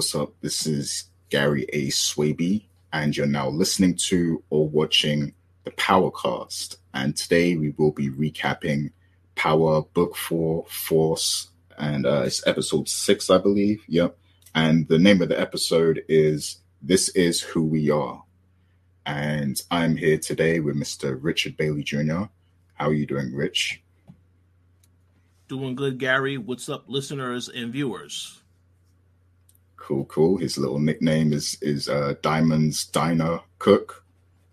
What's 0.00 0.14
up? 0.14 0.32
This 0.40 0.66
is 0.66 1.10
Gary 1.28 1.66
A. 1.74 1.88
Swaby, 1.88 2.64
and 2.90 3.14
you're 3.14 3.26
now 3.26 3.50
listening 3.50 3.96
to 4.06 4.42
or 4.48 4.66
watching 4.66 5.34
the 5.64 5.72
Powercast. 5.72 6.76
And 6.94 7.14
today 7.14 7.54
we 7.54 7.74
will 7.76 7.92
be 7.92 8.08
recapping 8.08 8.92
Power 9.34 9.82
Book 9.82 10.16
4 10.16 10.64
Force, 10.70 11.50
and 11.76 12.06
uh, 12.06 12.22
it's 12.24 12.46
episode 12.46 12.88
6, 12.88 13.28
I 13.28 13.36
believe. 13.36 13.82
Yep. 13.88 14.16
And 14.54 14.88
the 14.88 14.98
name 14.98 15.20
of 15.20 15.28
the 15.28 15.38
episode 15.38 16.02
is 16.08 16.62
This 16.80 17.10
Is 17.10 17.42
Who 17.42 17.66
We 17.66 17.90
Are. 17.90 18.24
And 19.04 19.60
I'm 19.70 19.96
here 19.96 20.16
today 20.16 20.60
with 20.60 20.76
Mr. 20.76 21.18
Richard 21.20 21.58
Bailey 21.58 21.82
Jr. 21.82 22.22
How 22.72 22.88
are 22.88 22.94
you 22.94 23.04
doing, 23.04 23.34
Rich? 23.34 23.82
Doing 25.48 25.74
good, 25.74 25.98
Gary. 25.98 26.38
What's 26.38 26.70
up, 26.70 26.84
listeners 26.88 27.50
and 27.50 27.70
viewers? 27.70 28.39
Cool, 29.90 30.04
cool. 30.04 30.36
His 30.36 30.56
little 30.56 30.78
nickname 30.78 31.32
is 31.32 31.58
is 31.60 31.88
uh, 31.88 32.14
Diamonds 32.22 32.84
Diner 32.84 33.40
Cook. 33.58 34.04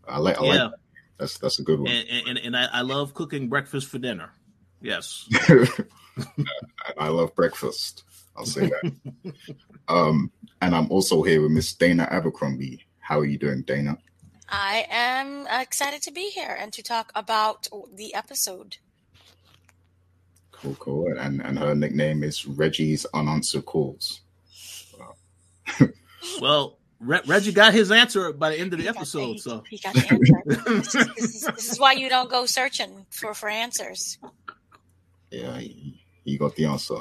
I 0.07 0.17
like. 0.17 0.41
I 0.41 0.45
yeah. 0.45 0.63
like. 0.63 0.71
That's 1.19 1.37
that's 1.37 1.59
a 1.59 1.61
good 1.61 1.79
one. 1.79 1.91
And 1.91 2.27
and, 2.27 2.37
and 2.39 2.57
I, 2.57 2.67
I 2.73 2.81
love 2.81 3.13
cooking 3.13 3.47
breakfast 3.47 3.87
for 3.87 3.99
dinner. 3.99 4.31
Yes. 4.81 5.29
I 6.97 7.09
love 7.09 7.35
breakfast. 7.35 8.03
I'll 8.35 8.47
say 8.47 8.65
that. 8.65 9.35
um, 9.87 10.31
and 10.59 10.73
I'm 10.73 10.89
also 10.91 11.21
here 11.21 11.43
with 11.43 11.51
Miss 11.51 11.71
Dana 11.71 12.07
Abercrombie. 12.09 12.87
How 12.97 13.19
are 13.19 13.25
you 13.25 13.37
doing, 13.37 13.61
Dana? 13.61 13.99
I 14.49 14.87
am 14.89 15.45
excited 15.51 16.01
to 16.01 16.11
be 16.11 16.31
here 16.31 16.57
and 16.59 16.73
to 16.73 16.81
talk 16.81 17.11
about 17.13 17.67
the 17.93 18.15
episode. 18.15 18.77
Cool, 20.51 20.75
cool. 20.79 21.15
And 21.15 21.43
and 21.45 21.59
her 21.59 21.75
nickname 21.75 22.23
is 22.23 22.47
Reggie's 22.47 23.05
unanswered 23.13 23.65
calls. 23.65 24.21
Well, 26.41 26.77
Re- 26.99 27.21
Reggie 27.25 27.51
got 27.51 27.73
his 27.73 27.91
answer 27.91 28.33
by 28.33 28.51
the 28.51 28.59
end 28.59 28.73
of 28.73 28.79
the 28.79 28.83
he 28.83 28.89
episode. 28.89 29.35
The, 29.35 29.39
so 29.39 29.63
he 29.69 29.77
got 29.77 29.93
the 29.93 30.07
answer. 30.09 30.65
this, 30.65 30.95
is, 30.95 31.07
this, 31.15 31.35
is, 31.35 31.41
this, 31.41 31.71
is, 31.73 31.79
why 31.79 31.93
you 31.93 32.09
don't 32.09 32.29
go 32.29 32.45
searching 32.45 33.05
for 33.11 33.33
for 33.33 33.49
answers. 33.49 34.17
Yeah, 35.29 35.57
he, 35.57 36.01
he 36.23 36.37
got 36.37 36.55
the 36.55 36.65
answer. 36.65 36.99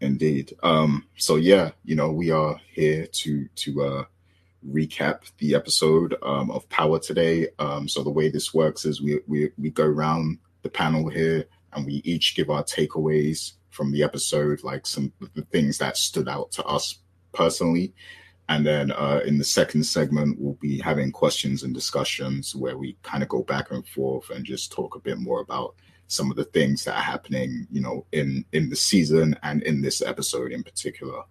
Indeed. 0.00 0.54
Um. 0.62 1.06
So 1.16 1.36
yeah, 1.36 1.70
you 1.84 1.96
know, 1.96 2.12
we 2.12 2.30
are 2.30 2.60
here 2.72 3.06
to 3.06 3.48
to 3.48 3.82
uh 3.82 4.04
recap 4.66 5.30
the 5.38 5.54
episode 5.54 6.16
um, 6.22 6.50
of 6.50 6.68
Power 6.68 6.98
today. 6.98 7.48
Um, 7.58 7.88
so 7.88 8.02
the 8.02 8.10
way 8.10 8.28
this 8.28 8.52
works 8.52 8.84
is 8.84 9.00
we, 9.00 9.20
we 9.26 9.50
we 9.56 9.70
go 9.70 9.84
around 9.84 10.38
the 10.62 10.68
panel 10.68 11.08
here 11.08 11.44
and 11.72 11.86
we 11.86 11.94
each 12.04 12.34
give 12.34 12.50
our 12.50 12.64
takeaways 12.64 13.52
from 13.70 13.92
the 13.92 14.02
episode, 14.02 14.62
like 14.64 14.86
some 14.86 15.12
the 15.34 15.42
things 15.42 15.78
that 15.78 15.96
stood 15.96 16.28
out 16.28 16.50
to 16.52 16.64
us 16.64 16.98
personally. 17.32 17.94
And 18.48 18.64
then 18.64 18.92
uh, 18.92 19.20
in 19.26 19.36
the 19.36 19.44
second 19.44 19.84
segment, 19.84 20.38
we'll 20.40 20.54
be 20.54 20.78
having 20.78 21.12
questions 21.12 21.62
and 21.62 21.74
discussions 21.74 22.56
where 22.56 22.78
we 22.78 22.96
kind 23.02 23.22
of 23.22 23.28
go 23.28 23.42
back 23.42 23.70
and 23.70 23.86
forth 23.86 24.30
and 24.30 24.44
just 24.44 24.72
talk 24.72 24.96
a 24.96 25.00
bit 25.00 25.18
more 25.18 25.40
about 25.40 25.74
some 26.06 26.30
of 26.30 26.36
the 26.38 26.44
things 26.44 26.84
that 26.84 26.96
are 26.96 27.02
happening, 27.02 27.66
you 27.70 27.82
know, 27.82 28.06
in 28.12 28.44
in 28.52 28.70
the 28.70 28.76
season 28.76 29.36
and 29.42 29.62
in 29.64 29.82
this 29.82 30.00
episode 30.00 30.52
in 30.52 30.62
particular. 30.62 31.22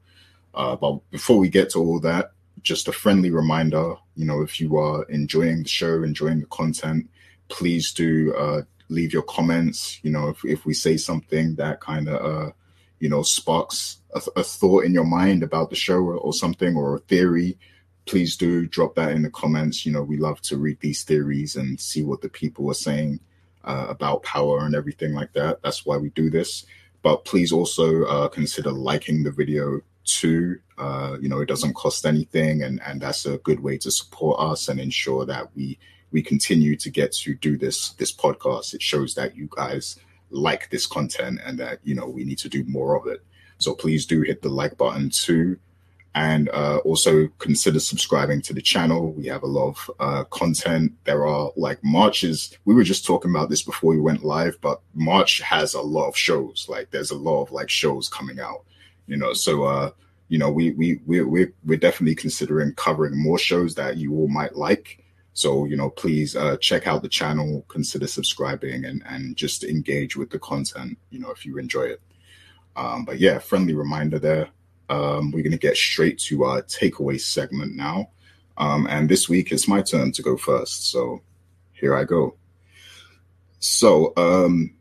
Uh, 0.54 0.76
but 0.76 1.00
before 1.10 1.40
we 1.40 1.50
get 1.50 1.72
to 1.72 1.80
all 1.80 2.00
that, 2.00 2.32
just 2.62 2.88
a 2.88 2.92
friendly 2.92 3.32
reminder, 3.32 3.96
you 4.16 4.26
know, 4.26 4.42
if 4.42 4.60
you 4.60 4.78
are 4.78 5.04
enjoying 5.06 5.64
the 5.64 5.70
show, 5.70 6.04
enjoying 6.04 6.42
the 6.42 6.46
content, 6.48 7.10
please 7.48 7.92
do 7.94 8.36
uh, 8.36 8.62
leave 8.90 9.14
your 9.14 9.24
comments. 9.24 10.00
You 10.04 10.12
know, 10.12 10.30
if, 10.30 10.46
if 10.46 10.66
we 10.66 10.74
say 10.74 10.98
something 10.98 11.56
that 11.56 11.80
kind 11.80 12.08
of, 12.08 12.26
uh, 12.26 12.52
you 13.00 13.10
know, 13.10 13.22
sparks 13.22 14.00
a, 14.14 14.22
a, 14.38 14.44
thought 14.44 14.86
in 14.86 14.94
your 14.94 15.06
mind 15.06 15.44
about 15.44 15.70
the 15.70 15.76
show 15.76 15.98
or, 15.98 16.16
or, 16.16 16.34
something 16.34 16.76
or 16.76 16.96
a 16.96 17.00
theory, 17.00 17.58
please 18.06 18.36
do 18.36 18.66
drop 18.66 18.96
that 18.96 19.12
in 19.12 19.22
the 19.22 19.30
comments. 19.30 19.86
You 19.86 19.92
know, 19.92 20.02
we 20.02 20.18
love 20.18 20.42
to 20.44 20.58
read 20.58 20.80
these 20.80 21.04
theories 21.04 21.56
and 21.56 21.80
see 21.80 22.04
what 22.04 22.22
the 22.22 22.30
people 22.30 22.70
are 22.72 22.76
saying 22.76 23.20
uh, 23.64 23.88
about 23.90 24.24
power 24.24 24.60
and 24.66 24.76
everything 24.76 25.14
like 25.14 25.34
that. 25.34 25.62
That's 25.62 25.86
why 25.86 25.98
we 25.98 26.10
do 26.10 26.30
this. 26.30 26.66
But 27.04 27.26
please 27.26 27.52
also 27.52 28.06
uh, 28.06 28.28
consider 28.30 28.72
liking 28.72 29.24
the 29.24 29.32
video 29.32 29.82
too. 30.06 30.60
Uh, 30.78 31.18
you 31.22 31.30
know, 31.30 31.40
it 31.40 31.48
doesn't 31.48 31.76
cost 31.76 32.06
anything, 32.06 32.64
and 32.64 32.82
and 32.86 33.02
that's 33.02 33.26
a 33.26 33.38
good 33.40 33.60
way 33.60 33.78
to 33.80 33.92
support 33.92 34.40
us 34.40 34.68
and 34.68 34.80
ensure 34.80 35.26
that 35.26 35.56
we 35.56 35.78
we 36.12 36.22
continue 36.22 36.76
to 36.78 36.90
get 36.90 37.12
to 37.12 37.36
do 37.36 37.58
this 37.58 37.92
this 37.94 38.14
podcast. 38.14 38.74
It 38.74 38.82
shows 38.82 39.14
that 39.16 39.36
you 39.36 39.48
guys 39.56 39.98
like 40.30 40.70
this 40.70 40.86
content 40.86 41.40
and 41.46 41.58
that 41.60 41.80
you 41.84 41.96
know 41.96 42.08
we 42.08 42.24
need 42.24 42.38
to 42.40 42.50
do 42.50 42.64
more 42.66 42.98
of 42.98 43.08
it. 43.08 43.22
So 43.60 43.74
please 43.74 44.06
do 44.06 44.22
hit 44.22 44.42
the 44.42 44.50
like 44.50 44.78
button 44.78 45.10
too. 45.10 45.58
And 46.16 46.50
uh, 46.50 46.78
also 46.78 47.28
consider 47.38 47.80
subscribing 47.80 48.42
to 48.44 48.54
the 48.54 48.62
channel. 48.62 49.12
We 49.12 49.28
have 49.28 49.44
a 49.44 49.48
lot 49.48 49.68
of 49.70 49.92
uh, 50.00 50.24
content. 50.26 50.94
There 51.04 51.28
are 51.28 51.52
like 51.56 51.78
Marches. 51.84 52.58
We 52.66 52.74
were 52.74 52.84
just 52.84 53.06
talking 53.06 53.30
about 53.30 53.50
this 53.50 53.62
before 53.62 53.92
we 53.92 54.02
went 54.02 54.24
live, 54.24 54.58
but 54.62 54.82
March 54.96 55.42
has 55.42 55.76
a 55.76 55.82
lot 55.82 56.08
of 56.08 56.18
shows. 56.18 56.66
Like 56.68 56.90
there's 56.90 57.12
a 57.12 57.16
lot 57.16 57.44
of 57.44 57.52
like 57.52 57.70
shows 57.70 58.10
coming 58.10 58.40
out, 58.40 58.64
you 59.06 59.16
know. 59.16 59.34
So 59.34 59.66
uh, 59.66 59.92
you 60.28 60.40
know, 60.40 60.50
we 60.50 60.72
we 60.72 61.00
we 61.06 61.22
we're, 61.22 61.54
we're 61.66 61.78
definitely 61.78 62.16
considering 62.16 62.74
covering 62.74 63.16
more 63.16 63.38
shows 63.38 63.76
that 63.76 63.98
you 63.98 64.16
all 64.16 64.28
might 64.28 64.56
like. 64.56 65.04
So, 65.38 65.66
you 65.66 65.78
know, 65.78 65.92
please 65.92 66.36
uh, 66.36 66.58
check 66.58 66.88
out 66.88 67.04
the 67.04 67.08
channel, 67.08 67.64
consider 67.68 68.08
subscribing, 68.08 68.86
and 68.86 69.04
and 69.06 69.38
just 69.38 69.64
engage 69.64 70.18
with 70.18 70.32
the 70.32 70.40
content. 70.40 70.98
You 71.12 71.20
know, 71.20 71.30
if 71.30 71.46
you 71.46 71.60
enjoy 71.60 71.84
it. 71.84 72.02
Um, 72.76 73.06
but 73.06 73.20
yeah, 73.20 73.38
friendly 73.38 73.76
reminder 73.76 74.18
there. 74.18 74.50
Um, 74.90 75.30
we're 75.30 75.44
gonna 75.44 75.58
get 75.58 75.78
straight 75.78 76.18
to 76.22 76.46
our 76.46 76.64
takeaway 76.64 77.22
segment 77.22 77.76
now, 77.76 78.10
um, 78.58 78.88
and 78.90 79.08
this 79.08 79.30
week 79.30 79.52
it's 79.52 79.68
my 79.68 79.84
turn 79.84 80.12
to 80.14 80.24
go 80.24 80.38
first. 80.38 80.90
So 80.90 81.22
here 81.72 81.96
I 81.96 82.04
go. 82.04 82.36
So 83.60 84.14
um, 84.18 84.74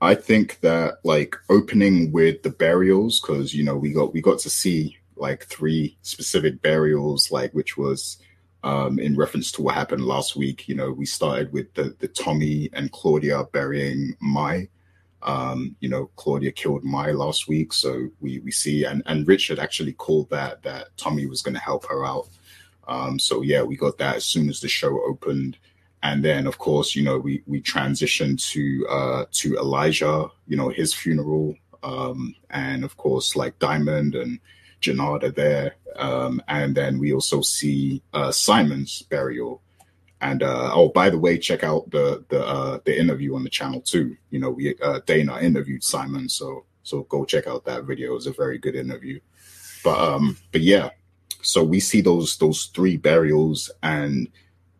I 0.00 0.14
think 0.14 0.60
that 0.60 0.98
like 1.02 1.34
opening 1.50 2.12
with 2.12 2.44
the 2.44 2.50
burials, 2.50 3.20
because 3.20 3.52
you 3.52 3.64
know 3.64 3.76
we 3.76 3.92
got 3.92 4.14
we 4.14 4.20
got 4.20 4.38
to 4.40 4.50
see 4.50 4.96
like 5.16 5.46
three 5.46 5.98
specific 6.02 6.62
burials, 6.62 7.32
like 7.32 7.52
which 7.52 7.76
was 7.76 8.18
um, 8.64 8.98
in 8.98 9.16
reference 9.16 9.52
to 9.52 9.62
what 9.62 9.74
happened 9.74 10.04
last 10.04 10.36
week. 10.36 10.68
You 10.68 10.74
know, 10.74 10.90
we 10.90 11.06
started 11.06 11.52
with 11.52 11.72
the, 11.74 11.94
the 11.98 12.08
Tommy 12.08 12.70
and 12.72 12.90
Claudia 12.92 13.44
burying 13.52 14.16
Mai. 14.20 14.68
Um, 15.22 15.76
you 15.80 15.88
know, 15.88 16.10
Claudia 16.16 16.52
killed 16.52 16.84
Mai 16.84 17.10
last 17.10 17.48
week, 17.48 17.72
so 17.72 18.08
we 18.20 18.38
we 18.40 18.52
see 18.52 18.84
and 18.84 19.02
and 19.06 19.26
Richard 19.26 19.58
actually 19.58 19.92
called 19.92 20.30
that 20.30 20.62
that 20.62 20.96
Tommy 20.96 21.26
was 21.26 21.42
going 21.42 21.54
to 21.54 21.60
help 21.60 21.86
her 21.86 22.04
out. 22.04 22.28
Um, 22.86 23.18
so 23.18 23.42
yeah, 23.42 23.62
we 23.62 23.76
got 23.76 23.98
that 23.98 24.16
as 24.16 24.24
soon 24.24 24.48
as 24.48 24.60
the 24.60 24.68
show 24.68 25.00
opened, 25.04 25.58
and 26.02 26.24
then 26.24 26.46
of 26.46 26.58
course, 26.58 26.94
you 26.94 27.02
know, 27.02 27.18
we 27.18 27.42
we 27.46 27.60
transitioned 27.60 28.40
to 28.52 28.86
uh, 28.88 29.24
to 29.32 29.56
Elijah, 29.56 30.28
you 30.46 30.56
know, 30.56 30.68
his 30.68 30.94
funeral, 30.94 31.56
um, 31.82 32.34
and 32.50 32.84
of 32.84 32.96
course, 32.96 33.34
like 33.34 33.58
Diamond 33.58 34.14
and 34.14 34.38
Jenard 34.80 35.34
there. 35.34 35.76
Um, 35.96 36.42
and 36.48 36.74
then 36.74 36.98
we 36.98 37.12
also 37.12 37.40
see 37.40 38.02
uh, 38.12 38.30
Simon's 38.30 39.02
burial. 39.02 39.62
And 40.20 40.42
uh, 40.42 40.70
oh, 40.74 40.88
by 40.88 41.10
the 41.10 41.18
way, 41.18 41.38
check 41.38 41.62
out 41.62 41.90
the 41.90 42.24
the 42.28 42.44
uh, 42.44 42.78
the 42.84 42.98
interview 42.98 43.36
on 43.36 43.44
the 43.44 43.50
channel 43.50 43.80
too. 43.80 44.16
You 44.30 44.40
know, 44.40 44.50
we 44.50 44.74
uh, 44.82 45.00
Dana 45.06 45.38
interviewed 45.40 45.84
Simon, 45.84 46.28
so 46.28 46.64
so 46.82 47.02
go 47.04 47.24
check 47.24 47.46
out 47.46 47.64
that 47.66 47.84
video. 47.84 48.10
It 48.10 48.14
was 48.14 48.26
a 48.26 48.32
very 48.32 48.58
good 48.58 48.74
interview. 48.74 49.20
But 49.84 49.98
um, 49.98 50.36
but 50.50 50.62
yeah, 50.62 50.90
so 51.42 51.62
we 51.62 51.80
see 51.80 52.00
those 52.00 52.36
those 52.38 52.66
three 52.66 52.96
burials, 52.96 53.70
and 53.82 54.28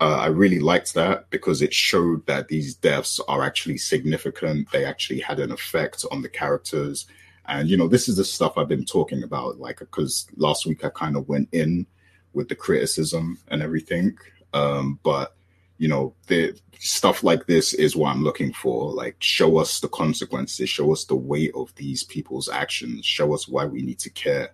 uh, 0.01 0.19
I 0.21 0.27
really 0.27 0.61
liked 0.61 0.95
that 0.95 1.31
because 1.31 1.63
it 1.63 1.75
showed 1.75 2.27
that 2.27 2.49
these 2.49 2.75
deaths 2.75 3.21
are 3.29 3.45
actually 3.45 3.79
significant. 3.79 4.71
They 4.71 4.85
actually 4.85 5.21
had 5.21 5.39
an 5.41 5.53
effect 5.53 6.05
on 6.11 6.23
the 6.23 6.29
characters, 6.29 7.07
and, 7.49 7.69
you 7.69 7.77
know, 7.77 7.89
this 7.89 8.09
is 8.09 8.17
the 8.17 8.25
stuff 8.25 8.57
I've 8.57 8.69
been 8.69 8.85
talking 8.85 9.23
about, 9.23 9.59
like, 9.59 9.79
because 9.79 10.27
last 10.37 10.67
week 10.67 10.85
I 10.85 10.91
kind 10.91 11.17
of 11.17 11.29
went 11.29 11.49
in 11.53 11.87
with 12.35 12.49
the 12.49 12.55
criticism 12.55 13.39
and 13.49 13.63
everything. 13.63 14.17
Um, 14.53 15.01
but, 15.03 15.35
you 15.79 15.89
know, 15.89 16.15
the 16.27 16.59
stuff 16.79 17.25
like 17.25 17.47
this 17.47 17.73
is 17.73 17.97
what 17.97 18.11
I'm 18.11 18.23
looking 18.23 18.53
for. 18.53 18.93
Like, 18.93 19.17
show 19.21 19.57
us 19.57 19.81
the 19.81 19.89
consequences, 19.89 20.69
show 20.69 20.93
us 20.93 21.05
the 21.05 21.17
weight 21.17 21.53
of 21.55 21.75
these 21.77 22.05
people's 22.05 22.49
actions, 22.51 23.07
show 23.07 23.33
us 23.33 23.49
why 23.49 23.65
we 23.65 23.81
need 23.81 23.99
to 24.01 24.11
care. 24.11 24.51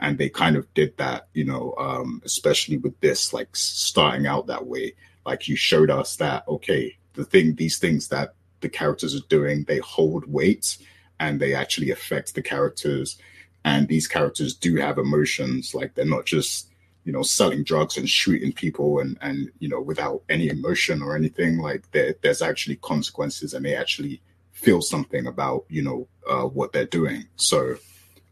And 0.00 0.16
they 0.16 0.30
kind 0.30 0.56
of 0.56 0.72
did 0.72 0.96
that, 0.96 1.28
you 1.34 1.44
know, 1.44 1.74
um, 1.78 2.22
especially 2.24 2.78
with 2.78 2.98
this, 3.00 3.32
like 3.32 3.54
starting 3.54 4.26
out 4.26 4.46
that 4.46 4.66
way. 4.66 4.94
Like, 5.26 5.48
you 5.48 5.56
showed 5.56 5.90
us 5.90 6.16
that, 6.16 6.48
okay, 6.48 6.96
the 7.12 7.24
thing, 7.24 7.56
these 7.56 7.78
things 7.78 8.08
that 8.08 8.34
the 8.60 8.68
characters 8.70 9.14
are 9.14 9.26
doing, 9.28 9.64
they 9.64 9.78
hold 9.78 10.24
weight 10.32 10.78
and 11.20 11.40
they 11.40 11.54
actually 11.54 11.90
affect 11.90 12.34
the 12.34 12.42
characters. 12.42 13.18
And 13.64 13.88
these 13.88 14.06
characters 14.06 14.54
do 14.54 14.76
have 14.76 14.98
emotions, 14.98 15.74
like 15.74 15.94
they're 15.94 16.04
not 16.04 16.26
just 16.26 16.68
you 17.04 17.12
know 17.12 17.22
selling 17.22 17.64
drugs 17.64 17.96
and 17.96 18.08
shooting 18.08 18.52
people 18.52 18.98
and 18.98 19.16
and 19.22 19.50
you 19.60 19.68
know 19.68 19.80
without 19.80 20.22
any 20.28 20.48
emotion 20.48 21.02
or 21.02 21.16
anything. 21.16 21.58
Like 21.58 21.90
there, 21.92 22.14
there's 22.22 22.42
actually 22.42 22.76
consequences, 22.76 23.54
and 23.54 23.64
they 23.64 23.74
actually 23.74 24.20
feel 24.52 24.82
something 24.82 25.26
about 25.26 25.64
you 25.68 25.82
know 25.82 26.08
uh, 26.28 26.44
what 26.44 26.72
they're 26.72 26.84
doing. 26.84 27.24
So 27.36 27.76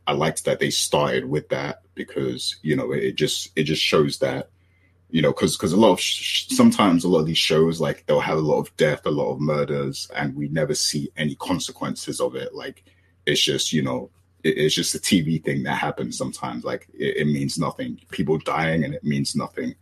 I 0.06 0.12
liked 0.12 0.44
that 0.44 0.60
they 0.60 0.70
started 0.70 1.24
with 1.24 1.48
that 1.48 1.82
because 1.94 2.56
you 2.62 2.76
know 2.76 2.92
it 2.92 3.16
just 3.16 3.50
it 3.56 3.64
just 3.64 3.82
shows 3.82 4.18
that 4.18 4.50
you 5.16 5.22
know 5.22 5.32
because 5.32 5.56
because 5.56 5.72
a 5.72 5.78
lot 5.78 5.92
of 5.92 6.00
sh- 6.00 6.46
sometimes 6.48 7.02
a 7.02 7.08
lot 7.08 7.20
of 7.20 7.26
these 7.26 7.38
shows 7.38 7.80
like 7.80 8.04
they'll 8.04 8.20
have 8.20 8.36
a 8.36 8.48
lot 8.52 8.58
of 8.58 8.76
death, 8.76 9.06
a 9.06 9.10
lot 9.10 9.32
of 9.32 9.40
murders, 9.40 10.10
and 10.14 10.36
we 10.36 10.46
never 10.48 10.74
see 10.74 11.10
any 11.16 11.34
consequences 11.36 12.20
of 12.20 12.36
it. 12.36 12.54
Like 12.54 12.84
it's 13.24 13.40
just 13.40 13.72
you 13.72 13.80
know 13.80 14.10
it, 14.44 14.58
it's 14.58 14.74
just 14.74 14.94
a 14.94 14.98
TV 14.98 15.42
thing 15.42 15.62
that 15.62 15.78
happens 15.78 16.18
sometimes. 16.18 16.64
Like 16.64 16.86
it, 16.92 17.16
it 17.16 17.24
means 17.24 17.56
nothing. 17.56 17.98
People 18.10 18.36
dying 18.36 18.84
and 18.84 18.92
it 18.92 19.04
means 19.04 19.34
nothing. 19.34 19.74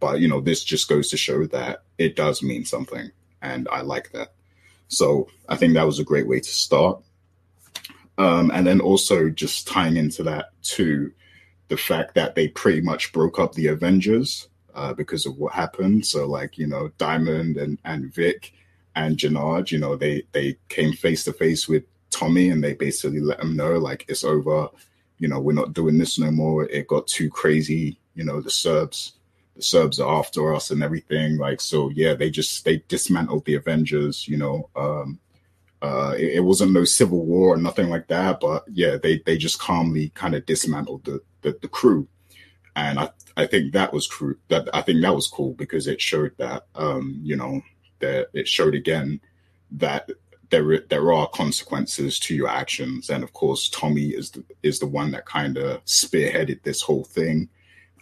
But 0.00 0.18
you 0.18 0.26
know 0.26 0.40
this 0.40 0.64
just 0.64 0.88
goes 0.88 1.08
to 1.10 1.16
show 1.16 1.46
that 1.46 1.84
it 1.96 2.16
does 2.16 2.42
mean 2.42 2.64
something, 2.64 3.12
and 3.40 3.68
I 3.70 3.82
like 3.82 4.10
that. 4.10 4.32
So 4.88 5.28
I 5.48 5.54
think 5.54 5.74
that 5.74 5.86
was 5.86 6.00
a 6.00 6.04
great 6.04 6.26
way 6.26 6.40
to 6.40 6.50
start. 6.50 7.00
Um, 8.18 8.50
and 8.52 8.66
then 8.66 8.80
also 8.80 9.30
just 9.30 9.68
tying 9.68 9.96
into 9.96 10.24
that 10.24 10.46
too, 10.62 11.12
the 11.68 11.76
fact 11.76 12.16
that 12.16 12.34
they 12.34 12.48
pretty 12.48 12.80
much 12.80 13.12
broke 13.12 13.38
up 13.38 13.54
the 13.54 13.68
Avengers 13.68 14.48
uh, 14.74 14.94
because 14.94 15.26
of 15.26 15.36
what 15.36 15.52
happened. 15.52 16.06
So 16.06 16.26
like 16.26 16.58
you 16.58 16.66
know 16.66 16.90
Diamond 16.98 17.56
and 17.56 17.78
and 17.84 18.12
Vic 18.12 18.52
and 18.94 19.16
Jenard, 19.16 19.70
you 19.70 19.78
know 19.78 19.96
they 19.96 20.24
they 20.32 20.56
came 20.68 20.92
face 20.92 21.24
to 21.24 21.32
face 21.32 21.68
with 21.68 21.84
Tommy 22.10 22.50
and 22.50 22.62
they 22.62 22.74
basically 22.74 23.20
let 23.20 23.40
him 23.40 23.56
know 23.56 23.78
like 23.78 24.04
it's 24.08 24.24
over. 24.24 24.68
You 25.18 25.28
know 25.28 25.40
we're 25.40 25.52
not 25.52 25.74
doing 25.74 25.98
this 25.98 26.18
no 26.18 26.30
more. 26.30 26.64
It 26.64 26.88
got 26.88 27.06
too 27.06 27.30
crazy. 27.30 27.98
You 28.14 28.24
know 28.24 28.40
the 28.40 28.50
Serbs 28.50 29.14
the 29.60 29.62
Serbs 29.62 30.00
are 30.00 30.18
after 30.18 30.54
us 30.54 30.70
and 30.70 30.82
everything. 30.82 31.36
Like 31.36 31.60
so, 31.60 31.90
yeah, 31.90 32.14
they 32.14 32.30
just 32.30 32.64
they 32.64 32.82
dismantled 32.88 33.44
the 33.44 33.54
Avengers. 33.54 34.26
You 34.26 34.38
know, 34.38 34.70
um, 34.74 35.18
uh, 35.82 36.14
it, 36.16 36.36
it, 36.36 36.44
wasn't 36.44 36.72
no 36.72 36.84
civil 36.84 37.24
war 37.24 37.54
or 37.54 37.56
nothing 37.56 37.88
like 37.88 38.08
that, 38.08 38.40
but 38.40 38.64
yeah, 38.68 38.96
they 38.96 39.18
they 39.26 39.36
just 39.36 39.58
calmly 39.58 40.10
kind 40.10 40.34
of 40.34 40.46
dismantled 40.46 41.04
the, 41.04 41.20
the, 41.42 41.58
the 41.62 41.68
crew, 41.68 42.08
and 42.76 42.98
I 42.98 43.10
I 43.36 43.46
think 43.46 43.72
that 43.72 43.92
was 43.92 44.06
true. 44.06 44.36
That 44.48 44.68
I 44.74 44.82
think 44.82 45.02
that 45.02 45.14
was 45.14 45.28
cool 45.28 45.54
because 45.54 45.86
it 45.86 46.00
showed 46.00 46.32
that 46.38 46.66
um, 46.74 47.20
you 47.22 47.36
know 47.36 47.62
that 48.00 48.28
it 48.32 48.48
showed 48.48 48.74
again 48.74 49.20
that 49.72 50.10
there 50.50 50.80
there 50.88 51.12
are 51.12 51.28
consequences 51.28 52.18
to 52.20 52.34
your 52.34 52.48
actions, 52.48 53.10
and 53.10 53.22
of 53.22 53.32
course 53.32 53.68
Tommy 53.68 54.08
is 54.08 54.30
the 54.30 54.44
is 54.62 54.78
the 54.78 54.86
one 54.86 55.10
that 55.12 55.26
kind 55.26 55.56
of 55.56 55.84
spearheaded 55.84 56.62
this 56.62 56.82
whole 56.82 57.04
thing, 57.04 57.48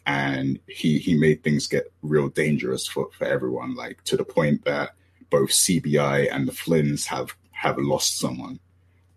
and 0.07 0.59
he 0.67 0.99
he 0.99 1.17
made 1.17 1.43
things 1.43 1.67
get 1.67 1.93
real 2.03 2.29
dangerous 2.29 2.87
for 2.87 3.11
for 3.17 3.27
everyone, 3.27 3.75
like 3.75 4.03
to 4.05 4.17
the 4.17 4.25
point 4.25 4.65
that 4.65 4.91
both 5.31 5.51
CBI 5.51 6.35
and 6.35 6.49
the 6.49 6.53
Flynns 6.53 7.07
have 7.07 7.35
have 7.51 7.79
lost 7.79 8.19
someone 8.19 8.61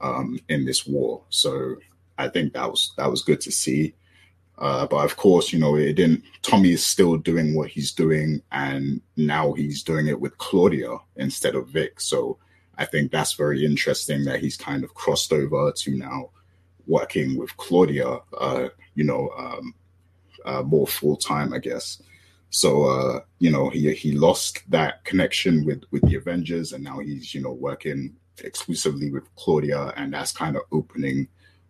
um, 0.01 0.39
in 0.50 0.65
this 0.65 0.86
war. 0.86 1.24
So 1.30 1.77
I 2.18 2.27
think 2.27 2.53
that 2.53 2.69
was 2.69 2.94
that 2.98 3.09
was 3.09 3.24
good 3.24 3.42
to 3.42 3.51
see. 3.51 3.94
Uh, 4.62 4.86
but 4.86 5.04
of 5.04 5.18
course, 5.18 5.52
you 5.52 5.58
know, 5.58 5.75
it 5.75 5.94
didn't. 5.94 6.24
Tommy 6.44 6.72
is 6.72 6.86
still 6.86 7.18
doing 7.18 7.56
what 7.56 7.68
he's 7.68 7.92
doing, 7.92 8.44
and 8.52 9.02
now 9.18 9.54
he's 9.54 9.81
doing 9.81 10.06
it 10.06 10.22
with 10.22 10.38
Claudia 10.38 10.98
instead 11.16 11.56
of 11.56 11.68
Vic. 11.68 12.00
So 12.00 12.38
I 12.78 12.86
think 12.86 13.12
that's 13.12 13.34
very 13.34 13.66
interesting 13.66 14.24
that 14.25 14.40
he's 14.40 14.56
kind 14.56 14.84
of 14.84 14.94
crossed 14.94 15.34
over 15.34 15.72
to 15.72 15.98
now 15.98 16.30
working 16.86 17.38
with 17.38 17.58
Claudia. 17.58 18.19
Uh, 18.38 18.69
you 18.94 19.04
know, 19.04 19.31
um, 19.36 19.74
uh, 20.46 20.62
more 20.62 20.86
full 20.86 21.18
time, 21.18 21.54
I 21.54 21.58
guess. 21.58 22.00
So 22.52 22.84
uh, 22.84 23.22
you 23.40 23.50
know, 23.50 23.69
he 23.69 23.92
he 23.96 24.12
lost 24.12 24.62
that 24.69 25.04
connection 25.06 25.66
with 25.66 25.86
with 25.90 26.04
the 26.08 26.18
Avengers, 26.18 26.74
and 26.74 26.84
now 26.84 27.00
he's 27.00 27.34
you 27.34 27.42
know 27.42 27.54
working 27.54 28.16
exclusively 28.44 29.10
with 29.10 29.24
Claudia, 29.38 29.92
and 29.98 30.13
that's 30.13 30.31
kind 30.31 30.56
of 30.56 30.62
opening 30.72 31.28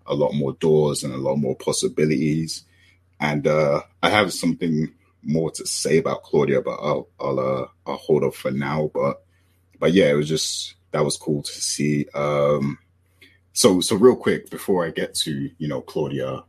a 0.08 0.14
lot 0.14 0.34
more 0.34 0.54
doors 0.54 1.06
and 1.06 1.14
a 1.14 1.18
lot 1.18 1.38
more 1.38 1.56
possibilities. 1.56 2.66
And 3.22 3.48
uh, 3.48 3.84
I 4.04 4.10
have 4.10 4.34
something 4.34 4.92
more 5.24 5.52
to 5.52 5.66
say 5.66 6.00
about 6.00 6.24
Claudia, 6.24 6.62
but 6.62 6.80
I'll 6.82 7.08
I'll 7.20 7.40
uh, 7.40 7.68
I'll 7.86 7.98
hold 7.98 8.24
off 8.24 8.36
for 8.36 8.52
now. 8.52 8.90
But 8.94 9.24
but 9.80 9.94
yeah, 9.94 10.10
it 10.10 10.16
was 10.16 10.28
just 10.28 10.76
that 10.92 11.06
was 11.06 11.18
cool 11.18 11.44
to 11.44 11.52
see. 11.52 12.08
Um, 12.14 12.80
so 13.54 13.80
so 13.80 13.96
real 13.96 14.16
quick 14.16 14.50
before 14.50 14.86
I 14.86 14.90
get 14.90 15.14
to 15.16 15.52
you 15.58 15.68
know 15.68 15.82
Claudia, 15.82 16.44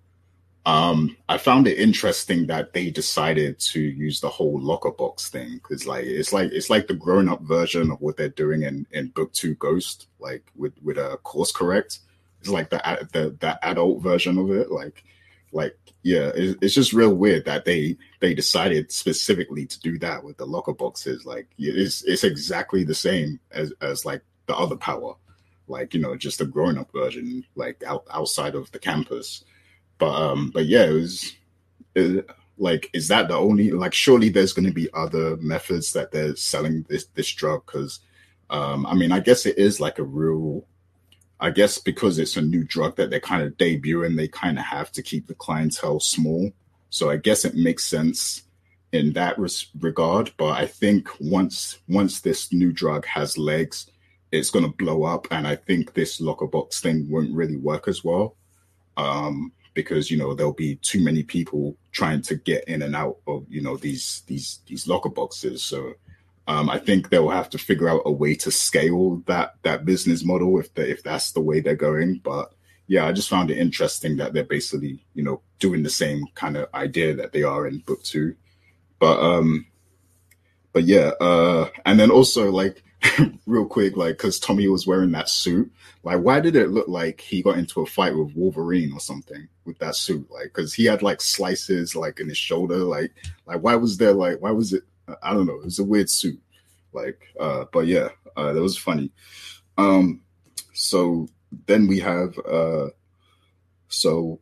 um, 0.65 1.17
I 1.29 1.39
found 1.39 1.67
it 1.67 1.79
interesting 1.79 2.47
that 2.47 2.73
they 2.73 2.91
decided 2.91 3.59
to 3.59 3.81
use 3.81 4.21
the 4.21 4.29
whole 4.29 4.61
locker 4.61 4.93
box 4.93 5.29
thing 5.29 5.55
because, 5.55 5.87
like, 5.87 6.05
it's 6.05 6.33
like 6.33 6.53
it's 6.53 6.71
like 6.71 6.87
the 6.87 6.95
grown 6.95 7.29
up 7.29 7.43
version 7.43 7.91
of 7.91 8.01
what 8.01 8.17
they're 8.17 8.29
doing 8.29 8.63
in 8.63 8.87
in 8.93 9.09
Book 9.09 9.33
Two 9.33 9.55
Ghost, 9.57 10.07
like 10.21 10.45
with 10.57 10.75
with 10.83 10.99
a 10.99 11.19
course 11.25 11.51
correct. 11.53 11.99
It's 12.41 12.49
like 12.49 12.71
the 12.71 13.09
the 13.13 13.37
the 13.41 13.65
adult 13.67 14.03
version 14.03 14.39
of 14.39 14.51
it, 14.51 14.71
like 14.71 15.05
like 15.53 15.77
yeah, 16.03 16.31
it, 16.35 16.59
it's 16.61 16.75
just 16.75 16.93
real 16.93 17.15
weird 17.15 17.45
that 17.45 17.65
they 17.65 17.97
they 18.21 18.35
decided 18.35 18.91
specifically 18.93 19.67
to 19.67 19.81
do 19.81 19.99
that 20.01 20.25
with 20.25 20.37
the 20.37 20.47
locker 20.47 20.73
boxes. 20.73 21.25
Like, 21.25 21.49
it's 21.59 22.03
it's 22.03 22.25
exactly 22.25 22.85
the 22.85 22.95
same 22.95 23.41
as 23.51 23.73
as 23.81 24.05
like 24.05 24.23
the 24.47 24.57
other 24.57 24.77
power, 24.77 25.15
like 25.69 25.95
you 25.95 26.01
know, 26.01 26.17
just 26.17 26.41
a 26.41 26.45
grown 26.45 26.79
up 26.79 26.93
version, 26.93 27.45
like 27.55 27.83
out, 27.85 28.05
outside 28.11 28.55
of 28.55 28.71
the 28.73 28.79
campus 28.79 29.45
but 30.03 30.21
um, 30.21 30.51
but 30.53 30.67
yeah, 30.67 30.87
it 30.87 30.95
was 30.95 31.33
it, 31.95 32.29
like, 32.59 32.91
is 32.93 33.07
that 33.07 33.29
the 33.29 33.37
only 33.37 33.71
like? 33.71 33.95
Surely 33.95 34.31
there's 34.31 34.53
going 34.53 34.67
to 34.67 34.73
be 34.73 34.89
other 34.95 35.37
methods 35.37 35.93
that 35.93 36.11
they're 36.11 36.35
selling 36.35 36.85
this 36.89 37.07
this 37.15 37.31
drug 37.31 37.65
because, 37.65 38.01
um, 38.51 38.85
I 38.85 38.95
mean, 38.95 39.13
I 39.13 39.21
guess 39.21 39.47
it 39.47 39.59
is 39.59 39.79
like 39.79 40.01
a 40.01 40.03
real. 40.03 40.67
I 41.43 41.50
guess 41.50 41.77
because 41.77 42.21
it's 42.21 42.37
a 42.37 42.41
new 42.41 42.62
drug 42.62 42.94
that 42.97 43.11
they're 43.11 43.19
kind 43.19 43.43
of 43.43 43.56
debuting, 43.56 44.17
they 44.17 44.29
kind 44.29 44.61
of 44.61 44.65
have 44.65 44.93
to 44.93 45.03
keep 45.03 45.27
the 45.27 45.35
clientele 45.35 45.99
small. 45.99 46.53
So 46.89 47.11
I 47.11 47.17
guess 47.17 47.44
it 47.44 47.56
makes 47.56 47.85
sense 47.85 48.43
in 48.93 49.15
that 49.15 49.37
res- 49.41 49.67
regard. 49.81 50.33
But 50.37 50.53
I 50.53 50.67
think 50.67 51.09
once 51.19 51.81
once 51.89 52.21
this 52.21 52.53
new 52.53 52.73
drug 52.73 53.05
has 53.06 53.37
legs, 53.37 53.91
it's 54.31 54.50
going 54.50 54.65
to 54.65 54.77
blow 54.77 55.03
up, 55.03 55.27
and 55.33 55.49
I 55.49 55.56
think 55.56 55.94
this 55.94 56.20
locker 56.20 56.46
box 56.46 56.81
thing 56.81 57.11
won't 57.11 57.34
really 57.34 57.56
work 57.56 57.89
as 57.89 58.05
well. 58.05 58.37
Um, 58.96 59.53
because 59.75 60.13
you 60.13 60.19
know 60.19 60.34
there'll 60.34 60.53
be 60.53 60.77
too 60.77 61.03
many 61.03 61.25
people 61.25 61.77
trying 61.91 62.22
to 62.22 62.37
get 62.37 62.63
in 62.69 62.82
and 62.82 62.94
out 62.94 63.17
of 63.27 63.46
you 63.49 63.63
know 63.63 63.77
these 63.77 64.22
these 64.29 64.61
these 64.69 64.87
locker 64.87 65.08
boxes. 65.08 65.65
So 65.65 65.94
um, 66.46 66.69
I 66.69 66.79
think 66.79 67.08
they'll 67.08 67.29
have 67.29 67.51
to 67.51 67.58
figure 67.58 67.89
out 67.89 68.03
a 68.05 68.13
way 68.13 68.34
to 68.37 68.51
scale 68.51 69.22
that 69.27 69.55
that 69.63 69.84
business 69.84 70.25
model 70.25 70.58
if 70.58 70.77
if 70.77 71.03
that's 71.03 71.32
the 71.32 71.41
way 71.41 71.61
they're 71.61 71.77
going. 71.77 72.20
But 72.22 72.53
yeah, 72.89 73.06
I 73.06 73.13
just 73.13 73.29
found 73.29 73.51
it 73.51 73.58
interesting 73.58 74.17
that 74.17 74.32
they're 74.32 74.44
basically 74.44 75.05
you 75.15 75.22
know 75.22 75.43
doing 75.61 75.82
the 75.82 75.91
same 75.91 76.25
kind 76.34 76.56
of 76.56 76.69
idea 76.75 77.15
that 77.15 77.32
they 77.32 77.43
are 77.44 77.67
in 77.67 77.79
book 77.79 78.03
two. 78.03 78.34
But 78.99 79.20
um, 79.20 79.67
but 80.72 80.84
yeah, 80.84 81.13
uh, 81.20 81.69
and 81.84 81.99
then 81.99 82.11
also 82.11 82.51
like 82.51 82.82
real 83.46 83.67
quick, 83.67 83.96
like 83.96 84.17
because 84.17 84.41
Tommy 84.41 84.67
was 84.67 84.87
wearing 84.87 85.13
that 85.13 85.29
suit, 85.29 85.70
like 86.03 86.20
why 86.20 86.41
did 86.41 86.56
it 86.56 86.70
look 86.70 86.89
like 86.89 87.20
he 87.20 87.43
got 87.43 87.58
into 87.58 87.82
a 87.82 87.87
fight 87.87 88.17
with 88.17 88.34
Wolverine 88.34 88.93
or 88.93 89.01
something 89.01 89.49
with 89.65 89.79
that 89.79 89.94
suit? 89.94 90.29
Like 90.31 90.44
because 90.44 90.75
he 90.75 90.87
had 90.87 91.03
like 91.03 91.20
slices 91.20 91.94
like 91.94 92.19
in 92.19 92.29
his 92.29 92.39
shoulder, 92.39 92.79
like 92.79 93.13
like 93.46 93.61
why 93.61 93.77
was 93.77 93.96
there 93.99 94.13
like 94.13 94.41
why 94.41 94.51
was 94.51 94.72
it? 94.72 94.82
I 95.23 95.35
don't 95.35 95.47
know. 95.47 95.56
It 95.56 95.65
was 95.65 95.79
a 95.79 95.85
weird 95.85 96.11
suit, 96.11 96.41
like 96.93 97.21
uh, 97.39 97.65
but 97.73 97.87
yeah, 97.87 98.09
uh, 98.37 98.53
that 98.53 98.63
was 98.63 98.79
funny. 98.79 99.11
Um, 99.79 100.21
so 100.73 101.29
then 101.67 101.87
we 101.87 101.99
have 102.01 102.39
uh, 102.39 102.89
so 103.89 104.41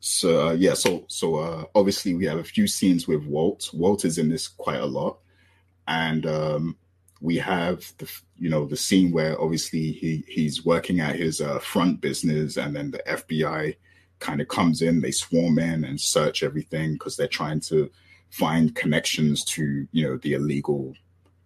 so 0.00 0.48
uh, 0.48 0.52
yeah, 0.52 0.74
so 0.74 1.04
so 1.08 1.36
uh, 1.36 1.64
obviously 1.74 2.14
we 2.14 2.26
have 2.26 2.38
a 2.38 2.44
few 2.44 2.66
scenes 2.66 3.06
with 3.06 3.24
Walt. 3.24 3.70
Walt 3.72 4.04
is 4.04 4.18
in 4.18 4.28
this 4.28 4.48
quite 4.48 4.80
a 4.80 4.86
lot, 4.86 5.18
and 5.86 6.26
um, 6.26 6.76
we 7.20 7.36
have 7.36 7.92
the 7.98 8.10
you 8.36 8.48
know 8.48 8.64
the 8.64 8.76
scene 8.76 9.12
where 9.12 9.40
obviously 9.40 9.92
he 9.92 10.24
he's 10.26 10.64
working 10.64 11.00
at 11.00 11.16
his 11.16 11.40
uh, 11.40 11.58
front 11.58 12.00
business 12.00 12.56
and 12.56 12.74
then 12.74 12.90
the 12.90 13.02
FBI 13.06 13.76
kind 14.18 14.40
of 14.40 14.48
comes 14.48 14.82
in 14.82 15.00
they 15.00 15.10
swarm 15.10 15.58
in 15.58 15.84
and 15.84 16.00
search 16.00 16.42
everything 16.42 16.94
because 16.94 17.16
they're 17.16 17.28
trying 17.28 17.60
to 17.60 17.90
find 18.30 18.74
connections 18.74 19.44
to 19.44 19.86
you 19.92 20.06
know 20.06 20.16
the 20.18 20.34
illegal 20.34 20.94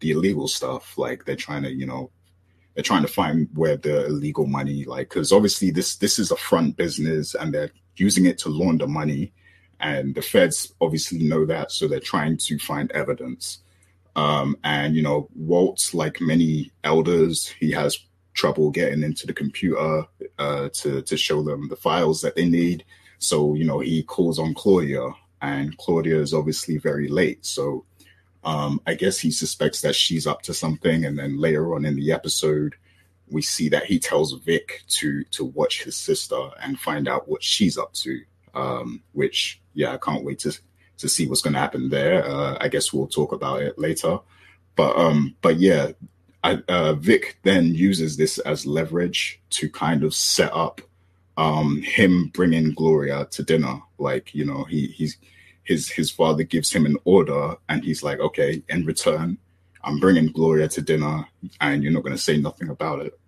the 0.00 0.10
illegal 0.12 0.48
stuff. 0.48 0.96
Like 0.96 1.24
they're 1.24 1.36
trying 1.36 1.62
to 1.64 1.72
you 1.72 1.86
know 1.86 2.10
they're 2.74 2.84
trying 2.84 3.02
to 3.02 3.08
find 3.08 3.48
where 3.54 3.76
the 3.76 4.06
illegal 4.06 4.46
money 4.46 4.84
like 4.84 5.08
because 5.08 5.32
obviously 5.32 5.70
this 5.70 5.96
this 5.96 6.18
is 6.18 6.30
a 6.30 6.36
front 6.36 6.76
business 6.76 7.34
and 7.34 7.52
they're 7.52 7.70
using 7.96 8.26
it 8.26 8.38
to 8.38 8.48
launder 8.48 8.86
money. 8.86 9.32
And 9.80 10.14
the 10.14 10.22
feds 10.22 10.72
obviously 10.80 11.18
know 11.18 11.44
that 11.46 11.70
so 11.70 11.88
they're 11.88 12.00
trying 12.00 12.38
to 12.38 12.58
find 12.58 12.90
evidence. 12.92 13.58
Um, 14.16 14.56
and, 14.62 14.94
you 14.94 15.02
know, 15.02 15.28
Walt, 15.34 15.90
like 15.92 16.20
many 16.20 16.70
elders, 16.84 17.48
he 17.48 17.72
has 17.72 17.98
trouble 18.32 18.70
getting 18.70 19.02
into 19.02 19.26
the 19.26 19.32
computer 19.32 20.04
uh, 20.38 20.68
to, 20.72 21.02
to 21.02 21.16
show 21.16 21.42
them 21.42 21.68
the 21.68 21.76
files 21.76 22.20
that 22.22 22.36
they 22.36 22.48
need. 22.48 22.84
So, 23.18 23.54
you 23.54 23.64
know, 23.64 23.80
he 23.80 24.02
calls 24.02 24.38
on 24.38 24.54
Claudia, 24.54 25.08
and 25.42 25.76
Claudia 25.78 26.20
is 26.20 26.34
obviously 26.34 26.78
very 26.78 27.08
late. 27.08 27.44
So, 27.44 27.84
um, 28.44 28.80
I 28.86 28.94
guess 28.94 29.18
he 29.18 29.30
suspects 29.30 29.80
that 29.82 29.94
she's 29.94 30.26
up 30.26 30.42
to 30.42 30.54
something. 30.54 31.04
And 31.04 31.18
then 31.18 31.40
later 31.40 31.74
on 31.74 31.84
in 31.84 31.96
the 31.96 32.12
episode, 32.12 32.74
we 33.30 33.42
see 33.42 33.68
that 33.70 33.84
he 33.86 33.98
tells 33.98 34.32
Vic 34.32 34.82
to 34.88 35.24
to 35.24 35.44
watch 35.44 35.84
his 35.84 35.96
sister 35.96 36.50
and 36.62 36.78
find 36.78 37.08
out 37.08 37.28
what 37.28 37.42
she's 37.42 37.78
up 37.78 37.92
to. 37.94 38.20
Um, 38.54 39.02
which 39.12 39.60
yeah, 39.74 39.92
I 39.92 39.96
can't 39.96 40.24
wait 40.24 40.40
to 40.40 40.52
to 40.98 41.08
see 41.08 41.26
what's 41.26 41.42
going 41.42 41.54
to 41.54 41.60
happen 41.60 41.88
there. 41.88 42.24
Uh, 42.24 42.56
I 42.60 42.68
guess 42.68 42.92
we'll 42.92 43.06
talk 43.06 43.32
about 43.32 43.62
it 43.62 43.78
later. 43.78 44.18
But 44.76 44.96
um, 44.96 45.36
but 45.42 45.58
yeah, 45.58 45.92
I, 46.42 46.62
uh, 46.68 46.94
Vic 46.94 47.38
then 47.42 47.74
uses 47.74 48.16
this 48.16 48.38
as 48.38 48.66
leverage 48.66 49.40
to 49.50 49.70
kind 49.70 50.04
of 50.04 50.14
set 50.14 50.52
up 50.52 50.80
um 51.36 51.82
him 51.82 52.30
bringing 52.34 52.72
Gloria 52.72 53.26
to 53.32 53.42
dinner. 53.42 53.80
Like 53.98 54.34
you 54.34 54.44
know, 54.44 54.64
he 54.64 54.88
he's 54.88 55.18
his 55.62 55.88
his 55.88 56.10
father 56.10 56.42
gives 56.42 56.72
him 56.72 56.86
an 56.86 56.96
order, 57.04 57.56
and 57.68 57.84
he's 57.84 58.02
like, 58.02 58.20
okay, 58.20 58.62
in 58.68 58.84
return, 58.84 59.38
I'm 59.82 59.98
bringing 59.98 60.32
Gloria 60.32 60.68
to 60.68 60.82
dinner, 60.82 61.26
and 61.60 61.82
you're 61.82 61.92
not 61.92 62.02
going 62.02 62.16
to 62.16 62.22
say 62.22 62.36
nothing 62.36 62.68
about 62.68 63.00
it. 63.04 63.18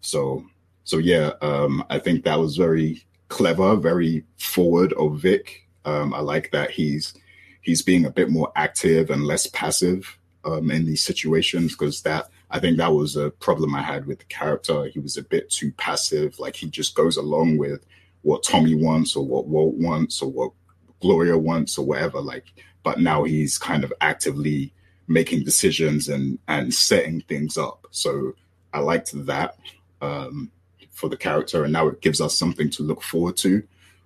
So 0.00 0.44
so 0.84 0.98
yeah, 0.98 1.32
um, 1.40 1.84
I 1.90 1.98
think 1.98 2.24
that 2.24 2.38
was 2.38 2.56
very 2.56 3.04
clever, 3.28 3.76
very 3.76 4.24
forward 4.36 4.92
of 4.94 5.20
Vic. 5.20 5.68
Um, 5.84 6.12
I 6.14 6.20
like 6.20 6.50
that 6.52 6.70
he's 6.70 7.14
he's 7.60 7.82
being 7.82 8.04
a 8.04 8.10
bit 8.10 8.30
more 8.30 8.52
active 8.56 9.10
and 9.10 9.24
less 9.24 9.46
passive 9.46 10.18
um, 10.44 10.70
in 10.70 10.84
these 10.84 11.02
situations 11.02 11.72
because 11.72 12.02
that 12.02 12.28
I 12.52 12.60
think 12.60 12.76
that 12.76 12.92
was 12.92 13.16
a 13.16 13.30
problem 13.30 13.74
I 13.74 13.82
had 13.82 14.06
with 14.06 14.18
the 14.18 14.26
character. 14.26 14.84
He 14.84 14.98
was 14.98 15.16
a 15.16 15.22
bit 15.22 15.48
too 15.48 15.72
passive, 15.72 16.38
like 16.38 16.54
he 16.54 16.68
just 16.68 16.94
goes 16.94 17.16
along 17.16 17.56
with 17.56 17.84
what 18.20 18.42
Tommy 18.42 18.74
wants 18.74 19.16
or 19.16 19.26
what 19.26 19.46
Walt 19.46 19.74
wants 19.74 20.20
or 20.20 20.30
what 20.30 20.52
Gloria 21.00 21.38
wants 21.38 21.78
or 21.78 21.86
whatever. 21.86 22.20
Like, 22.20 22.44
but 22.82 23.00
now 23.00 23.24
he's 23.24 23.56
kind 23.56 23.84
of 23.84 23.92
actively 24.02 24.72
making 25.08 25.44
decisions 25.44 26.08
and 26.08 26.38
and 26.46 26.74
setting 26.74 27.22
things 27.22 27.56
up. 27.56 27.86
So 27.90 28.34
I 28.74 28.80
liked 28.80 29.12
that 29.26 29.56
um, 30.02 30.50
for 30.90 31.08
the 31.08 31.16
character, 31.16 31.64
and 31.64 31.72
now 31.72 31.88
it 31.88 32.02
gives 32.02 32.20
us 32.20 32.38
something 32.38 32.68
to 32.70 32.82
look 32.82 33.02
forward 33.02 33.38
to. 33.38 33.62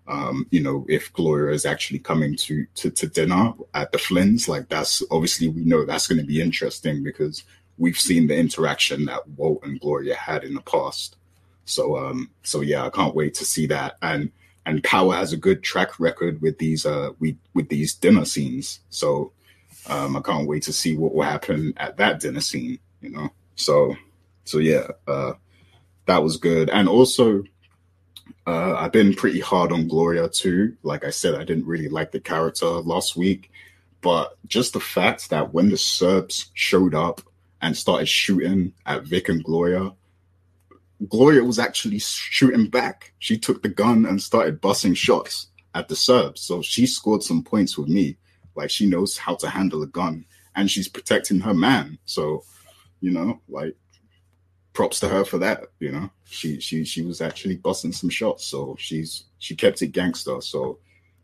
Um, 0.08 0.46
you 0.52 0.62
know, 0.62 0.86
if 0.88 1.12
Gloria 1.12 1.52
is 1.52 1.66
actually 1.66 1.98
coming 1.98 2.36
to, 2.36 2.64
to 2.76 2.90
to 2.90 3.08
dinner 3.08 3.54
at 3.74 3.90
the 3.90 3.98
Flynn's, 3.98 4.48
like 4.48 4.68
that's 4.68 5.02
obviously 5.10 5.48
we 5.48 5.64
know 5.64 5.84
that's 5.84 6.06
going 6.06 6.20
to 6.20 6.26
be 6.26 6.40
interesting 6.40 7.02
because 7.02 7.42
we've 7.78 7.98
seen 7.98 8.26
the 8.26 8.36
interaction 8.36 9.04
that 9.06 9.28
Walt 9.30 9.60
and 9.64 9.80
Gloria 9.80 10.14
had 10.14 10.44
in 10.44 10.54
the 10.54 10.62
past. 10.62 11.16
So 11.64 11.96
um, 11.96 12.30
so 12.42 12.60
yeah, 12.60 12.84
I 12.84 12.90
can't 12.90 13.14
wait 13.14 13.34
to 13.34 13.44
see 13.44 13.66
that. 13.66 13.96
And 14.02 14.30
and 14.64 14.82
Power 14.82 15.14
has 15.14 15.32
a 15.32 15.36
good 15.36 15.62
track 15.62 16.00
record 16.00 16.42
with 16.42 16.58
these 16.58 16.86
uh 16.86 17.10
we 17.18 17.36
with 17.54 17.68
these 17.68 17.94
dinner 17.94 18.24
scenes. 18.24 18.80
So 18.90 19.32
um, 19.88 20.16
I 20.16 20.20
can't 20.20 20.48
wait 20.48 20.64
to 20.64 20.72
see 20.72 20.96
what 20.96 21.14
will 21.14 21.22
happen 21.22 21.74
at 21.76 21.96
that 21.98 22.20
dinner 22.20 22.40
scene. 22.40 22.78
You 23.00 23.10
know, 23.10 23.30
so 23.54 23.96
so 24.44 24.58
yeah, 24.58 24.88
uh, 25.06 25.34
that 26.06 26.22
was 26.22 26.36
good. 26.36 26.70
And 26.70 26.88
also, 26.88 27.44
uh, 28.46 28.74
I've 28.74 28.92
been 28.92 29.14
pretty 29.14 29.40
hard 29.40 29.72
on 29.72 29.88
Gloria 29.88 30.28
too. 30.28 30.76
Like 30.82 31.04
I 31.04 31.10
said, 31.10 31.34
I 31.34 31.44
didn't 31.44 31.66
really 31.66 31.88
like 31.88 32.12
the 32.12 32.20
character 32.20 32.66
last 32.66 33.16
week, 33.16 33.50
but 34.00 34.36
just 34.46 34.72
the 34.72 34.80
fact 34.80 35.30
that 35.30 35.52
when 35.52 35.70
the 35.70 35.76
Serbs 35.76 36.50
showed 36.54 36.94
up 36.94 37.20
and 37.62 37.76
started 37.76 38.06
shooting 38.06 38.72
at 38.84 39.04
Vic 39.04 39.28
and 39.28 39.42
Gloria, 39.42 39.92
Gloria 41.08 41.44
was 41.44 41.58
actually 41.58 41.98
shooting 41.98 42.68
back. 42.68 43.12
She 43.18 43.38
took 43.38 43.62
the 43.62 43.68
gun 43.68 44.06
and 44.06 44.20
started 44.20 44.60
busting 44.60 44.94
shots 44.94 45.48
at 45.74 45.88
the 45.88 45.96
Serbs. 45.96 46.40
So 46.40 46.62
she 46.62 46.86
scored 46.86 47.22
some 47.22 47.42
points 47.42 47.76
with 47.76 47.88
me. 47.88 48.16
Like 48.54 48.70
she 48.70 48.86
knows 48.86 49.18
how 49.18 49.34
to 49.36 49.48
handle 49.48 49.82
a 49.82 49.86
gun 49.86 50.24
and 50.54 50.70
she's 50.70 50.88
protecting 50.88 51.40
her 51.40 51.54
man. 51.54 51.98
So, 52.06 52.44
you 53.00 53.10
know, 53.10 53.40
like 53.48 53.76
props 54.72 55.00
to 55.00 55.08
her 55.08 55.24
for 55.24 55.38
that. 55.38 55.64
You 55.78 55.92
know, 55.92 56.10
she 56.24 56.60
she 56.60 56.84
she 56.84 57.02
was 57.02 57.20
actually 57.20 57.56
busting 57.56 57.92
some 57.92 58.10
shots, 58.10 58.46
so 58.46 58.76
she's 58.78 59.24
she 59.38 59.54
kept 59.54 59.82
it 59.82 59.88
gangster. 59.88 60.40
So 60.40 60.78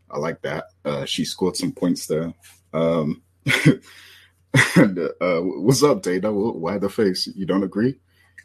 I 0.09 0.19
like 0.19 0.41
that. 0.43 0.65
Uh, 0.85 1.05
she 1.05 1.25
scored 1.25 1.57
some 1.57 1.71
points 1.71 2.05
there. 2.05 2.33
Um, 2.73 3.23
uh, 4.55 5.39
what's 5.41 5.83
up, 5.83 6.01
Dana? 6.03 6.31
Why 6.31 6.77
the 6.77 6.89
face? 6.89 7.27
You 7.27 7.45
don't 7.45 7.63
agree? 7.63 7.95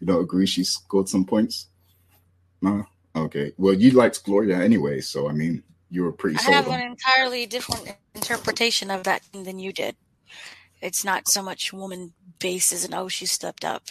You 0.00 0.06
don't 0.06 0.22
agree? 0.22 0.46
She 0.46 0.64
scored 0.64 1.08
some 1.08 1.24
points. 1.24 1.66
No. 2.62 2.84
Okay. 3.14 3.52
Well, 3.56 3.74
you 3.74 3.90
liked 3.90 4.24
Gloria 4.24 4.58
anyway, 4.58 5.00
so 5.00 5.28
I 5.28 5.32
mean, 5.32 5.62
you 5.90 6.04
were 6.04 6.12
pretty. 6.12 6.38
I 6.38 6.52
have 6.52 6.68
an 6.68 6.80
entirely 6.80 7.46
different 7.46 7.96
interpretation 8.14 8.90
of 8.90 9.04
that 9.04 9.22
than 9.32 9.58
you 9.58 9.72
did. 9.72 9.96
It's 10.80 11.04
not 11.04 11.28
so 11.28 11.42
much 11.42 11.72
woman 11.72 12.12
based 12.38 12.72
as 12.72 12.84
an 12.84 12.94
oh 12.94 13.08
she 13.08 13.26
stepped 13.26 13.64
up. 13.64 13.84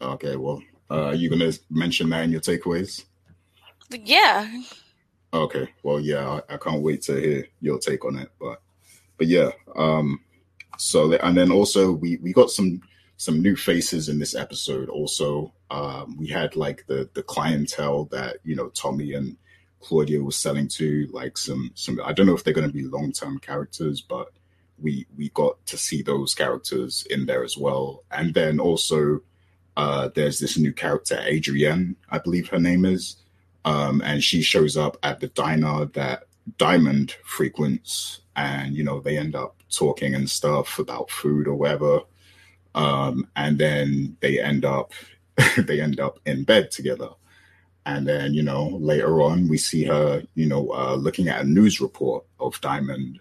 Okay, 0.00 0.36
well, 0.36 0.62
uh, 0.90 1.06
are 1.06 1.14
you 1.14 1.28
gonna 1.28 1.52
mention 1.70 2.08
that 2.10 2.24
in 2.24 2.30
your 2.30 2.40
takeaways? 2.40 3.04
Yeah. 3.90 4.62
Okay, 5.32 5.68
well, 5.82 5.98
yeah, 5.98 6.40
I, 6.48 6.54
I, 6.54 6.56
can't 6.56 6.82
wait 6.82 7.02
to 7.02 7.20
hear 7.20 7.48
your 7.60 7.78
take 7.78 8.04
on 8.04 8.16
it, 8.18 8.30
but 8.40 8.62
but 9.18 9.26
yeah, 9.26 9.50
um, 9.76 10.20
so 10.78 11.12
and 11.12 11.36
then 11.36 11.52
also 11.52 11.92
we 11.92 12.16
we 12.16 12.32
got 12.32 12.50
some 12.50 12.80
some 13.16 13.42
new 13.42 13.56
faces 13.56 14.08
in 14.08 14.18
this 14.18 14.34
episode. 14.34 14.88
Also, 14.88 15.52
um, 15.70 16.16
we 16.16 16.28
had 16.28 16.56
like 16.56 16.86
the 16.86 17.08
the 17.14 17.22
clientele 17.22 18.04
that 18.06 18.38
you 18.44 18.56
know 18.56 18.68
Tommy 18.70 19.12
and 19.12 19.36
Claudia 19.80 20.22
was 20.22 20.36
selling 20.36 20.68
to, 20.68 21.08
like 21.12 21.36
some 21.36 21.70
some. 21.74 22.00
I 22.04 22.12
don't 22.12 22.26
know 22.26 22.34
if 22.34 22.44
they're 22.44 22.54
going 22.54 22.66
to 22.68 22.72
be 22.72 22.84
long 22.84 23.12
term 23.12 23.38
characters, 23.38 24.00
but 24.00 24.28
we 24.80 25.06
we 25.16 25.28
got 25.30 25.64
to 25.66 25.76
see 25.76 26.02
those 26.02 26.34
characters 26.34 27.06
in 27.10 27.26
there 27.26 27.44
as 27.44 27.56
well, 27.56 28.04
and 28.10 28.34
then 28.34 28.60
also 28.60 29.20
uh, 29.78 30.10
there's 30.16 30.40
this 30.40 30.58
new 30.58 30.72
character, 30.72 31.16
Adrienne, 31.20 31.94
I 32.10 32.18
believe 32.18 32.48
her 32.48 32.58
name 32.58 32.84
is. 32.84 33.16
Um, 33.64 34.02
and 34.04 34.22
she 34.22 34.42
shows 34.42 34.76
up 34.76 34.96
at 35.04 35.20
the 35.20 35.28
diner 35.28 35.84
that 35.94 36.24
Diamond 36.58 37.14
frequents. 37.24 38.20
And, 38.34 38.74
you 38.74 38.82
know, 38.82 39.00
they 39.00 39.16
end 39.16 39.36
up 39.36 39.57
talking 39.70 40.14
and 40.14 40.28
stuff 40.28 40.78
about 40.78 41.10
food 41.10 41.46
or 41.46 41.54
whatever. 41.54 42.00
Um, 42.74 43.28
and 43.36 43.58
then 43.58 44.16
they 44.20 44.40
end 44.40 44.64
up 44.64 44.92
they 45.56 45.80
end 45.80 46.00
up 46.00 46.18
in 46.26 46.44
bed 46.44 46.70
together. 46.70 47.10
And 47.86 48.06
then, 48.06 48.34
you 48.34 48.42
know, 48.42 48.66
later 48.80 49.22
on, 49.22 49.48
we 49.48 49.56
see 49.56 49.84
her, 49.84 50.22
you 50.34 50.46
know, 50.46 50.70
uh, 50.72 50.94
looking 50.96 51.28
at 51.28 51.40
a 51.40 51.44
news 51.44 51.80
report 51.80 52.24
of 52.38 52.60
Diamond 52.60 53.18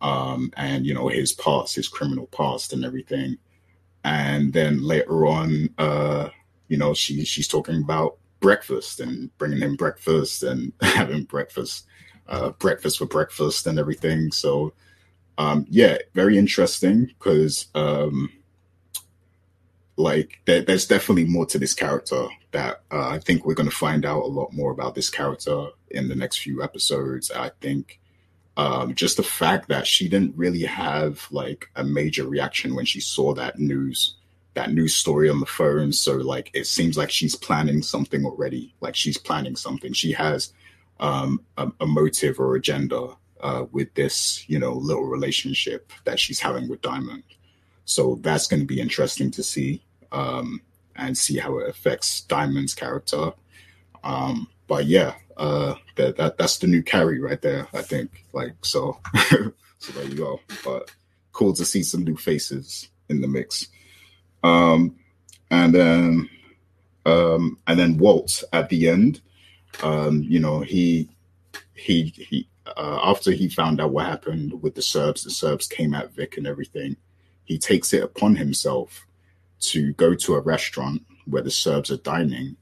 um, 0.00 0.52
and, 0.56 0.86
you 0.86 0.94
know, 0.94 1.08
his 1.08 1.32
past, 1.32 1.74
his 1.74 1.88
criminal 1.88 2.26
past 2.28 2.72
and 2.72 2.84
everything 2.84 3.38
and 4.06 4.52
then 4.52 4.84
later 4.84 5.26
on, 5.26 5.68
uh, 5.78 6.28
you 6.68 6.76
know, 6.76 6.94
she 6.94 7.24
she's 7.24 7.48
talking 7.48 7.82
about 7.82 8.18
breakfast 8.38 9.00
and 9.00 9.36
bringing 9.36 9.58
him 9.58 9.74
breakfast 9.74 10.44
and 10.44 10.72
having 10.80 11.24
breakfast, 11.24 11.86
uh, 12.28 12.50
breakfast 12.50 12.98
for 12.98 13.06
breakfast 13.06 13.66
and 13.66 13.80
everything. 13.80 14.30
So, 14.30 14.72
um, 15.38 15.66
yeah, 15.68 15.98
very 16.14 16.38
interesting 16.38 17.06
because, 17.06 17.66
um, 17.74 18.30
like, 19.96 20.40
there, 20.46 20.62
there's 20.62 20.86
definitely 20.86 21.24
more 21.24 21.46
to 21.46 21.58
this 21.58 21.74
character 21.74 22.28
that 22.52 22.82
uh, 22.90 23.08
I 23.08 23.18
think 23.18 23.44
we're 23.44 23.54
going 23.54 23.68
to 23.68 23.74
find 23.74 24.04
out 24.04 24.22
a 24.22 24.26
lot 24.26 24.52
more 24.52 24.70
about 24.70 24.94
this 24.94 25.10
character 25.10 25.68
in 25.90 26.08
the 26.08 26.14
next 26.14 26.38
few 26.38 26.62
episodes. 26.62 27.30
I 27.30 27.50
think 27.60 28.00
um, 28.56 28.94
just 28.94 29.16
the 29.16 29.22
fact 29.22 29.68
that 29.68 29.86
she 29.86 30.08
didn't 30.08 30.36
really 30.36 30.62
have 30.62 31.26
like 31.30 31.70
a 31.76 31.84
major 31.84 32.26
reaction 32.26 32.74
when 32.74 32.86
she 32.86 33.00
saw 33.00 33.34
that 33.34 33.58
news 33.58 34.16
that 34.54 34.72
news 34.72 34.94
story 34.94 35.28
on 35.28 35.40
the 35.40 35.46
phone 35.46 35.92
so 35.92 36.14
like 36.14 36.50
it 36.54 36.66
seems 36.66 36.96
like 36.96 37.10
she's 37.10 37.36
planning 37.36 37.82
something 37.82 38.24
already 38.24 38.74
like 38.80 38.96
she's 38.96 39.18
planning 39.18 39.54
something 39.54 39.92
she 39.92 40.12
has 40.12 40.54
um, 40.98 41.44
a, 41.58 41.70
a, 41.80 41.86
motive 41.86 42.40
or 42.40 42.56
agenda 42.56 43.08
uh, 43.40 43.64
with 43.72 43.92
this 43.94 44.48
you 44.48 44.58
know 44.58 44.72
little 44.72 45.04
relationship 45.04 45.92
that 46.04 46.18
she's 46.18 46.40
having 46.40 46.68
with 46.68 46.80
diamond 46.82 47.22
so 47.84 48.18
that's 48.22 48.46
going 48.46 48.60
to 48.60 48.66
be 48.66 48.80
interesting 48.80 49.30
to 49.30 49.42
see 49.42 49.82
um, 50.12 50.60
and 50.96 51.16
see 51.16 51.36
how 51.38 51.58
it 51.58 51.68
affects 51.68 52.22
diamond's 52.22 52.74
character 52.74 53.32
um, 54.04 54.48
but 54.66 54.86
yeah 54.86 55.14
uh, 55.36 55.74
that, 55.96 56.16
that 56.16 56.38
that's 56.38 56.58
the 56.58 56.66
new 56.66 56.82
carry 56.82 57.20
right 57.20 57.40
there. 57.42 57.68
I 57.74 57.82
think 57.82 58.24
like 58.32 58.54
so. 58.62 58.98
so 59.78 59.92
there 59.94 60.04
you 60.06 60.16
go. 60.16 60.40
But 60.64 60.90
cool 61.32 61.52
to 61.54 61.64
see 61.64 61.82
some 61.82 62.04
new 62.04 62.16
faces 62.16 62.88
in 63.08 63.20
the 63.20 63.28
mix. 63.28 63.68
Um, 64.42 64.96
and 65.50 65.74
then 65.74 66.30
um, 67.04 67.58
and 67.66 67.78
then 67.78 67.98
Walt 67.98 68.44
at 68.52 68.68
the 68.68 68.88
end. 68.88 69.20
Um, 69.82 70.22
you 70.22 70.40
know 70.40 70.60
he 70.60 71.10
he 71.74 72.14
he 72.16 72.48
uh, 72.76 73.00
after 73.02 73.30
he 73.30 73.48
found 73.48 73.80
out 73.80 73.92
what 73.92 74.06
happened 74.06 74.62
with 74.62 74.74
the 74.74 74.82
Serbs, 74.82 75.24
the 75.24 75.30
Serbs 75.30 75.66
came 75.66 75.94
at 75.94 76.12
Vic 76.12 76.36
and 76.36 76.46
everything. 76.46 76.96
He 77.44 77.58
takes 77.58 77.92
it 77.92 78.02
upon 78.02 78.36
himself 78.36 79.06
to 79.60 79.92
go 79.94 80.14
to 80.14 80.34
a 80.34 80.40
restaurant 80.40 81.02
where 81.26 81.42
the 81.42 81.50
Serbs 81.50 81.90
are 81.90 81.96
dining 81.98 82.56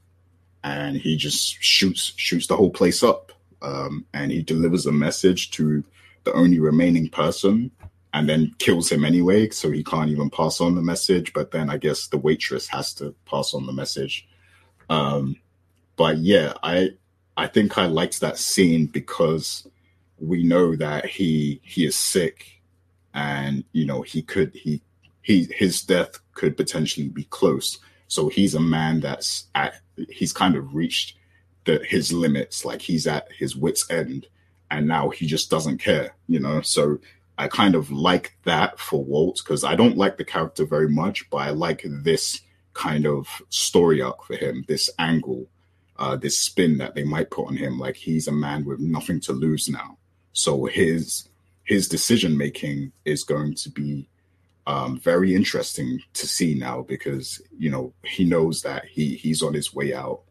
and 0.63 0.97
he 0.97 1.15
just 1.15 1.61
shoots 1.61 2.13
shoots 2.17 2.47
the 2.47 2.57
whole 2.57 2.71
place 2.71 3.03
up. 3.03 3.31
Um, 3.61 4.05
and 4.13 4.31
he 4.31 4.41
delivers 4.41 4.85
a 4.85 4.91
message 4.91 5.51
to 5.51 5.83
the 6.23 6.33
only 6.33 6.59
remaining 6.59 7.07
person, 7.07 7.71
and 8.13 8.27
then 8.27 8.53
kills 8.57 8.91
him 8.91 9.05
anyway, 9.05 9.49
so 9.49 9.71
he 9.71 9.83
can't 9.83 10.09
even 10.09 10.29
pass 10.29 10.59
on 10.59 10.75
the 10.75 10.81
message. 10.81 11.33
But 11.33 11.51
then 11.51 11.69
I 11.69 11.77
guess 11.77 12.07
the 12.07 12.17
waitress 12.17 12.67
has 12.67 12.93
to 12.95 13.15
pass 13.25 13.53
on 13.53 13.65
the 13.65 13.73
message. 13.73 14.27
Um, 14.89 15.37
but 15.95 16.17
yeah, 16.17 16.53
I 16.63 16.91
I 17.37 17.47
think 17.47 17.77
I 17.77 17.85
liked 17.85 18.21
that 18.21 18.37
scene 18.37 18.87
because 18.87 19.67
we 20.19 20.43
know 20.43 20.75
that 20.75 21.05
he 21.05 21.59
he 21.63 21.85
is 21.85 21.95
sick, 21.95 22.61
and 23.13 23.63
you 23.71 23.85
know 23.85 24.01
he 24.01 24.21
could 24.21 24.53
he 24.53 24.81
he 25.21 25.47
his 25.51 25.81
death 25.81 26.19
could 26.33 26.57
potentially 26.57 27.09
be 27.09 27.25
close. 27.25 27.79
So 28.07 28.29
he's 28.29 28.55
a 28.55 28.59
man 28.59 28.99
that's 28.99 29.47
at 29.55 29.75
he's 30.09 30.33
kind 30.33 30.55
of 30.55 30.75
reached 30.75 31.17
the 31.65 31.83
his 31.83 32.13
limits, 32.13 32.63
like 32.63 32.81
he's 32.81 33.07
at 33.07 33.27
his 33.31 33.55
wits 33.55 33.89
end, 33.89 34.27
and 34.71 34.87
now 34.87 35.09
he 35.09 35.25
just 35.25 35.49
doesn't 35.49 35.79
care, 35.79 36.15
you 36.27 36.39
know. 36.39 36.61
So 36.61 36.99
I 37.37 37.47
kind 37.47 37.75
of 37.75 37.91
like 37.91 38.37
that 38.43 38.79
for 38.79 39.03
Walt 39.03 39.41
because 39.43 39.63
I 39.63 39.75
don't 39.75 39.97
like 39.97 40.17
the 40.17 40.23
character 40.23 40.65
very 40.65 40.89
much, 40.89 41.29
but 41.29 41.37
I 41.37 41.49
like 41.49 41.81
this 41.85 42.41
kind 42.73 43.05
of 43.05 43.41
story 43.49 44.01
arc 44.01 44.23
for 44.23 44.35
him, 44.35 44.63
this 44.67 44.89
angle, 44.99 45.47
uh, 45.97 46.15
this 46.15 46.37
spin 46.37 46.77
that 46.77 46.95
they 46.95 47.03
might 47.03 47.31
put 47.31 47.47
on 47.47 47.57
him. 47.57 47.79
Like 47.79 47.95
he's 47.95 48.27
a 48.27 48.31
man 48.31 48.63
with 48.65 48.79
nothing 48.79 49.19
to 49.21 49.33
lose 49.33 49.67
now, 49.67 49.97
so 50.35 50.65
his 50.65 51.29
his 51.63 51.87
decision 51.87 52.37
making 52.37 52.91
is 53.05 53.23
going 53.23 53.55
to 53.55 53.69
be 53.71 54.07
um, 54.67 54.99
very 54.99 55.33
interesting 55.33 56.01
to 56.13 56.27
see 56.27 56.53
now 56.55 56.81
because 56.81 57.41
you 57.57 57.71
know 57.71 57.93
he 58.03 58.25
knows 58.25 58.61
that 58.61 58.85
he 58.85 59.15
he's 59.15 59.41
on 59.41 59.53
his 59.53 59.73
way 59.73 59.93
out. 59.93 60.21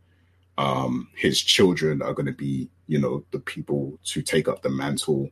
Um, 0.59 1.09
his 1.17 1.41
children 1.41 2.03
are 2.03 2.13
going 2.13 2.27
to 2.27 2.33
be 2.33 2.69
you 2.87 3.01
know 3.01 3.25
the 3.31 3.41
people 3.41 3.99
to 4.05 4.21
take 4.21 4.47
up 4.47 4.63
the 4.63 4.69
mantle 4.69 5.31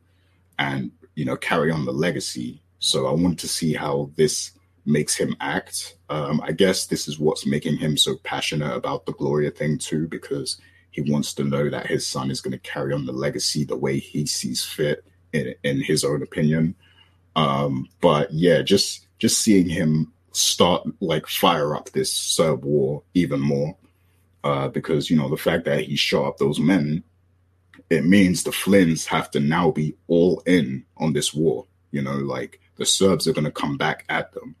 and 0.57 0.91
you 1.13 1.23
know 1.23 1.37
carry 1.37 1.71
on 1.71 1.85
the 1.85 1.93
legacy. 1.93 2.59
So 2.79 3.05
I 3.05 3.11
want 3.11 3.39
to 3.39 3.47
see 3.47 3.73
how 3.73 4.09
this 4.15 4.51
makes 4.85 5.15
him 5.15 5.35
act. 5.39 5.95
Um, 6.09 6.41
I 6.43 6.51
guess 6.51 6.87
this 6.87 7.07
is 7.07 7.19
what's 7.19 7.45
making 7.45 7.77
him 7.77 7.95
so 7.95 8.15
passionate 8.23 8.75
about 8.75 9.05
the 9.05 9.13
Gloria 9.13 9.51
thing 9.51 9.77
too, 9.77 10.07
because 10.07 10.59
he 10.93 11.01
wants 11.01 11.33
to 11.33 11.43
know 11.43 11.69
that 11.69 11.87
his 11.87 12.05
son 12.07 12.29
is 12.29 12.39
going 12.39 12.51
to 12.51 12.59
carry 12.59 12.93
on 12.93 13.05
the 13.05 13.11
legacy 13.11 13.65
the 13.65 13.75
way 13.75 13.97
he 13.97 14.25
sees 14.27 14.63
fit 14.63 15.03
in, 15.33 15.55
in 15.63 15.81
his 15.81 16.03
own 16.03 16.21
opinion. 16.21 16.75
Um, 17.35 17.89
but 17.99 18.31
yeah, 18.31 18.61
just 18.61 19.07
just 19.17 19.41
seeing 19.41 19.67
him 19.67 20.13
start 20.31 20.83
like 21.01 21.27
fire 21.27 21.75
up 21.75 21.89
this 21.89 22.13
Serb 22.13 22.63
war 22.63 23.01
even 23.15 23.39
more, 23.39 23.75
uh, 24.43 24.67
because 24.67 25.09
you 25.09 25.17
know 25.17 25.29
the 25.29 25.35
fact 25.37 25.65
that 25.65 25.81
he 25.81 25.95
shot 25.95 26.27
up 26.27 26.37
those 26.37 26.59
men, 26.59 27.03
it 27.89 28.05
means 28.05 28.43
the 28.43 28.51
Flynns 28.51 29.07
have 29.07 29.31
to 29.31 29.39
now 29.39 29.71
be 29.71 29.95
all 30.07 30.41
in 30.45 30.85
on 30.97 31.13
this 31.13 31.33
war. 31.33 31.65
You 31.89 32.03
know, 32.03 32.17
like 32.17 32.61
the 32.75 32.85
Serbs 32.85 33.27
are 33.27 33.33
going 33.33 33.45
to 33.45 33.51
come 33.51 33.77
back 33.77 34.05
at 34.09 34.31
them. 34.33 34.55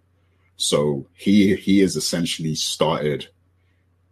So 0.57 1.05
he 1.13 1.55
he 1.55 1.79
has 1.81 1.95
essentially 1.95 2.55
started, 2.55 3.27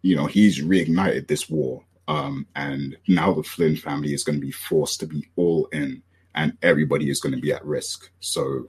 you 0.02 0.14
know, 0.14 0.26
he's 0.26 0.62
reignited 0.62 1.26
this 1.26 1.50
war. 1.50 1.82
Um, 2.08 2.46
and 2.56 2.96
now 3.06 3.32
the 3.32 3.42
Flynn 3.42 3.76
family 3.76 4.12
is 4.12 4.24
going 4.24 4.40
to 4.40 4.46
be 4.46 4.52
forced 4.52 5.00
to 5.00 5.06
be 5.06 5.28
all 5.36 5.66
in 5.66 6.02
and 6.34 6.56
everybody 6.62 7.10
is 7.10 7.20
going 7.20 7.34
to 7.34 7.40
be 7.40 7.52
at 7.52 7.64
risk. 7.64 8.10
So 8.20 8.68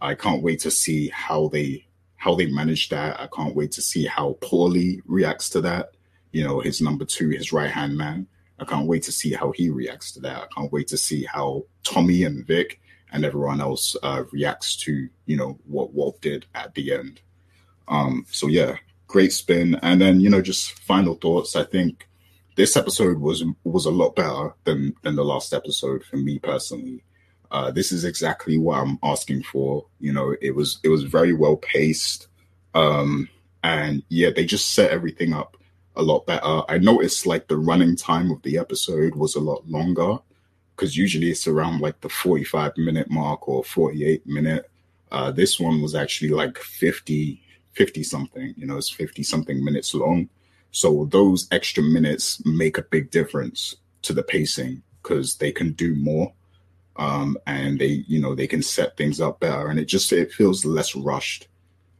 I 0.00 0.14
can't 0.14 0.42
wait 0.42 0.60
to 0.60 0.70
see 0.70 1.08
how 1.08 1.48
they 1.48 1.86
how 2.16 2.34
they 2.34 2.46
manage 2.46 2.88
that. 2.88 3.20
I 3.20 3.28
can't 3.34 3.54
wait 3.54 3.72
to 3.72 3.82
see 3.82 4.06
how 4.06 4.38
Paulie 4.40 5.02
reacts 5.04 5.50
to 5.50 5.60
that. 5.60 5.90
You 6.32 6.42
know, 6.42 6.60
his 6.60 6.80
number 6.80 7.04
two, 7.04 7.28
his 7.30 7.52
right 7.52 7.70
hand 7.70 7.96
man. 7.96 8.26
I 8.58 8.64
can't 8.64 8.86
wait 8.86 9.02
to 9.04 9.12
see 9.12 9.32
how 9.32 9.50
he 9.50 9.68
reacts 9.68 10.12
to 10.12 10.20
that. 10.20 10.42
I 10.42 10.46
can't 10.54 10.72
wait 10.72 10.88
to 10.88 10.96
see 10.96 11.24
how 11.24 11.64
Tommy 11.82 12.22
and 12.24 12.46
Vic 12.46 12.80
and 13.12 13.24
everyone 13.24 13.60
else 13.60 13.96
uh, 14.02 14.24
reacts 14.32 14.76
to 14.76 15.08
you 15.26 15.36
know 15.36 15.58
what 15.66 15.92
Walt 15.92 16.20
did 16.20 16.46
at 16.54 16.74
the 16.74 16.92
end. 16.92 17.20
Um, 17.88 18.24
so 18.30 18.46
yeah, 18.46 18.76
great 19.06 19.32
spin. 19.32 19.78
And 19.82 20.00
then 20.00 20.20
you 20.20 20.30
know, 20.30 20.40
just 20.40 20.72
final 20.80 21.14
thoughts. 21.14 21.56
I 21.56 21.64
think 21.64 22.08
this 22.56 22.76
episode 22.76 23.18
was 23.18 23.44
was 23.64 23.86
a 23.86 23.90
lot 23.90 24.14
better 24.14 24.54
than 24.64 24.94
than 25.02 25.16
the 25.16 25.24
last 25.24 25.52
episode 25.52 26.04
for 26.04 26.16
me 26.16 26.38
personally. 26.38 27.02
Uh, 27.50 27.70
this 27.70 27.92
is 27.92 28.04
exactly 28.04 28.58
what 28.58 28.80
I'm 28.80 28.98
asking 29.02 29.42
for. 29.44 29.86
You 30.00 30.12
know, 30.12 30.34
it 30.40 30.54
was 30.54 30.80
it 30.82 30.88
was 30.88 31.04
very 31.04 31.32
well 31.32 31.56
paced, 31.56 32.28
um, 32.74 33.28
and 33.62 34.02
yeah, 34.08 34.30
they 34.34 34.44
just 34.44 34.72
set 34.72 34.90
everything 34.90 35.32
up 35.32 35.56
a 35.96 36.02
lot 36.02 36.26
better. 36.26 36.62
I 36.68 36.78
noticed 36.78 37.26
like 37.26 37.48
the 37.48 37.56
running 37.56 37.96
time 37.96 38.30
of 38.30 38.42
the 38.42 38.58
episode 38.58 39.14
was 39.14 39.36
a 39.36 39.40
lot 39.40 39.68
longer 39.68 40.18
because 40.74 40.96
usually 40.96 41.30
it's 41.30 41.46
around 41.46 41.80
like 41.80 42.00
the 42.00 42.08
45 42.08 42.76
minute 42.76 43.10
mark 43.10 43.48
or 43.48 43.62
48 43.62 44.26
minute. 44.26 44.68
Uh, 45.12 45.30
this 45.30 45.60
one 45.60 45.80
was 45.80 45.94
actually 45.94 46.30
like 46.30 46.58
50, 46.58 47.40
50 47.72 48.02
something. 48.02 48.54
You 48.56 48.66
know, 48.66 48.76
it's 48.76 48.90
50 48.90 49.22
something 49.22 49.64
minutes 49.64 49.94
long. 49.94 50.28
So 50.74 51.06
those 51.12 51.46
extra 51.52 51.84
minutes 51.84 52.44
make 52.44 52.78
a 52.78 52.82
big 52.82 53.12
difference 53.12 53.76
to 54.02 54.12
the 54.12 54.24
pacing 54.24 54.82
because 55.00 55.36
they 55.36 55.52
can 55.52 55.70
do 55.72 55.94
more. 55.94 56.32
Um, 56.96 57.38
and 57.46 57.78
they, 57.78 58.04
you 58.08 58.20
know, 58.20 58.34
they 58.34 58.48
can 58.48 58.60
set 58.60 58.96
things 58.96 59.20
up 59.20 59.38
better, 59.38 59.68
and 59.68 59.78
it 59.78 59.84
just 59.84 60.12
it 60.12 60.32
feels 60.32 60.64
less 60.64 60.96
rushed 60.96 61.46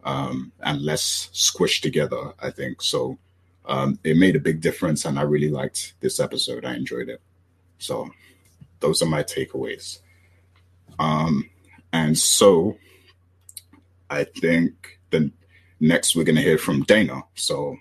um, 0.03 0.53
and 0.61 0.83
less 0.83 1.31
squished 1.33 1.83
together. 1.83 2.33
I 2.41 2.51
think 2.51 2.83
so. 2.83 3.17
Um, 3.65 3.99
it 4.03 4.17
made 4.17 4.35
a 4.35 4.41
big 4.41 4.61
difference, 4.61 5.05
and 5.05 5.21
I 5.21 5.23
really 5.23 5.51
liked 5.51 5.95
this 6.01 6.19
episode. 6.19 6.65
I 6.65 6.75
enjoyed 6.75 7.09
it. 7.09 7.21
So, 7.79 8.11
those 8.81 9.03
are 9.03 9.07
my 9.07 9.23
takeaways. 9.23 10.01
Um, 10.99 11.49
and 11.93 12.19
so, 12.19 12.77
I 14.11 14.25
think 14.25 14.99
the 15.11 15.31
next 15.81 16.15
we're 16.15 16.25
going 16.25 16.37
to 16.37 16.43
hear 16.43 16.59
from 16.59 16.83
Dana. 16.83 17.23
So, 17.35 17.77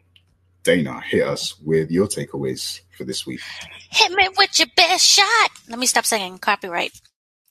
Dana, 0.64 1.02
hit 1.02 1.28
us 1.28 1.60
with 1.60 1.92
your 1.92 2.08
takeaways 2.08 2.82
for 2.98 3.04
this 3.04 3.26
week. 3.26 3.42
Hit 3.90 4.12
me 4.14 4.30
with 4.38 4.58
your 4.60 4.70
best 4.76 5.06
shot. 5.06 5.52
Let 5.70 5.78
me 5.78 5.86
stop 5.86 6.06
singing. 6.06 6.38
Copyright. 6.38 7.00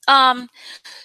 Um, 0.08 0.48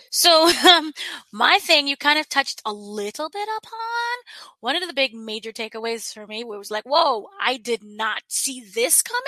so 0.10 0.50
um, 0.70 0.94
my 1.32 1.60
thing 1.60 1.88
you 1.88 1.98
kind 1.98 2.18
of 2.18 2.30
touched 2.30 2.62
a 2.66 2.74
little 2.74 3.30
bit 3.30 3.48
upon. 3.58 4.52
One 4.62 4.76
of 4.76 4.88
the 4.88 4.94
big 4.94 5.14
major 5.14 5.52
takeaways 5.52 6.14
for 6.14 6.26
me 6.26 6.44
was 6.44 6.72
like, 6.72 6.86
whoa, 6.86 7.28
I 7.42 7.58
did 7.58 7.84
not 7.84 8.22
see 8.28 8.64
this 8.74 9.02
coming. 9.02 9.22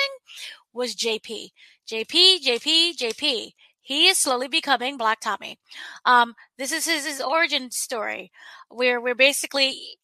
Was 0.71 0.95
JP, 0.95 1.49
JP, 1.89 2.43
JP, 2.45 2.95
JP. 2.95 3.51
He 3.81 4.07
is 4.07 4.19
slowly 4.19 4.47
becoming 4.47 4.97
Black 4.97 5.19
Tommy. 5.19 5.57
Um, 6.05 6.35
this 6.59 6.71
is 6.71 6.85
his, 6.85 7.07
his 7.07 7.21
origin 7.21 7.71
story, 7.71 8.31
where 8.69 9.01
we're 9.01 9.15
basically 9.15 9.98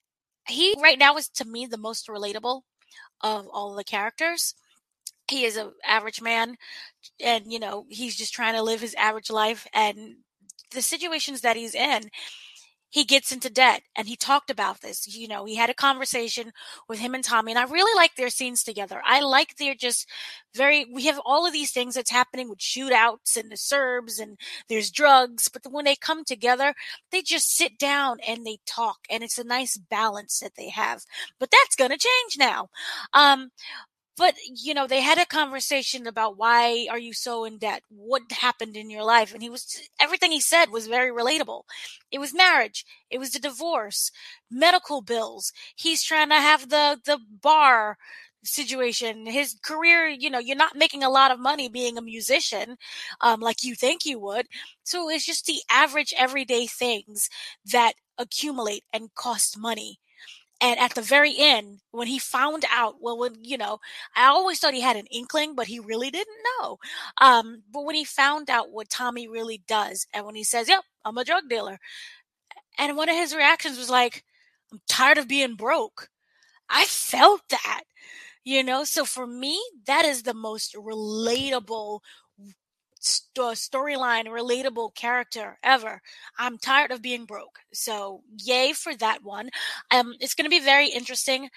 he 0.47 0.75
right 0.81 0.99
now 0.99 1.17
is 1.17 1.29
to 1.29 1.45
me 1.45 1.65
the 1.65 1.77
most 1.77 2.08
relatable 2.08 2.62
of 3.21 3.47
all 3.47 3.75
the 3.75 3.84
characters. 3.84 4.55
He 5.27 5.45
is 5.45 5.58
an 5.58 5.71
average 5.86 6.21
man, 6.21 6.58
and 7.19 7.51
you 7.51 7.60
know 7.60 7.86
he's 7.89 8.15
just 8.15 8.34
trying 8.34 8.53
to 8.53 8.62
live 8.63 8.81
his 8.81 8.95
average 8.95 9.29
life, 9.31 9.67
and 9.73 10.17
the 10.71 10.81
situations 10.81 11.41
that 11.41 11.55
he's 11.55 11.75
in 11.75 12.10
he 12.95 13.03
gets 13.03 13.31
into 13.31 13.49
debt 13.49 13.81
and 13.95 14.08
he 14.08 14.15
talked 14.15 14.49
about 14.49 14.81
this 14.81 15.15
you 15.15 15.27
know 15.27 15.45
he 15.45 15.55
had 15.55 15.69
a 15.69 15.73
conversation 15.73 16.51
with 16.88 16.99
him 16.99 17.13
and 17.13 17.23
tommy 17.23 17.51
and 17.51 17.60
i 17.60 17.63
really 17.63 17.95
like 17.95 18.15
their 18.15 18.29
scenes 18.29 18.63
together. 18.63 19.01
I 19.05 19.21
like 19.21 19.55
they're 19.55 19.75
just 19.75 20.10
very 20.55 20.86
we 20.91 21.05
have 21.05 21.19
all 21.25 21.45
of 21.45 21.53
these 21.53 21.71
things 21.71 21.95
that's 21.95 22.12
happening 22.12 22.49
with 22.49 22.60
shootouts 22.60 23.38
and 23.38 23.51
the 23.51 23.58
serbs 23.58 24.19
and 24.19 24.38
there's 24.69 24.91
drugs 24.91 25.49
but 25.49 25.62
when 25.71 25.86
they 25.86 25.95
come 25.95 26.23
together 26.23 26.73
they 27.12 27.21
just 27.21 27.55
sit 27.55 27.77
down 27.77 28.17
and 28.27 28.45
they 28.45 28.58
talk 28.65 28.99
and 29.10 29.23
it's 29.23 29.38
a 29.38 29.43
nice 29.43 29.77
balance 29.77 30.39
that 30.39 30.55
they 30.58 30.69
have. 30.69 31.03
But 31.39 31.51
that's 31.51 31.75
going 31.75 31.91
to 31.91 31.97
change 31.97 32.38
now. 32.38 32.69
Um 33.13 33.51
but 34.17 34.36
you 34.47 34.73
know 34.73 34.88
they 34.88 35.01
had 35.01 35.17
a 35.17 35.25
conversation 35.25 36.08
about 36.08 36.38
why 36.38 36.88
are 36.89 36.97
you 36.99 37.13
so 37.13 37.45
in 37.45 37.58
debt? 37.58 37.84
What 37.89 38.23
happened 38.32 38.75
in 38.78 38.89
your 38.89 39.04
life? 39.04 39.34
And 39.34 39.41
he 39.43 39.49
was 39.49 39.82
everything 39.99 40.32
he 40.32 40.39
said 40.41 40.67
was 40.71 40.88
very 40.88 41.12
relatable. 41.12 41.63
It 42.12 42.19
was 42.19 42.34
marriage. 42.34 42.86
It 43.10 43.19
was 43.19 43.32
the 43.32 43.39
divorce. 43.39 44.12
Medical 44.49 45.01
bills. 45.01 45.51
He's 45.75 46.04
trying 46.04 46.30
to 46.30 46.36
have 46.36 46.69
the 46.69 46.99
the 47.06 47.19
bar 47.41 47.97
situation. 48.43 49.25
His 49.25 49.56
career 49.63 50.08
you 50.08 50.30
know 50.30 50.39
you're 50.39 50.56
not 50.56 50.75
making 50.75 51.04
a 51.04 51.10
lot 51.10 51.32
of 51.32 51.39
money 51.39 51.67
being 51.69 51.97
a 51.97 52.01
musician 52.01 52.78
um, 53.21 53.39
like 53.41 53.63
you 53.63 53.75
think 53.75 54.06
you 54.06 54.19
would. 54.19 54.47
So 54.84 55.10
it's 55.10 55.25
just 55.25 55.45
the 55.45 55.62
average 55.69 56.13
everyday 56.17 56.67
things 56.67 57.30
that 57.71 57.93
accumulate 58.17 58.84
and 58.93 59.13
cost 59.15 59.58
money 59.58 59.99
and 60.62 60.80
at 60.80 60.96
the 60.96 61.02
very 61.02 61.36
end, 61.38 61.80
when 61.91 62.08
he 62.08 62.18
found 62.20 62.63
out, 62.72 62.96
well, 63.02 63.18
when, 63.18 63.36
you 63.44 63.58
know, 63.58 63.80
I 64.15 64.28
always 64.28 64.60
thought 64.60 64.74
he 64.74 64.82
had 64.82 64.96
an 64.96 65.08
inkling, 65.12 65.54
but 65.56 65.68
he 65.68 65.80
really 65.80 66.10
didn't 66.10 66.38
know. 66.62 66.78
Um, 67.20 67.63
but 67.72 67.84
when 67.84 67.96
he 67.96 68.06
found 68.06 68.50
out 68.50 68.72
what 68.72 68.89
Tommy 68.89 69.28
really 69.28 69.62
does, 69.68 70.08
and 70.13 70.26
when 70.26 70.36
he 70.36 70.44
says, 70.44 70.70
yep, 70.70 70.84
I'm 71.04 71.18
a 71.18 71.26
drug 71.26 71.50
dealer. 71.50 71.80
And 72.78 72.98
one 72.98 73.10
of 73.10 73.15
his 73.15 73.36
reactions 73.36 73.78
was 73.78 73.89
like, 73.89 74.24
I'm 74.72 74.82
tired 74.88 75.18
of 75.18 75.28
being 75.28 75.56
broke. 75.56 76.10
I 76.70 76.86
felt 76.88 77.41
that, 77.50 77.84
you 78.44 78.63
know? 78.63 78.84
So 78.86 79.06
for 79.06 79.28
me, 79.28 79.60
that 79.88 80.06
is 80.06 80.24
the 80.24 80.34
most 80.34 80.76
relatable 80.76 82.00
st- 83.06 83.56
storyline, 83.58 84.26
relatable 84.28 84.96
character 84.96 85.58
ever. 85.63 86.02
I'm 86.38 86.58
tired 86.58 86.91
of 86.91 87.02
being 87.02 87.26
broke. 87.26 87.60
So, 87.74 88.22
yay 88.38 88.74
for 88.74 88.96
that 88.98 89.24
one. 89.24 89.50
Um, 89.91 90.13
it's 90.20 90.34
going 90.36 90.46
to 90.46 90.50
be 90.50 90.60
very 90.63 90.88
interesting 90.89 91.50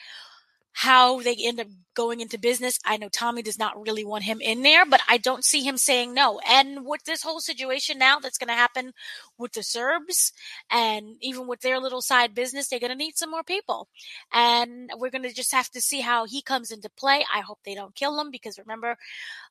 how 0.79 1.21
they 1.23 1.35
end 1.35 1.59
up 1.59 1.67
going 1.97 2.21
into 2.21 2.39
business. 2.39 2.79
I 2.85 2.99
know 2.99 3.09
Tommy 3.09 3.43
does 3.43 3.59
not 3.59 3.85
really 3.85 4.05
want 4.05 4.23
him 4.23 4.41
in 4.41 4.63
there, 4.63 4.87
but 4.87 5.01
I 5.09 5.19
don't 5.19 5.45
see 5.45 5.65
him 5.65 5.77
saying 5.77 6.15
no. 6.15 6.39
And 6.49 6.87
with 6.87 7.03
this 7.03 7.21
whole 7.21 7.41
situation 7.41 7.99
now 7.99 8.21
that's 8.21 8.39
going 8.39 8.47
to 8.47 8.55
happen 8.55 8.93
with 9.39 9.55
the 9.55 9.65
Serbs 9.65 10.33
and 10.71 11.17
even 11.21 11.49
with 11.49 11.63
their 11.63 11.81
little 11.81 12.01
side 12.01 12.33
business, 12.33 12.69
they're 12.69 12.79
going 12.79 12.93
to 12.93 12.97
need 12.97 13.19
some 13.19 13.33
more 13.33 13.43
people. 13.43 13.89
And 14.33 14.89
we're 14.97 15.11
going 15.11 15.25
to 15.25 15.35
just 15.35 15.51
have 15.51 15.69
to 15.71 15.81
see 15.81 16.01
how 16.01 16.27
he 16.27 16.43
comes 16.43 16.71
into 16.71 16.89
play. 16.91 17.25
I 17.35 17.41
hope 17.41 17.59
they 17.65 17.75
don't 17.75 17.97
kill 17.97 18.21
him 18.21 18.31
because 18.31 18.57
remember, 18.57 18.97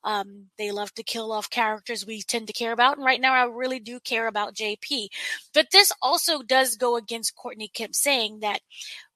um, 0.04 0.46
they 0.56 0.72
love 0.72 0.94
to 0.94 1.02
kill 1.02 1.30
off 1.30 1.50
characters 1.50 2.06
we 2.06 2.22
tend 2.22 2.46
to 2.46 2.54
care 2.54 2.72
about. 2.72 2.96
And 2.96 3.04
right 3.04 3.20
now, 3.20 3.34
I 3.34 3.44
really 3.44 3.80
do 3.80 4.00
care 4.00 4.28
about 4.28 4.54
JP. 4.54 5.08
But 5.52 5.72
this 5.72 5.92
also 6.00 6.40
does 6.40 6.76
go 6.76 6.96
against 6.96 7.36
Courtney 7.36 7.68
Kemp 7.68 7.94
saying 7.94 8.40
that 8.40 8.62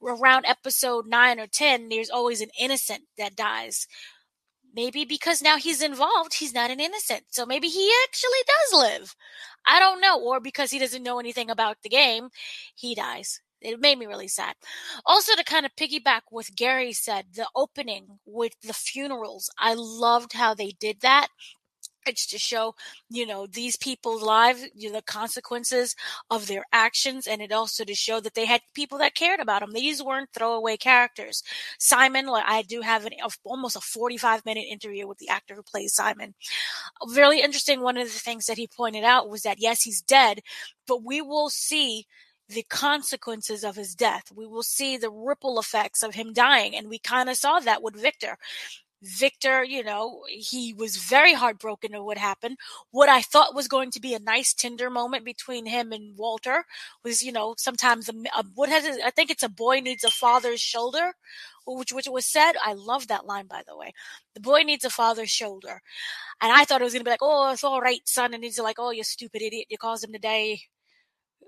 around 0.03 0.47
episode 0.47 1.07
nine 1.07 1.38
or 1.38 1.47
10, 1.47 1.88
there's 1.88 2.11
always 2.11 2.41
an 2.41 2.51
innocent 2.59 3.03
that 3.19 3.37
dies. 3.37 3.87
Maybe 4.75 5.05
because 5.05 5.43
now 5.43 5.59
he's 5.59 5.83
involved, 5.83 6.35
he's 6.35 6.55
not 6.55 6.71
an 6.71 6.81
innocent. 6.81 7.25
So 7.31 7.45
maybe 7.45 7.69
he 7.69 7.93
actually 8.05 8.31
does 8.47 8.81
live. 8.81 9.15
I 9.67 9.79
don't 9.79 10.01
know. 10.01 10.19
Or 10.19 10.41
because 10.41 10.71
he 10.71 10.79
doesn't 10.79 11.03
know 11.03 11.19
anything 11.19 11.51
about 11.51 11.77
the 11.83 11.91
game, 11.91 12.31
he 12.75 12.95
dies. 12.95 13.41
It 13.61 13.81
made 13.81 13.99
me 13.99 14.07
really 14.07 14.29
sad. 14.29 14.55
Also, 15.07 15.37
to 15.37 15.45
kind 15.45 15.65
of 15.67 15.77
piggyback 15.77 16.23
what 16.31 16.49
Gary 16.57 16.93
said, 16.93 17.27
the 17.35 17.47
opening 17.55 18.19
with 18.27 18.55
the 18.62 18.73
funerals, 18.73 19.51
I 19.59 19.75
loved 19.75 20.33
how 20.33 20.55
they 20.55 20.73
did 20.81 21.01
that 21.03 21.29
it's 22.07 22.27
to 22.27 22.38
show 22.38 22.75
you 23.11 23.27
know 23.27 23.47
these 23.47 23.77
people's 23.77 24.23
lives 24.23 24.65
you 24.75 24.88
know, 24.88 24.97
the 24.97 25.03
consequences 25.03 25.95
of 26.31 26.47
their 26.47 26.65
actions 26.73 27.27
and 27.27 27.41
it 27.41 27.53
also 27.53 27.85
to 27.85 27.95
show 27.95 28.21
that 28.21 28.35
they 28.35 28.47
had 28.47 28.61
people 28.75 28.99
that 28.99 29.15
cared 29.15 29.41
about 29.41 29.61
them 29.61 29.73
these 29.73 30.03
weren't 30.03 30.29
throwaway 30.33 30.77
characters 30.77 31.43
simon 31.79 32.29
i 32.29 32.62
do 32.62 32.81
have 32.81 33.05
an 33.05 33.12
almost 33.45 33.77
a 33.77 33.81
45 33.81 34.45
minute 34.45 34.67
interview 34.71 35.07
with 35.07 35.19
the 35.19 35.29
actor 35.29 35.55
who 35.55 35.62
plays 35.62 35.95
simon 35.95 36.35
really 37.15 37.41
interesting 37.41 37.81
one 37.81 37.97
of 37.97 38.07
the 38.07 38.19
things 38.19 38.47
that 38.47 38.59
he 38.59 38.67
pointed 38.67 39.05
out 39.05 39.29
was 39.29 39.43
that 39.43 39.61
yes 39.61 39.83
he's 39.83 40.03
dead 40.03 40.41
but 40.87 41.05
we 41.05 41.21
will 41.21 41.51
see 41.51 42.07
the 42.53 42.65
consequences 42.65 43.65
of 43.65 43.77
his 43.77 43.95
death. 43.95 44.25
We 44.35 44.47
will 44.47 44.62
see 44.62 44.97
the 44.97 45.11
ripple 45.11 45.59
effects 45.59 46.03
of 46.03 46.15
him 46.15 46.33
dying. 46.33 46.77
And 46.77 46.88
we 46.88 46.99
kind 46.99 47.29
of 47.29 47.37
saw 47.37 47.61
that 47.61 47.83
with 47.83 47.95
Victor. 47.95 48.37
Victor, 49.03 49.65
you 49.65 49.83
know, 49.83 50.23
he 50.29 50.73
was 50.73 50.97
very 50.97 51.35
heartbroken 51.35 51.95
at 51.95 52.05
what 52.05 52.19
happened. 52.19 52.57
What 52.93 53.09
I 53.09 53.21
thought 53.23 53.55
was 53.55 53.67
going 53.69 53.91
to 53.93 54.01
be 54.01 54.15
a 54.15 54.21
nice 54.21 54.55
tender 54.55 54.91
moment 54.91 55.25
between 55.25 55.67
him 55.67 55.93
and 55.93 56.17
Walter 56.17 56.65
was, 57.05 57.23
you 57.23 57.33
know, 57.33 57.55
sometimes 57.59 58.09
a, 58.09 58.12
a, 58.37 58.45
what 58.55 58.69
has 58.69 58.85
it, 58.85 59.03
I 59.05 59.11
think 59.11 59.31
it's 59.31 59.43
a 59.43 59.49
boy 59.49 59.81
needs 59.81 60.05
a 60.05 60.11
father's 60.11 60.61
shoulder, 60.61 61.15
which 61.67 61.93
which 61.93 62.09
was 62.09 62.27
said. 62.27 62.53
I 62.65 62.75
love 62.75 63.09
that 63.09 63.27
line 63.27 63.47
by 63.47 63.62
the 63.67 63.77
way. 63.77 63.93
The 64.35 64.41
boy 64.41 64.61
needs 64.62 64.85
a 64.85 64.91
father's 64.91 65.31
shoulder, 65.31 65.83
and 66.41 66.53
I 66.53 66.65
thought 66.65 66.81
it 66.81 66.85
was 66.85 66.93
gonna 66.95 67.05
be 67.05 67.11
like, 67.11 67.21
oh, 67.23 67.53
it's 67.53 67.65
all 67.65 67.81
right, 67.81 68.01
son, 68.07 68.35
and 68.35 68.45
he's 68.45 68.59
like, 68.59 68.77
oh, 68.79 68.91
you 68.91 69.05
stupid 69.05 69.43
idiot, 69.43 69.67
you 69.71 69.79
caused 69.79 70.05
him 70.05 70.12
to 70.12 70.19
die, 70.19 70.61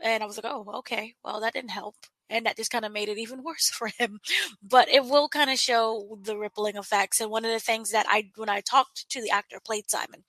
and 0.02 0.22
I 0.22 0.26
was 0.26 0.36
like, 0.36 0.46
oh, 0.52 0.64
okay, 0.80 1.14
well 1.24 1.40
that 1.40 1.54
didn't 1.54 1.70
help 1.70 1.96
and 2.30 2.46
that 2.46 2.56
just 2.56 2.70
kind 2.70 2.84
of 2.84 2.92
made 2.92 3.08
it 3.08 3.18
even 3.18 3.42
worse 3.44 3.68
for 3.70 3.88
him. 3.98 4.20
But 4.62 4.88
it 4.88 5.04
will 5.04 5.28
kind 5.28 5.50
of 5.50 5.58
show 5.58 6.18
the 6.22 6.36
rippling 6.36 6.76
effects. 6.76 7.20
And 7.20 7.30
one 7.30 7.44
of 7.44 7.50
the 7.50 7.60
things 7.60 7.90
that 7.90 8.06
I, 8.08 8.30
when 8.36 8.48
I 8.48 8.60
talked 8.60 9.08
to 9.10 9.20
the 9.20 9.30
actor 9.30 9.60
played 9.64 9.90
Simon, 9.90 10.24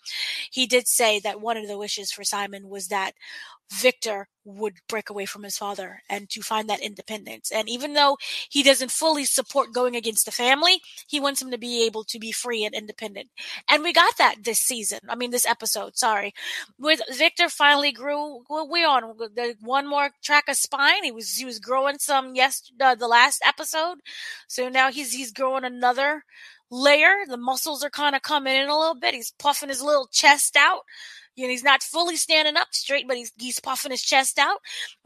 he 0.52 0.66
did 0.66 0.88
say 0.88 1.20
that 1.20 1.42
one 1.42 1.58
of 1.58 1.68
the 1.68 1.78
wishes 1.78 2.12
for 2.12 2.24
Simon 2.24 2.70
was 2.70 2.88
that 2.88 3.14
Victor 3.72 4.28
would 4.44 4.76
break 4.88 5.10
away 5.10 5.26
from 5.26 5.44
his 5.44 5.58
father 5.58 6.02
and 6.08 6.30
to 6.30 6.42
find 6.42 6.70
that 6.70 6.80
independence. 6.80 7.52
And 7.52 7.68
even 7.68 7.94
though 7.94 8.18
he 8.50 8.62
doesn't 8.62 8.92
fully 8.92 9.26
support 9.26 9.74
going 9.74 9.96
against 9.96 10.26
the 10.26 10.32
family, 10.32 10.82
he 11.08 11.20
wants 11.20 11.42
him 11.42 11.50
to 11.52 11.58
be 11.58 11.84
able 11.84 12.04
to 12.06 12.20
be 12.20 12.32
free 12.32 12.64
and 12.64 12.76
independent. 12.76 13.30
And 13.68 13.82
we 13.82 13.92
got 13.92 14.18
that 14.18 14.44
this 14.44 14.60
season. 14.60 15.00
I 15.10 15.16
mean, 15.16 15.32
this 15.32 15.48
episode, 15.48 15.98
sorry. 15.98 16.34
With 16.78 17.02
Victor 17.12 17.50
finally 17.50 17.92
grew, 17.92 18.44
well, 18.50 18.70
we 18.70 18.86
on 18.86 19.18
the 19.18 19.56
one 19.62 19.88
more 19.88 20.12
track 20.24 20.48
of 20.48 20.58
spine. 20.58 21.04
He 21.04 21.12
was, 21.12 21.36
he 21.36 21.46
was 21.46 21.60
growing 21.60 21.98
some 21.98 22.36
yes, 22.36 22.72
uh, 22.80 22.96
the 22.96 23.08
last 23.08 23.42
episode. 23.46 23.98
So 24.48 24.70
now 24.70 24.92
he's, 24.92 25.12
he's 25.12 25.32
growing 25.32 25.64
another 25.64 26.24
layer. 26.70 27.26
The 27.28 27.38
muscles 27.38 27.84
are 27.84 27.90
kind 27.90 28.16
of 28.16 28.22
coming 28.22 28.56
in 28.56 28.70
a 28.70 28.78
little 28.78 29.00
bit. 29.00 29.16
He's 29.16 29.34
puffing 29.40 29.70
his 29.70 29.82
little 29.82 30.08
chest 30.12 30.56
out. 30.56 30.82
You 31.36 31.46
know, 31.46 31.52
he's 31.52 31.64
not 31.64 31.84
fully 31.84 32.16
standing 32.16 32.56
up 32.58 32.70
straight, 32.72 33.08
but 33.08 33.18
he's 33.18 33.32
he's 33.38 33.60
puffing 33.60 33.92
his 33.92 34.02
chest 34.02 34.40
out. 34.40 34.60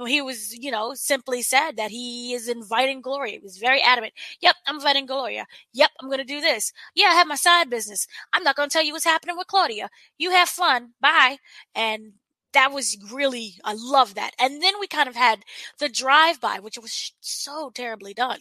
He 0.06 0.22
was, 0.22 0.56
you 0.58 0.72
know, 0.72 0.94
simply 0.94 1.42
said 1.42 1.78
that 1.78 1.92
he 1.92 2.34
is 2.34 2.48
inviting 2.48 3.02
Gloria. 3.02 3.34
He 3.34 3.40
was 3.40 3.58
very 3.58 3.82
adamant. 3.82 4.14
Yep, 4.42 4.56
I'm 4.68 4.76
inviting 4.76 5.06
Gloria. 5.06 5.46
Yep, 5.74 5.92
I'm 6.02 6.10
to 6.12 6.24
do 6.24 6.42
this. 6.42 6.72
Yeah, 6.96 7.08
I 7.08 7.14
have 7.16 7.28
my 7.28 7.36
side 7.36 7.70
business. 7.70 8.08
I'm 8.34 8.44
not 8.44 8.56
to 8.56 8.68
tell 8.68 8.84
you 8.84 8.94
what's 8.94 9.06
happening 9.06 9.38
with 9.38 9.48
Claudia. 9.48 9.90
You 10.18 10.32
have 10.32 10.50
fun. 10.50 10.94
Bye. 11.02 11.38
And 11.76 12.14
that 12.54 12.72
was 12.72 12.98
really 13.12 13.56
I 13.64 13.74
love 13.78 14.16
that. 14.16 14.32
And 14.40 14.62
then 14.62 14.74
we 14.80 14.88
kind 14.88 15.10
of 15.10 15.16
had 15.16 15.44
the 15.80 15.90
drive 15.90 16.40
by, 16.42 16.60
which 16.60 16.78
was 16.78 17.14
so 17.22 17.72
terribly 17.74 18.14
done. 18.14 18.40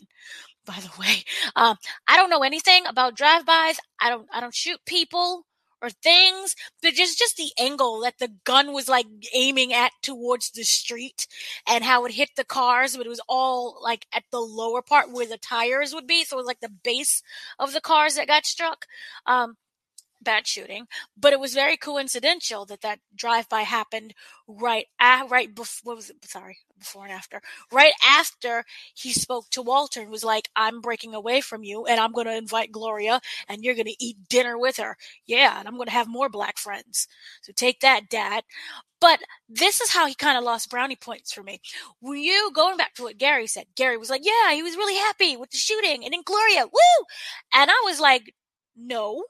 By 0.66 0.80
the 0.80 0.90
way, 1.00 1.24
um, 1.56 1.76
I 2.08 2.16
don't 2.16 2.30
know 2.30 2.42
anything 2.44 2.86
about 2.86 3.16
drive 3.16 3.46
bys. 3.46 3.78
I 4.00 4.10
don't 4.10 4.28
I 4.32 4.40
don't 4.40 4.54
shoot 4.54 4.80
people 4.86 5.46
or 5.82 5.90
things, 5.90 6.54
but 6.82 6.94
just 6.94 7.18
just 7.18 7.36
the 7.36 7.52
angle 7.58 8.00
that 8.00 8.18
the 8.18 8.32
gun 8.44 8.72
was 8.72 8.88
like 8.88 9.06
aiming 9.34 9.72
at 9.72 9.92
towards 10.02 10.50
the 10.50 10.64
street 10.64 11.26
and 11.66 11.84
how 11.84 12.04
it 12.04 12.12
hit 12.12 12.30
the 12.36 12.44
cars, 12.44 12.96
but 12.96 13.06
it 13.06 13.10
was 13.10 13.20
all 13.28 13.78
like 13.82 14.06
at 14.12 14.24
the 14.30 14.40
lower 14.40 14.82
part 14.82 15.12
where 15.12 15.26
the 15.26 15.38
tires 15.38 15.94
would 15.94 16.06
be, 16.06 16.24
so 16.24 16.36
it 16.36 16.40
was 16.40 16.46
like 16.46 16.60
the 16.60 16.68
base 16.68 17.22
of 17.58 17.72
the 17.72 17.80
cars 17.80 18.16
that 18.16 18.26
got 18.26 18.46
struck. 18.46 18.86
Um, 19.26 19.56
shooting, 20.46 20.86
but 21.16 21.32
it 21.32 21.40
was 21.40 21.54
very 21.54 21.76
coincidental 21.76 22.64
that 22.66 22.82
that 22.82 23.00
drive-by 23.14 23.62
happened 23.62 24.14
right 24.46 24.86
at, 25.00 25.30
right 25.30 25.54
before, 25.54 25.94
was 25.96 26.10
it? 26.10 26.16
Sorry, 26.24 26.58
before 26.78 27.04
and 27.04 27.12
after. 27.12 27.40
Right 27.72 27.92
after 28.06 28.64
he 28.94 29.12
spoke 29.12 29.50
to 29.50 29.62
Walter 29.62 30.00
and 30.00 30.10
was 30.10 30.24
like, 30.24 30.48
I'm 30.56 30.80
breaking 30.80 31.14
away 31.14 31.40
from 31.40 31.62
you 31.62 31.86
and 31.86 32.00
I'm 32.00 32.12
going 32.12 32.26
to 32.26 32.36
invite 32.36 32.72
Gloria 32.72 33.20
and 33.48 33.62
you're 33.62 33.74
going 33.74 33.86
to 33.86 34.04
eat 34.04 34.28
dinner 34.28 34.58
with 34.58 34.76
her. 34.76 34.96
Yeah. 35.26 35.58
And 35.58 35.68
I'm 35.68 35.74
going 35.74 35.86
to 35.86 35.92
have 35.92 36.08
more 36.08 36.28
black 36.28 36.58
friends. 36.58 37.08
So 37.42 37.52
take 37.54 37.80
that, 37.80 38.08
dad. 38.10 38.44
But 39.00 39.20
this 39.48 39.80
is 39.80 39.90
how 39.90 40.06
he 40.06 40.14
kind 40.14 40.38
of 40.38 40.44
lost 40.44 40.70
brownie 40.70 40.96
points 40.96 41.32
for 41.32 41.42
me. 41.42 41.60
Were 42.00 42.16
you 42.16 42.50
going 42.52 42.76
back 42.76 42.94
to 42.94 43.02
what 43.02 43.18
Gary 43.18 43.46
said? 43.46 43.66
Gary 43.76 43.96
was 43.96 44.10
like, 44.10 44.24
yeah, 44.24 44.52
he 44.52 44.62
was 44.62 44.76
really 44.76 44.96
happy 44.96 45.36
with 45.36 45.50
the 45.50 45.56
shooting 45.56 46.04
and 46.04 46.12
then 46.12 46.22
Gloria, 46.24 46.64
woo! 46.66 47.04
And 47.54 47.70
I 47.70 47.82
was 47.84 48.00
like, 48.00 48.34
no, 48.76 49.24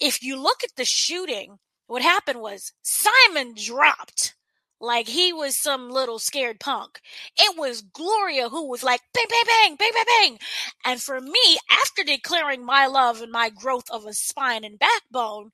if 0.00 0.22
you 0.22 0.40
look 0.40 0.62
at 0.64 0.76
the 0.76 0.84
shooting, 0.84 1.58
what 1.86 2.02
happened 2.02 2.40
was 2.40 2.72
Simon 2.82 3.54
dropped 3.56 4.34
like 4.80 5.08
he 5.08 5.32
was 5.32 5.56
some 5.56 5.90
little 5.90 6.18
scared 6.18 6.60
punk. 6.60 7.00
It 7.36 7.58
was 7.58 7.82
Gloria 7.82 8.48
who 8.48 8.68
was 8.68 8.84
like, 8.84 9.00
bang, 9.12 9.24
bang, 9.28 9.42
bang, 9.46 9.76
bang, 9.76 9.90
bang, 9.92 10.04
bang. 10.06 10.38
And 10.84 11.02
for 11.02 11.20
me, 11.20 11.58
after 11.70 12.04
declaring 12.04 12.64
my 12.64 12.86
love 12.86 13.20
and 13.20 13.32
my 13.32 13.50
growth 13.50 13.90
of 13.90 14.06
a 14.06 14.12
spine 14.12 14.64
and 14.64 14.78
backbone, 14.78 15.50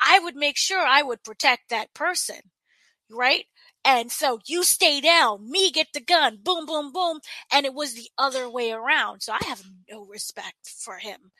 I 0.00 0.20
would 0.20 0.36
make 0.36 0.56
sure 0.56 0.80
I 0.80 1.02
would 1.02 1.24
protect 1.24 1.70
that 1.70 1.92
person. 1.94 2.38
Right? 3.10 3.46
And 3.84 4.12
so 4.12 4.40
you 4.46 4.64
stay 4.64 5.00
down, 5.00 5.50
me 5.50 5.70
get 5.70 5.88
the 5.94 6.00
gun, 6.00 6.38
boom, 6.42 6.66
boom, 6.66 6.92
boom. 6.92 7.20
And 7.52 7.66
it 7.66 7.74
was 7.74 7.94
the 7.94 8.08
other 8.18 8.48
way 8.50 8.72
around. 8.72 9.22
So 9.22 9.32
I 9.32 9.44
have 9.46 9.62
no 9.90 10.04
respect 10.04 10.68
for 10.78 10.98
him 10.98 11.32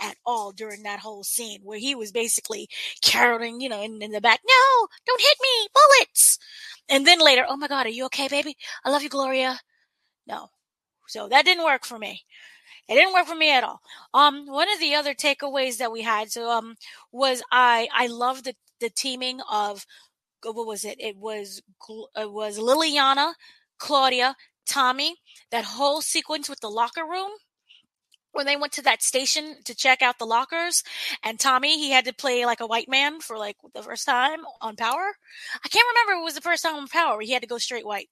at 0.00 0.16
all 0.24 0.52
during 0.52 0.82
that 0.84 1.00
whole 1.00 1.24
scene 1.24 1.60
where 1.64 1.78
he 1.78 1.94
was 1.94 2.12
basically 2.12 2.68
caroling, 3.02 3.60
you 3.60 3.68
know, 3.68 3.82
in, 3.82 4.00
in 4.02 4.12
the 4.12 4.20
back, 4.20 4.40
no, 4.46 4.86
don't 5.06 5.20
hit 5.20 5.38
me, 5.42 5.68
bullets. 5.74 6.38
And 6.88 7.06
then 7.06 7.20
later, 7.20 7.44
oh 7.48 7.56
my 7.56 7.68
God, 7.68 7.86
are 7.86 7.90
you 7.90 8.06
okay, 8.06 8.28
baby? 8.28 8.56
I 8.84 8.90
love 8.90 9.02
you, 9.02 9.08
Gloria. 9.08 9.60
No. 10.26 10.48
So 11.08 11.28
that 11.28 11.44
didn't 11.44 11.64
work 11.64 11.84
for 11.84 11.98
me. 11.98 12.22
It 12.88 12.94
didn't 12.94 13.14
work 13.14 13.26
for 13.26 13.34
me 13.34 13.52
at 13.52 13.64
all. 13.64 13.80
Um, 14.14 14.46
one 14.46 14.70
of 14.72 14.80
the 14.80 14.94
other 14.94 15.14
takeaways 15.14 15.78
that 15.78 15.92
we 15.92 16.02
had, 16.02 16.30
so 16.30 16.50
um, 16.50 16.76
was 17.12 17.42
I 17.50 17.88
I 17.94 18.06
love 18.08 18.44
the 18.44 18.54
the 18.80 18.90
teaming 18.90 19.40
of 19.50 19.86
what 20.52 20.66
was 20.66 20.84
it? 20.84 21.00
It 21.00 21.16
was 21.16 21.62
it 22.16 22.32
was 22.32 22.58
Liliana, 22.58 23.34
Claudia, 23.78 24.36
Tommy. 24.66 25.16
That 25.50 25.64
whole 25.64 26.00
sequence 26.00 26.48
with 26.48 26.60
the 26.60 26.68
locker 26.70 27.04
room 27.04 27.30
when 28.32 28.46
they 28.46 28.56
went 28.56 28.72
to 28.74 28.82
that 28.82 29.02
station 29.02 29.56
to 29.64 29.74
check 29.74 30.02
out 30.02 30.18
the 30.18 30.26
lockers 30.26 30.82
and 31.24 31.40
Tommy 31.40 31.78
he 31.78 31.90
had 31.90 32.04
to 32.04 32.12
play 32.12 32.44
like 32.44 32.60
a 32.60 32.66
white 32.66 32.88
man 32.88 33.18
for 33.20 33.38
like 33.38 33.56
the 33.74 33.82
first 33.82 34.04
time 34.06 34.40
on 34.60 34.76
Power. 34.76 35.14
I 35.64 35.68
can't 35.68 35.86
remember 35.94 36.20
it 36.20 36.24
was 36.24 36.34
the 36.34 36.42
first 36.42 36.62
time 36.62 36.74
on 36.76 36.88
Power 36.88 37.20
he 37.22 37.32
had 37.32 37.42
to 37.42 37.48
go 37.48 37.58
straight 37.58 37.86
white. 37.86 38.08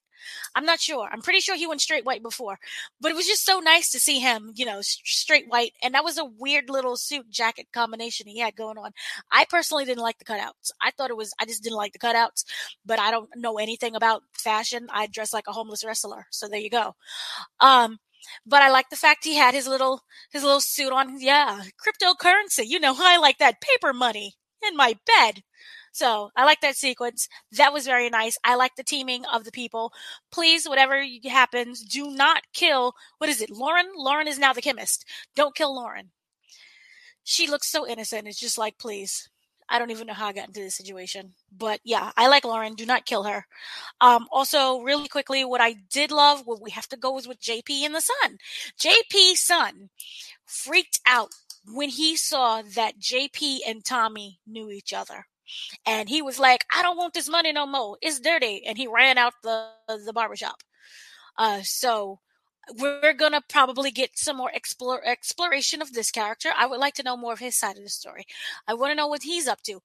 I'm 0.54 0.64
not 0.64 0.80
sure. 0.80 1.08
I'm 1.10 1.22
pretty 1.22 1.40
sure 1.40 1.56
he 1.56 1.66
went 1.66 1.80
straight 1.80 2.04
white 2.04 2.22
before, 2.22 2.58
but 3.00 3.10
it 3.10 3.16
was 3.16 3.26
just 3.26 3.44
so 3.44 3.60
nice 3.60 3.90
to 3.90 4.00
see 4.00 4.18
him, 4.20 4.52
you 4.54 4.64
know, 4.66 4.78
straight 4.82 5.46
white. 5.48 5.72
And 5.82 5.94
that 5.94 6.04
was 6.04 6.18
a 6.18 6.24
weird 6.24 6.70
little 6.70 6.96
suit 6.96 7.30
jacket 7.30 7.66
combination 7.72 8.26
he 8.26 8.38
had 8.40 8.56
going 8.56 8.78
on. 8.78 8.92
I 9.30 9.44
personally 9.48 9.84
didn't 9.84 10.02
like 10.02 10.18
the 10.18 10.24
cutouts. 10.24 10.70
I 10.80 10.90
thought 10.90 11.10
it 11.10 11.16
was, 11.16 11.32
I 11.40 11.44
just 11.44 11.62
didn't 11.62 11.76
like 11.76 11.92
the 11.92 11.98
cutouts, 11.98 12.44
but 12.84 12.98
I 12.98 13.10
don't 13.10 13.28
know 13.36 13.58
anything 13.58 13.94
about 13.94 14.22
fashion. 14.32 14.88
I 14.92 15.06
dress 15.06 15.32
like 15.32 15.46
a 15.48 15.52
homeless 15.52 15.84
wrestler. 15.84 16.26
So 16.30 16.48
there 16.48 16.60
you 16.60 16.70
go. 16.70 16.94
Um, 17.60 17.98
but 18.46 18.62
I 18.62 18.70
like 18.70 18.90
the 18.90 18.96
fact 18.96 19.24
he 19.24 19.36
had 19.36 19.54
his 19.54 19.66
little 19.66 20.02
his 20.30 20.42
little 20.42 20.60
suit 20.60 20.92
on. 20.92 21.20
Yeah, 21.20 21.62
cryptocurrency. 21.78 22.64
You 22.66 22.80
know, 22.80 22.94
I 22.98 23.18
like 23.18 23.38
that 23.38 23.60
paper 23.60 23.92
money 23.92 24.34
in 24.66 24.76
my 24.76 24.96
bed. 25.06 25.42
So 25.94 26.32
I 26.34 26.44
like 26.44 26.60
that 26.62 26.74
sequence. 26.74 27.28
That 27.52 27.72
was 27.72 27.86
very 27.86 28.10
nice. 28.10 28.36
I 28.42 28.56
like 28.56 28.74
the 28.74 28.82
teaming 28.82 29.24
of 29.32 29.44
the 29.44 29.52
people. 29.52 29.92
Please, 30.32 30.68
whatever 30.68 31.00
happens, 31.30 31.84
do 31.84 32.10
not 32.10 32.42
kill. 32.52 32.94
What 33.18 33.30
is 33.30 33.40
it, 33.40 33.48
Lauren? 33.48 33.86
Lauren 33.96 34.26
is 34.26 34.36
now 34.36 34.52
the 34.52 34.60
chemist. 34.60 35.04
Don't 35.36 35.54
kill 35.54 35.72
Lauren. 35.72 36.10
She 37.22 37.46
looks 37.46 37.68
so 37.68 37.86
innocent. 37.86 38.26
It's 38.26 38.40
just 38.40 38.58
like, 38.58 38.76
please, 38.76 39.28
I 39.68 39.78
don't 39.78 39.92
even 39.92 40.08
know 40.08 40.14
how 40.14 40.26
I 40.26 40.32
got 40.32 40.48
into 40.48 40.58
this 40.58 40.74
situation. 40.74 41.34
But 41.56 41.78
yeah, 41.84 42.10
I 42.16 42.26
like 42.26 42.44
Lauren. 42.44 42.74
Do 42.74 42.86
not 42.86 43.06
kill 43.06 43.22
her. 43.22 43.46
Um, 44.00 44.26
also, 44.32 44.80
really 44.80 45.06
quickly, 45.06 45.44
what 45.44 45.60
I 45.60 45.76
did 45.92 46.10
love, 46.10 46.42
what 46.44 46.60
we 46.60 46.72
have 46.72 46.88
to 46.88 46.96
go 46.96 47.16
is 47.18 47.28
with 47.28 47.40
JP 47.40 47.70
and 47.84 47.94
the 47.94 48.00
son. 48.00 48.38
JP's 48.80 49.46
son 49.46 49.90
freaked 50.44 50.98
out 51.06 51.30
when 51.72 51.90
he 51.90 52.16
saw 52.16 52.62
that 52.74 52.98
JP 52.98 53.58
and 53.64 53.84
Tommy 53.84 54.40
knew 54.44 54.70
each 54.70 54.92
other. 54.92 55.26
And 55.86 56.08
he 56.08 56.22
was 56.22 56.38
like, 56.38 56.64
I 56.74 56.82
don't 56.82 56.96
want 56.96 57.14
this 57.14 57.28
money 57.28 57.52
no 57.52 57.66
more. 57.66 57.98
It's 58.00 58.20
dirty. 58.20 58.62
And 58.66 58.78
he 58.78 58.86
ran 58.86 59.18
out 59.18 59.34
the, 59.42 59.68
the 60.04 60.12
barbershop. 60.12 60.62
Uh, 61.36 61.60
so 61.62 62.20
we're 62.78 63.12
gonna 63.12 63.42
probably 63.48 63.90
get 63.90 64.18
some 64.18 64.36
more 64.36 64.50
explore, 64.54 65.04
exploration 65.04 65.82
of 65.82 65.92
this 65.92 66.10
character. 66.10 66.50
I 66.56 66.66
would 66.66 66.80
like 66.80 66.94
to 66.94 67.02
know 67.02 67.16
more 67.16 67.32
of 67.32 67.38
his 67.38 67.56
side 67.56 67.76
of 67.76 67.82
the 67.82 67.90
story. 67.90 68.24
I 68.66 68.74
want 68.74 68.90
to 68.92 68.94
know 68.94 69.06
what 69.06 69.22
he's 69.22 69.48
up 69.48 69.62
to. 69.62 69.80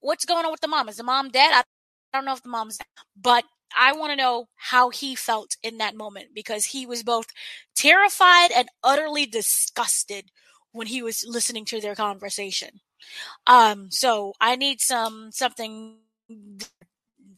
What's 0.00 0.24
going 0.24 0.44
on 0.44 0.52
with 0.52 0.60
the 0.60 0.68
mom? 0.68 0.88
Is 0.88 0.96
the 0.96 1.02
mom 1.02 1.30
dead? 1.30 1.52
I 1.52 1.64
don't 2.12 2.24
know 2.24 2.34
if 2.34 2.42
the 2.42 2.48
mom's 2.48 2.78
dead, 2.78 2.86
but 3.20 3.44
I 3.76 3.92
want 3.92 4.12
to 4.12 4.16
know 4.16 4.48
how 4.54 4.90
he 4.90 5.14
felt 5.14 5.56
in 5.62 5.78
that 5.78 5.96
moment 5.96 6.28
because 6.34 6.66
he 6.66 6.86
was 6.86 7.02
both 7.02 7.26
terrified 7.74 8.50
and 8.54 8.68
utterly 8.84 9.26
disgusted 9.26 10.30
when 10.72 10.86
he 10.86 11.02
was 11.02 11.24
listening 11.26 11.64
to 11.66 11.80
their 11.80 11.94
conversation. 11.94 12.80
Um, 13.46 13.90
so 13.90 14.34
I 14.40 14.56
need 14.56 14.80
some 14.80 15.30
something 15.32 15.96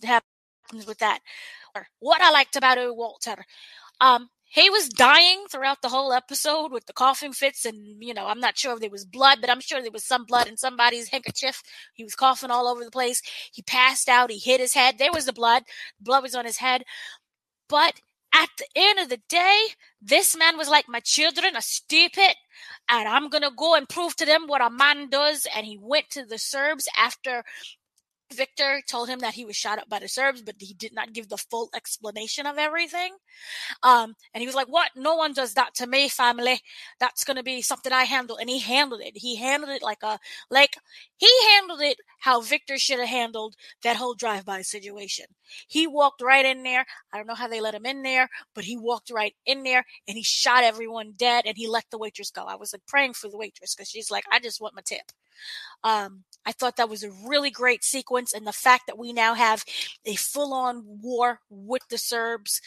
happens 0.03 0.87
with 0.87 0.99
that. 0.99 1.21
What 2.01 2.21
I 2.21 2.31
liked 2.31 2.57
about 2.57 2.79
Walter, 2.97 3.45
um, 4.01 4.31
he 4.51 4.71
was 4.71 4.89
dying 4.89 5.45
throughout 5.51 5.83
the 5.83 5.91
whole 5.91 6.13
episode 6.13 6.73
with 6.73 6.87
the 6.87 6.93
coughing 6.93 7.33
fits 7.33 7.65
and 7.67 8.03
you 8.03 8.15
know 8.15 8.27
i'm 8.27 8.41
not 8.41 8.57
sure 8.57 8.73
if 8.73 8.81
there 8.81 8.89
was 8.91 9.05
blood 9.05 9.39
but 9.41 9.51
i'm 9.51 9.61
sure 9.61 9.83
there 9.83 9.93
was 9.93 10.05
some 10.07 10.25
blood 10.25 10.47
in 10.49 10.57
somebody's 10.57 11.09
handkerchief. 11.09 11.63
He 11.93 12.03
was 12.05 12.15
coughing 12.15 12.51
all 12.51 12.67
over 12.67 12.85
the 12.85 12.91
place. 12.91 13.23
He 13.53 13.63
passed 13.63 14.09
out. 14.09 14.31
He 14.31 14.39
hit 14.39 14.61
his 14.61 14.75
head. 14.75 14.99
There 14.99 15.13
was 15.13 15.27
the 15.27 15.33
blood. 15.33 15.65
Blood 16.01 16.23
was 16.23 16.35
on 16.35 16.45
his 16.47 16.57
head. 16.59 16.85
But 17.69 18.01
at 18.35 18.49
the 18.59 18.67
end 18.77 18.99
of 18.99 19.09
the 19.09 19.21
day 19.29 19.59
this 20.03 20.37
man 20.37 20.57
was 20.57 20.69
like 20.69 20.87
my 20.89 21.01
children 21.01 21.57
are 21.57 21.61
stupid 21.63 22.35
and 22.89 23.09
i'm 23.09 23.29
gonna 23.29 23.51
go 23.57 23.75
and 23.75 23.89
prove 23.89 24.15
to 24.17 24.27
them 24.27 24.47
what 24.47 24.65
a 24.65 24.71
man 24.71 25.09
does 25.09 25.47
and 25.57 25.67
he 25.67 25.79
went 25.81 26.09
to 26.11 26.25
the 26.25 26.39
serbs 26.39 26.89
after 26.97 27.45
Victor 28.33 28.83
told 28.87 29.09
him 29.09 29.21
that 29.21 29.35
he 29.35 29.45
was 29.45 29.57
shot 29.57 29.79
up 29.79 29.89
by 29.89 29.99
the 29.99 30.09
Serbs, 30.09 30.43
but 30.43 30.57
he 30.59 30.75
did 30.75 30.93
not 30.93 31.13
give 31.13 31.29
the 31.29 31.39
full 31.39 31.71
explanation 31.75 32.47
of 32.47 32.59
everything. 32.59 33.13
Um, 33.83 34.15
and 34.35 34.41
he 34.43 34.47
was 34.47 34.55
like, 34.55 34.69
What? 34.69 34.91
No 34.97 35.17
one 35.17 35.33
does 35.33 35.55
that 35.55 35.75
to 35.77 35.87
me, 35.87 36.09
family. 36.09 36.61
That's 37.01 37.25
going 37.25 37.37
to 37.37 37.43
be 37.43 37.63
something 37.63 37.93
I 37.93 38.05
handle. 38.05 38.37
And 38.37 38.51
he 38.51 38.59
handled 38.59 39.01
it. 39.03 39.17
He 39.17 39.37
handled 39.37 39.73
it 39.73 39.83
like 39.83 40.03
a, 40.03 40.19
like, 40.51 40.77
he 41.17 41.31
handled 41.55 41.81
it 41.81 41.99
how 42.21 42.41
Victor 42.41 42.79
should 42.79 42.99
have 43.01 43.09
handled 43.09 43.57
that 43.83 43.97
whole 43.97 44.15
drive 44.15 44.45
by 44.45 44.63
situation. 44.63 45.27
He 45.69 45.87
walked 45.87 46.23
right 46.23 46.45
in 46.45 46.63
there. 46.63 46.85
I 47.13 47.17
don't 47.17 47.27
know 47.27 47.35
how 47.35 47.49
they 47.49 47.61
let 47.61 47.75
him 47.75 47.87
in 47.87 48.03
there, 48.03 48.29
but 48.55 48.65
he 48.65 48.77
walked 48.77 49.11
right 49.11 49.35
in 49.47 49.63
there 49.63 49.85
and 50.07 50.17
he 50.17 50.23
shot 50.23 50.65
everyone 50.65 51.15
dead 51.17 51.45
and 51.47 51.57
he 51.57 51.69
let 51.69 51.85
the 51.91 51.99
waitress 51.99 52.31
go. 52.31 52.45
I 52.45 52.57
was 52.57 52.73
like 52.73 52.87
praying 52.87 53.15
for 53.15 53.29
the 53.29 53.39
waitress 53.39 53.75
because 53.75 53.89
she's 53.89 54.11
like, 54.11 54.25
I 54.33 54.41
just 54.41 54.61
want 54.61 54.75
my 54.75 54.83
tip. 54.85 55.13
Um, 55.85 56.25
I 56.47 56.53
thought 56.53 56.77
that 56.77 56.89
was 56.89 57.03
a 57.03 57.11
really 57.11 57.51
great 57.51 57.85
sequence, 57.85 58.33
and 58.33 58.47
the 58.47 58.53
fact 58.53 58.87
that 58.87 58.99
we 58.99 59.13
now 59.13 59.35
have 59.35 59.65
a 60.07 60.15
full 60.15 60.55
on 60.55 60.83
war 60.87 61.41
with 61.51 61.83
the 61.91 61.99
Serbs, 61.99 62.61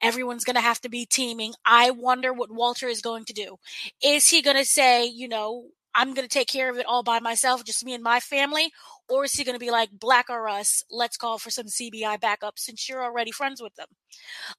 everyone's 0.00 0.44
going 0.44 0.54
to 0.54 0.60
have 0.60 0.80
to 0.82 0.88
be 0.88 1.04
teaming. 1.04 1.54
I 1.66 1.90
wonder 1.90 2.32
what 2.32 2.52
Walter 2.52 2.86
is 2.86 3.00
going 3.00 3.24
to 3.24 3.32
do. 3.32 3.56
Is 4.02 4.28
he 4.28 4.40
going 4.40 4.56
to 4.56 4.64
say, 4.64 5.04
you 5.06 5.28
know, 5.28 5.64
I'm 5.94 6.14
going 6.14 6.26
to 6.26 6.32
take 6.32 6.48
care 6.48 6.70
of 6.70 6.76
it 6.76 6.86
all 6.86 7.02
by 7.02 7.20
myself, 7.20 7.64
just 7.64 7.84
me 7.84 7.94
and 7.94 8.02
my 8.02 8.20
family? 8.20 8.72
Or 9.08 9.24
is 9.24 9.32
he 9.32 9.44
going 9.44 9.54
to 9.54 9.64
be 9.64 9.70
like, 9.70 9.90
black 9.92 10.26
or 10.28 10.48
us, 10.48 10.82
let's 10.90 11.16
call 11.16 11.38
for 11.38 11.50
some 11.50 11.66
CBI 11.66 12.20
backup 12.20 12.58
since 12.58 12.88
you're 12.88 13.04
already 13.04 13.30
friends 13.30 13.62
with 13.62 13.74
them? 13.76 13.88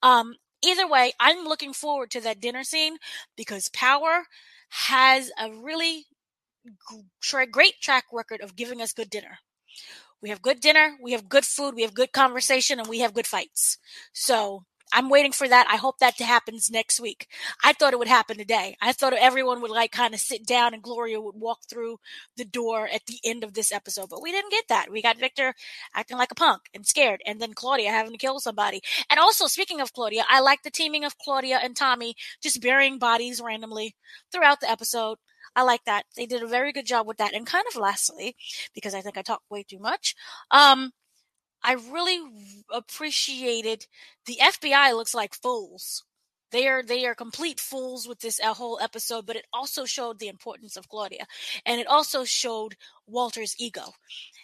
Um, 0.01 0.35
either 0.63 0.87
way, 0.87 1.13
I'm 1.19 1.45
looking 1.45 1.73
forward 1.73 2.11
to 2.11 2.21
that 2.21 2.39
dinner 2.39 2.63
scene 2.63 2.97
because 3.35 3.69
Power 3.69 4.23
has 4.69 5.31
a 5.39 5.51
really 5.51 6.05
great 7.51 7.81
track 7.81 8.05
record 8.11 8.41
of 8.41 8.55
giving 8.55 8.81
us 8.81 8.93
good 8.93 9.09
dinner. 9.09 9.39
We 10.21 10.29
have 10.29 10.41
good 10.41 10.59
dinner, 10.59 10.97
we 11.01 11.11
have 11.11 11.29
good 11.29 11.45
food, 11.45 11.75
we 11.75 11.83
have 11.83 11.93
good 11.93 12.11
conversation, 12.11 12.79
and 12.79 12.87
we 12.87 12.99
have 12.99 13.13
good 13.13 13.27
fights. 13.27 13.77
So 14.13 14.63
I'm 14.93 15.09
waiting 15.09 15.31
for 15.31 15.47
that. 15.47 15.67
I 15.69 15.77
hope 15.77 15.97
that 15.99 16.17
happens 16.19 16.69
next 16.69 16.99
week. 16.99 17.27
I 17.63 17.73
thought 17.73 17.93
it 17.93 17.99
would 17.99 18.07
happen 18.07 18.37
today. 18.37 18.77
I 18.81 18.93
thought 18.93 19.13
everyone 19.13 19.61
would 19.61 19.71
like 19.71 19.91
kind 19.91 20.13
of 20.13 20.19
sit 20.19 20.45
down 20.45 20.73
and 20.73 20.81
Gloria 20.81 21.19
would 21.19 21.35
walk 21.35 21.59
through 21.69 21.97
the 22.37 22.45
door 22.45 22.87
at 22.87 23.05
the 23.05 23.19
end 23.23 23.43
of 23.43 23.53
this 23.53 23.71
episode, 23.71 24.09
but 24.09 24.21
we 24.21 24.31
didn't 24.31 24.51
get 24.51 24.67
that. 24.69 24.91
We 24.91 25.01
got 25.01 25.19
Victor 25.19 25.53
acting 25.93 26.17
like 26.17 26.31
a 26.31 26.35
punk 26.35 26.61
and 26.73 26.85
scared, 26.85 27.21
and 27.25 27.41
then 27.41 27.53
Claudia 27.53 27.89
having 27.89 28.11
to 28.11 28.17
kill 28.17 28.39
somebody. 28.39 28.81
And 29.09 29.19
also, 29.19 29.47
speaking 29.47 29.81
of 29.81 29.93
Claudia, 29.93 30.23
I 30.29 30.39
like 30.39 30.63
the 30.63 30.71
teaming 30.71 31.03
of 31.03 31.17
Claudia 31.17 31.59
and 31.61 31.75
Tommy 31.75 32.15
just 32.41 32.61
burying 32.61 32.99
bodies 32.99 33.41
randomly 33.41 33.95
throughout 34.31 34.61
the 34.61 34.69
episode. 34.69 35.17
I 35.55 35.63
like 35.63 35.85
that. 35.85 36.05
They 36.15 36.25
did 36.25 36.43
a 36.43 36.47
very 36.47 36.71
good 36.71 36.85
job 36.85 37.07
with 37.07 37.17
that. 37.17 37.33
And 37.33 37.45
kind 37.45 37.65
of 37.69 37.79
lastly, 37.79 38.35
because 38.73 38.93
I 38.93 39.01
think 39.01 39.17
I 39.17 39.21
talk 39.21 39.41
way 39.49 39.63
too 39.63 39.79
much, 39.79 40.15
um, 40.51 40.91
I 41.63 41.73
really 41.73 42.21
appreciated 42.71 43.87
the 44.25 44.37
FBI 44.41 44.93
looks 44.95 45.15
like 45.15 45.33
fools. 45.33 46.03
They 46.51 46.67
are 46.67 46.83
they 46.83 47.05
are 47.05 47.15
complete 47.15 47.59
fools 47.59 48.07
with 48.07 48.19
this 48.19 48.39
uh, 48.39 48.53
whole 48.53 48.79
episode, 48.81 49.25
but 49.25 49.35
it 49.35 49.45
also 49.51 49.83
showed 49.85 50.19
the 50.19 50.27
importance 50.27 50.77
of 50.77 50.87
Claudia, 50.87 51.25
and 51.65 51.81
it 51.81 51.87
also 51.87 52.23
showed 52.23 52.75
Walter's 53.07 53.55
ego 53.57 53.93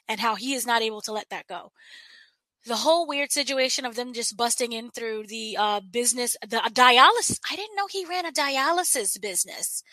and 0.08 0.19
how 0.19 0.36
he 0.36 0.54
is 0.54 0.65
not 0.65 0.82
able 0.82 1.02
to 1.02 1.13
let 1.13 1.30
that 1.30 1.47
go. 1.47 1.71
The 2.65 2.78
whole 2.78 3.08
weird 3.08 3.32
situation 3.32 3.86
of 3.86 3.95
them 3.95 4.13
just 4.13 4.36
busting 4.36 4.71
in 4.71 4.91
through 4.91 5.28
the 5.28 5.56
uh, 5.58 5.80
business, 5.80 6.36
the 6.41 6.58
dialysis. 6.74 7.39
I 7.50 7.56
didn't 7.56 7.76
know 7.76 7.88
he 7.88 8.06
ran 8.06 8.26
a 8.26 8.32
dialysis 8.32 9.19
business. 9.21 9.84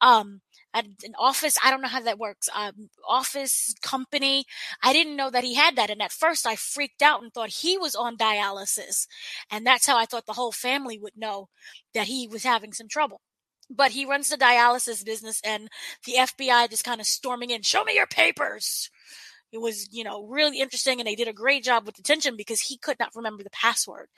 Um, 0.00 0.40
an 0.74 0.94
office. 1.18 1.58
I 1.64 1.70
don't 1.70 1.80
know 1.80 1.88
how 1.88 2.00
that 2.00 2.18
works. 2.18 2.48
Um, 2.54 2.90
office 3.06 3.74
company. 3.82 4.44
I 4.82 4.92
didn't 4.92 5.16
know 5.16 5.30
that 5.30 5.44
he 5.44 5.54
had 5.54 5.76
that. 5.76 5.90
And 5.90 6.02
at 6.02 6.12
first 6.12 6.46
I 6.46 6.56
freaked 6.56 7.02
out 7.02 7.22
and 7.22 7.32
thought 7.32 7.50
he 7.50 7.78
was 7.78 7.94
on 7.94 8.16
dialysis. 8.16 9.06
And 9.50 9.66
that's 9.66 9.86
how 9.86 9.98
I 9.98 10.04
thought 10.04 10.26
the 10.26 10.34
whole 10.34 10.52
family 10.52 10.98
would 10.98 11.16
know 11.16 11.48
that 11.94 12.06
he 12.06 12.28
was 12.28 12.44
having 12.44 12.72
some 12.72 12.88
trouble. 12.88 13.20
But 13.70 13.92
he 13.92 14.06
runs 14.06 14.28
the 14.28 14.36
dialysis 14.36 15.04
business 15.04 15.40
and 15.44 15.68
the 16.06 16.14
FBI 16.18 16.70
just 16.70 16.84
kind 16.84 17.00
of 17.00 17.06
storming 17.06 17.50
in, 17.50 17.62
show 17.62 17.84
me 17.84 17.94
your 17.94 18.06
papers. 18.06 18.90
It 19.50 19.58
was, 19.58 19.88
you 19.90 20.04
know, 20.04 20.26
really 20.26 20.60
interesting 20.60 21.00
and 21.00 21.06
they 21.06 21.14
did 21.14 21.28
a 21.28 21.32
great 21.32 21.64
job 21.64 21.86
with 21.86 21.96
detention 21.96 22.36
because 22.36 22.60
he 22.60 22.76
could 22.76 22.98
not 22.98 23.14
remember 23.14 23.42
the 23.42 23.50
password. 23.50 24.08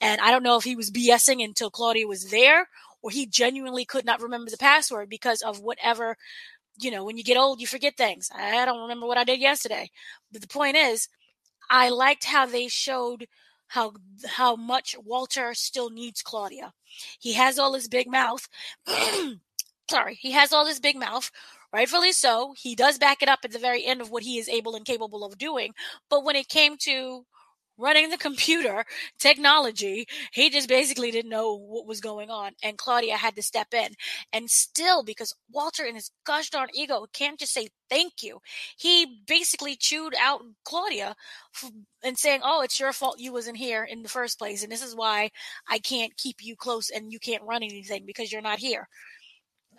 And 0.00 0.20
I 0.20 0.30
don't 0.30 0.42
know 0.42 0.56
if 0.56 0.64
he 0.64 0.76
was 0.76 0.90
BSing 0.90 1.44
until 1.44 1.70
Claudia 1.70 2.06
was 2.06 2.30
there 2.30 2.68
or 3.02 3.10
he 3.10 3.26
genuinely 3.26 3.84
could 3.84 4.04
not 4.04 4.20
remember 4.22 4.50
the 4.50 4.56
password 4.56 5.08
because 5.08 5.42
of 5.42 5.60
whatever 5.60 6.16
you 6.80 6.90
know 6.90 7.04
when 7.04 7.16
you 7.16 7.24
get 7.24 7.36
old 7.36 7.60
you 7.60 7.66
forget 7.66 7.96
things. 7.96 8.30
I 8.34 8.64
don't 8.64 8.82
remember 8.82 9.06
what 9.06 9.18
i 9.18 9.24
did 9.24 9.40
yesterday. 9.40 9.90
But 10.32 10.42
the 10.42 10.48
point 10.48 10.76
is 10.76 11.08
i 11.70 11.88
liked 11.88 12.24
how 12.24 12.46
they 12.46 12.68
showed 12.68 13.26
how 13.68 13.92
how 14.26 14.56
much 14.56 14.96
walter 15.04 15.54
still 15.54 15.90
needs 15.90 16.22
claudia. 16.22 16.72
He 17.18 17.34
has 17.34 17.58
all 17.58 17.74
his 17.74 17.88
big 17.88 18.08
mouth. 18.10 18.48
Sorry. 19.90 20.14
He 20.14 20.32
has 20.32 20.52
all 20.52 20.66
his 20.66 20.80
big 20.80 20.96
mouth. 20.96 21.30
Rightfully 21.72 22.12
so. 22.12 22.54
He 22.56 22.74
does 22.74 22.98
back 22.98 23.22
it 23.22 23.28
up 23.28 23.40
at 23.44 23.52
the 23.52 23.58
very 23.58 23.84
end 23.84 24.00
of 24.00 24.10
what 24.10 24.24
he 24.24 24.38
is 24.38 24.48
able 24.48 24.74
and 24.74 24.84
capable 24.84 25.24
of 25.24 25.38
doing. 25.38 25.72
But 26.08 26.24
when 26.24 26.36
it 26.36 26.48
came 26.48 26.76
to 26.78 27.26
running 27.80 28.10
the 28.10 28.18
computer 28.18 28.84
technology. 29.18 30.06
He 30.32 30.50
just 30.50 30.68
basically 30.68 31.10
didn't 31.10 31.30
know 31.30 31.54
what 31.54 31.86
was 31.86 32.00
going 32.00 32.30
on. 32.30 32.52
And 32.62 32.78
Claudia 32.78 33.16
had 33.16 33.36
to 33.36 33.42
step 33.42 33.72
in. 33.74 33.94
And 34.32 34.50
still, 34.50 35.02
because 35.02 35.34
Walter 35.50 35.84
in 35.84 35.94
his 35.94 36.10
gosh 36.24 36.50
darn 36.50 36.68
ego 36.74 37.06
can't 37.12 37.38
just 37.38 37.52
say 37.52 37.68
thank 37.88 38.22
you, 38.22 38.38
he 38.76 39.22
basically 39.26 39.76
chewed 39.76 40.14
out 40.20 40.42
Claudia 40.64 41.14
and 42.04 42.18
saying, 42.18 42.40
Oh, 42.44 42.62
it's 42.62 42.78
your 42.78 42.92
fault 42.92 43.18
you 43.18 43.32
wasn't 43.32 43.56
here 43.56 43.84
in 43.84 44.02
the 44.02 44.08
first 44.08 44.38
place. 44.38 44.62
And 44.62 44.70
this 44.70 44.84
is 44.84 44.94
why 44.94 45.30
I 45.68 45.78
can't 45.78 46.16
keep 46.16 46.36
you 46.40 46.56
close 46.56 46.90
and 46.90 47.12
you 47.12 47.18
can't 47.18 47.42
run 47.42 47.62
anything 47.62 48.04
because 48.06 48.30
you're 48.32 48.42
not 48.42 48.58
here. 48.58 48.88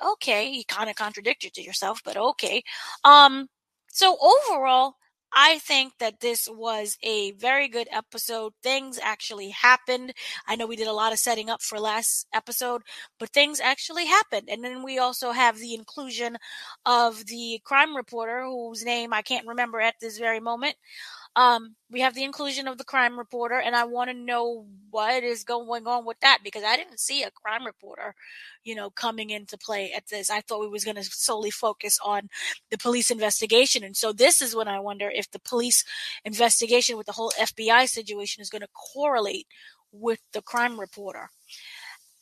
Okay, 0.04 0.50
you 0.50 0.64
kind 0.68 0.90
of 0.90 0.96
contradicted 0.96 1.54
to 1.54 1.62
yourself, 1.62 2.02
but 2.04 2.18
okay. 2.18 2.64
Um, 3.04 3.48
so 3.88 4.18
overall, 4.20 4.96
I 5.34 5.60
think 5.60 5.94
that 6.00 6.20
this 6.20 6.50
was 6.52 6.98
a 7.04 7.32
very 7.32 7.68
good 7.70 7.88
episode. 7.92 8.54
Things 8.62 9.00
actually 9.02 9.50
happened. 9.50 10.14
I 10.48 10.56
know 10.56 10.68
we 10.68 10.76
did 10.76 10.88
a 10.88 10.94
lot 10.94 11.14
of 11.14 11.20
setting 11.20 11.50
up 11.50 11.62
for 11.62 11.80
last 11.80 12.28
episode, 12.34 12.82
but 13.18 13.30
things 13.30 13.60
actually 13.62 14.06
happened. 14.08 14.50
And 14.50 14.64
then 14.64 14.84
we 14.84 15.00
also 15.00 15.32
have 15.32 15.58
the 15.58 15.74
inclusion 15.74 16.38
of 16.86 17.26
the 17.28 17.62
crime 17.64 17.96
reporter 17.96 18.44
whose 18.44 18.84
name 18.84 19.14
I 19.14 19.22
can't 19.22 19.48
remember 19.48 19.80
at 19.80 19.96
this 20.02 20.18
very 20.18 20.40
moment. 20.42 20.76
Um, 21.36 21.76
we 21.90 22.02
have 22.02 22.14
the 22.14 22.26
inclusion 22.26 22.68
of 22.68 22.78
the 22.78 22.84
crime 22.84 23.18
reporter, 23.18 23.58
and 23.58 23.74
I 23.74 23.86
want 23.86 24.10
to 24.10 24.14
know 24.14 24.66
what 24.90 25.24
is 25.24 25.46
going 25.46 25.88
on 25.88 26.06
with 26.06 26.20
that 26.20 26.40
because 26.44 26.64
I 26.64 26.76
didn't 26.76 27.00
see 27.00 27.24
a 27.24 27.32
crime 27.32 27.66
reporter, 27.66 28.16
you 28.66 28.76
know, 28.76 28.90
coming 28.90 29.30
into 29.30 29.58
play 29.58 29.94
at 29.94 30.08
this. 30.08 30.30
I 30.30 30.42
thought 30.42 30.60
we 30.60 30.68
was 30.68 30.84
going 30.84 30.98
to 30.98 31.04
solely 31.04 31.50
focus 31.50 31.98
on 32.04 32.30
the 32.70 32.78
police 32.78 33.10
investigation, 33.10 33.82
and 33.84 33.96
so 33.96 34.12
this 34.12 34.42
is 34.42 34.56
when 34.56 34.68
I 34.68 34.80
wonder 34.82 35.10
if 35.10 35.32
the 35.32 35.40
police 35.40 35.86
investigation 36.26 36.98
with 36.98 37.06
the 37.06 37.14
whole 37.14 37.32
FBI 37.40 37.88
situation 37.88 38.42
is 38.42 38.50
going 38.50 38.62
to 38.62 38.68
correlate 38.94 39.48
with 39.94 40.20
the 40.34 40.42
crime 40.42 40.80
reporter 40.80 41.30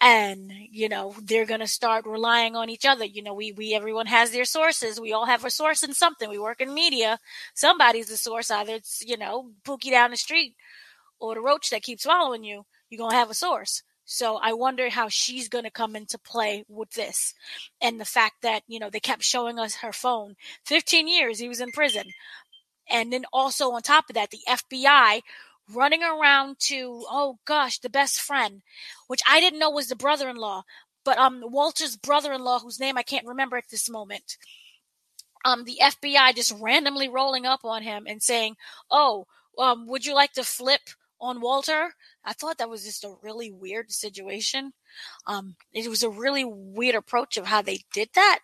and 0.01 0.51
you 0.71 0.87
know 0.87 1.13
they're 1.21 1.45
going 1.45 1.59
to 1.59 1.67
start 1.67 2.05
relying 2.05 2.55
on 2.55 2.69
each 2.69 2.85
other. 2.85 3.05
You 3.05 3.21
know 3.21 3.33
we 3.33 3.51
we 3.51 3.73
everyone 3.73 4.07
has 4.07 4.31
their 4.31 4.45
sources. 4.45 4.99
We 4.99 5.13
all 5.13 5.25
have 5.25 5.45
a 5.45 5.49
source 5.49 5.83
in 5.83 5.93
something. 5.93 6.29
We 6.29 6.39
work 6.39 6.61
in 6.61 6.73
media. 6.73 7.19
Somebody's 7.53 8.07
the 8.07 8.17
source 8.17 8.51
either 8.51 8.75
it's 8.75 9.03
you 9.05 9.17
know 9.17 9.51
pookie 9.63 9.91
down 9.91 10.11
the 10.11 10.17
street 10.17 10.55
or 11.19 11.35
the 11.35 11.41
roach 11.41 11.69
that 11.69 11.83
keeps 11.83 12.05
following 12.05 12.43
you 12.43 12.65
you're 12.89 12.97
going 12.97 13.11
to 13.11 13.17
have 13.17 13.29
a 13.29 13.35
source. 13.35 13.83
So 14.05 14.37
i 14.41 14.53
wonder 14.53 14.89
how 14.89 15.07
she's 15.09 15.49
going 15.49 15.65
to 15.65 15.71
come 15.71 15.95
into 15.95 16.17
play 16.17 16.63
with 16.67 16.91
this 16.91 17.33
and 17.81 17.99
the 17.99 18.05
fact 18.05 18.41
that 18.41 18.63
you 18.67 18.79
know 18.79 18.89
they 18.89 18.99
kept 18.99 19.23
showing 19.23 19.59
us 19.59 19.75
her 19.75 19.93
phone. 19.93 20.35
15 20.65 21.07
years 21.07 21.39
he 21.39 21.49
was 21.49 21.61
in 21.61 21.71
prison. 21.71 22.05
And 22.91 23.13
then 23.13 23.25
also 23.31 23.71
on 23.71 23.81
top 23.81 24.09
of 24.09 24.15
that 24.15 24.31
the 24.31 24.39
fbi 24.47 25.21
running 25.73 26.03
around 26.03 26.57
to 26.59 27.03
oh 27.09 27.37
gosh 27.45 27.79
the 27.79 27.89
best 27.89 28.19
friend 28.21 28.61
which 29.07 29.21
i 29.29 29.39
didn't 29.39 29.59
know 29.59 29.69
was 29.69 29.87
the 29.87 29.95
brother-in-law 29.95 30.63
but 31.03 31.17
um 31.17 31.41
walter's 31.45 31.95
brother-in-law 31.95 32.59
whose 32.59 32.79
name 32.79 32.97
i 32.97 33.03
can't 33.03 33.27
remember 33.27 33.57
at 33.57 33.69
this 33.69 33.89
moment 33.89 34.37
um 35.45 35.63
the 35.63 35.77
fbi 35.81 36.35
just 36.35 36.53
randomly 36.59 37.07
rolling 37.07 37.45
up 37.45 37.63
on 37.63 37.83
him 37.83 38.05
and 38.07 38.21
saying 38.21 38.55
oh 38.91 39.25
um 39.57 39.87
would 39.87 40.05
you 40.05 40.13
like 40.13 40.33
to 40.33 40.43
flip 40.43 40.81
on 41.21 41.41
walter? 41.41 41.93
I 42.23 42.33
thought 42.33 42.57
that 42.59 42.69
was 42.69 42.83
just 42.83 43.03
a 43.03 43.15
really 43.21 43.51
weird 43.51 43.91
situation. 43.91 44.73
Um 45.27 45.55
it 45.73 45.87
was 45.89 46.03
a 46.03 46.09
really 46.09 46.45
weird 46.45 46.95
approach 46.95 47.37
of 47.37 47.47
how 47.47 47.61
they 47.61 47.79
did 47.93 48.09
that 48.15 48.39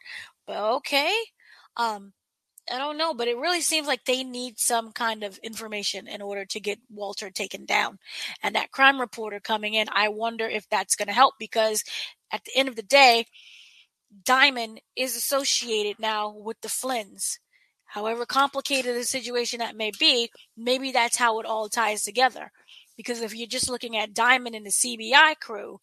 but 0.46 0.58
okay. 0.76 1.14
Um 1.78 2.14
I 2.72 2.80
don't 2.80 2.98
know, 2.98 3.14
but 3.14 3.28
it 3.28 3.38
really 3.38 3.62
seems 3.62 3.88
like 3.88 4.06
they 4.06 4.24
need 4.24 4.58
some 4.58 4.92
kind 4.92 5.24
of 5.24 5.38
information 5.40 6.08
in 6.08 6.22
order 6.22 6.46
to 6.46 6.60
get 6.60 6.80
Walter 6.90 7.30
taken 7.30 7.66
down. 7.66 8.00
And 8.42 8.56
that 8.56 8.72
crime 8.72 9.00
reporter 9.00 9.40
coming 9.40 9.76
in, 9.76 9.88
I 9.92 10.10
wonder 10.10 10.48
if 10.48 10.68
that's 10.70 10.96
going 10.96 11.08
to 11.08 11.14
help 11.14 11.36
because 11.40 11.84
at 12.32 12.44
the 12.44 12.56
end 12.56 12.68
of 12.68 12.76
the 12.76 12.82
day, 12.82 13.26
Diamond 14.24 14.82
is 14.96 15.16
associated 15.16 16.00
now 16.00 16.30
with 16.30 16.60
the 16.62 16.68
Flynns. 16.68 17.38
However 17.86 18.26
complicated 18.26 18.96
the 18.96 19.04
situation 19.04 19.60
that 19.60 19.76
may 19.76 19.92
be, 19.98 20.32
maybe 20.58 20.92
that's 20.92 21.18
how 21.18 21.40
it 21.40 21.46
all 21.46 21.70
ties 21.70 22.04
together. 22.04 22.52
Because 22.98 23.22
if 23.22 23.36
you're 23.36 23.48
just 23.48 23.70
looking 23.70 23.96
at 23.96 24.14
Diamond 24.14 24.56
and 24.56 24.66
the 24.66 24.72
CBI 24.72 25.40
crew, 25.40 25.80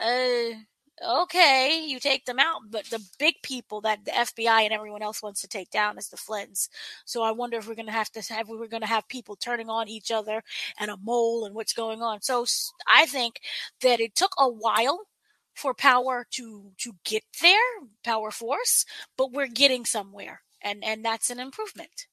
uh, 0.00 0.58
okay, 1.06 1.84
you 1.86 2.00
take 2.00 2.24
them 2.24 2.38
out, 2.38 2.62
but 2.70 2.84
the 2.86 3.02
big 3.18 3.34
people 3.42 3.80
that 3.82 4.04
the 4.04 4.10
FBI 4.10 4.62
and 4.62 4.72
everyone 4.72 5.02
else 5.02 5.22
wants 5.22 5.40
to 5.40 5.48
take 5.48 5.70
down 5.70 5.98
is 5.98 6.08
the 6.08 6.16
Flynns. 6.16 6.68
So 7.04 7.22
I 7.22 7.30
wonder 7.30 7.56
if 7.56 7.68
we're 7.68 7.74
going 7.74 7.86
to 7.86 7.92
have 7.92 8.10
to 8.12 8.34
have 8.34 8.48
we're 8.48 8.66
going 8.66 8.82
to 8.82 8.86
have 8.86 9.08
people 9.08 9.36
turning 9.36 9.68
on 9.68 9.88
each 9.88 10.10
other 10.10 10.42
and 10.78 10.90
a 10.90 10.96
mole 10.96 11.44
and 11.44 11.54
what's 11.54 11.72
going 11.72 12.02
on. 12.02 12.22
So 12.22 12.46
I 12.86 13.06
think 13.06 13.40
that 13.82 14.00
it 14.00 14.14
took 14.14 14.32
a 14.38 14.48
while 14.48 15.06
for 15.54 15.74
power 15.74 16.26
to 16.30 16.72
to 16.78 16.92
get 17.04 17.24
there, 17.42 17.58
power 18.04 18.30
force, 18.30 18.84
but 19.16 19.32
we're 19.32 19.48
getting 19.48 19.84
somewhere, 19.84 20.42
and 20.62 20.84
and 20.84 21.04
that's 21.04 21.30
an 21.30 21.40
improvement. 21.40 22.06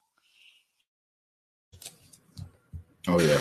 Oh 3.08 3.19
yeah, 3.19 3.39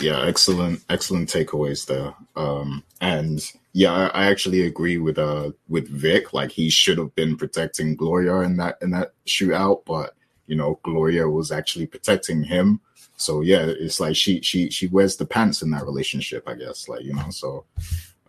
yeah, 0.00 0.24
excellent, 0.24 0.84
excellent 0.88 1.28
takeaways 1.28 1.86
there. 1.86 2.14
Um, 2.36 2.84
and 3.00 3.40
yeah, 3.72 3.92
I, 3.92 4.06
I, 4.06 4.26
actually 4.26 4.62
agree 4.62 4.98
with 4.98 5.18
uh 5.18 5.50
with 5.68 5.88
Vic. 5.88 6.32
Like 6.32 6.50
he 6.50 6.70
should 6.70 6.98
have 6.98 7.14
been 7.14 7.36
protecting 7.36 7.96
Gloria 7.96 8.40
in 8.40 8.56
that 8.56 8.78
in 8.80 8.90
that 8.92 9.12
shootout, 9.26 9.84
but 9.84 10.14
you 10.46 10.56
know 10.56 10.78
Gloria 10.82 11.28
was 11.28 11.50
actually 11.50 11.86
protecting 11.86 12.42
him. 12.44 12.80
So 13.16 13.40
yeah, 13.40 13.66
it's 13.66 14.00
like 14.00 14.16
she 14.16 14.40
she 14.42 14.70
she 14.70 14.86
wears 14.86 15.16
the 15.16 15.26
pants 15.26 15.62
in 15.62 15.70
that 15.72 15.84
relationship, 15.84 16.48
I 16.48 16.54
guess. 16.54 16.88
Like 16.88 17.02
you 17.04 17.14
know, 17.14 17.30
so 17.30 17.64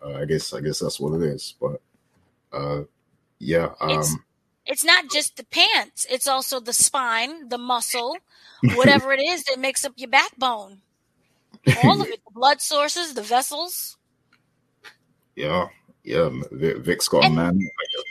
uh, 0.04 0.14
I 0.14 0.24
guess 0.24 0.52
I 0.52 0.60
guess 0.60 0.80
that's 0.80 1.00
what 1.00 1.14
it 1.14 1.22
is. 1.22 1.54
But 1.60 1.80
uh, 2.52 2.82
yeah, 3.38 3.70
um, 3.80 3.90
it's, 3.90 4.16
it's 4.66 4.84
not 4.84 5.10
just 5.10 5.36
the 5.36 5.44
pants; 5.44 6.06
it's 6.10 6.26
also 6.26 6.58
the 6.58 6.72
spine, 6.72 7.48
the 7.48 7.58
muscle, 7.58 8.16
whatever 8.74 9.12
it 9.12 9.20
is 9.20 9.44
that 9.44 9.60
makes 9.60 9.84
up 9.84 9.92
your 9.96 10.10
backbone. 10.10 10.82
All 11.84 12.00
of 12.00 12.08
it, 12.08 12.20
the 12.24 12.30
blood 12.32 12.60
sources, 12.60 13.14
the 13.14 13.22
vessels. 13.22 13.96
Yeah, 15.36 15.68
yeah, 16.04 16.30
Vic's 16.52 17.08
got 17.08 17.24
and 17.24 17.34
a 17.34 17.36
man. 17.36 17.60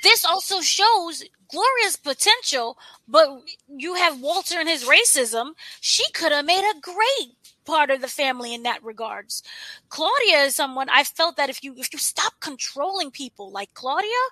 This 0.03 0.23
also 0.23 0.61
shows 0.61 1.23
Gloria's 1.49 1.95
potential, 1.95 2.77
but 3.07 3.41
you 3.67 3.95
have 3.95 4.21
Walter 4.21 4.55
and 4.59 4.69
his 4.69 4.85
racism. 4.85 5.51
She 5.81 6.09
could 6.13 6.31
have 6.31 6.45
made 6.45 6.63
a 6.63 6.79
great 6.79 7.35
part 7.65 7.89
of 7.89 8.01
the 8.01 8.07
family 8.07 8.53
in 8.53 8.63
that 8.63 8.83
regards. 8.83 9.43
Claudia 9.89 10.43
is 10.45 10.55
someone 10.55 10.89
I 10.89 11.03
felt 11.03 11.37
that 11.37 11.49
if 11.49 11.63
you 11.63 11.75
if 11.77 11.91
you 11.91 11.99
stop 11.99 12.33
controlling 12.39 13.11
people 13.11 13.51
like 13.51 13.73
Claudia 13.73 14.23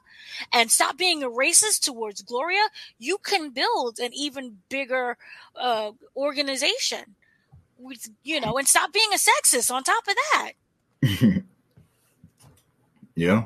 and 0.53 0.71
stop 0.71 0.97
being 0.97 1.23
a 1.23 1.29
racist 1.29 1.81
towards 1.81 2.21
Gloria, 2.21 2.67
you 2.99 3.17
can 3.23 3.49
build 3.49 3.99
an 3.99 4.13
even 4.13 4.57
bigger 4.69 5.17
uh, 5.55 5.91
organization 6.15 7.15
you 8.23 8.41
know, 8.41 8.57
and 8.57 8.67
stop 8.67 8.93
being 8.93 9.09
a 9.13 9.17
sexist 9.17 9.71
on 9.71 9.83
top 9.83 10.03
of 10.07 10.15
that. 10.15 10.51
yeah. 13.15 13.43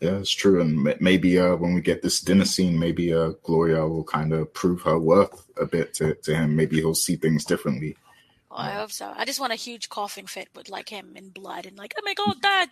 Yeah, 0.00 0.18
it's 0.18 0.30
true. 0.30 0.60
And 0.60 0.96
maybe 1.00 1.38
uh, 1.38 1.54
when 1.54 1.74
we 1.74 1.80
get 1.80 2.02
this 2.02 2.20
dinner 2.20 2.44
scene, 2.44 2.76
maybe 2.76 3.14
uh, 3.14 3.34
Gloria 3.44 3.86
will 3.86 4.02
kind 4.02 4.32
of 4.32 4.52
prove 4.52 4.82
her 4.82 4.98
worth 4.98 5.46
a 5.56 5.64
bit 5.64 5.94
to, 5.94 6.14
to 6.14 6.34
him. 6.34 6.56
Maybe 6.56 6.76
he'll 6.76 6.94
see 6.94 7.14
things 7.14 7.44
differently. 7.44 7.96
Oh, 8.50 8.56
I 8.56 8.70
hope 8.70 8.90
so. 8.90 9.12
I 9.16 9.24
just 9.24 9.38
want 9.38 9.52
a 9.52 9.56
huge 9.56 9.88
coughing 9.88 10.26
fit 10.26 10.48
with 10.56 10.68
like 10.68 10.88
him 10.88 11.12
in 11.14 11.28
blood 11.28 11.66
and 11.66 11.78
like, 11.78 11.94
oh 11.96 12.02
my 12.04 12.14
god, 12.14 12.42
dad. 12.42 12.70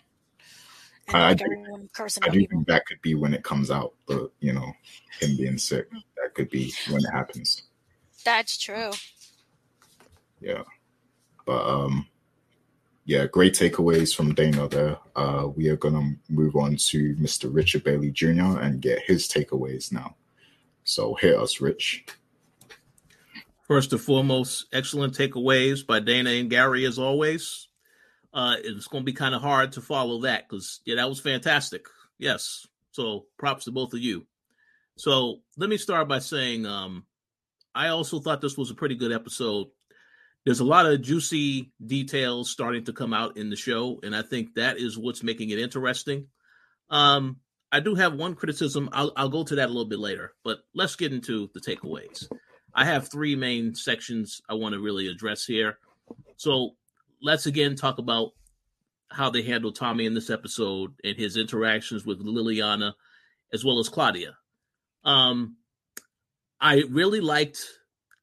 And, 1.07 1.17
I, 1.17 1.29
like, 1.29 1.37
do, 1.37 2.07
I 2.21 2.29
do 2.29 2.47
think 2.47 2.67
that 2.67 2.85
could 2.85 3.01
be 3.01 3.15
when 3.15 3.33
it 3.33 3.43
comes 3.43 3.71
out, 3.71 3.93
but 4.05 4.31
you 4.41 4.51
know, 4.51 4.73
him 5.19 5.37
being 5.37 5.57
sick, 5.57 5.89
that 6.17 6.35
could 6.35 6.49
be 6.49 6.73
when 6.89 6.99
it 6.99 7.11
happens. 7.11 7.63
That's 8.23 8.57
true. 8.57 8.91
Yeah. 10.41 10.63
But 11.45 11.65
um, 11.65 12.07
yeah, 13.05 13.25
great 13.25 13.53
takeaways 13.53 14.15
from 14.15 14.33
Dana 14.33 14.67
there. 14.67 14.97
Uh, 15.15 15.47
we 15.55 15.69
are 15.69 15.75
going 15.75 15.93
to 15.95 16.33
move 16.33 16.55
on 16.55 16.75
to 16.75 17.15
Mr. 17.15 17.53
Richard 17.53 17.83
Bailey 17.83 18.11
Jr. 18.11 18.59
and 18.59 18.81
get 18.81 19.01
his 19.05 19.27
takeaways 19.27 19.91
now. 19.91 20.15
So 20.83 21.15
hit 21.15 21.35
us, 21.35 21.61
Rich. 21.61 22.05
First 23.67 23.91
and 23.93 24.01
foremost, 24.01 24.65
excellent 24.73 25.17
takeaways 25.17 25.85
by 25.85 25.99
Dana 25.99 26.31
and 26.31 26.49
Gary 26.49 26.85
as 26.85 26.99
always. 26.99 27.67
Uh, 28.33 28.55
it's 28.63 28.87
going 28.87 29.03
to 29.03 29.05
be 29.05 29.13
kind 29.13 29.35
of 29.35 29.41
hard 29.41 29.73
to 29.73 29.81
follow 29.81 30.21
that 30.21 30.47
because 30.47 30.81
yeah, 30.85 30.95
that 30.95 31.09
was 31.09 31.19
fantastic. 31.19 31.85
Yes, 32.17 32.67
so 32.91 33.25
props 33.37 33.65
to 33.65 33.71
both 33.71 33.93
of 33.93 33.99
you. 33.99 34.25
So 34.95 35.41
let 35.57 35.69
me 35.69 35.77
start 35.77 36.07
by 36.07 36.19
saying 36.19 36.65
um, 36.65 37.05
I 37.73 37.89
also 37.89 38.19
thought 38.19 38.41
this 38.41 38.57
was 38.57 38.71
a 38.71 38.75
pretty 38.75 38.95
good 38.95 39.11
episode 39.11 39.67
there's 40.45 40.59
a 40.59 40.65
lot 40.65 40.85
of 40.85 41.01
juicy 41.01 41.71
details 41.85 42.51
starting 42.51 42.85
to 42.85 42.93
come 42.93 43.13
out 43.13 43.37
in 43.37 43.49
the 43.49 43.55
show, 43.55 43.99
and 44.03 44.15
I 44.15 44.21
think 44.21 44.55
that 44.55 44.77
is 44.77 44.97
what's 44.97 45.23
making 45.23 45.49
it 45.51 45.59
interesting. 45.59 46.27
Um, 46.89 47.37
I 47.71 47.79
do 47.79 47.95
have 47.95 48.15
one 48.15 48.35
criticism. 48.35 48.89
I'll, 48.91 49.13
I'll 49.15 49.29
go 49.29 49.43
to 49.43 49.55
that 49.55 49.65
a 49.65 49.71
little 49.71 49.85
bit 49.85 49.99
later, 49.99 50.33
but 50.43 50.59
let's 50.75 50.95
get 50.95 51.13
into 51.13 51.49
the 51.53 51.61
takeaways. 51.61 52.27
I 52.73 52.85
have 52.85 53.09
three 53.09 53.35
main 53.35 53.75
sections 53.75 54.41
I 54.49 54.55
want 54.55 54.73
to 54.73 54.81
really 54.81 55.07
address 55.07 55.45
here. 55.45 55.77
So 56.37 56.71
let's 57.21 57.45
again 57.45 57.75
talk 57.75 57.97
about 57.97 58.31
how 59.09 59.29
they 59.29 59.41
handle 59.41 59.71
Tommy 59.71 60.05
in 60.05 60.13
this 60.13 60.29
episode 60.29 60.93
and 61.03 61.17
his 61.17 61.37
interactions 61.37 62.05
with 62.05 62.25
Liliana 62.25 62.93
as 63.53 63.65
well 63.65 63.79
as 63.79 63.89
Claudia. 63.89 64.37
Um, 65.03 65.57
I 66.59 66.83
really 66.89 67.19
liked, 67.19 67.65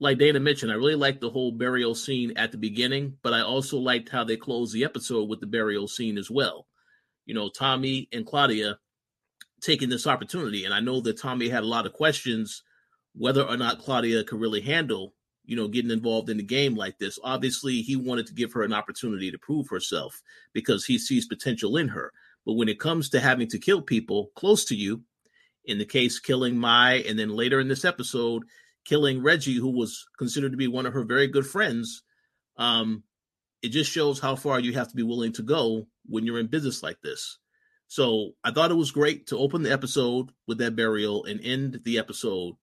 like 0.01 0.19
Dana 0.19 0.41
mentioned, 0.41 0.71
I 0.71 0.77
really 0.77 0.95
liked 0.95 1.21
the 1.21 1.31
whole 1.31 1.53
burial 1.53 1.95
scene 1.95 2.37
at 2.37 2.53
the 2.53 2.59
beginning, 2.59 3.17
but 3.23 3.35
I 3.35 3.41
also 3.41 3.79
liked 3.79 4.09
how 4.09 4.25
they 4.25 4.37
closed 4.37 4.73
the 4.73 4.85
episode 4.85 5.29
with 5.29 5.41
the 5.41 5.47
burial 5.47 5.89
scene 5.89 6.19
as 6.19 6.31
well. 6.31 6.67
You 7.27 7.35
know, 7.35 7.49
Tommy 7.49 8.09
and 8.13 8.25
Claudia 8.25 8.79
taking 9.61 9.89
this 9.89 10.07
opportunity. 10.07 10.65
And 10.65 10.73
I 10.73 10.81
know 10.81 11.01
that 11.01 11.21
Tommy 11.21 11.49
had 11.49 11.65
a 11.65 11.67
lot 11.67 11.87
of 11.87 11.93
questions 11.93 12.63
whether 13.15 13.43
or 13.43 13.57
not 13.57 13.81
Claudia 13.81 14.23
could 14.23 14.41
really 14.41 14.61
handle, 14.61 15.15
you 15.45 15.57
know, 15.57 15.67
getting 15.67 15.91
involved 15.91 16.31
in 16.31 16.37
the 16.37 16.43
game 16.45 16.77
like 16.77 16.99
this. 16.99 17.19
Obviously, 17.25 17.83
he 17.83 17.97
wanted 17.97 18.27
to 18.29 18.35
give 18.35 18.53
her 18.53 18.63
an 18.63 18.73
opportunity 18.73 19.31
to 19.31 19.39
prove 19.39 19.69
herself 19.69 20.23
because 20.53 20.85
he 20.85 20.99
sees 20.99 21.27
potential 21.27 21.77
in 21.77 21.89
her. 21.89 22.13
But 22.47 22.55
when 22.55 22.69
it 22.69 22.79
comes 22.79 23.11
to 23.11 23.21
having 23.21 23.49
to 23.49 23.59
kill 23.59 23.83
people 23.83 24.31
close 24.37 24.65
to 24.67 24.77
you, 24.77 25.03
in 25.65 25.79
the 25.79 25.85
case 25.85 26.19
killing 26.19 26.57
Mai, 26.57 27.05
and 27.07 27.19
then 27.19 27.31
later 27.31 27.61
in 27.61 27.69
this 27.69 27.85
episode, 27.85 28.45
killing 28.85 29.23
Reggie, 29.23 29.57
who 29.57 29.71
was 29.71 30.07
considered 30.19 30.53
to 30.53 30.59
be 30.59 30.69
one 30.69 30.87
of 30.87 30.95
her 30.95 31.05
very 31.05 31.27
good 31.27 31.47
friends, 31.47 32.03
um, 32.57 33.03
it 33.63 33.69
just 33.69 33.91
shows 33.91 34.21
how 34.21 34.37
far 34.37 34.61
you 34.61 34.73
have 34.75 34.89
to 34.89 34.97
be 34.97 35.03
willing 35.03 35.33
to 35.33 35.43
go 35.43 35.87
when 36.07 36.25
you're 36.25 36.39
in 36.39 36.47
business 36.47 36.83
like 36.83 37.01
this. 37.03 37.39
So 37.89 38.33
I 38.45 38.51
thought 38.51 38.71
it 38.71 38.75
was 38.75 38.91
great 38.91 39.29
to 39.29 39.39
open 39.39 39.63
the 39.63 39.73
episode 39.73 40.31
with 40.47 40.59
that 40.59 40.77
burial 40.77 41.25
and 41.25 41.41
end 41.43 41.81
the 41.85 41.99
episode 41.99 42.55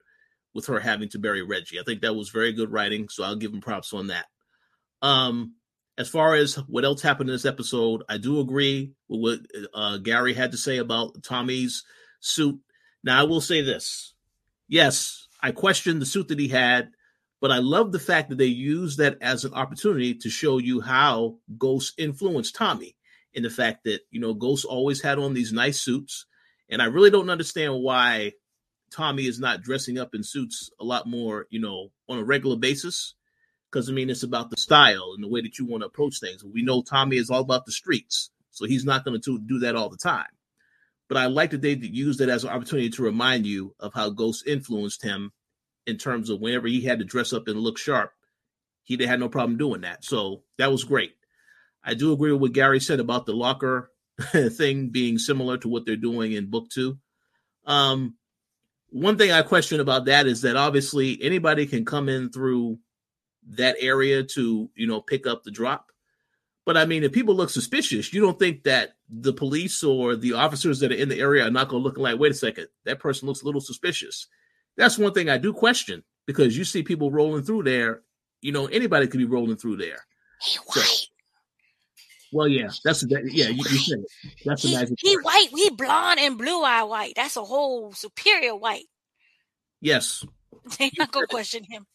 with 0.53 0.67
her 0.67 0.79
having 0.79 1.09
to 1.09 1.19
bury 1.19 1.41
Reggie. 1.41 1.79
I 1.79 1.83
think 1.83 2.01
that 2.01 2.15
was 2.15 2.29
very 2.29 2.53
good 2.53 2.71
writing, 2.71 3.09
so 3.09 3.23
I'll 3.23 3.35
give 3.35 3.51
him 3.53 3.59
props 3.59 3.91
on 3.93 4.07
that. 4.07 4.25
Um, 5.01 5.55
as 5.97 6.09
far 6.09 6.35
as 6.35 6.55
what 6.55 6.85
else 6.85 7.01
happened 7.01 7.29
in 7.29 7.35
this 7.35 7.45
episode, 7.45 8.03
I 8.07 8.17
do 8.17 8.39
agree 8.39 8.93
with 9.09 9.21
what 9.21 9.69
uh, 9.73 9.97
Gary 9.97 10.33
had 10.33 10.51
to 10.51 10.57
say 10.57 10.77
about 10.77 11.23
Tommy's 11.23 11.83
suit. 12.19 12.59
Now, 13.03 13.19
I 13.19 13.23
will 13.23 13.41
say 13.41 13.61
this: 13.61 14.13
yes, 14.67 15.24
I 15.45 15.51
questioned 15.51 16.01
the 16.01 16.07
suit 16.07 16.29
that 16.29 16.39
he 16.39 16.47
had, 16.47 16.89
but 17.39 17.51
I 17.51 17.59
love 17.59 17.91
the 17.91 17.99
fact 17.99 18.29
that 18.29 18.39
they 18.39 18.45
used 18.47 18.97
that 18.97 19.19
as 19.21 19.45
an 19.45 19.53
opportunity 19.53 20.15
to 20.15 20.27
show 20.27 20.57
you 20.57 20.81
how 20.81 21.37
Ghost 21.55 21.93
influenced 21.99 22.55
Tommy 22.55 22.95
in 23.35 23.43
the 23.43 23.51
fact 23.51 23.83
that 23.83 23.99
you 24.09 24.19
know 24.19 24.33
Ghost 24.33 24.65
always 24.65 25.03
had 25.03 25.19
on 25.19 25.35
these 25.35 25.53
nice 25.53 25.79
suits, 25.79 26.25
and 26.67 26.81
I 26.81 26.85
really 26.85 27.11
don't 27.11 27.29
understand 27.29 27.75
why 27.75 28.33
Tommy 28.89 29.27
is 29.27 29.39
not 29.39 29.61
dressing 29.61 29.99
up 29.99 30.15
in 30.15 30.23
suits 30.23 30.71
a 30.79 30.83
lot 30.83 31.05
more, 31.05 31.45
you 31.51 31.59
know, 31.59 31.91
on 32.09 32.17
a 32.17 32.23
regular 32.23 32.57
basis. 32.57 33.13
Because 33.71 33.87
I 33.87 33.93
mean, 33.93 34.09
it's 34.09 34.23
about 34.23 34.49
the 34.49 34.57
style 34.57 35.11
and 35.13 35.23
the 35.23 35.29
way 35.29 35.41
that 35.41 35.59
you 35.59 35.67
want 35.67 35.83
to 35.83 35.87
approach 35.87 36.19
things. 36.19 36.43
We 36.43 36.63
know 36.63 36.81
Tommy 36.81 37.17
is 37.17 37.29
all 37.29 37.41
about 37.41 37.67
the 37.67 37.71
streets, 37.71 38.31
so 38.49 38.65
he's 38.65 38.83
not 38.83 39.05
going 39.05 39.21
to 39.21 39.39
do 39.45 39.59
that 39.59 39.75
all 39.75 39.89
the 39.89 39.97
time. 39.97 40.25
But 41.07 41.17
I 41.17 41.27
like 41.27 41.51
that 41.51 41.61
they 41.61 41.73
used 41.73 42.19
it 42.19 42.29
as 42.29 42.43
an 42.43 42.49
opportunity 42.49 42.89
to 42.89 43.03
remind 43.03 43.45
you 43.45 43.75
of 43.79 43.93
how 43.93 44.09
Ghost 44.09 44.47
influenced 44.47 45.03
him 45.03 45.31
in 45.87 45.97
terms 45.97 46.29
of 46.29 46.39
whenever 46.39 46.67
he 46.67 46.81
had 46.81 46.99
to 46.99 47.05
dress 47.05 47.33
up 47.33 47.47
and 47.47 47.59
look 47.59 47.77
sharp, 47.77 48.13
he 48.83 49.03
had 49.03 49.19
no 49.19 49.29
problem 49.29 49.57
doing 49.57 49.81
that. 49.81 50.03
So 50.03 50.43
that 50.57 50.71
was 50.71 50.83
great. 50.83 51.15
I 51.83 51.93
do 51.93 52.13
agree 52.13 52.31
with 52.31 52.41
what 52.41 52.53
Gary 52.53 52.79
said 52.79 52.99
about 52.99 53.25
the 53.25 53.33
locker 53.33 53.91
thing 54.31 54.89
being 54.89 55.17
similar 55.17 55.57
to 55.57 55.69
what 55.69 55.85
they're 55.85 55.95
doing 55.95 56.31
in 56.31 56.49
book 56.49 56.69
two. 56.69 56.97
Um, 57.65 58.15
one 58.89 59.17
thing 59.17 59.31
I 59.31 59.41
question 59.41 59.79
about 59.79 60.05
that 60.05 60.27
is 60.27 60.41
that 60.41 60.55
obviously 60.55 61.21
anybody 61.21 61.65
can 61.65 61.85
come 61.85 62.09
in 62.09 62.31
through 62.31 62.79
that 63.49 63.75
area 63.79 64.23
to, 64.23 64.69
you 64.75 64.87
know, 64.87 65.01
pick 65.01 65.27
up 65.27 65.43
the 65.43 65.51
drop. 65.51 65.91
But 66.65 66.77
I 66.77 66.85
mean, 66.85 67.03
if 67.03 67.11
people 67.11 67.35
look 67.35 67.49
suspicious, 67.49 68.11
you 68.13 68.21
don't 68.21 68.39
think 68.39 68.63
that 68.63 68.95
the 69.07 69.33
police 69.33 69.83
or 69.83 70.15
the 70.15 70.33
officers 70.33 70.79
that 70.79 70.91
are 70.91 70.95
in 70.95 71.09
the 71.09 71.19
area 71.19 71.45
are 71.45 71.51
not 71.51 71.67
going 71.67 71.83
to 71.83 71.87
look 71.87 71.97
like, 71.97 72.17
wait 72.17 72.31
a 72.31 72.35
second, 72.35 72.67
that 72.85 72.99
person 72.99 73.27
looks 73.27 73.43
a 73.43 73.45
little 73.45 73.61
suspicious. 73.61 74.27
That's 74.77 74.97
one 74.97 75.13
thing 75.13 75.29
I 75.29 75.37
do 75.37 75.53
question 75.53 76.03
because 76.25 76.57
you 76.57 76.63
see 76.63 76.83
people 76.83 77.11
rolling 77.11 77.43
through 77.43 77.63
there. 77.63 78.01
You 78.41 78.51
know, 78.51 78.67
anybody 78.67 79.07
could 79.07 79.17
be 79.17 79.25
rolling 79.25 79.57
through 79.57 79.77
there. 79.77 80.05
Hey, 80.41 80.59
white. 80.65 80.85
So, 80.85 81.05
well, 82.31 82.47
yeah, 82.47 82.69
that's 82.83 83.01
that, 83.01 83.29
yeah. 83.31 83.47
You, 83.47 83.63
you 83.69 83.77
said 83.77 83.99
it. 83.99 84.33
That's 84.45 84.63
he, 84.63 84.75
magic. 84.75 84.97
He 84.99 85.15
white. 85.15 85.47
He 85.55 85.69
blonde 85.69 86.19
and 86.19 86.37
blue 86.37 86.63
eye 86.63 86.83
white. 86.83 87.13
That's 87.15 87.37
a 87.37 87.43
whole 87.43 87.93
superior 87.93 88.55
white. 88.55 88.85
Yes. 89.81 90.25
They 90.79 90.89
not 90.97 91.11
gonna 91.11 91.27
question 91.27 91.63
him. 91.63 91.85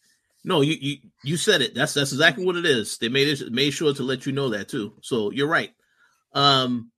No, 0.45 0.61
you, 0.61 0.77
you 0.79 0.97
you 1.25 1.35
said 1.35 1.61
it. 1.61 1.75
That's 1.75 1.93
that's 1.93 2.13
exactly 2.13 2.45
what 2.45 2.55
it 2.55 2.65
is. 2.65 2.97
They 2.97 3.09
made 3.09 3.27
it 3.27 3.51
made 3.51 3.71
sure 3.71 3.93
to 3.93 4.03
let 4.03 4.25
you 4.25 4.31
know 4.31 4.49
that 4.49 4.69
too. 4.69 4.93
So 5.01 5.29
you're 5.29 5.47
right. 5.47 5.71
Um, 6.33 6.91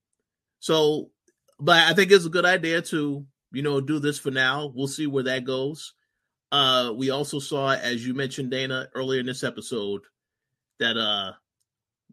so, 0.60 1.10
but 1.58 1.76
I 1.76 1.94
think 1.94 2.12
it's 2.12 2.26
a 2.26 2.30
good 2.30 2.44
idea 2.44 2.80
to 2.82 3.26
you 3.54 3.62
know 3.62 3.80
do 3.80 3.98
this 3.98 4.18
for 4.18 4.30
now. 4.30 4.72
We'll 4.74 4.88
see 4.88 5.06
where 5.06 5.24
that 5.24 5.44
goes. 5.44 5.94
Uh, 6.52 6.92
we 6.94 7.10
also 7.10 7.38
saw, 7.38 7.74
as 7.74 8.06
you 8.06 8.14
mentioned, 8.14 8.50
Dana, 8.50 8.88
earlier 8.94 9.20
in 9.20 9.26
this 9.26 9.42
episode, 9.42 10.02
that 10.78 10.96
uh 10.96 11.32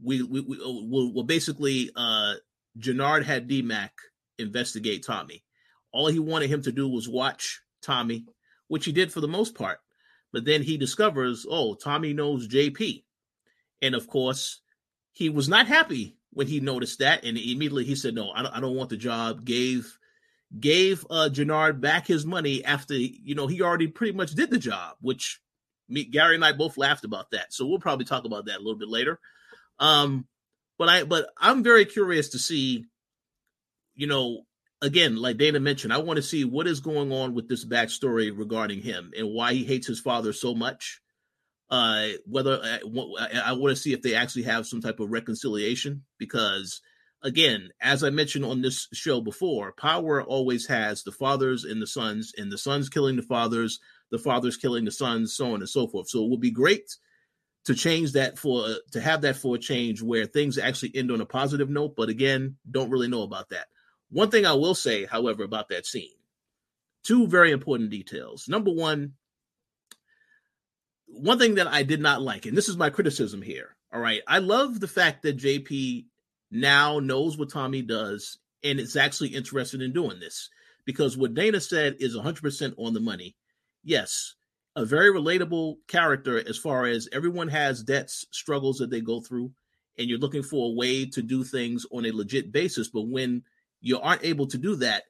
we 0.03 0.23
we, 0.23 0.41
we 0.41 0.57
well, 0.59 1.11
well 1.13 1.23
basically 1.23 1.91
uh 1.95 2.33
Jenard 2.79 3.23
had 3.23 3.49
DMAC 3.49 3.89
investigate 4.39 5.05
Tommy. 5.05 5.43
All 5.91 6.07
he 6.07 6.19
wanted 6.19 6.49
him 6.49 6.61
to 6.63 6.71
do 6.71 6.87
was 6.87 7.09
watch 7.09 7.61
Tommy, 7.81 8.25
which 8.67 8.85
he 8.85 8.91
did 8.91 9.11
for 9.11 9.21
the 9.21 9.27
most 9.27 9.55
part. 9.55 9.79
But 10.31 10.45
then 10.45 10.63
he 10.63 10.77
discovers, 10.77 11.45
oh, 11.49 11.75
Tommy 11.75 12.13
knows 12.13 12.47
JP. 12.47 13.03
And 13.81 13.95
of 13.95 14.07
course, 14.07 14.61
he 15.11 15.29
was 15.29 15.49
not 15.49 15.67
happy 15.67 16.15
when 16.31 16.47
he 16.47 16.59
noticed 16.59 16.99
that. 16.99 17.25
And 17.25 17.37
immediately 17.37 17.83
he 17.83 17.95
said, 17.95 18.15
no, 18.15 18.31
I 18.31 18.43
don't, 18.43 18.55
I 18.55 18.59
don't 18.61 18.75
want 18.75 18.89
the 18.89 18.97
job. 18.97 19.43
Gave 19.43 19.97
gave 20.59 21.05
uh 21.09 21.29
Jenard 21.31 21.79
back 21.79 22.07
his 22.07 22.25
money 22.25 22.63
after, 22.65 22.93
you 22.93 23.35
know, 23.35 23.47
he 23.47 23.61
already 23.61 23.87
pretty 23.87 24.13
much 24.13 24.31
did 24.31 24.49
the 24.49 24.57
job, 24.57 24.95
which 24.99 25.39
me, 25.87 26.03
Gary 26.03 26.35
and 26.35 26.45
I 26.45 26.53
both 26.53 26.77
laughed 26.77 27.05
about 27.05 27.31
that. 27.31 27.53
So 27.53 27.65
we'll 27.65 27.79
probably 27.79 28.05
talk 28.05 28.25
about 28.25 28.45
that 28.45 28.57
a 28.57 28.63
little 28.63 28.79
bit 28.79 28.89
later. 28.89 29.19
Um, 29.79 30.27
but 30.77 30.89
I 30.89 31.03
but 31.03 31.29
I'm 31.37 31.63
very 31.63 31.85
curious 31.85 32.29
to 32.29 32.39
see, 32.39 32.85
you 33.95 34.07
know, 34.07 34.43
again, 34.81 35.15
like 35.15 35.37
Dana 35.37 35.59
mentioned, 35.59 35.93
I 35.93 35.99
want 35.99 36.17
to 36.17 36.23
see 36.23 36.43
what 36.43 36.67
is 36.67 36.79
going 36.79 37.11
on 37.11 37.33
with 37.33 37.47
this 37.47 37.65
backstory 37.65 38.31
regarding 38.35 38.81
him 38.81 39.11
and 39.17 39.29
why 39.29 39.53
he 39.53 39.63
hates 39.63 39.87
his 39.87 39.99
father 39.99 40.33
so 40.33 40.55
much. 40.55 41.01
Uh, 41.69 42.09
whether 42.25 42.59
uh, 42.61 42.79
I, 43.17 43.41
I 43.45 43.53
want 43.53 43.75
to 43.75 43.81
see 43.81 43.93
if 43.93 44.01
they 44.01 44.15
actually 44.15 44.43
have 44.43 44.67
some 44.67 44.81
type 44.81 44.99
of 44.99 45.09
reconciliation 45.09 46.03
because, 46.17 46.81
again, 47.23 47.69
as 47.81 48.03
I 48.03 48.09
mentioned 48.09 48.45
on 48.45 48.61
this 48.61 48.87
show 48.93 49.21
before, 49.21 49.73
power 49.73 50.21
always 50.21 50.67
has 50.67 51.03
the 51.03 51.11
fathers 51.11 51.63
and 51.63 51.81
the 51.81 51.87
sons, 51.87 52.33
and 52.37 52.51
the 52.51 52.57
sons 52.57 52.89
killing 52.89 53.15
the 53.15 53.21
fathers, 53.21 53.79
the 54.09 54.19
fathers 54.19 54.57
killing 54.57 54.85
the 54.85 54.91
sons, 54.91 55.33
so 55.33 55.53
on 55.53 55.61
and 55.61 55.69
so 55.69 55.87
forth. 55.87 56.09
So 56.09 56.23
it 56.23 56.29
would 56.29 56.41
be 56.41 56.51
great 56.51 56.95
to 57.65 57.75
change 57.75 58.13
that 58.13 58.39
for 58.39 58.65
to 58.91 59.01
have 59.01 59.21
that 59.21 59.35
for 59.35 59.55
a 59.55 59.59
change 59.59 60.01
where 60.01 60.25
things 60.25 60.57
actually 60.57 60.91
end 60.95 61.11
on 61.11 61.21
a 61.21 61.25
positive 61.25 61.69
note. 61.69 61.95
But 61.95 62.09
again, 62.09 62.57
don't 62.69 62.89
really 62.89 63.07
know 63.07 63.21
about 63.21 63.49
that. 63.49 63.67
One 64.09 64.29
thing 64.29 64.45
I 64.45 64.53
will 64.53 64.75
say, 64.75 65.05
however, 65.05 65.43
about 65.43 65.69
that 65.69 65.85
scene, 65.85 66.09
two 67.03 67.27
very 67.27 67.51
important 67.51 67.89
details. 67.91 68.47
Number 68.49 68.71
one, 68.71 69.13
one 71.05 71.39
thing 71.39 71.55
that 71.55 71.67
I 71.67 71.83
did 71.83 72.01
not 72.01 72.21
like, 72.21 72.45
and 72.45 72.57
this 72.57 72.69
is 72.69 72.77
my 72.77 72.89
criticism 72.89 73.41
here. 73.41 73.75
All 73.93 73.99
right, 73.99 74.21
I 74.27 74.39
love 74.39 74.79
the 74.79 74.87
fact 74.87 75.23
that 75.23 75.37
JP 75.37 76.05
now 76.51 76.99
knows 76.99 77.37
what 77.37 77.49
Tommy 77.49 77.81
does 77.81 78.37
and 78.63 78.79
is 78.79 78.95
actually 78.95 79.29
interested 79.29 79.81
in 79.81 79.93
doing 79.93 80.19
this 80.19 80.49
because 80.85 81.17
what 81.17 81.33
Dana 81.33 81.61
said 81.61 81.95
is 81.99 82.15
100% 82.15 82.73
on 82.77 82.93
the 82.93 82.99
money. 82.99 83.35
Yes, 83.83 84.35
a 84.75 84.85
very 84.85 85.11
relatable 85.11 85.77
character 85.87 86.37
as 86.47 86.57
far 86.57 86.85
as 86.85 87.07
everyone 87.11 87.47
has 87.47 87.83
debts, 87.83 88.25
struggles 88.31 88.77
that 88.77 88.89
they 88.89 89.01
go 89.01 89.21
through, 89.21 89.51
and 89.97 90.09
you're 90.09 90.19
looking 90.19 90.43
for 90.43 90.69
a 90.69 90.73
way 90.73 91.05
to 91.05 91.21
do 91.21 91.43
things 91.43 91.85
on 91.91 92.05
a 92.05 92.11
legit 92.11 92.51
basis. 92.51 92.89
But 92.89 93.07
when 93.07 93.43
you 93.81 93.99
aren't 93.99 94.23
able 94.23 94.47
to 94.47 94.57
do 94.57 94.75
that, 94.77 95.03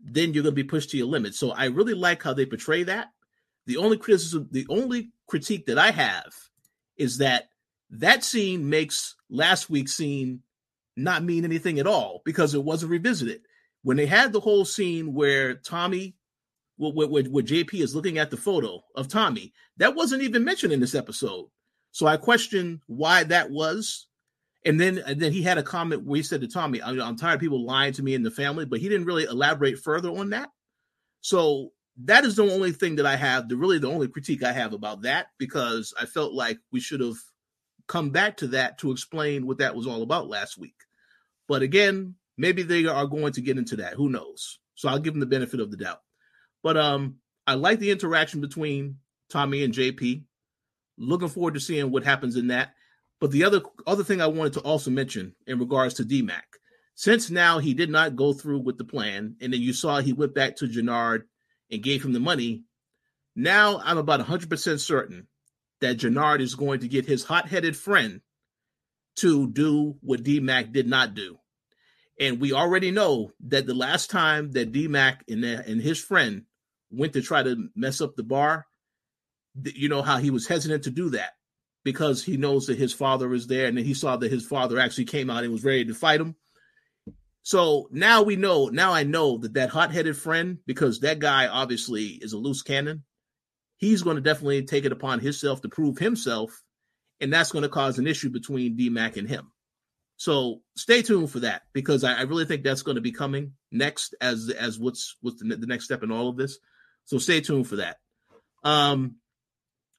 then 0.00 0.34
you're 0.34 0.42
going 0.42 0.54
to 0.54 0.62
be 0.62 0.64
pushed 0.64 0.90
to 0.90 0.98
your 0.98 1.06
limit. 1.06 1.34
So 1.34 1.52
I 1.52 1.66
really 1.66 1.94
like 1.94 2.22
how 2.22 2.34
they 2.34 2.46
portray 2.46 2.82
that. 2.84 3.08
The 3.66 3.76
only 3.78 3.96
criticism, 3.96 4.48
the 4.50 4.66
only 4.68 5.10
critique 5.26 5.66
that 5.66 5.78
I 5.78 5.90
have 5.90 6.32
is 6.96 7.18
that 7.18 7.48
that 7.90 8.24
scene 8.24 8.68
makes 8.68 9.14
last 9.30 9.70
week's 9.70 9.94
scene 9.94 10.42
not 10.96 11.24
mean 11.24 11.44
anything 11.44 11.78
at 11.78 11.86
all 11.86 12.22
because 12.24 12.54
it 12.54 12.64
wasn't 12.64 12.92
revisited. 12.92 13.42
When 13.82 13.96
they 13.96 14.06
had 14.06 14.32
the 14.32 14.40
whole 14.40 14.64
scene 14.64 15.12
where 15.12 15.54
Tommy 15.54 16.16
where, 16.76 17.06
where, 17.06 17.24
where 17.24 17.44
JP 17.44 17.74
is 17.74 17.94
looking 17.94 18.18
at 18.18 18.30
the 18.30 18.36
photo 18.36 18.82
of 18.94 19.08
Tommy. 19.08 19.52
That 19.76 19.94
wasn't 19.94 20.22
even 20.22 20.44
mentioned 20.44 20.72
in 20.72 20.80
this 20.80 20.94
episode. 20.94 21.46
So 21.92 22.06
I 22.06 22.16
question 22.16 22.80
why 22.86 23.24
that 23.24 23.50
was. 23.50 24.06
And 24.66 24.80
then, 24.80 24.98
and 24.98 25.20
then 25.20 25.32
he 25.32 25.42
had 25.42 25.58
a 25.58 25.62
comment 25.62 26.04
where 26.04 26.16
he 26.16 26.22
said 26.22 26.40
to 26.40 26.48
Tommy, 26.48 26.82
I'm, 26.82 27.00
I'm 27.00 27.16
tired 27.16 27.34
of 27.34 27.40
people 27.40 27.64
lying 27.64 27.92
to 27.94 28.02
me 28.02 28.14
in 28.14 28.22
the 28.22 28.30
family, 28.30 28.64
but 28.64 28.80
he 28.80 28.88
didn't 28.88 29.06
really 29.06 29.24
elaborate 29.24 29.78
further 29.78 30.08
on 30.08 30.30
that. 30.30 30.48
So 31.20 31.70
that 32.04 32.24
is 32.24 32.36
the 32.36 32.50
only 32.50 32.72
thing 32.72 32.96
that 32.96 33.06
I 33.06 33.16
have, 33.16 33.48
the 33.48 33.56
really 33.56 33.78
the 33.78 33.90
only 33.90 34.08
critique 34.08 34.42
I 34.42 34.52
have 34.52 34.72
about 34.72 35.02
that, 35.02 35.26
because 35.38 35.92
I 36.00 36.06
felt 36.06 36.32
like 36.32 36.58
we 36.72 36.80
should 36.80 37.00
have 37.00 37.16
come 37.86 38.10
back 38.10 38.38
to 38.38 38.48
that 38.48 38.78
to 38.78 38.90
explain 38.90 39.46
what 39.46 39.58
that 39.58 39.74
was 39.74 39.86
all 39.86 40.02
about 40.02 40.28
last 40.28 40.58
week. 40.58 40.76
But 41.48 41.62
again, 41.62 42.14
maybe 42.36 42.62
they 42.62 42.86
are 42.86 43.06
going 43.06 43.32
to 43.34 43.40
get 43.40 43.58
into 43.58 43.76
that. 43.76 43.94
Who 43.94 44.08
knows? 44.08 44.58
So 44.74 44.88
I'll 44.88 44.98
give 44.98 45.14
them 45.14 45.20
the 45.20 45.26
benefit 45.26 45.60
of 45.60 45.70
the 45.70 45.76
doubt. 45.76 46.00
But 46.62 46.76
um, 46.76 47.16
I 47.46 47.54
like 47.54 47.78
the 47.78 47.90
interaction 47.90 48.40
between 48.40 48.98
Tommy 49.28 49.64
and 49.64 49.74
JP. 49.74 50.22
Looking 50.96 51.28
forward 51.28 51.54
to 51.54 51.60
seeing 51.60 51.90
what 51.90 52.04
happens 52.04 52.36
in 52.36 52.48
that. 52.48 52.74
But 53.20 53.30
the 53.30 53.44
other 53.44 53.62
other 53.86 54.04
thing 54.04 54.20
I 54.20 54.26
wanted 54.26 54.54
to 54.54 54.60
also 54.60 54.90
mention 54.90 55.34
in 55.46 55.58
regards 55.58 55.94
to 55.94 56.02
DMAC, 56.04 56.42
since 56.94 57.30
now 57.30 57.58
he 57.58 57.74
did 57.74 57.90
not 57.90 58.16
go 58.16 58.32
through 58.32 58.60
with 58.60 58.76
the 58.76 58.84
plan, 58.84 59.36
and 59.40 59.52
then 59.52 59.60
you 59.60 59.72
saw 59.72 60.00
he 60.00 60.12
went 60.12 60.34
back 60.34 60.56
to 60.56 60.66
Jenard 60.66 61.22
and 61.70 61.82
gave 61.82 62.04
him 62.04 62.12
the 62.12 62.20
money. 62.20 62.64
Now 63.36 63.80
I'm 63.82 63.98
about 63.98 64.20
100% 64.20 64.80
certain 64.80 65.26
that 65.84 65.98
Jenard 65.98 66.40
is 66.40 66.54
going 66.54 66.80
to 66.80 66.88
get 66.88 67.04
his 67.04 67.24
hot 67.24 67.46
headed 67.46 67.76
friend 67.76 68.22
to 69.16 69.46
do 69.46 69.96
what 70.00 70.22
DMAC 70.22 70.72
did 70.72 70.88
not 70.88 71.14
do. 71.14 71.36
And 72.18 72.40
we 72.40 72.54
already 72.54 72.90
know 72.90 73.32
that 73.48 73.66
the 73.66 73.74
last 73.74 74.10
time 74.10 74.52
that 74.52 74.72
DMAC 74.72 75.18
and, 75.28 75.44
and 75.44 75.82
his 75.82 76.02
friend 76.02 76.44
went 76.90 77.12
to 77.12 77.20
try 77.22 77.42
to 77.42 77.68
mess 77.76 78.00
up 78.00 78.16
the 78.16 78.22
bar, 78.22 78.66
you 79.62 79.90
know 79.90 80.00
how 80.00 80.16
he 80.16 80.30
was 80.30 80.46
hesitant 80.46 80.84
to 80.84 80.90
do 80.90 81.10
that 81.10 81.32
because 81.84 82.24
he 82.24 82.38
knows 82.38 82.66
that 82.66 82.78
his 82.78 82.94
father 82.94 83.34
is 83.34 83.46
there 83.46 83.66
and 83.66 83.76
then 83.76 83.84
he 83.84 83.92
saw 83.92 84.16
that 84.16 84.32
his 84.32 84.46
father 84.46 84.78
actually 84.78 85.04
came 85.04 85.28
out 85.28 85.44
and 85.44 85.52
was 85.52 85.64
ready 85.64 85.84
to 85.84 85.94
fight 85.94 86.20
him. 86.20 86.34
So 87.42 87.88
now 87.92 88.22
we 88.22 88.36
know, 88.36 88.68
now 88.68 88.94
I 88.94 89.02
know 89.02 89.36
that 89.38 89.52
that 89.52 89.68
hot 89.68 89.92
headed 89.92 90.16
friend, 90.16 90.60
because 90.66 91.00
that 91.00 91.18
guy 91.18 91.46
obviously 91.46 92.06
is 92.06 92.32
a 92.32 92.38
loose 92.38 92.62
cannon, 92.62 93.04
he's 93.84 94.02
going 94.02 94.16
to 94.16 94.22
definitely 94.22 94.62
take 94.62 94.84
it 94.84 94.92
upon 94.92 95.20
himself 95.20 95.60
to 95.62 95.68
prove 95.68 95.98
himself. 95.98 96.62
And 97.20 97.32
that's 97.32 97.52
going 97.52 97.62
to 97.62 97.68
cause 97.68 97.98
an 97.98 98.06
issue 98.06 98.30
between 98.30 98.76
DMAC 98.76 99.16
and 99.16 99.28
him. 99.28 99.52
So 100.16 100.62
stay 100.76 101.02
tuned 101.02 101.30
for 101.30 101.40
that 101.40 101.62
because 101.72 102.04
I, 102.04 102.14
I 102.14 102.22
really 102.22 102.44
think 102.44 102.62
that's 102.62 102.82
going 102.82 102.96
to 102.96 103.00
be 103.00 103.12
coming 103.12 103.52
next 103.72 104.14
as 104.20 104.48
as 104.48 104.78
what's 104.78 105.16
what's 105.20 105.42
the, 105.42 105.56
the, 105.56 105.66
next 105.66 105.84
step 105.84 106.02
in 106.02 106.12
all 106.12 106.28
of 106.28 106.36
this. 106.36 106.58
So 107.04 107.18
stay 107.18 107.40
tuned 107.40 107.66
for 107.66 107.76
that. 107.76 107.96
Um, 108.62 109.16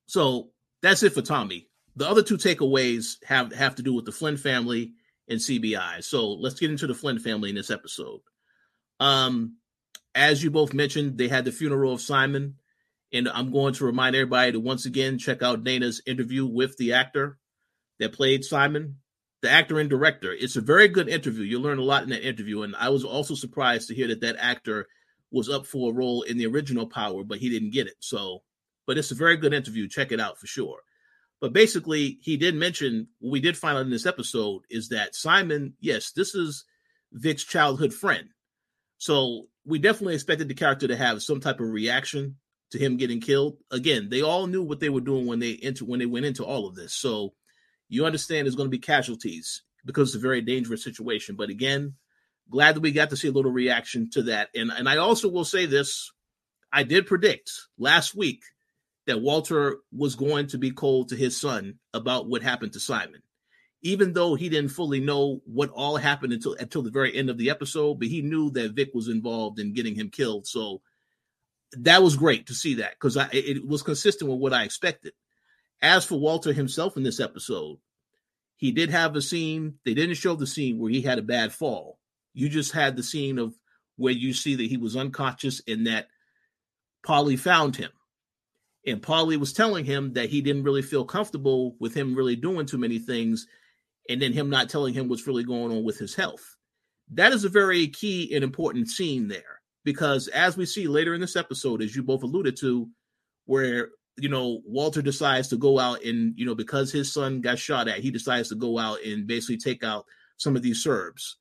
so 0.07 0.51
that's 0.81 1.03
it 1.03 1.13
for 1.13 1.21
Tommy. 1.21 1.67
The 1.95 2.09
other 2.09 2.23
two 2.23 2.38
takeaways 2.38 3.23
have 3.25 3.53
have 3.53 3.75
to 3.75 3.83
do 3.83 3.93
with 3.93 4.05
the 4.05 4.11
Flynn 4.11 4.38
family 4.38 4.93
and 5.27 5.39
CBI. 5.39 6.03
So 6.03 6.29
let's 6.29 6.59
get 6.59 6.71
into 6.71 6.88
the 6.88 6.95
Flynn 6.95 7.19
family 7.19 7.49
in 7.49 7.55
this 7.55 7.71
episode. 7.71 8.21
Um, 8.99 9.57
as 10.13 10.41
you 10.43 10.49
both 10.49 10.73
mentioned, 10.73 11.17
they 11.17 11.27
had 11.27 11.45
the 11.45 11.51
funeral 11.51 11.93
of 11.93 12.01
Simon, 12.01 12.55
and 13.16 13.30
I'm 13.30 13.51
going 13.51 13.74
to 13.76 13.86
remind 13.86 14.16
everybody 14.16 14.51
to 14.51 14.59
once 14.59 14.86
again 14.86 15.18
check 15.18 15.41
out 15.41 15.63
Dana's 15.63 16.01
interview 16.05 16.45
with 16.45 16.78
the 16.78 16.93
actor 16.93 17.38
that 17.99 18.13
played 18.13 18.43
Simon 18.43 18.97
the 19.45 19.51
actor 19.51 19.80
and 19.80 19.89
director. 19.89 20.34
It's 20.34 20.55
a 20.55 20.61
very 20.61 20.88
good 20.88 21.07
interview. 21.07 21.43
You'll 21.43 21.61
learn 21.61 21.78
a 21.78 21.84
lot 21.84 22.01
in 22.01 22.09
that 22.09 22.28
interview. 22.28 22.63
And 22.63 22.76
I 22.76 22.89
was 22.89 23.03
also 23.03 23.36
surprised 23.36 23.88
to 23.88 23.95
hear 23.95 24.07
that 24.07 24.22
that 24.22 24.38
actor 24.39 24.88
was 25.32 25.49
up 25.49 25.68
for 25.68 25.91
a 25.91 25.93
role 25.93 26.24
in 26.24 26.38
the 26.38 26.47
original 26.47 26.88
Power, 26.88 27.24
but 27.24 27.38
he 27.38 27.49
didn't 27.49 27.70
get 27.70 27.86
it. 27.86 27.93
So, 27.99 28.41
but 28.88 28.97
it's 28.97 29.11
a 29.11 29.16
very 29.16 29.38
good 29.38 29.53
interview. 29.53 29.88
Check 29.88 30.11
it 30.11 30.20
out 30.20 30.39
for 30.39 30.47
sure. 30.47 30.80
But 31.41 31.53
basically, 31.53 32.18
he 32.22 32.38
did 32.38 32.55
mention 32.55 33.07
what 33.20 33.34
we 33.34 33.39
did 33.39 33.55
find 33.55 33.78
out 33.78 33.86
in 33.86 33.91
this 33.91 34.07
episode 34.07 34.63
is 34.72 34.89
that 34.89 35.13
Simon, 35.13 35.76
yes, 35.80 36.11
this 36.11 36.34
is 36.34 36.66
Vic's 37.11 37.43
childhood 37.43 37.93
friend. 37.93 38.30
So 38.97 39.45
we 39.63 39.78
definitely 39.78 40.16
expected 40.16 40.47
the 40.47 40.55
character 40.55 40.88
to 40.88 40.95
have 40.95 41.22
some 41.22 41.39
type 41.39 41.59
of 41.59 41.70
reaction 41.70 42.38
to 42.72 42.80
him 42.80 42.97
getting 42.97 43.22
killed. 43.22 43.57
Again, 43.72 44.09
they 44.09 44.22
all 44.22 44.47
knew 44.47 44.63
what 44.63 44.80
they 44.80 44.89
were 44.89 45.01
doing 45.01 45.26
when 45.26 45.39
they 45.39 45.59
enter 45.61 45.86
when 45.86 45.99
they 45.99 46.05
went 46.05 46.26
into 46.26 46.43
all 46.43 46.68
of 46.68 46.76
this. 46.76 46.93
So 46.93 47.34
you 47.89 48.05
understand 48.05 48.45
there's 48.45 48.55
going 48.55 48.68
to 48.68 48.78
be 48.78 48.80
casualties 48.80 49.63
because 49.86 50.09
it's 50.09 50.18
a 50.18 50.28
very 50.28 50.41
dangerous 50.41 50.84
situation. 50.84 51.36
But 51.36 51.49
again, 51.49 51.95
glad 52.49 52.76
that 52.76 52.82
we 52.82 52.91
got 52.91 53.11
to 53.11 53.18
see 53.18 53.28
a 53.28 53.32
little 53.32 53.51
reaction 53.51 54.09
to 54.11 54.24
that. 54.24 54.49
And 54.55 54.72
and 54.72 54.89
I 54.89 54.97
also 54.97 55.30
will 55.30 55.45
say 55.45 55.66
this: 55.66 56.11
I 56.72 56.84
did 56.84 57.07
predict 57.07 57.51
last 57.78 58.16
week 58.16 58.43
that 59.05 59.22
Walter 59.22 59.78
was 59.91 60.16
going 60.16 60.47
to 60.47 60.57
be 60.57 60.72
cold 60.72 61.09
to 61.09 61.16
his 61.16 61.39
son 61.39 61.76
about 61.93 62.28
what 62.28 62.41
happened 62.41 62.74
to 62.74 62.80
Simon, 62.80 63.22
even 63.84 64.13
though 64.13 64.34
he 64.36 64.49
didn't 64.49 64.72
fully 64.72 64.99
know 64.99 65.41
what 65.45 65.70
all 65.70 65.97
happened 65.97 66.34
until 66.34 66.55
until 66.55 66.82
the 66.82 66.91
very 66.91 67.16
end 67.16 67.30
of 67.30 67.38
the 67.38 67.49
episode. 67.49 67.99
But 67.99 68.07
he 68.07 68.22
knew 68.22 68.49
that 68.51 68.74
Vic 68.74 68.89
was 68.93 69.07
involved 69.07 69.59
in 69.59 69.74
getting 69.74 69.95
him 69.95 70.09
killed, 70.09 70.47
so 70.47 70.82
that 71.80 72.03
was 72.03 72.15
great 72.15 72.47
to 72.47 72.53
see 72.53 72.76
that 72.76 72.91
because 72.91 73.17
it, 73.32 73.65
was 73.65 73.84
consistent 73.84 74.30
with 74.30 74.39
what 74.39 74.53
I 74.53 74.63
expected. 74.63 75.13
As 75.82 76.05
for 76.05 76.19
Walter 76.19 76.53
himself 76.53 76.97
in 76.97 77.03
this 77.03 77.19
episode, 77.19 77.78
he 78.55 78.71
did 78.71 78.89
have 78.89 79.15
a 79.15 79.21
scene. 79.21 79.76
They 79.84 79.93
didn't 79.93 80.15
show 80.15 80.36
the 80.36 80.47
scene 80.47 80.80
where 80.80 80.91
he 80.91 81.01
had 81.01 81.19
a 81.19 81.23
bad 81.23 81.51
fall. 81.51 81.99
You 82.34 82.49
just 82.49 82.71
had 82.71 82.95
the 82.95 83.03
scene 83.03 83.38
of 83.38 83.53
where 83.97 84.13
you 84.13 84.34
see 84.34 84.55
that 84.55 84.67
he 84.67 84.78
was 84.78 84.95
unconscious 84.95 85.61
and 85.67 85.88
that 85.88 86.07
Polly 87.05 87.38
found 87.38 87.76
him. 87.76 87.91
And 88.88 89.01
Polly 89.01 89.38
was 89.38 89.53
telling 89.53 89.86
him 89.86 90.13
that 90.13 90.30
he 90.30 90.41
didn't 90.41 90.63
really 90.63 90.82
feel 90.82 91.05
comfortable 91.05 91.76
with 91.80 91.93
him 91.93 92.15
really 92.15 92.36
doing 92.36 92.65
too 92.65 92.78
many 92.78 92.99
things, 92.99 93.47
and 94.07 94.21
then 94.21 94.32
him 94.32 94.49
not 94.49 94.69
telling 94.69 94.93
him 94.93 95.07
what's 95.07 95.28
really 95.28 95.43
going 95.43 95.71
on 95.71 95.84
with 95.84 95.97
his 95.97 96.13
health. 96.13 96.55
That 97.11 97.34
is 97.34 97.43
a 97.43 97.49
very 97.49 97.88
key 97.88 98.34
and 98.34 98.43
important 98.43 98.89
scene 98.89 99.28
there 99.28 99.55
because, 99.86 100.27
as 100.27 100.57
we 100.57 100.65
see 100.65 100.88
later 100.88 101.13
in 101.13 101.21
this 101.21 101.38
episode, 101.38 101.81
as 101.81 101.95
you 101.95 102.03
both 102.03 102.23
alluded 102.23 102.57
to, 102.57 102.89
where 103.45 103.91
you 104.17 104.29
know, 104.29 104.61
Walter 104.65 105.01
decides 105.01 105.49
to 105.49 105.57
go 105.57 105.77
out 105.77 106.03
and, 106.03 106.33
you 106.38 106.45
know, 106.45 106.55
because 106.55 106.91
his 106.91 107.11
son 107.11 107.41
got 107.41 107.59
shot 107.59 107.88
at, 107.88 107.99
he 107.99 108.11
decides 108.11 108.49
to 108.49 108.55
go 108.55 108.79
out 108.79 108.99
and 109.03 109.27
basically 109.27 109.57
take 109.57 109.83
out 109.83 110.05
some 110.38 110.55
of 110.55 110.61
these 110.61 110.81
Serbs. 110.81 111.38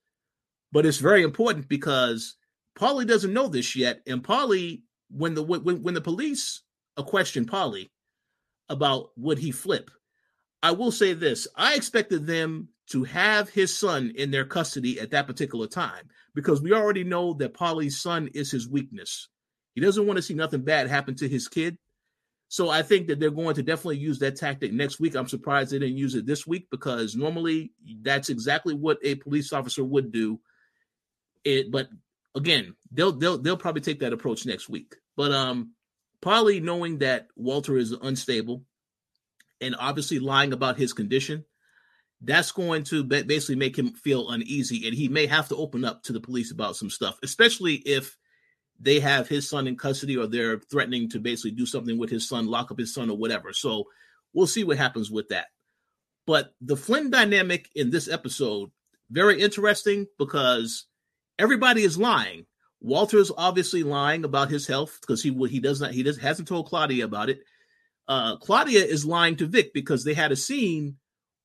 But 0.73 0.87
it's 0.87 0.99
very 0.99 1.23
important 1.23 1.69
because 1.69 2.37
Polly 2.75 3.05
doesn't 3.05 3.33
know 3.33 3.47
this 3.47 3.77
yet. 3.77 4.01
And 4.07 4.25
Polly, 4.25 4.83
when 5.09 5.35
the 5.35 5.43
when, 5.43 5.83
when 5.83 5.95
the 5.95 6.01
police 6.01 6.63
question 6.97 7.45
Polly 7.45 7.93
about 8.69 9.11
would 9.17 9.39
he 9.39 9.53
flip, 9.53 9.91
I 10.63 10.73
will 10.73 10.91
say 10.91 11.13
this. 11.13 11.47
I 11.55 11.75
expected 11.75 12.27
them 12.27 12.69
to 12.91 13.05
have 13.05 13.49
his 13.49 13.77
son 13.77 14.13
in 14.17 14.31
their 14.33 14.45
custody 14.45 14.99
at 14.99 15.11
that 15.13 15.27
particular 15.29 15.69
time 15.69 16.09
because 16.35 16.61
we 16.61 16.73
already 16.73 17.05
know 17.05 17.35
that 17.35 17.55
Polly's 17.55 18.01
son 18.01 18.29
is 18.35 18.51
his 18.51 18.69
weakness. 18.69 19.29
He 19.75 19.81
doesn't 19.81 20.07
want 20.07 20.17
to 20.17 20.23
see 20.23 20.35
nothing 20.35 20.63
bad 20.63 20.89
happen 20.89 21.15
to 21.17 21.29
his 21.29 21.49
kid. 21.49 21.79
So 22.49 22.71
I 22.71 22.83
think 22.83 23.09
that 23.09 23.19
they're 23.19 23.31
going 23.31 23.57
to 23.57 23.63
definitely 23.63 23.99
use 23.99 24.19
that 24.21 24.37
tactic 24.37 24.73
next 24.73 25.01
week. 25.01 25.17
I'm 25.17 25.29
surprised 25.29 25.73
they 25.73 25.79
didn't 25.79 25.97
use 25.97 26.15
it 26.15 26.27
this 26.27 26.47
week 26.47 26.69
because 26.71 27.17
normally 27.17 27.73
that's 28.03 28.29
exactly 28.29 28.75
what 28.75 28.99
a 29.03 29.17
police 29.17 29.53
officer 29.53 29.85
would 29.85 30.13
do. 30.13 30.39
It, 31.45 31.71
but 31.71 31.89
again, 32.35 32.75
they'll 32.93 33.13
they'll 33.13 33.39
they'll 33.39 33.57
probably 33.57 33.81
take 33.81 34.01
that 34.01 34.13
approach 34.13 34.47
next 34.47 34.69
week. 34.69 34.95
But 35.17 35.33
um, 35.33 35.73
probably 36.21 36.61
knowing 36.61 36.99
that 36.99 37.29
Walter 37.35 37.77
is 37.77 37.93
unstable 37.93 38.63
and 39.61 39.75
obviously 39.79 40.19
lying 40.19 40.53
about 40.53 40.79
his 40.79 40.93
condition, 40.93 41.45
that's 42.21 42.53
going 42.53 42.85
to 42.85 43.05
basically 43.05 43.57
make 43.57 43.77
him 43.79 43.93
feel 43.93 44.31
uneasy, 44.31 44.87
and 44.87 44.97
he 44.97 45.09
may 45.09 45.27
have 45.27 45.49
to 45.49 45.57
open 45.57 45.85
up 45.85 46.03
to 46.05 46.13
the 46.13 46.21
police 46.21 46.51
about 46.51 46.77
some 46.77 46.91
stuff, 46.91 47.19
especially 47.23 47.75
if 47.75 48.17
they 48.81 49.01
have 49.01 49.29
his 49.29 49.49
son 49.49 49.67
in 49.67 49.77
custody 49.77 50.17
or 50.17 50.27
they're 50.27 50.59
threatening 50.59 51.09
to 51.11 51.21
basically 51.21 51.53
do 51.53 51.67
something 51.67 51.99
with 51.99 52.11
his 52.11 52.29
son, 52.29 52.47
lock 52.47 52.71
up 52.71 52.79
his 52.79 52.93
son 52.93 53.11
or 53.11 53.17
whatever. 53.17 53.53
So 53.53 53.85
we'll 54.33 54.47
see 54.47 54.65
what 54.65 54.79
happens 54.79 55.11
with 55.11 55.29
that. 55.29 55.47
But 56.27 56.55
the 56.61 56.77
Flynn 56.77 57.11
dynamic 57.11 57.69
in 57.75 57.91
this 57.91 58.09
episode, 58.09 58.71
very 59.11 59.41
interesting 59.41 60.07
because 60.19 60.87
everybody 61.39 61.83
is 61.83 61.99
lying. 61.99 62.47
Walter's 62.81 63.31
obviously 63.37 63.83
lying 63.83 64.25
about 64.25 64.51
his 64.51 64.67
health 64.67 64.99
because 65.01 65.23
he 65.23 65.33
he 65.49 65.61
does 65.61 65.81
not 65.81 65.93
he 65.93 66.03
does 66.03 66.19
hasn't 66.19 66.49
told 66.49 66.67
Claudia 66.67 67.05
about 67.05 67.31
it. 67.31 67.41
Uh, 68.07 68.37
Claudia 68.37 68.85
is 68.85 69.07
lying 69.07 69.37
to 69.37 69.47
Vic 69.47 69.73
because 69.73 70.05
they 70.05 70.15
had 70.15 70.33
a 70.33 70.37
scene 70.37 70.97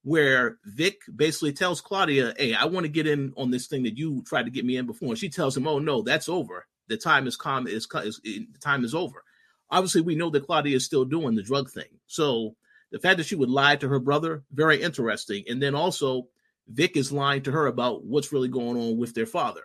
where 0.03 0.57
Vic 0.65 1.01
basically 1.15 1.53
tells 1.53 1.81
Claudia, 1.81 2.33
"Hey, 2.37 2.53
I 2.53 2.65
want 2.65 2.85
to 2.85 2.91
get 2.91 3.07
in 3.07 3.33
on 3.37 3.51
this 3.51 3.67
thing 3.67 3.83
that 3.83 3.97
you 3.97 4.23
tried 4.25 4.43
to 4.43 4.51
get 4.51 4.65
me 4.65 4.77
in 4.77 4.85
before." 4.85 5.09
And 5.09 5.17
she 5.17 5.29
tells 5.29 5.55
him, 5.55 5.67
"Oh 5.67 5.79
no, 5.79 6.01
that's 6.01 6.29
over 6.29 6.65
the 6.89 6.97
time 6.97 7.27
is 7.27 7.37
come 7.37 7.67
is, 7.67 7.87
is, 7.93 8.19
the 8.23 8.59
time 8.59 8.83
is 8.83 8.93
over. 8.93 9.23
Obviously, 9.71 10.01
we 10.01 10.15
know 10.15 10.29
that 10.31 10.45
Claudia 10.45 10.75
is 10.75 10.85
still 10.85 11.05
doing 11.05 11.35
the 11.35 11.43
drug 11.43 11.69
thing. 11.69 11.99
So 12.07 12.55
the 12.91 12.99
fact 12.99 13.17
that 13.17 13.27
she 13.27 13.35
would 13.35 13.49
lie 13.49 13.77
to 13.77 13.87
her 13.87 13.99
brother, 13.99 14.43
very 14.51 14.81
interesting. 14.81 15.45
And 15.47 15.61
then 15.61 15.75
also, 15.75 16.27
Vic 16.67 16.97
is 16.97 17.11
lying 17.11 17.43
to 17.43 17.51
her 17.51 17.67
about 17.67 18.03
what's 18.03 18.33
really 18.33 18.47
going 18.47 18.77
on 18.77 18.97
with 18.97 19.13
their 19.13 19.27
father. 19.27 19.61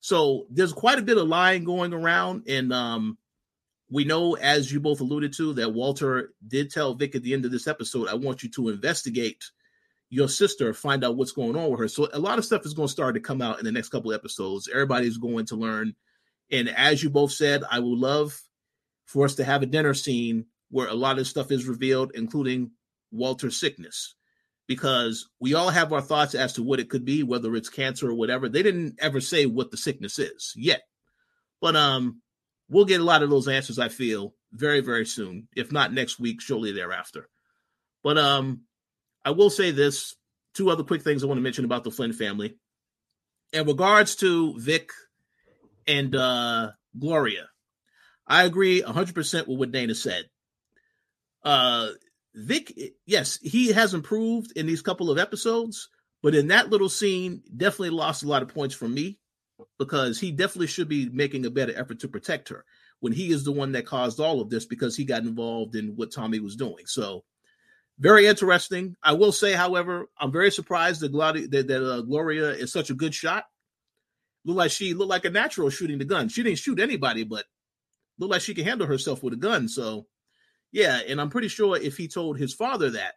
So 0.00 0.46
there's 0.50 0.72
quite 0.72 0.98
a 0.98 1.02
bit 1.02 1.18
of 1.18 1.26
lying 1.26 1.64
going 1.64 1.92
around, 1.92 2.44
and 2.48 2.72
um, 2.72 3.18
we 3.90 4.04
know, 4.04 4.34
as 4.34 4.70
you 4.70 4.80
both 4.80 5.00
alluded 5.00 5.32
to, 5.34 5.54
that 5.54 5.72
Walter 5.72 6.32
did 6.46 6.70
tell 6.70 6.94
Vic 6.94 7.14
at 7.14 7.22
the 7.22 7.34
end 7.34 7.44
of 7.44 7.50
this 7.50 7.66
episode, 7.66 8.08
"I 8.08 8.14
want 8.14 8.42
you 8.42 8.50
to 8.50 8.68
investigate 8.68 9.50
your 10.10 10.28
sister, 10.28 10.74
find 10.74 11.02
out 11.04 11.16
what's 11.16 11.32
going 11.32 11.56
on 11.56 11.70
with 11.70 11.80
her." 11.80 11.88
So 11.88 12.08
a 12.12 12.18
lot 12.18 12.38
of 12.38 12.44
stuff 12.44 12.66
is 12.66 12.74
going 12.74 12.88
to 12.88 12.92
start 12.92 13.14
to 13.14 13.20
come 13.20 13.40
out 13.40 13.58
in 13.58 13.64
the 13.64 13.72
next 13.72 13.88
couple 13.88 14.12
episodes. 14.12 14.68
Everybody's 14.68 15.16
going 15.16 15.46
to 15.46 15.56
learn 15.56 15.94
and 16.50 16.68
as 16.68 17.02
you 17.02 17.10
both 17.10 17.32
said, 17.32 17.62
I 17.70 17.78
would 17.78 17.98
love 17.98 18.40
for 19.06 19.24
us 19.24 19.36
to 19.36 19.44
have 19.44 19.62
a 19.62 19.66
dinner 19.66 19.94
scene 19.94 20.46
where 20.70 20.88
a 20.88 20.94
lot 20.94 21.18
of 21.18 21.26
stuff 21.26 21.50
is 21.50 21.66
revealed, 21.66 22.12
including 22.14 22.72
Walter's 23.10 23.58
sickness, 23.58 24.14
because 24.66 25.28
we 25.40 25.54
all 25.54 25.70
have 25.70 25.92
our 25.92 26.00
thoughts 26.00 26.34
as 26.34 26.52
to 26.54 26.62
what 26.62 26.80
it 26.80 26.90
could 26.90 27.04
be, 27.04 27.22
whether 27.22 27.54
it's 27.56 27.68
cancer 27.68 28.10
or 28.10 28.14
whatever. 28.14 28.48
They 28.48 28.62
didn't 28.62 28.96
ever 29.00 29.20
say 29.20 29.46
what 29.46 29.70
the 29.70 29.76
sickness 29.76 30.18
is 30.18 30.52
yet, 30.56 30.82
but 31.60 31.76
um, 31.76 32.20
we'll 32.68 32.84
get 32.84 33.00
a 33.00 33.04
lot 33.04 33.22
of 33.22 33.30
those 33.30 33.48
answers. 33.48 33.78
I 33.78 33.88
feel 33.88 34.34
very 34.52 34.80
very 34.80 35.06
soon, 35.06 35.48
if 35.56 35.72
not 35.72 35.92
next 35.92 36.18
week, 36.18 36.40
shortly 36.40 36.72
thereafter. 36.72 37.28
But 38.02 38.18
um, 38.18 38.62
I 39.24 39.30
will 39.30 39.50
say 39.50 39.70
this: 39.70 40.14
two 40.54 40.70
other 40.70 40.84
quick 40.84 41.02
things 41.02 41.22
I 41.22 41.26
want 41.26 41.38
to 41.38 41.42
mention 41.42 41.64
about 41.64 41.84
the 41.84 41.90
Flynn 41.90 42.12
family. 42.12 42.56
In 43.52 43.66
regards 43.66 44.16
to 44.16 44.58
Vic 44.58 44.90
and 45.86 46.14
uh, 46.14 46.70
Gloria, 46.98 47.48
I 48.26 48.44
agree 48.44 48.82
100% 48.82 49.48
with 49.48 49.58
what 49.58 49.72
Dana 49.72 49.94
said. 49.94 50.26
Uh, 51.44 51.88
Vic, 52.34 52.72
yes, 53.06 53.38
he 53.42 53.72
has 53.72 53.92
improved 53.92 54.52
in 54.56 54.66
these 54.66 54.82
couple 54.82 55.10
of 55.10 55.18
episodes, 55.18 55.88
but 56.22 56.34
in 56.34 56.48
that 56.48 56.70
little 56.70 56.88
scene, 56.88 57.42
definitely 57.56 57.90
lost 57.90 58.22
a 58.22 58.28
lot 58.28 58.42
of 58.42 58.54
points 58.54 58.74
from 58.74 58.94
me 58.94 59.18
because 59.78 60.20
he 60.20 60.30
definitely 60.30 60.68
should 60.68 60.88
be 60.88 61.08
making 61.08 61.44
a 61.44 61.50
better 61.50 61.76
effort 61.76 61.98
to 62.00 62.08
protect 62.08 62.48
her 62.48 62.64
when 63.00 63.12
he 63.12 63.32
is 63.32 63.44
the 63.44 63.52
one 63.52 63.72
that 63.72 63.86
caused 63.86 64.20
all 64.20 64.40
of 64.40 64.50
this 64.50 64.64
because 64.64 64.96
he 64.96 65.04
got 65.04 65.22
involved 65.22 65.74
in 65.74 65.96
what 65.96 66.12
Tommy 66.12 66.38
was 66.38 66.54
doing. 66.54 66.86
So, 66.86 67.24
very 68.00 68.26
interesting. 68.26 68.96
I 69.02 69.12
will 69.12 69.30
say, 69.32 69.52
however, 69.52 70.06
I'm 70.18 70.32
very 70.32 70.50
surprised 70.50 71.02
that, 71.02 71.12
Gloria, 71.12 71.46
that, 71.48 71.68
that 71.68 71.88
uh, 71.88 72.00
Gloria 72.00 72.50
is 72.50 72.72
such 72.72 72.90
a 72.90 72.94
good 72.94 73.14
shot. 73.14 73.44
Look 74.44 74.56
like 74.56 74.70
she 74.70 74.94
looked 74.94 75.10
like 75.10 75.26
a 75.26 75.30
natural 75.30 75.70
shooting 75.70 75.98
the 75.98 76.06
gun. 76.06 76.28
She 76.28 76.42
didn't 76.42 76.58
shoot 76.58 76.80
anybody, 76.80 77.24
but 77.24 77.44
looked 78.18 78.32
like 78.32 78.40
she 78.40 78.54
can 78.54 78.64
handle 78.64 78.86
herself 78.86 79.22
with 79.22 79.34
a 79.34 79.36
gun. 79.36 79.68
So 79.68 80.06
yeah, 80.72 81.00
and 81.06 81.20
I'm 81.20 81.30
pretty 81.30 81.48
sure 81.48 81.76
if 81.76 81.96
he 81.96 82.08
told 82.08 82.38
his 82.38 82.54
father 82.54 82.90
that, 82.90 83.14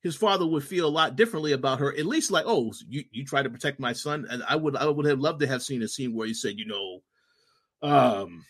his 0.00 0.16
father 0.16 0.46
would 0.46 0.64
feel 0.64 0.86
a 0.86 0.88
lot 0.88 1.16
differently 1.16 1.52
about 1.52 1.80
her. 1.80 1.92
At 1.92 2.06
least 2.06 2.30
like, 2.30 2.44
oh, 2.46 2.72
you 2.88 3.04
you 3.10 3.24
try 3.24 3.42
to 3.42 3.50
protect 3.50 3.80
my 3.80 3.92
son, 3.92 4.26
and 4.30 4.42
I 4.48 4.56
would 4.56 4.76
I 4.76 4.86
would 4.86 5.06
have 5.06 5.18
loved 5.18 5.40
to 5.40 5.46
have 5.46 5.62
seen 5.62 5.82
a 5.82 5.88
scene 5.88 6.14
where 6.14 6.26
he 6.26 6.34
said, 6.34 6.54
you 6.56 6.66
know, 6.66 7.02
um, 7.82 8.44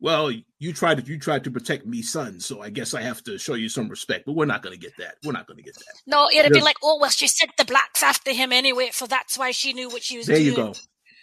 well, 0.00 0.32
you 0.58 0.72
tried 0.72 1.04
to 1.04 1.10
you 1.10 1.18
tried 1.18 1.44
to 1.44 1.50
protect 1.50 1.86
me, 1.86 2.02
son, 2.02 2.40
so 2.40 2.62
I 2.62 2.70
guess 2.70 2.94
I 2.94 3.02
have 3.02 3.22
to 3.24 3.38
show 3.38 3.54
you 3.54 3.68
some 3.68 3.88
respect. 3.88 4.24
But 4.26 4.32
we're 4.32 4.46
not 4.46 4.62
going 4.62 4.74
to 4.74 4.80
get 4.80 4.96
that. 4.98 5.16
We're 5.24 5.32
not 5.32 5.46
going 5.46 5.58
to 5.58 5.62
get 5.62 5.74
that. 5.74 5.94
No, 6.06 6.28
it'd 6.34 6.52
be 6.52 6.60
like, 6.60 6.76
oh 6.82 6.98
well, 7.00 7.10
she 7.10 7.28
sent 7.28 7.50
the 7.58 7.64
blacks 7.64 8.02
after 8.02 8.32
him 8.32 8.52
anyway, 8.52 8.90
so 8.92 9.06
that's 9.06 9.38
why 9.38 9.50
she 9.50 9.72
knew 9.72 9.88
what 9.88 10.02
she 10.02 10.16
was 10.16 10.26
doing. 10.26 10.44
there 10.44 10.54
doing. 10.54 10.68
you 10.68 10.72
go. 10.74 10.78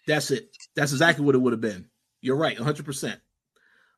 That's 0.05 0.31
it. 0.31 0.49
That's 0.75 0.91
exactly 0.91 1.25
what 1.25 1.35
it 1.35 1.39
would 1.39 1.53
have 1.53 1.61
been. 1.61 1.89
You're 2.21 2.37
right, 2.37 2.57
100. 2.57 2.85
percent 2.85 3.19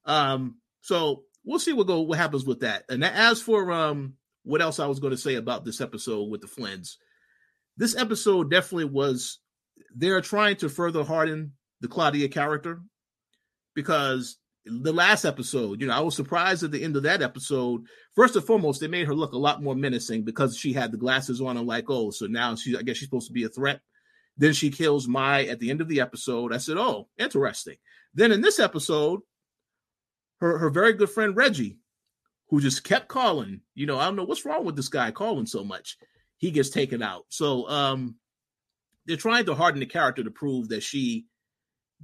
Um, 0.06 0.60
so 0.82 1.24
we'll 1.44 1.60
see 1.60 1.74
what 1.74 1.88
go 1.88 2.02
what 2.02 2.18
happens 2.18 2.46
with 2.46 2.62
that. 2.62 2.86
And 2.90 3.04
as 3.04 3.42
for 3.42 3.72
um 3.72 4.14
what 4.44 4.62
else 4.62 4.80
I 4.80 4.88
was 4.88 5.00
going 5.00 5.12
to 5.12 5.18
say 5.18 5.36
about 5.36 5.66
this 5.66 5.82
episode 5.82 6.30
with 6.30 6.42
the 6.42 6.48
Flynns, 6.48 6.96
this 7.76 7.96
episode 7.98 8.50
definitely 8.50 8.86
was 8.86 9.40
they're 9.96 10.22
trying 10.22 10.56
to 10.58 10.70
further 10.70 11.04
harden 11.04 11.54
the 11.82 11.88
Claudia 11.88 12.30
character 12.30 12.82
because 13.76 14.38
the 14.70 14.94
last 14.94 15.26
episode, 15.26 15.82
you 15.82 15.88
know, 15.88 15.94
I 15.94 16.00
was 16.00 16.16
surprised 16.16 16.64
at 16.64 16.72
the 16.72 16.84
end 16.84 16.96
of 16.96 17.04
that 17.04 17.22
episode. 17.22 17.86
First 18.16 18.36
and 18.36 18.46
foremost, 18.46 18.80
they 18.80 18.88
made 18.88 19.08
her 19.08 19.16
look 19.16 19.34
a 19.34 19.38
lot 19.38 19.62
more 19.62 19.76
menacing 19.76 20.24
because 20.24 20.58
she 20.58 20.74
had 20.74 20.92
the 20.92 20.98
glasses 20.98 21.42
on. 21.42 21.58
I'm 21.58 21.66
like, 21.66 21.86
oh, 21.90 22.12
so 22.12 22.26
now 22.28 22.56
she, 22.56 22.78
I 22.78 22.82
guess 22.82 22.98
she's 22.98 23.08
supposed 23.08 23.28
to 23.28 23.34
be 23.34 23.44
a 23.44 23.50
threat. 23.50 23.82
Then 24.38 24.54
she 24.54 24.72
kills 24.72 25.08
Mai 25.08 25.46
at 25.46 25.60
the 25.60 25.70
end 25.70 25.82
of 25.82 25.88
the 25.88 26.02
episode. 26.02 26.54
I 26.54 26.58
said, 26.58 26.78
oh, 26.78 27.10
interesting. 27.18 27.76
Then 28.14 28.32
in 28.32 28.42
this 28.42 28.60
episode, 28.60 29.22
her 30.40 30.58
her 30.58 30.70
very 30.70 30.94
good 30.94 31.10
friend 31.10 31.36
Reggie, 31.36 31.78
who 32.50 32.62
just 32.62 32.84
kept 32.84 33.08
calling. 33.08 33.62
You 33.76 33.86
know, 33.86 34.00
I 34.00 34.06
don't 34.06 34.16
know 34.16 34.24
what's 34.24 34.46
wrong 34.46 34.66
with 34.66 34.76
this 34.76 34.90
guy 34.90 35.12
calling 35.12 35.46
so 35.46 35.64
much. 35.64 35.98
He 36.38 36.52
gets 36.52 36.70
taken 36.70 37.04
out. 37.04 37.26
So 37.30 37.70
um 37.70 38.16
they're 39.06 39.18
trying 39.18 39.46
to 39.46 39.56
harden 39.56 39.80
the 39.80 39.86
character 39.86 40.24
to 40.24 40.32
prove 40.32 40.70
that 40.70 40.84
she 40.84 41.26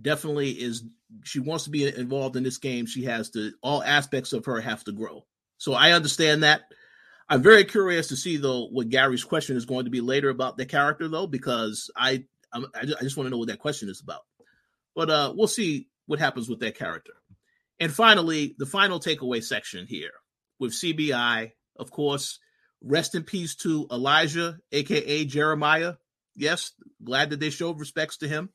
definitely 0.02 0.52
is 0.52 0.84
she 1.24 1.40
wants 1.40 1.64
to 1.66 1.70
be 1.70 1.88
involved 1.88 2.36
in 2.36 2.44
this 2.44 2.58
game. 2.58 2.86
She 2.86 3.04
has 3.06 3.30
to 3.32 3.54
all 3.62 3.84
aspects 3.84 4.34
of 4.34 4.46
her 4.46 4.60
have 4.60 4.84
to 4.86 4.92
grow. 4.92 5.26
So 5.58 5.74
I 5.74 5.92
understand 5.92 6.44
that. 6.44 6.62
I'm 7.28 7.42
very 7.42 7.66
curious 7.66 8.08
to 8.10 8.16
see 8.16 8.38
though 8.38 8.68
what 8.68 8.90
Gary's 8.90 9.24
question 9.24 9.58
is 9.58 9.66
going 9.66 9.86
to 9.86 9.92
be 9.92 10.02
later 10.02 10.30
about 10.30 10.58
the 10.58 10.66
character 10.66 11.08
though, 11.08 11.28
because 11.28 11.90
I 11.96 12.26
I'm, 12.54 12.66
I 12.76 12.86
just 12.86 13.18
want 13.18 13.28
to 13.28 13.32
know 13.32 13.38
what 13.38 13.50
that 13.50 13.60
question 13.60 13.90
is 13.90 14.02
about. 14.02 14.22
But 14.96 15.10
uh, 15.10 15.34
we'll 15.36 15.48
see 15.48 15.90
what 16.06 16.20
happens 16.20 16.48
with 16.48 16.60
that 16.60 16.78
character. 16.78 17.14
And 17.80 17.92
finally, 17.92 18.56
the 18.58 18.66
final 18.66 19.00
takeaway 19.00 19.44
section 19.44 19.86
here 19.86 20.12
with 20.60 20.72
CBI, 20.72 21.52
of 21.78 21.92
course, 21.92 22.40
rest 22.82 23.16
in 23.16 23.24
peace 23.24 23.56
to 23.56 23.88
Elijah, 23.92 24.58
aka 24.72 25.26
Jeremiah. 25.26 25.96
Yes, 26.36 26.72
glad 27.04 27.32
that 27.32 27.40
they 27.40 27.50
showed 27.50 27.80
respects 27.80 28.18
to 28.18 28.28
him. 28.28 28.50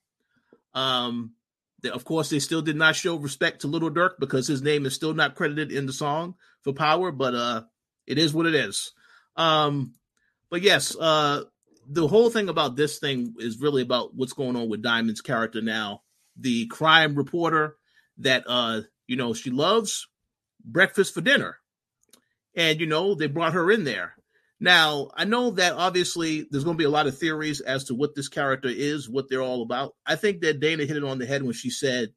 Um, 0.74 1.34
they, 1.82 1.90
of 1.90 2.04
course, 2.04 2.30
they 2.30 2.38
still 2.38 2.62
did 2.62 2.76
not 2.76 2.96
show 2.96 3.16
respect 3.16 3.62
to 3.62 3.66
Little 3.66 3.90
Dirk 3.90 4.18
because 4.20 4.46
his 4.46 4.62
name 4.62 4.86
is 4.86 4.94
still 4.94 5.14
not 5.14 5.34
credited 5.34 5.72
in 5.72 5.86
the 5.86 5.92
song 5.92 6.34
for 6.62 6.72
Power, 6.72 7.10
but 7.10 7.34
uh, 7.34 7.62
it 8.06 8.18
is 8.18 8.34
what 8.34 8.46
it 8.46 8.54
is. 8.54 8.92
Um, 9.36 9.94
but 10.50 10.62
yes, 10.62 10.96
uh, 10.96 11.44
the 11.88 12.06
whole 12.06 12.30
thing 12.30 12.48
about 12.48 12.76
this 12.76 12.98
thing 12.98 13.34
is 13.38 13.60
really 13.60 13.82
about 13.82 14.14
what's 14.14 14.32
going 14.32 14.56
on 14.56 14.68
with 14.68 14.82
Diamond's 14.82 15.22
character 15.22 15.62
now. 15.62 16.02
The 16.36 16.66
crime 16.66 17.14
reporter 17.14 17.76
that 18.18 18.44
uh 18.46 18.82
you 19.10 19.16
know, 19.16 19.34
she 19.34 19.50
loves 19.50 20.06
breakfast 20.64 21.12
for 21.12 21.20
dinner. 21.20 21.56
And, 22.54 22.80
you 22.80 22.86
know, 22.86 23.16
they 23.16 23.26
brought 23.26 23.54
her 23.54 23.72
in 23.72 23.82
there. 23.82 24.14
Now, 24.60 25.10
I 25.14 25.24
know 25.24 25.50
that 25.52 25.72
obviously 25.72 26.46
there's 26.50 26.64
going 26.64 26.76
to 26.76 26.80
be 26.80 26.84
a 26.84 26.90
lot 26.90 27.06
of 27.06 27.18
theories 27.18 27.60
as 27.60 27.84
to 27.84 27.94
what 27.94 28.14
this 28.14 28.28
character 28.28 28.68
is, 28.68 29.08
what 29.08 29.30
they're 29.30 29.42
all 29.42 29.62
about. 29.62 29.94
I 30.04 30.16
think 30.16 30.42
that 30.42 30.60
Dana 30.60 30.84
hit 30.84 30.98
it 30.98 31.04
on 31.04 31.18
the 31.18 31.26
head 31.26 31.42
when 31.42 31.54
she 31.54 31.70
said 31.70 32.12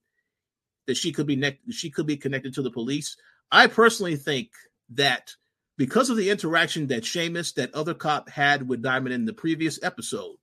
that 0.87 0.97
she 0.97 1.13
could 1.13 1.25
be 1.25 1.37
ne- 1.37 1.59
she 1.71 1.89
could 1.89 2.05
be 2.05 2.17
connected 2.17 2.53
to 2.55 2.61
the 2.61 2.71
police. 2.71 3.15
I 3.49 3.67
personally 3.67 4.17
think 4.17 4.49
that 4.89 5.31
because 5.77 6.09
of 6.09 6.17
the 6.17 6.29
interaction 6.29 6.87
that 6.87 7.03
Seamus, 7.03 7.53
that 7.53 7.73
other 7.73 7.93
cop, 7.93 8.29
had 8.29 8.67
with 8.67 8.81
Diamond 8.81 9.13
in 9.13 9.25
the 9.25 9.33
previous 9.33 9.81
episode, 9.81 10.35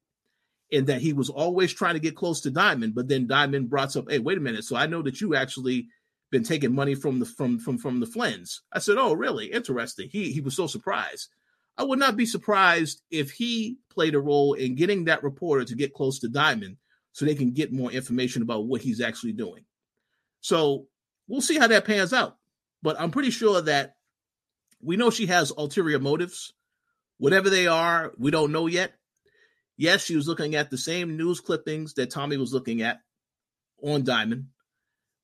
and 0.72 0.86
that 0.86 1.03
he 1.03 1.12
was 1.12 1.28
always 1.28 1.72
trying 1.72 1.94
to 1.94 2.01
get 2.01 2.16
close 2.16 2.40
to 2.42 2.51
Diamond, 2.51 2.94
but 2.94 3.09
then 3.09 3.26
Diamond 3.26 3.68
brought 3.68 3.94
up, 3.96 4.11
"Hey, 4.11 4.20
wait 4.20 4.38
a 4.38 4.40
minute! 4.40 4.64
So 4.64 4.74
I 4.74 4.86
know 4.86 5.03
that 5.03 5.20
you 5.20 5.34
actually 5.34 5.88
been 6.30 6.44
taking 6.44 6.74
money 6.74 6.94
from 6.94 7.18
the 7.18 7.26
from 7.26 7.59
from 7.59 7.76
from 7.76 8.01
the 8.01 8.07
Flynns. 8.07 8.61
I 8.72 8.78
said, 8.78 8.96
"Oh, 8.96 9.12
really? 9.12 9.53
Interesting." 9.53 10.09
He 10.11 10.32
he 10.32 10.40
was 10.40 10.57
so 10.57 10.66
surprised. 10.66 11.28
I 11.81 11.83
would 11.83 11.99
not 11.99 12.14
be 12.14 12.26
surprised 12.26 13.01
if 13.11 13.31
he 13.31 13.78
played 13.89 14.14
a 14.14 14.20
role 14.20 14.53
in 14.53 14.74
getting 14.74 15.07
that 15.07 15.22
reporter 15.22 15.64
to 15.64 15.74
get 15.74 15.95
close 15.95 16.18
to 16.18 16.28
Diamond 16.28 16.76
so 17.12 17.24
they 17.24 17.35
can 17.35 17.53
get 17.53 17.72
more 17.72 17.91
information 17.91 18.43
about 18.43 18.66
what 18.66 18.83
he's 18.83 19.01
actually 19.01 19.33
doing. 19.33 19.64
So 20.43 20.89
we'll 21.26 21.41
see 21.41 21.57
how 21.57 21.68
that 21.68 21.87
pans 21.87 22.12
out. 22.12 22.37
But 22.83 23.01
I'm 23.01 23.11
pretty 23.11 23.31
sure 23.31 23.62
that 23.62 23.95
we 24.83 24.99
know 24.99 25.09
she 25.09 25.24
has 25.28 25.53
ulterior 25.57 25.99
motives. 25.99 26.53
Whatever 27.16 27.49
they 27.49 27.66
are, 27.66 28.12
we 28.18 28.31
don't 28.31 28.53
know 28.53 28.66
yet. 28.66 28.93
Yes, 29.78 30.05
she 30.05 30.16
was 30.16 30.28
looking 30.28 30.57
at 30.57 30.68
the 30.68 30.76
same 30.76 31.16
news 31.16 31.41
clippings 31.41 31.95
that 31.95 32.11
Tommy 32.11 32.37
was 32.37 32.53
looking 32.53 32.83
at 32.83 33.01
on 33.83 34.05
Diamond. 34.05 34.49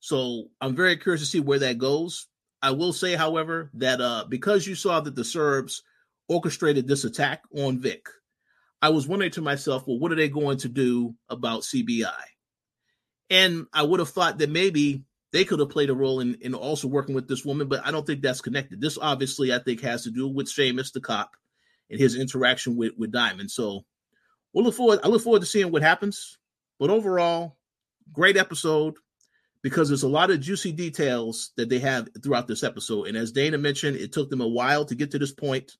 So 0.01 0.47
I'm 0.63 0.75
very 0.75 0.97
curious 0.97 1.21
to 1.21 1.27
see 1.27 1.41
where 1.41 1.59
that 1.59 1.77
goes. 1.77 2.29
I 2.63 2.71
will 2.71 2.95
say, 2.95 3.15
however, 3.15 3.71
that 3.75 4.01
uh, 4.01 4.25
because 4.27 4.67
you 4.67 4.75
saw 4.75 5.01
that 5.01 5.15
the 5.15 5.23
Serbs 5.23 5.83
orchestrated 6.29 6.87
this 6.87 7.05
attack 7.05 7.43
on 7.57 7.79
Vic, 7.79 8.07
I 8.83 8.91
was 8.91 9.09
wondering 9.09 9.33
to 9.33 9.43
myself, 9.43 9.85
well, 9.87 9.99
what 9.99 10.13
are 10.13 10.17
they 10.17 10.29
going 10.29 10.59
to 10.59 10.69
do 10.69 11.15
about 11.29 11.63
CBI? 11.63 12.13
And 13.31 13.67
I 13.73 13.83
would 13.83 14.01
have 14.01 14.11
thought 14.11 14.39
that 14.39 14.51
maybe 14.51 15.05
they 15.33 15.45
could 15.45 15.59
have 15.61 15.71
played 15.71 15.91
a 15.91 15.95
role 15.95 16.21
in, 16.21 16.37
in 16.41 16.55
also 16.55 16.89
working 16.89 17.15
with 17.15 17.29
this 17.29 17.45
woman, 17.45 17.69
but 17.69 17.85
I 17.85 17.91
don't 17.91 18.07
think 18.07 18.23
that's 18.23 18.41
connected. 18.41 18.81
This 18.81 18.99
obviously, 18.99 19.53
I 19.53 19.59
think, 19.59 19.81
has 19.81 20.05
to 20.05 20.11
do 20.11 20.29
with 20.29 20.47
Seamus, 20.47 20.93
the 20.93 21.01
cop, 21.01 21.33
and 21.91 21.99
his 21.99 22.17
interaction 22.17 22.77
with, 22.77 22.93
with 22.97 23.13
Diamond. 23.13 23.51
So 23.51 23.85
we'll 24.53 24.65
look 24.65 24.75
forward. 24.75 25.01
I 25.03 25.09
look 25.09 25.23
forward 25.23 25.41
to 25.41 25.47
seeing 25.47 25.73
what 25.73 25.83
happens. 25.83 26.39
But 26.79 26.91
overall, 26.91 27.57
great 28.13 28.37
episode 28.37 28.95
because 29.63 29.89
there's 29.89 30.03
a 30.03 30.09
lot 30.09 30.31
of 30.31 30.41
juicy 30.41 30.73
details 30.73 31.51
that 31.57 31.69
they 31.69 31.79
have 31.81 32.09
throughout 32.23 32.47
this 32.47 32.63
episode. 32.63 33.09
And 33.09 33.17
as 33.17 33.33
Dana 33.33 33.59
mentioned, 33.59 33.97
it 33.97 34.13
took 34.13 34.31
them 34.31 34.41
a 34.41 34.47
while 34.47 34.85
to 34.85 34.95
get 34.95 35.11
to 35.13 35.19
this 35.19 35.33
point. 35.33 35.77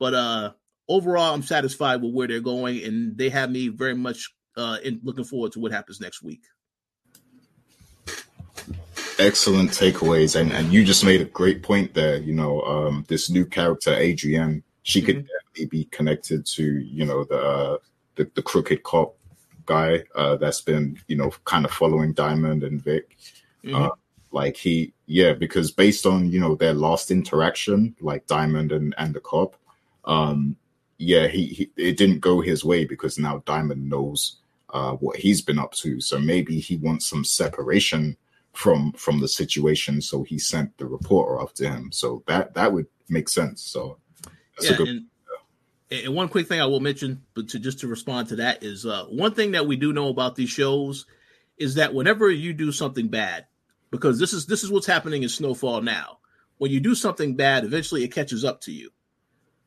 But 0.00 0.14
uh 0.14 0.52
overall, 0.88 1.32
I'm 1.32 1.42
satisfied 1.42 2.02
with 2.02 2.12
where 2.12 2.26
they're 2.26 2.40
going, 2.40 2.82
and 2.82 3.16
they 3.16 3.28
have 3.28 3.50
me 3.50 3.68
very 3.68 3.94
much 3.94 4.34
uh 4.56 4.78
in 4.82 5.00
looking 5.04 5.24
forward 5.24 5.52
to 5.52 5.60
what 5.60 5.70
happens 5.70 6.00
next 6.00 6.22
week. 6.22 6.42
Excellent 9.18 9.70
takeaways, 9.70 10.34
and 10.34 10.50
and 10.50 10.72
you 10.72 10.82
just 10.82 11.04
made 11.04 11.20
a 11.20 11.26
great 11.26 11.62
point 11.62 11.94
there. 11.94 12.16
You 12.16 12.32
know, 12.32 12.62
um, 12.62 13.04
this 13.06 13.28
new 13.30 13.44
character 13.44 13.92
Adrienne, 13.92 14.62
she 14.82 15.00
mm-hmm. 15.00 15.06
could 15.06 15.28
definitely 15.28 15.66
be 15.66 15.84
connected 15.92 16.46
to 16.46 16.64
you 16.64 17.04
know 17.04 17.24
the 17.24 17.38
uh, 17.38 17.76
the, 18.16 18.30
the 18.34 18.42
crooked 18.42 18.82
cop 18.82 19.14
guy 19.66 20.02
uh, 20.16 20.36
that's 20.36 20.62
been 20.62 20.98
you 21.06 21.16
know 21.16 21.30
kind 21.44 21.66
of 21.66 21.70
following 21.70 22.14
Diamond 22.14 22.64
and 22.64 22.82
Vic. 22.82 23.16
Mm-hmm. 23.62 23.74
Uh, 23.74 23.90
like 24.32 24.56
he, 24.56 24.92
yeah, 25.06 25.32
because 25.32 25.70
based 25.70 26.06
on 26.06 26.30
you 26.30 26.40
know 26.40 26.54
their 26.54 26.74
last 26.74 27.10
interaction, 27.10 27.94
like 28.00 28.26
Diamond 28.26 28.72
and 28.72 28.94
and 28.96 29.14
the 29.14 29.20
cop, 29.20 29.56
um, 30.04 30.56
yeah, 30.98 31.28
he, 31.28 31.46
he 31.46 31.70
it 31.76 31.96
didn't 31.96 32.20
go 32.20 32.40
his 32.40 32.64
way 32.64 32.84
because 32.84 33.18
now 33.18 33.42
Diamond 33.46 33.88
knows 33.88 34.36
uh, 34.72 34.92
what 34.92 35.16
he's 35.16 35.40
been 35.40 35.58
up 35.58 35.72
to. 35.72 36.00
So 36.00 36.18
maybe 36.18 36.60
he 36.60 36.76
wants 36.76 37.06
some 37.06 37.24
separation 37.24 38.16
from 38.52 38.92
from 38.92 39.20
the 39.20 39.28
situation. 39.28 40.02
So 40.02 40.22
he 40.22 40.38
sent 40.38 40.76
the 40.76 40.86
reporter 40.86 41.40
after 41.40 41.68
him. 41.68 41.90
So 41.90 42.22
that 42.26 42.54
that 42.54 42.72
would 42.72 42.86
make 43.08 43.28
sense. 43.28 43.62
So 43.62 43.98
that's 44.56 44.70
yeah, 44.70 44.76
good- 44.76 44.88
and, 44.88 45.06
and, 45.90 46.14
one 46.14 46.28
quick 46.28 46.46
thing 46.46 46.60
I 46.60 46.66
will 46.66 46.80
mention, 46.80 47.22
but 47.34 47.48
to 47.48 47.58
just 47.58 47.80
to 47.80 47.88
respond 47.88 48.28
to 48.28 48.36
that 48.36 48.62
is 48.62 48.84
uh, 48.84 49.06
one 49.06 49.32
thing 49.32 49.52
that 49.52 49.66
we 49.66 49.76
do 49.76 49.92
know 49.92 50.08
about 50.08 50.36
these 50.36 50.50
shows 50.50 51.06
is 51.56 51.76
that 51.76 51.94
whenever 51.94 52.30
you 52.30 52.52
do 52.52 52.72
something 52.72 53.08
bad, 53.08 53.46
because 53.90 54.18
this 54.18 54.32
is 54.32 54.46
this 54.46 54.62
is 54.62 54.70
what's 54.70 54.86
happening 54.86 55.22
in 55.22 55.28
Snowfall 55.28 55.82
now. 55.82 56.18
When 56.58 56.70
you 56.70 56.78
do 56.78 56.94
something 56.94 57.36
bad, 57.36 57.64
eventually 57.64 58.04
it 58.04 58.12
catches 58.12 58.44
up 58.44 58.60
to 58.62 58.72
you 58.72 58.90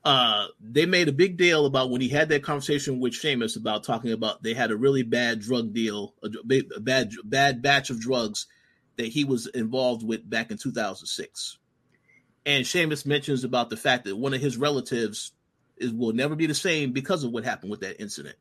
uh, 0.05 0.47
they 0.59 0.85
made 0.85 1.07
a 1.07 1.13
big 1.13 1.37
deal 1.37 1.65
about 1.65 1.89
when 1.89 2.01
he 2.01 2.09
had 2.09 2.29
that 2.29 2.43
conversation 2.43 2.99
with 2.99 3.13
Seamus 3.13 3.55
about 3.55 3.83
talking 3.83 4.11
about 4.11 4.43
they 4.43 4.53
had 4.53 4.71
a 4.71 4.75
really 4.75 5.03
bad 5.03 5.39
drug 5.39 5.73
deal, 5.73 6.13
a, 6.23 6.29
a 6.75 6.79
bad 6.79 7.11
bad 7.23 7.61
batch 7.61 7.89
of 7.89 8.01
drugs 8.01 8.47
that 8.97 9.07
he 9.07 9.23
was 9.23 9.47
involved 9.47 10.05
with 10.05 10.29
back 10.29 10.51
in 10.51 10.57
2006. 10.57 11.57
And 12.45 12.65
Seamus 12.65 13.05
mentions 13.05 13.45
about 13.45 13.69
the 13.69 13.77
fact 13.77 14.03
that 14.03 14.17
one 14.17 14.33
of 14.33 14.41
his 14.41 14.57
relatives 14.57 15.31
is 15.77 15.93
will 15.93 16.13
never 16.13 16.35
be 16.35 16.47
the 16.47 16.53
same 16.53 16.91
because 16.91 17.23
of 17.23 17.31
what 17.31 17.45
happened 17.45 17.71
with 17.71 17.79
that 17.81 18.01
incident. 18.01 18.35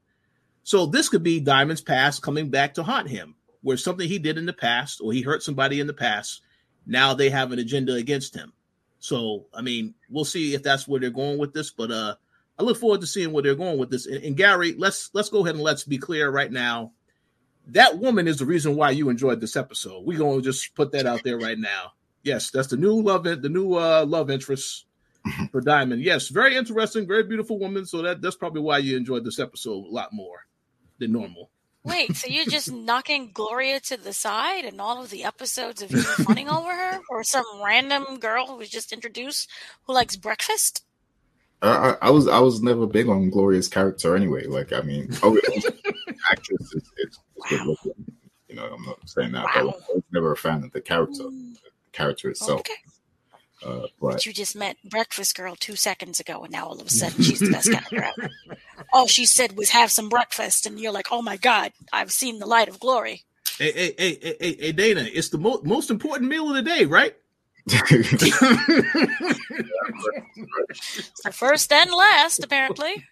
So 0.65 0.87
this 0.87 1.09
could 1.09 1.23
be 1.23 1.41
Diamond's 1.41 1.81
past 1.81 2.23
coming 2.23 2.51
back 2.51 2.75
to 2.75 2.83
haunt 2.83 3.09
him, 3.09 3.37
where 3.63 3.77
something 3.77 4.09
he 4.09 4.19
did 4.19 4.37
in 4.37 4.47
the 4.47 4.53
past 4.53 5.01
or 5.01 5.13
he 5.13 5.23
hurt 5.23 5.43
somebody 5.43 5.79
in 5.79 5.87
the 5.87 5.95
past, 5.95 6.43
now 6.87 7.15
they 7.15 7.31
have 7.31 7.53
an 7.53 7.61
agenda 7.61 7.95
against 7.95 8.35
him. 8.35 8.53
So, 9.03 9.47
I 9.53 9.63
mean, 9.63 9.95
we'll 10.09 10.25
see 10.25 10.55
if 10.55 10.63
that's 10.63 10.87
where 10.87 11.01
they're 11.01 11.11
going 11.11 11.37
with 11.37 11.53
this, 11.53 11.73
but 11.73 11.91
uh 11.91 12.15
I 12.57 12.63
look 12.63 12.77
forward 12.77 13.01
to 13.01 13.07
seeing 13.09 13.33
where 13.33 13.43
they're 13.43 13.57
going 13.57 13.77
with 13.79 13.91
this. 13.91 14.07
And, 14.07 14.23
and 14.23 14.37
Gary, 14.37 14.75
let's 14.79 15.11
let's 15.13 15.29
go 15.29 15.41
ahead 15.43 15.57
and 15.57 15.65
let's 15.65 15.83
be 15.83 15.99
clear 15.99 16.31
right 16.31 16.51
now. 16.53 16.93
That 17.69 17.99
woman 17.99 18.29
is 18.29 18.39
the 18.39 18.47
reason 18.47 18.77
why 18.77 18.91
you 18.91 19.09
enjoyed 19.09 19.41
this 19.41 19.57
episode. 19.57 20.05
We're 20.05 20.19
gonna 20.19 20.41
just 20.41 20.73
put 20.77 20.93
that 20.93 21.07
out 21.07 21.25
there 21.25 21.37
right 21.37 21.59
now. 21.59 21.95
Yes, 22.23 22.51
that's 22.51 22.69
the 22.69 22.77
new 22.77 23.03
love 23.03 23.25
the 23.25 23.49
new 23.49 23.75
uh 23.75 24.05
love 24.07 24.31
interest 24.31 24.87
for 25.51 25.61
Diamond. 25.61 26.03
Yes, 26.03 26.29
very 26.29 26.55
interesting, 26.55 27.09
very 27.09 27.25
beautiful 27.25 27.59
woman. 27.59 27.85
So 27.87 28.03
that 28.03 28.23
that's 28.23 28.37
probably 28.37 28.63
why 28.63 28.79
you 28.79 28.97
enjoyed 28.97 29.25
this 29.25 29.41
episode 29.41 29.85
a 29.85 29.91
lot 29.91 30.13
more 30.13 30.47
than 31.01 31.11
normal. 31.11 31.51
Wait, 31.85 32.17
so 32.17 32.29
you're 32.29 32.45
just 32.45 32.73
knocking 32.73 33.31
Gloria 33.33 33.81
to 33.81 33.97
the 33.97 34.13
side 34.13 34.65
and 34.65 34.81
all 34.81 35.03
of 35.03 35.11
the 35.11 35.25
episodes 35.25 35.83
of 35.83 35.91
you 35.91 36.03
funning 36.25 36.49
over 36.49 36.73
her, 36.73 37.01
or 37.11 37.25
some 37.25 37.45
random 37.65 38.19
girl 38.19 38.47
who 38.47 38.57
was 38.57 38.69
just 38.69 38.93
introduced 38.93 39.51
who 39.87 39.95
likes 39.95 40.17
breakfast? 40.17 40.85
I, 41.61 41.97
I, 42.03 42.11
was 42.11 42.27
I 42.27 42.41
was 42.41 42.61
never 42.61 42.87
big 42.87 43.09
on 43.09 43.31
Gloria's 43.31 43.69
character 43.69 44.17
anyway. 44.17 44.47
Like 44.47 44.73
I 44.73 44.81
mean, 44.81 45.11
oh, 45.23 45.39
actress 46.31 46.75
is, 46.75 46.91
is, 46.97 47.19
wow. 47.37 47.45
good 47.49 47.67
looking. 47.67 47.93
You 48.49 48.57
know, 48.57 48.67
I'm 48.67 48.85
not 48.85 49.09
saying 49.09 49.33
that, 49.33 49.45
wow. 49.45 49.53
but 49.55 49.61
I 49.61 49.95
was 49.95 50.03
never 50.13 50.33
a 50.33 50.37
fan 50.37 50.65
of 50.65 50.73
the 50.73 50.81
character, 50.81 51.23
mm. 51.23 51.55
the 51.55 51.71
character 51.93 52.31
itself. 52.31 52.61
Okay. 52.61 52.75
Uh, 53.65 53.87
but, 54.01 54.13
but, 54.13 54.27
you 54.27 54.33
just 54.33 54.57
met 54.57 54.77
Breakfast 54.85 55.37
Girl 55.37 55.55
two 55.55 55.77
seconds 55.77 56.19
ago, 56.19 56.43
and 56.43 56.53
now 56.53 56.67
all 56.67 56.81
of 56.81 56.87
a 56.87 56.91
sudden 56.91 57.23
she's 57.23 57.39
the 57.39 57.51
best 57.51 57.71
character 57.71 58.03
ever. 58.03 58.31
All 58.93 59.07
she 59.07 59.27
said 59.27 59.57
was 59.57 59.71
"have 59.71 59.91
some 59.91 60.09
breakfast," 60.09 60.67
and 60.67 60.79
you're 60.79 60.93
like, 60.93 61.09
"Oh 61.11 61.23
my 61.23 61.37
god, 61.37 61.73
I've 61.93 62.13
seen 62.13 62.39
the 62.39 62.47
light 62.47 62.69
of 62.69 62.81
glory." 62.81 63.23
Hey, 63.59 63.73
hey, 63.73 63.95
hey, 63.99 64.37
hey, 64.41 64.57
hey 64.59 64.73
Dana! 64.73 65.07
It's 65.13 65.29
the 65.29 65.39
mo- 65.39 65.61
most 65.65 65.91
important 65.91 66.31
meal 66.31 66.49
of 66.49 66.55
the 66.55 66.63
day, 66.63 66.85
right? 66.85 67.15
the 67.67 68.13
first 71.33 71.73
and 71.73 71.91
last, 71.93 72.43
apparently. 72.43 73.07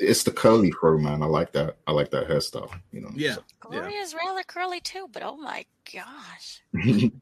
It's 0.00 0.24
the 0.24 0.30
curly 0.30 0.70
fro, 0.72 0.98
man. 0.98 1.22
I 1.22 1.26
like 1.26 1.52
that. 1.52 1.76
I 1.86 1.92
like 1.92 2.10
that 2.10 2.28
hairstyle. 2.28 2.72
You 2.92 3.02
know. 3.02 3.10
Yeah. 3.14 3.34
So. 3.34 3.42
Gloria's 3.60 4.12
yeah. 4.12 4.18
rather 4.18 4.42
curly 4.42 4.80
too, 4.80 5.08
but 5.12 5.22
oh 5.22 5.36
my 5.36 5.64
gosh. 5.92 6.62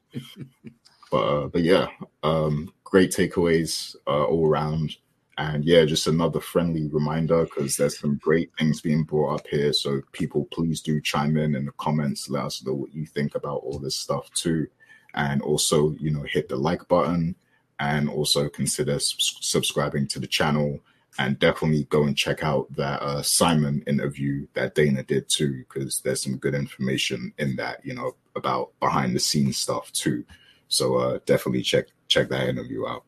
But 1.09 1.17
uh, 1.17 1.47
but 1.47 1.61
yeah, 1.61 1.87
um, 2.23 2.73
great 2.83 3.11
takeaways 3.11 3.95
uh, 4.07 4.25
all 4.25 4.47
around. 4.47 4.97
And 5.37 5.63
yeah, 5.63 5.85
just 5.85 6.07
another 6.07 6.39
friendly 6.39 6.87
reminder 6.87 7.43
because 7.43 7.77
there's 7.77 7.99
some 7.99 8.15
great 8.15 8.49
things 8.57 8.81
being 8.81 9.03
brought 9.03 9.35
up 9.35 9.47
here. 9.47 9.71
So 9.71 10.01
people, 10.11 10.45
please 10.45 10.81
do 10.81 10.99
chime 10.99 11.37
in 11.37 11.55
in 11.55 11.65
the 11.65 11.71
comments. 11.73 12.27
Let 12.29 12.45
us 12.45 12.65
know 12.65 12.73
what 12.73 12.93
you 12.93 13.05
think 13.05 13.35
about 13.35 13.61
all 13.63 13.77
this 13.77 13.95
stuff 13.95 14.31
too. 14.33 14.67
And 15.13 15.41
also, 15.43 15.91
you 15.99 16.11
know, 16.11 16.23
hit 16.23 16.49
the 16.49 16.55
like 16.55 16.87
button 16.87 17.35
and 17.79 18.09
also 18.09 18.49
consider 18.49 18.97
subscribing 18.99 20.07
to 20.07 20.19
the 20.19 20.27
channel 20.27 20.79
and 21.19 21.39
definitely 21.39 21.83
go 21.85 22.03
and 22.03 22.17
check 22.17 22.43
out 22.43 22.73
that 22.75 23.01
uh, 23.01 23.21
Simon 23.21 23.83
interview 23.87 24.47
that 24.53 24.75
Dana 24.75 25.03
did 25.03 25.29
too, 25.29 25.65
because 25.67 26.01
there's 26.01 26.21
some 26.21 26.37
good 26.37 26.55
information 26.55 27.33
in 27.37 27.55
that, 27.57 27.85
you 27.85 27.93
know, 27.93 28.15
about 28.35 28.71
behind 28.79 29.15
the 29.15 29.19
scenes 29.19 29.57
stuff 29.57 29.91
too. 29.91 30.23
So 30.67 30.97
uh, 30.97 31.19
definitely 31.25 31.61
check 31.61 31.87
check 32.07 32.29
that 32.29 32.49
interview 32.49 32.87
out. 32.87 33.03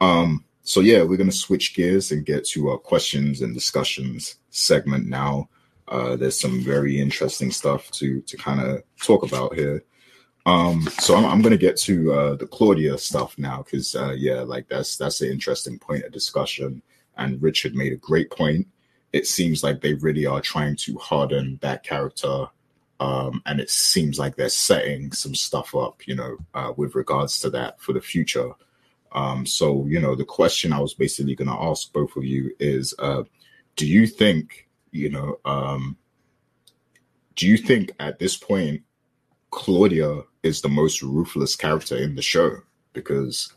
Um, 0.00 0.44
so 0.68 0.80
yeah, 0.80 1.02
we're 1.02 1.16
gonna 1.16 1.32
switch 1.32 1.74
gears 1.74 2.12
and 2.12 2.26
get 2.26 2.44
to 2.48 2.68
our 2.68 2.76
questions 2.76 3.40
and 3.40 3.54
discussions 3.54 4.36
segment 4.50 5.06
now. 5.06 5.48
Uh, 5.88 6.14
there's 6.14 6.38
some 6.38 6.60
very 6.62 7.00
interesting 7.00 7.50
stuff 7.50 7.90
to 7.92 8.20
to 8.20 8.36
kind 8.36 8.60
of 8.60 8.82
talk 9.02 9.22
about 9.22 9.54
here. 9.54 9.82
Um, 10.44 10.86
so 11.00 11.16
I'm, 11.16 11.24
I'm 11.24 11.40
gonna 11.40 11.56
get 11.56 11.78
to 11.78 12.12
uh, 12.12 12.34
the 12.34 12.46
Claudia 12.46 12.98
stuff 12.98 13.38
now 13.38 13.62
because 13.62 13.94
uh, 13.96 14.14
yeah, 14.14 14.42
like 14.42 14.68
that's 14.68 14.98
that's 14.98 15.22
an 15.22 15.30
interesting 15.30 15.78
point 15.78 16.04
of 16.04 16.12
discussion. 16.12 16.82
And 17.16 17.42
Richard 17.42 17.74
made 17.74 17.94
a 17.94 17.96
great 17.96 18.30
point. 18.30 18.66
It 19.14 19.26
seems 19.26 19.62
like 19.62 19.80
they 19.80 19.94
really 19.94 20.26
are 20.26 20.42
trying 20.42 20.76
to 20.76 20.98
harden 20.98 21.58
that 21.62 21.82
character 21.82 22.48
um, 23.00 23.42
and 23.46 23.58
it 23.58 23.70
seems 23.70 24.18
like 24.18 24.36
they're 24.36 24.48
setting 24.48 25.12
some 25.12 25.34
stuff 25.34 25.74
up, 25.74 26.06
you 26.06 26.14
know, 26.14 26.36
uh, 26.52 26.72
with 26.76 26.94
regards 26.94 27.38
to 27.40 27.50
that 27.50 27.80
for 27.80 27.92
the 27.94 28.00
future. 28.00 28.52
Um, 29.12 29.46
so, 29.46 29.86
you 29.86 30.00
know, 30.00 30.14
the 30.14 30.24
question 30.24 30.72
I 30.72 30.80
was 30.80 30.94
basically 30.94 31.34
going 31.34 31.48
to 31.48 31.54
ask 31.54 31.92
both 31.92 32.16
of 32.16 32.24
you 32.24 32.52
is, 32.58 32.94
uh, 32.98 33.22
do 33.76 33.86
you 33.86 34.06
think, 34.06 34.68
you 34.90 35.10
know, 35.10 35.38
um, 35.44 35.96
do 37.36 37.46
you 37.46 37.56
think 37.56 37.92
at 38.00 38.18
this 38.18 38.36
point 38.36 38.82
Claudia 39.50 40.22
is 40.42 40.60
the 40.60 40.68
most 40.68 41.02
ruthless 41.02 41.56
character 41.56 41.96
in 41.96 42.14
the 42.14 42.22
show? 42.22 42.56
Because, 42.92 43.52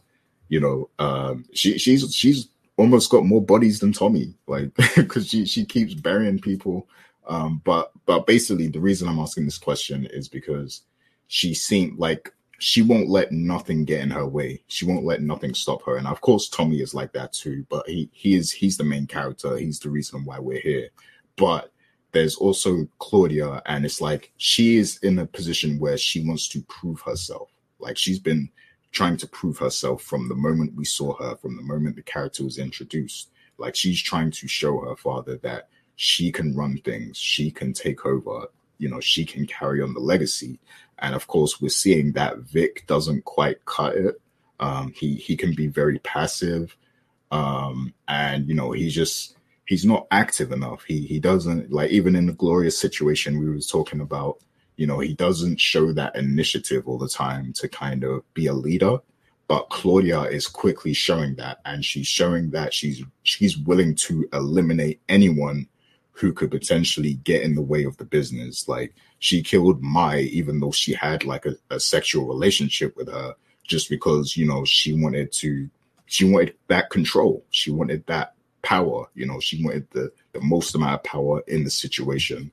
you 0.49 0.59
know, 0.59 0.89
um, 0.99 1.45
she 1.53 1.77
she's 1.77 2.13
she's 2.13 2.47
almost 2.77 3.09
got 3.09 3.25
more 3.25 3.41
bodies 3.41 3.79
than 3.79 3.93
Tommy, 3.93 4.35
like 4.47 4.73
because 4.95 5.27
she 5.27 5.45
she 5.45 5.65
keeps 5.65 5.93
burying 5.93 6.39
people 6.39 6.87
um, 7.27 7.61
but 7.63 7.91
but 8.05 8.25
basically, 8.25 8.67
the 8.67 8.79
reason 8.79 9.07
I'm 9.07 9.19
asking 9.19 9.45
this 9.45 9.57
question 9.57 10.05
is 10.05 10.27
because 10.27 10.81
she 11.27 11.53
seemed 11.53 11.99
like 11.99 12.33
she 12.61 12.83
won't 12.83 13.09
let 13.09 13.31
nothing 13.31 13.85
get 13.85 14.01
in 14.01 14.11
her 14.11 14.27
way. 14.27 14.61
She 14.67 14.85
won't 14.85 15.03
let 15.03 15.23
nothing 15.23 15.55
stop 15.55 15.83
her. 15.83 15.97
And 15.97 16.05
of 16.05 16.21
course, 16.21 16.47
Tommy 16.47 16.79
is 16.79 16.93
like 16.93 17.11
that 17.13 17.33
too. 17.33 17.65
But 17.69 17.89
he 17.89 18.07
he 18.13 18.35
is 18.35 18.51
he's 18.51 18.77
the 18.77 18.83
main 18.83 19.07
character. 19.07 19.57
He's 19.57 19.79
the 19.79 19.89
reason 19.89 20.23
why 20.25 20.37
we're 20.37 20.61
here. 20.61 20.89
But 21.37 21.73
there's 22.11 22.35
also 22.35 22.87
Claudia, 22.99 23.63
and 23.65 23.83
it's 23.83 23.99
like 23.99 24.31
she 24.37 24.77
is 24.77 24.99
in 24.99 25.17
a 25.17 25.25
position 25.25 25.79
where 25.79 25.97
she 25.97 26.23
wants 26.23 26.47
to 26.49 26.61
prove 26.63 27.01
herself. 27.01 27.49
Like 27.79 27.97
she's 27.97 28.19
been 28.19 28.47
trying 28.91 29.17
to 29.17 29.27
prove 29.27 29.57
herself 29.57 30.03
from 30.03 30.29
the 30.29 30.35
moment 30.35 30.75
we 30.75 30.85
saw 30.85 31.15
her, 31.15 31.35
from 31.37 31.55
the 31.55 31.63
moment 31.63 31.95
the 31.95 32.03
character 32.03 32.43
was 32.43 32.59
introduced. 32.59 33.31
Like 33.57 33.75
she's 33.75 34.01
trying 34.01 34.29
to 34.31 34.47
show 34.47 34.81
her 34.81 34.95
father 34.95 35.37
that 35.37 35.69
she 35.95 36.31
can 36.31 36.55
run 36.55 36.77
things, 36.77 37.17
she 37.17 37.49
can 37.49 37.73
take 37.73 38.05
over, 38.05 38.45
you 38.77 38.89
know, 38.89 38.99
she 38.99 39.25
can 39.25 39.47
carry 39.47 39.81
on 39.81 39.93
the 39.93 39.99
legacy. 39.99 40.59
And 41.01 41.15
of 41.15 41.27
course, 41.27 41.59
we're 41.59 41.69
seeing 41.69 42.13
that 42.13 42.37
Vic 42.39 42.85
doesn't 42.87 43.25
quite 43.25 43.65
cut 43.65 43.95
it. 43.95 44.21
Um, 44.59 44.93
he 44.95 45.15
he 45.15 45.35
can 45.35 45.55
be 45.55 45.67
very 45.67 45.99
passive, 45.99 46.77
um, 47.31 47.93
and 48.07 48.47
you 48.47 48.53
know, 48.53 48.71
he's 48.71 48.93
just 48.93 49.35
he's 49.65 49.85
not 49.85 50.05
active 50.11 50.51
enough. 50.51 50.83
He 50.83 51.01
he 51.01 51.19
doesn't 51.19 51.71
like 51.71 51.91
even 51.91 52.15
in 52.15 52.27
the 52.27 52.33
glorious 52.33 52.77
situation 52.77 53.39
we 53.39 53.49
was 53.49 53.67
talking 53.67 54.01
about. 54.01 54.37
You 54.77 54.87
know, 54.87 54.99
he 54.99 55.13
doesn't 55.13 55.59
show 55.59 55.91
that 55.93 56.15
initiative 56.15 56.87
all 56.87 56.97
the 56.97 57.09
time 57.09 57.53
to 57.53 57.67
kind 57.67 58.03
of 58.03 58.23
be 58.33 58.47
a 58.47 58.53
leader. 58.53 58.99
But 59.47 59.69
Claudia 59.69 60.21
is 60.23 60.47
quickly 60.47 60.93
showing 60.93 61.35
that, 61.35 61.59
and 61.65 61.83
she's 61.83 62.07
showing 62.07 62.51
that 62.51 62.73
she's 62.73 63.03
she's 63.23 63.57
willing 63.57 63.95
to 63.95 64.27
eliminate 64.31 65.01
anyone 65.09 65.67
who 66.11 66.31
could 66.31 66.51
potentially 66.51 67.15
get 67.15 67.41
in 67.41 67.55
the 67.55 67.61
way 67.61 67.83
of 67.83 67.97
the 67.97 68.05
business. 68.05 68.67
Like 68.67 68.93
she 69.21 69.43
killed 69.43 69.83
Mai, 69.83 70.21
even 70.33 70.59
though 70.59 70.71
she 70.71 70.93
had 70.93 71.23
like 71.23 71.45
a, 71.45 71.55
a 71.69 71.79
sexual 71.79 72.25
relationship 72.27 72.97
with 72.97 73.07
her, 73.07 73.35
just 73.63 73.87
because, 73.87 74.35
you 74.35 74.47
know, 74.47 74.65
she 74.65 74.93
wanted 74.93 75.31
to, 75.31 75.69
she 76.07 76.25
wanted 76.25 76.55
that 76.67 76.89
control. 76.89 77.43
She 77.51 77.69
wanted 77.69 78.03
that 78.07 78.33
power. 78.63 79.05
You 79.13 79.27
know, 79.27 79.39
she 79.39 79.63
wanted 79.63 79.85
the, 79.91 80.11
the 80.33 80.41
most 80.41 80.73
amount 80.73 80.95
of 80.95 81.03
power 81.03 81.43
in 81.47 81.63
the 81.63 81.69
situation. 81.69 82.51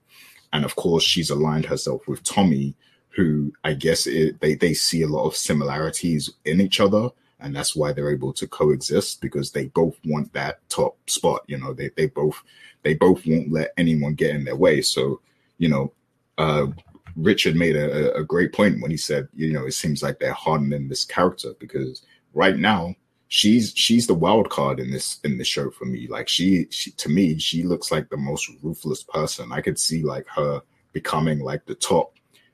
And 0.53 0.63
of 0.63 0.75
course, 0.75 1.03
she's 1.03 1.31
aligned 1.31 1.65
herself 1.65 2.07
with 2.07 2.23
Tommy, 2.23 2.75
who 3.15 3.51
I 3.63 3.73
guess 3.73 4.05
it, 4.05 4.39
they, 4.39 4.53
they 4.53 4.75
see 4.75 5.01
a 5.01 5.07
lot 5.07 5.25
of 5.25 5.35
similarities 5.35 6.29
in 6.45 6.61
each 6.61 6.79
other. 6.79 7.09
and 7.39 7.55
that's 7.55 7.75
why 7.75 7.93
they're 7.93 8.11
able 8.11 8.33
to 8.33 8.47
coexist 8.47 9.21
because 9.21 9.51
they 9.51 9.65
both 9.67 9.97
want 10.05 10.33
that 10.33 10.59
top 10.69 10.97
spot. 11.09 11.43
You 11.47 11.57
know, 11.57 11.73
they 11.73 11.89
they 11.95 12.07
both 12.07 12.41
they 12.83 12.93
both 12.93 13.25
won't 13.25 13.51
let 13.51 13.73
anyone 13.77 14.13
get 14.13 14.35
in 14.35 14.43
their 14.43 14.55
way. 14.55 14.81
So, 14.81 15.21
you 15.57 15.69
know, 15.69 15.91
uh, 16.39 16.67
Richard 17.15 17.55
made 17.55 17.75
a, 17.75 18.15
a 18.15 18.23
great 18.23 18.53
point 18.53 18.81
when 18.81 18.91
he 18.91 18.97
said, 18.97 19.27
you 19.35 19.51
know, 19.51 19.65
it 19.65 19.73
seems 19.73 20.01
like 20.01 20.19
they're 20.19 20.33
hardening 20.33 20.87
this 20.87 21.03
character 21.03 21.53
because 21.59 22.01
right 22.33 22.57
now 22.57 22.95
she's 23.27 23.73
she's 23.75 24.07
the 24.07 24.13
wild 24.13 24.49
card 24.49 24.79
in 24.79 24.89
this 24.89 25.19
in 25.23 25.37
the 25.37 25.43
show 25.43 25.69
for 25.69 25.85
me. 25.85 26.07
Like 26.07 26.29
she, 26.29 26.67
she 26.71 26.91
to 26.91 27.09
me, 27.09 27.37
she 27.37 27.63
looks 27.63 27.91
like 27.91 28.09
the 28.09 28.17
most 28.17 28.49
ruthless 28.63 29.03
person. 29.03 29.51
I 29.51 29.61
could 29.61 29.77
see 29.77 30.01
like 30.01 30.27
her 30.27 30.61
becoming 30.93 31.39
like 31.39 31.65
the 31.65 31.75
top 31.75 32.13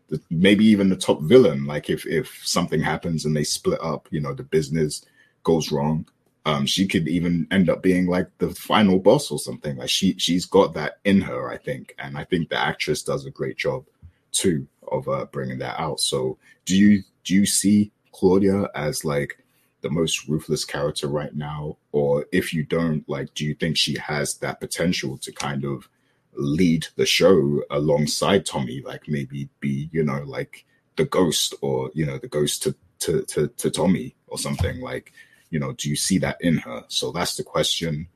the, 0.09 0.21
maybe 0.29 0.65
even 0.65 0.89
the 0.89 0.95
top 0.95 1.21
villain. 1.21 1.65
Like 1.65 1.89
if 1.89 2.05
if 2.07 2.41
something 2.43 2.81
happens 2.81 3.25
and 3.25 3.35
they 3.35 3.43
split 3.43 3.79
up, 3.81 4.07
you 4.11 4.19
know, 4.19 4.33
the 4.33 4.43
business 4.43 5.05
goes 5.43 5.71
wrong. 5.71 6.07
Um, 6.45 6.65
she 6.65 6.87
could 6.87 7.07
even 7.07 7.47
end 7.49 7.69
up 7.69 7.81
being 7.81 8.05
like 8.05 8.27
the 8.37 8.51
final 8.51 8.99
boss 8.99 9.31
or 9.31 9.39
something. 9.39 9.77
Like 9.77 9.89
she 9.89 10.15
she's 10.17 10.45
got 10.45 10.73
that 10.75 10.99
in 11.03 11.21
her, 11.21 11.49
I 11.49 11.57
think, 11.57 11.95
and 11.97 12.17
I 12.17 12.23
think 12.23 12.49
the 12.49 12.59
actress 12.59 13.03
does 13.03 13.25
a 13.25 13.31
great 13.31 13.57
job 13.57 13.85
too 14.31 14.67
of 14.91 15.07
uh, 15.09 15.25
bringing 15.31 15.59
that 15.59 15.79
out. 15.79 15.99
So 15.99 16.37
do 16.65 16.75
you 16.75 17.03
do 17.23 17.33
you 17.33 17.45
see 17.45 17.91
Claudia 18.11 18.69
as 18.75 19.03
like 19.03 19.39
the 19.85 19.89
most 19.91 20.27
ruthless 20.27 20.65
character 20.65 21.07
right 21.07 21.35
now, 21.35 21.77
or 21.91 22.25
if 22.31 22.51
you 22.55 22.63
don't, 22.63 23.07
like, 23.07 23.31
do 23.35 23.45
you 23.45 23.53
think 23.53 23.77
she 23.77 23.95
has 23.99 24.33
that 24.39 24.59
potential 24.59 25.15
to 25.19 25.31
kind 25.31 25.63
of 25.63 25.87
lead 26.33 26.87
the 26.95 27.05
show 27.05 27.61
alongside 27.69 28.47
Tommy, 28.47 28.81
like 28.81 29.07
maybe 29.07 29.47
be, 29.59 29.87
you 29.91 30.03
know, 30.03 30.23
like 30.25 30.65
the 30.95 31.05
ghost 31.05 31.53
or, 31.61 31.91
you 31.93 32.03
know, 32.03 32.17
the 32.17 32.27
ghost 32.27 32.63
to, 32.63 32.73
to, 32.97 33.21
to, 33.25 33.47
to 33.47 33.69
Tommy 33.69 34.15
or 34.25 34.39
something 34.39 34.81
like, 34.81 35.13
you 35.55 35.59
know, 35.61 35.71
do 35.71 35.89
you 35.89 35.95
see 35.95 36.17
that 36.17 36.35
in 36.41 36.57
her? 36.57 36.83
So 36.89 37.13
that's 37.13 37.37
the 37.37 37.43
question. 37.43 38.09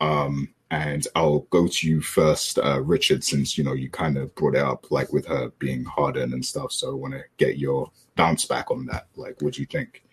Um, 0.00 0.54
and 0.70 1.04
I'll 1.16 1.40
go 1.50 1.66
to 1.66 1.88
you 1.88 2.00
first, 2.00 2.56
uh, 2.56 2.80
Richard, 2.82 3.24
since, 3.24 3.58
you 3.58 3.64
know, 3.64 3.72
you 3.72 3.90
kind 3.90 4.16
of 4.16 4.32
brought 4.36 4.54
it 4.54 4.62
up, 4.62 4.92
like 4.92 5.12
with 5.12 5.26
her 5.26 5.50
being 5.58 5.84
hardened 5.84 6.32
and 6.32 6.44
stuff. 6.44 6.70
So 6.70 6.92
I 6.92 6.94
want 6.94 7.14
to 7.14 7.24
get 7.36 7.58
your 7.58 7.90
bounce 8.14 8.44
back 8.44 8.70
on 8.70 8.86
that. 8.86 9.08
Like, 9.16 9.42
what 9.42 9.54
do 9.54 9.60
you 9.60 9.66
think? 9.66 10.04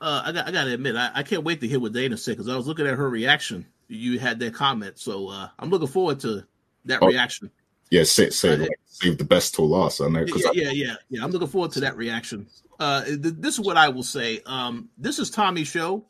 Uh, 0.00 0.22
I 0.24 0.32
got, 0.32 0.48
I 0.48 0.50
got 0.50 0.64
to 0.64 0.74
admit, 0.74 0.96
I, 0.96 1.12
I, 1.14 1.22
can't 1.22 1.44
wait 1.44 1.60
to 1.60 1.68
hear 1.68 1.78
what 1.78 1.92
Dana 1.92 2.16
said 2.16 2.32
because 2.32 2.48
I 2.48 2.56
was 2.56 2.66
looking 2.66 2.88
at 2.88 2.94
her 2.94 3.08
reaction. 3.08 3.64
You 3.86 4.18
had 4.18 4.40
that 4.40 4.54
comment, 4.54 4.98
so 4.98 5.28
uh, 5.28 5.50
I'm 5.60 5.70
looking 5.70 5.86
forward 5.86 6.18
to 6.20 6.44
that 6.86 6.98
oh, 7.00 7.06
reaction. 7.06 7.48
Yeah, 7.90 8.02
say, 8.02 8.30
say 8.30 8.56
like, 8.56 8.70
save 8.86 9.18
the 9.18 9.24
best 9.24 9.54
till 9.54 9.68
last. 9.68 10.00
I 10.00 10.08
know. 10.08 10.24
Yeah, 10.26 10.50
yeah, 10.52 10.70
yeah, 10.72 10.94
yeah. 11.10 11.24
I'm 11.24 11.30
looking 11.30 11.46
forward 11.46 11.70
to 11.72 11.80
that 11.80 11.96
reaction. 11.96 12.48
Uh, 12.80 13.04
th- 13.04 13.20
this 13.20 13.54
is 13.54 13.60
what 13.60 13.76
I 13.76 13.88
will 13.90 14.02
say. 14.02 14.40
Um, 14.46 14.88
this 14.98 15.18
is 15.18 15.30
Tommy's 15.30 15.68
show, 15.68 16.04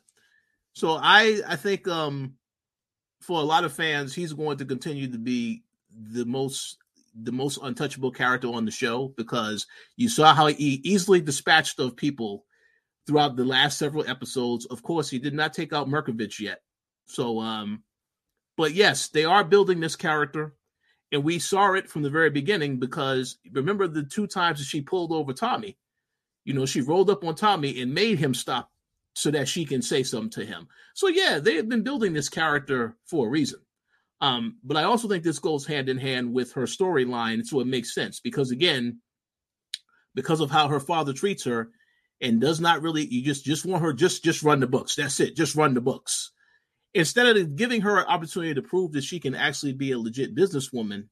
so 0.74 0.98
I 1.00 1.40
I 1.48 1.56
think 1.56 1.88
um, 1.88 2.34
for 3.20 3.40
a 3.40 3.44
lot 3.44 3.64
of 3.64 3.72
fans, 3.72 4.14
he's 4.14 4.32
going 4.32 4.58
to 4.58 4.64
continue 4.64 5.10
to 5.10 5.18
be 5.18 5.62
the 6.12 6.24
most 6.24 6.78
the 7.22 7.32
most 7.32 7.60
untouchable 7.62 8.10
character 8.10 8.48
on 8.48 8.64
the 8.64 8.70
show 8.72 9.14
because 9.16 9.66
you 9.96 10.08
saw 10.08 10.34
how 10.34 10.46
he 10.46 10.80
easily 10.82 11.20
dispatched 11.20 11.78
of 11.78 11.96
people 11.96 12.44
throughout 13.06 13.36
the 13.36 13.44
last 13.44 13.78
several 13.78 14.06
episodes. 14.08 14.66
Of 14.66 14.82
course, 14.82 15.08
he 15.08 15.20
did 15.20 15.32
not 15.32 15.54
take 15.54 15.72
out 15.72 15.88
Mirkovich 15.88 16.40
yet. 16.40 16.62
So 17.06 17.40
um 17.40 17.84
but 18.56 18.72
yes, 18.72 19.08
they 19.08 19.24
are 19.24 19.44
building 19.44 19.80
this 19.80 19.96
character. 19.96 20.54
And 21.12 21.22
we 21.22 21.38
saw 21.38 21.74
it 21.74 21.88
from 21.88 22.02
the 22.02 22.10
very 22.10 22.30
beginning 22.30 22.80
because 22.80 23.38
remember 23.52 23.86
the 23.86 24.02
two 24.02 24.26
times 24.26 24.58
that 24.58 24.64
she 24.64 24.80
pulled 24.80 25.12
over 25.12 25.32
Tommy? 25.32 25.78
You 26.44 26.54
know, 26.54 26.66
she 26.66 26.80
rolled 26.80 27.10
up 27.10 27.22
on 27.22 27.36
Tommy 27.36 27.80
and 27.80 27.94
made 27.94 28.18
him 28.18 28.34
stop 28.34 28.72
so 29.14 29.30
that 29.30 29.48
she 29.48 29.64
can 29.64 29.82
say 29.82 30.02
something 30.02 30.30
to 30.30 30.44
him. 30.44 30.68
So 30.94 31.08
yeah, 31.08 31.38
they 31.38 31.56
have 31.56 31.68
been 31.68 31.82
building 31.82 32.12
this 32.12 32.28
character 32.28 32.96
for 33.06 33.26
a 33.26 33.30
reason. 33.30 33.60
Um, 34.20 34.58
but 34.62 34.76
I 34.76 34.84
also 34.84 35.08
think 35.08 35.24
this 35.24 35.38
goes 35.38 35.66
hand 35.66 35.88
in 35.88 35.98
hand 35.98 36.32
with 36.32 36.52
her 36.52 36.64
storyline, 36.64 37.44
so 37.44 37.60
it 37.60 37.66
makes 37.66 37.94
sense 37.94 38.20
because 38.20 38.50
again, 38.50 39.00
because 40.14 40.40
of 40.40 40.50
how 40.50 40.68
her 40.68 40.80
father 40.80 41.12
treats 41.12 41.44
her, 41.44 41.70
and 42.20 42.40
does 42.40 42.60
not 42.60 42.80
really, 42.80 43.04
you 43.04 43.22
just 43.22 43.44
just 43.44 43.66
want 43.66 43.82
her 43.82 43.92
just 43.92 44.24
just 44.24 44.42
run 44.42 44.60
the 44.60 44.66
books. 44.66 44.94
That's 44.96 45.20
it, 45.20 45.36
just 45.36 45.56
run 45.56 45.74
the 45.74 45.80
books 45.80 46.30
instead 46.94 47.36
of 47.36 47.56
giving 47.56 47.80
her 47.82 47.98
an 47.98 48.06
opportunity 48.06 48.54
to 48.54 48.62
prove 48.62 48.92
that 48.92 49.04
she 49.04 49.18
can 49.18 49.34
actually 49.34 49.72
be 49.72 49.90
a 49.92 49.98
legit 49.98 50.34
businesswoman. 50.34 51.08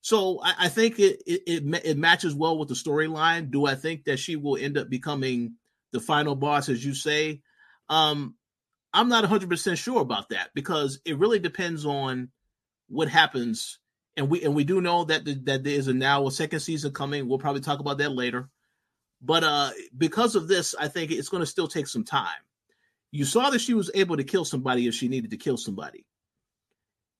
So 0.00 0.40
I, 0.42 0.54
I 0.58 0.68
think 0.68 0.98
it, 0.98 1.22
it, 1.26 1.42
it 1.46 1.80
it 1.84 1.96
matches 1.96 2.34
well 2.34 2.58
with 2.58 2.68
the 2.68 2.74
storyline. 2.74 3.50
Do 3.50 3.64
I 3.64 3.74
think 3.74 4.04
that 4.04 4.18
she 4.18 4.36
will 4.36 4.58
end 4.58 4.76
up 4.76 4.90
becoming 4.90 5.54
the 5.94 6.00
final 6.00 6.34
boss, 6.34 6.68
as 6.68 6.84
you 6.84 6.92
say? 6.92 7.40
Um, 7.88 8.34
I'm 8.92 9.08
not 9.08 9.22
100 9.22 9.48
percent 9.48 9.78
sure 9.78 10.02
about 10.02 10.28
that 10.28 10.50
because 10.54 11.00
it 11.06 11.18
really 11.18 11.38
depends 11.38 11.86
on 11.86 12.28
what 12.88 13.08
happens. 13.08 13.78
And 14.16 14.28
we 14.28 14.42
and 14.42 14.54
we 14.54 14.64
do 14.64 14.80
know 14.80 15.04
that 15.04 15.24
the, 15.24 15.34
that 15.44 15.64
there 15.64 15.74
is 15.74 15.88
a 15.88 15.94
now 15.94 16.26
a 16.26 16.30
second 16.30 16.60
season 16.60 16.92
coming. 16.92 17.26
We'll 17.26 17.38
probably 17.38 17.62
talk 17.62 17.80
about 17.80 17.98
that 17.98 18.12
later. 18.12 18.50
But 19.22 19.42
uh, 19.42 19.70
because 19.96 20.36
of 20.36 20.48
this, 20.48 20.74
I 20.78 20.88
think 20.88 21.10
it's 21.10 21.30
going 21.30 21.40
to 21.40 21.46
still 21.46 21.66
take 21.66 21.86
some 21.86 22.04
time. 22.04 22.28
You 23.10 23.24
saw 23.24 23.50
that 23.50 23.60
she 23.60 23.72
was 23.74 23.90
able 23.94 24.16
to 24.18 24.24
kill 24.24 24.44
somebody 24.44 24.86
if 24.86 24.94
she 24.94 25.08
needed 25.08 25.30
to 25.30 25.36
kill 25.36 25.56
somebody. 25.56 26.04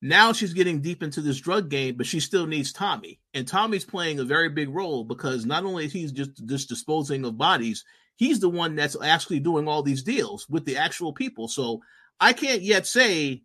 Now 0.01 0.33
she's 0.33 0.53
getting 0.53 0.81
deep 0.81 1.01
into 1.01 1.21
this 1.21 1.39
drug 1.39 1.69
game, 1.69 1.95
but 1.95 2.05
she 2.05 2.19
still 2.19 2.45
needs 2.45 2.71
Tommy. 2.71 3.19
And 3.33 3.47
Tommy's 3.47 3.85
playing 3.85 4.19
a 4.19 4.23
very 4.23 4.49
big 4.49 4.69
role 4.69 5.03
because 5.03 5.45
not 5.45 5.63
only 5.63 5.85
is 5.85 5.93
he 5.93 6.05
just, 6.07 6.45
just 6.45 6.69
disposing 6.69 7.25
of 7.25 7.37
bodies, 7.37 7.83
he's 8.15 8.39
the 8.39 8.49
one 8.49 8.75
that's 8.75 8.95
actually 9.01 9.39
doing 9.39 9.67
all 9.67 9.83
these 9.83 10.03
deals 10.03 10.47
with 10.49 10.65
the 10.65 10.77
actual 10.77 11.13
people. 11.13 11.47
So 11.47 11.81
I 12.19 12.33
can't 12.33 12.61
yet 12.61 12.87
say 12.87 13.43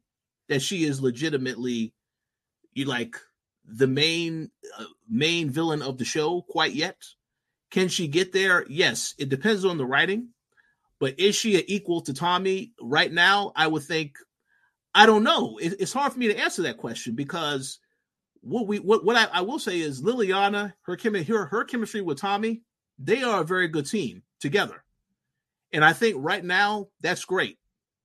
that 0.48 0.62
she 0.62 0.84
is 0.84 1.00
legitimately 1.00 1.94
you 2.72 2.84
like 2.84 3.16
the 3.64 3.86
main 3.86 4.50
uh, 4.78 4.84
main 5.08 5.50
villain 5.50 5.82
of 5.82 5.98
the 5.98 6.04
show 6.04 6.42
quite 6.42 6.72
yet. 6.72 6.96
Can 7.70 7.88
she 7.88 8.08
get 8.08 8.32
there? 8.32 8.64
Yes, 8.68 9.14
it 9.18 9.28
depends 9.28 9.64
on 9.64 9.78
the 9.78 9.86
writing. 9.86 10.28
But 10.98 11.18
is 11.18 11.34
she 11.34 11.62
equal 11.66 12.02
to 12.02 12.14
Tommy 12.14 12.72
right 12.80 13.10
now? 13.12 13.52
I 13.56 13.66
would 13.66 13.82
think. 13.82 14.16
I 14.92 15.06
don't 15.06 15.22
know. 15.22 15.56
It, 15.58 15.76
it's 15.78 15.92
hard 15.92 16.12
for 16.12 16.18
me 16.18 16.26
to 16.28 16.36
answer 16.36 16.62
that 16.62 16.76
question 16.76 17.14
because 17.14 17.78
what 18.40 18.66
we 18.66 18.78
what 18.78 19.04
what 19.04 19.16
I, 19.16 19.38
I 19.38 19.40
will 19.42 19.58
say 19.58 19.80
is 19.80 20.02
Liliana, 20.02 20.74
her 20.82 20.96
chemistry, 20.96 21.34
her, 21.34 21.46
her 21.46 21.64
chemistry 21.64 22.00
with 22.00 22.18
Tommy, 22.18 22.62
they 22.98 23.22
are 23.22 23.40
a 23.40 23.44
very 23.44 23.68
good 23.68 23.86
team 23.86 24.22
together, 24.40 24.82
and 25.72 25.84
I 25.84 25.92
think 25.92 26.16
right 26.18 26.44
now 26.44 26.88
that's 27.00 27.24
great. 27.24 27.58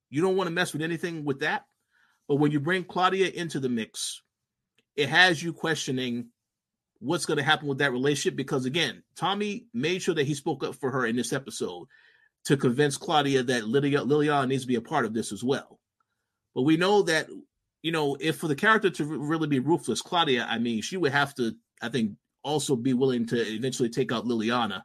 You 0.09 0.21
don't 0.21 0.37
want 0.37 0.47
to 0.47 0.53
mess 0.53 0.73
with 0.73 0.81
anything 0.81 1.25
with 1.25 1.39
that, 1.39 1.65
but 2.27 2.35
when 2.35 2.51
you 2.51 2.59
bring 2.59 2.83
Claudia 2.83 3.29
into 3.29 3.59
the 3.59 3.69
mix, 3.69 4.21
it 4.95 5.09
has 5.09 5.41
you 5.41 5.53
questioning 5.53 6.27
what's 6.99 7.25
going 7.25 7.37
to 7.37 7.43
happen 7.43 7.67
with 7.67 7.79
that 7.79 7.91
relationship 7.91 8.35
because 8.35 8.65
again, 8.65 9.03
Tommy 9.15 9.65
made 9.73 10.01
sure 10.01 10.15
that 10.15 10.27
he 10.27 10.33
spoke 10.33 10.63
up 10.63 10.75
for 10.75 10.91
her 10.91 11.05
in 11.05 11.15
this 11.15 11.33
episode 11.33 11.87
to 12.45 12.57
convince 12.57 12.97
Claudia 12.97 13.43
that 13.43 13.67
Lydia, 13.67 14.01
Liliana 14.01 14.47
needs 14.47 14.63
to 14.63 14.67
be 14.67 14.75
a 14.75 14.81
part 14.81 15.05
of 15.05 15.13
this 15.13 15.31
as 15.31 15.43
well. 15.43 15.79
But 16.53 16.61
we 16.61 16.77
know 16.77 17.01
that, 17.03 17.27
you 17.81 17.91
know, 17.91 18.15
if 18.19 18.37
for 18.37 18.47
the 18.47 18.55
character 18.55 18.89
to 18.89 19.05
really 19.05 19.47
be 19.47 19.59
ruthless, 19.59 20.01
Claudia, 20.01 20.45
I 20.49 20.57
mean, 20.57 20.81
she 20.81 20.97
would 20.97 21.11
have 21.11 21.35
to, 21.35 21.53
I 21.81 21.89
think, 21.89 22.13
also 22.43 22.75
be 22.75 22.93
willing 22.93 23.25
to 23.27 23.37
eventually 23.37 23.89
take 23.89 24.11
out 24.11 24.25
Liliana 24.25 24.83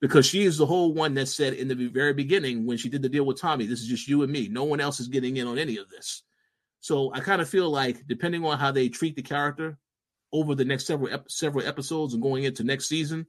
because 0.00 0.26
she 0.26 0.44
is 0.44 0.58
the 0.58 0.66
whole 0.66 0.92
one 0.92 1.14
that 1.14 1.26
said 1.26 1.54
in 1.54 1.68
the 1.68 1.88
very 1.88 2.12
beginning 2.12 2.66
when 2.66 2.76
she 2.76 2.88
did 2.88 3.02
the 3.02 3.08
deal 3.08 3.24
with 3.24 3.40
Tommy, 3.40 3.66
this 3.66 3.80
is 3.80 3.88
just 3.88 4.08
you 4.08 4.22
and 4.22 4.32
me. 4.32 4.48
No 4.48 4.64
one 4.64 4.80
else 4.80 5.00
is 5.00 5.08
getting 5.08 5.36
in 5.36 5.46
on 5.46 5.58
any 5.58 5.78
of 5.78 5.88
this. 5.88 6.22
So 6.80 7.12
I 7.12 7.20
kind 7.20 7.40
of 7.40 7.48
feel 7.48 7.70
like 7.70 8.06
depending 8.06 8.44
on 8.44 8.58
how 8.58 8.70
they 8.72 8.88
treat 8.88 9.16
the 9.16 9.22
character 9.22 9.78
over 10.32 10.54
the 10.54 10.64
next 10.64 10.86
several 10.86 11.12
ep- 11.12 11.30
several 11.30 11.66
episodes 11.66 12.14
and 12.14 12.22
going 12.22 12.44
into 12.44 12.62
next 12.62 12.88
season, 12.88 13.26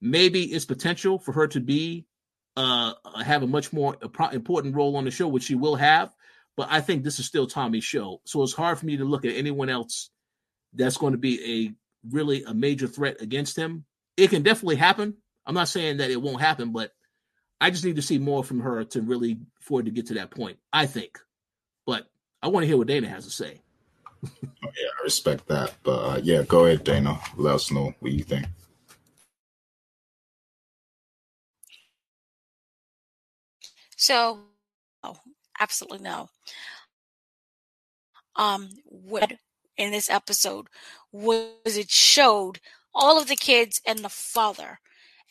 maybe 0.00 0.44
it's 0.44 0.66
potential 0.66 1.18
for 1.18 1.32
her 1.32 1.48
to 1.48 1.60
be 1.60 2.06
uh, 2.56 2.92
have 3.24 3.42
a 3.42 3.46
much 3.46 3.72
more 3.72 3.96
important 4.32 4.74
role 4.74 4.96
on 4.96 5.04
the 5.04 5.10
show, 5.10 5.28
which 5.28 5.44
she 5.44 5.54
will 5.54 5.76
have. 5.76 6.14
But 6.56 6.68
I 6.70 6.80
think 6.80 7.02
this 7.02 7.18
is 7.18 7.26
still 7.26 7.46
Tommy's 7.46 7.84
show, 7.84 8.20
so 8.24 8.42
it's 8.42 8.52
hard 8.52 8.78
for 8.78 8.86
me 8.86 8.98
to 8.98 9.04
look 9.04 9.24
at 9.24 9.34
anyone 9.34 9.70
else 9.70 10.10
that's 10.74 10.96
going 10.96 11.12
to 11.12 11.18
be 11.18 11.64
a 11.64 11.72
really 12.14 12.44
a 12.44 12.52
major 12.52 12.86
threat 12.86 13.20
against 13.20 13.56
him. 13.56 13.84
It 14.16 14.28
can 14.28 14.42
definitely 14.42 14.76
happen. 14.76 15.16
I'm 15.46 15.54
not 15.54 15.68
saying 15.68 15.98
that 15.98 16.10
it 16.10 16.20
won't 16.20 16.40
happen, 16.40 16.72
but 16.72 16.92
I 17.60 17.70
just 17.70 17.84
need 17.84 17.96
to 17.96 18.02
see 18.02 18.18
more 18.18 18.42
from 18.44 18.60
her 18.60 18.84
to 18.84 19.02
really 19.02 19.38
for 19.60 19.80
it 19.80 19.84
to 19.84 19.90
get 19.90 20.06
to 20.06 20.14
that 20.14 20.30
point. 20.30 20.58
I 20.72 20.86
think, 20.86 21.18
but 21.86 22.06
I 22.42 22.48
want 22.48 22.64
to 22.64 22.68
hear 22.68 22.76
what 22.76 22.86
Dana 22.86 23.08
has 23.08 23.24
to 23.24 23.30
say. 23.30 23.60
yeah, 24.42 24.88
I 25.00 25.02
respect 25.02 25.46
that, 25.48 25.74
but 25.82 25.98
uh, 25.98 26.20
yeah, 26.22 26.42
go 26.42 26.66
ahead, 26.66 26.84
Dana. 26.84 27.18
Let 27.36 27.56
us 27.56 27.70
know 27.70 27.94
what 28.00 28.12
you 28.12 28.22
think. 28.22 28.46
So, 33.96 34.38
oh, 35.02 35.16
absolutely 35.58 35.98
no. 35.98 36.30
Um, 38.36 38.70
what 38.86 39.32
in 39.76 39.90
this 39.90 40.08
episode 40.08 40.68
was 41.12 41.76
it 41.76 41.90
showed 41.90 42.60
all 42.94 43.20
of 43.20 43.28
the 43.28 43.36
kids 43.36 43.82
and 43.86 43.98
the 43.98 44.08
father 44.08 44.78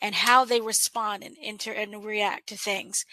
and 0.00 0.14
how 0.14 0.44
they 0.44 0.60
respond 0.60 1.22
and 1.22 1.36
enter 1.42 1.72
and 1.72 2.04
react 2.04 2.48
to 2.48 2.56
things. 2.56 3.04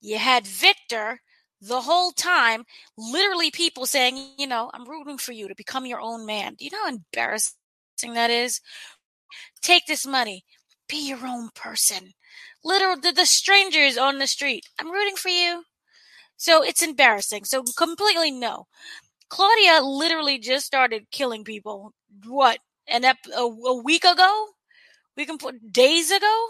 You 0.00 0.18
had 0.18 0.46
Victor 0.46 1.20
the 1.60 1.80
whole 1.82 2.12
time, 2.12 2.64
literally 2.96 3.50
people 3.50 3.86
saying, 3.86 4.16
you 4.38 4.46
know, 4.46 4.70
I'm 4.72 4.88
rooting 4.88 5.18
for 5.18 5.32
you 5.32 5.48
to 5.48 5.54
become 5.54 5.86
your 5.86 6.00
own 6.00 6.24
man. 6.24 6.54
Do 6.54 6.64
you 6.64 6.70
know 6.70 6.84
how 6.84 6.90
embarrassing 6.90 7.54
that 8.14 8.30
is? 8.30 8.60
Take 9.60 9.86
this 9.86 10.06
money, 10.06 10.44
be 10.88 11.08
your 11.08 11.26
own 11.26 11.50
person. 11.54 12.12
Literal, 12.64 12.96
the, 13.00 13.12
the 13.12 13.26
strangers 13.26 13.98
on 13.98 14.18
the 14.18 14.26
street. 14.26 14.64
I'm 14.78 14.90
rooting 14.90 15.16
for 15.16 15.30
you. 15.30 15.64
So 16.36 16.62
it's 16.62 16.82
embarrassing. 16.82 17.44
So 17.44 17.64
completely 17.76 18.30
no. 18.30 18.66
Claudia 19.28 19.80
literally 19.82 20.38
just 20.38 20.66
started 20.66 21.10
killing 21.10 21.44
people. 21.44 21.92
What? 22.26 22.60
An 22.86 23.04
ep- 23.04 23.26
a, 23.36 23.42
a 23.42 23.82
week 23.82 24.04
ago? 24.04 24.46
We 25.18 25.26
can 25.26 25.38
put 25.38 25.72
days 25.72 26.12
ago. 26.12 26.48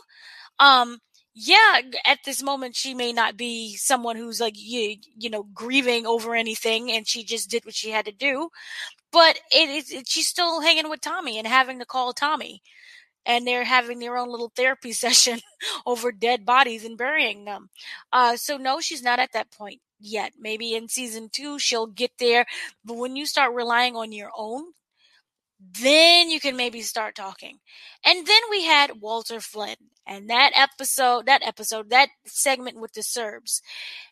Um, 0.61 0.99
yeah, 1.35 1.81
at 2.05 2.19
this 2.25 2.43
moment 2.43 2.77
she 2.77 2.95
may 2.95 3.13
not 3.13 3.37
be 3.37 3.77
someone 3.77 4.17
who's 4.17 4.41
like 4.41 4.55
you, 4.57 4.97
you 5.17 5.31
know, 5.31 5.45
grieving 5.55 6.07
over 6.07 6.35
anything, 6.35 6.93
and 6.93 7.09
she 7.09 7.25
just 7.25 7.51
did 7.51 7.65
what 7.65 7.75
she 7.75 7.91
had 7.91 8.05
to 8.07 8.13
do. 8.13 8.51
But 9.13 9.41
it 9.53 9.71
is 9.71 10.05
she's 10.09 10.29
still 10.29 10.61
hanging 10.61 10.91
with 10.91 11.01
Tommy 11.01 11.39
and 11.39 11.47
having 11.47 11.79
to 11.79 11.87
call 11.87 12.13
Tommy, 12.13 12.63
and 13.27 13.47
they're 13.47 13.65
having 13.65 14.01
their 14.01 14.19
own 14.19 14.31
little 14.31 14.53
therapy 14.57 14.93
session 15.05 15.41
over 15.87 16.13
dead 16.13 16.45
bodies 16.45 16.85
and 16.85 16.99
burying 16.99 17.45
them. 17.47 17.71
Uh, 18.13 18.37
so 18.37 18.57
no, 18.59 18.81
she's 18.81 19.03
not 19.03 19.19
at 19.21 19.33
that 19.33 19.51
point 19.53 19.81
yet. 20.01 20.33
Maybe 20.39 20.75
in 20.75 20.89
season 20.89 21.31
two 21.33 21.59
she'll 21.59 21.87
get 21.87 22.13
there, 22.19 22.47
but 22.85 22.97
when 22.99 23.17
you 23.17 23.27
start 23.27 23.55
relying 23.55 23.97
on 23.97 24.13
your 24.13 24.31
own 24.37 24.65
then 25.61 26.31
you 26.31 26.41
can 26.41 26.57
maybe 26.57 26.83
start 26.83 27.15
talking. 27.15 27.59
And 28.05 28.27
then 28.27 28.41
we 28.51 28.65
had 28.65 29.01
Walter 29.01 29.41
Flynn 29.41 29.77
and 30.07 30.31
that 30.31 30.53
episode, 30.55 31.27
that 31.27 31.43
episode, 31.45 31.91
that 31.91 32.11
segment 32.25 32.81
with 32.81 32.93
the 32.93 33.03
Serbs, 33.03 33.61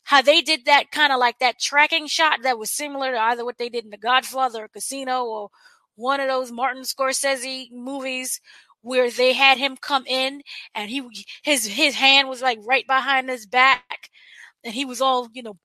how 0.04 0.22
they 0.22 0.42
did 0.42 0.64
that 0.64 0.90
kind 0.90 1.12
of 1.12 1.20
like 1.20 1.38
that 1.38 1.60
tracking 1.60 2.06
shot 2.08 2.42
that 2.42 2.58
was 2.58 2.70
similar 2.70 3.12
to 3.12 3.18
either 3.18 3.44
what 3.44 3.58
they 3.58 3.68
did 3.68 3.84
in 3.84 3.90
The 3.90 3.96
Godfather 3.96 4.64
or 4.64 4.68
Casino 4.68 5.24
or 5.24 5.50
one 5.94 6.20
of 6.20 6.28
those 6.28 6.50
Martin 6.52 6.82
Scorsese 6.82 7.70
movies 7.72 8.40
where 8.82 9.10
they 9.10 9.32
had 9.32 9.58
him 9.58 9.76
come 9.76 10.04
in 10.06 10.42
and 10.74 10.90
he 10.90 11.02
his 11.42 11.66
his 11.66 11.94
hand 11.94 12.28
was 12.28 12.42
like 12.42 12.58
right 12.64 12.86
behind 12.86 13.28
his 13.28 13.46
back 13.46 14.10
and 14.62 14.74
he 14.74 14.84
was 14.84 15.00
all 15.00 15.28
you 15.32 15.42
know 15.42 15.56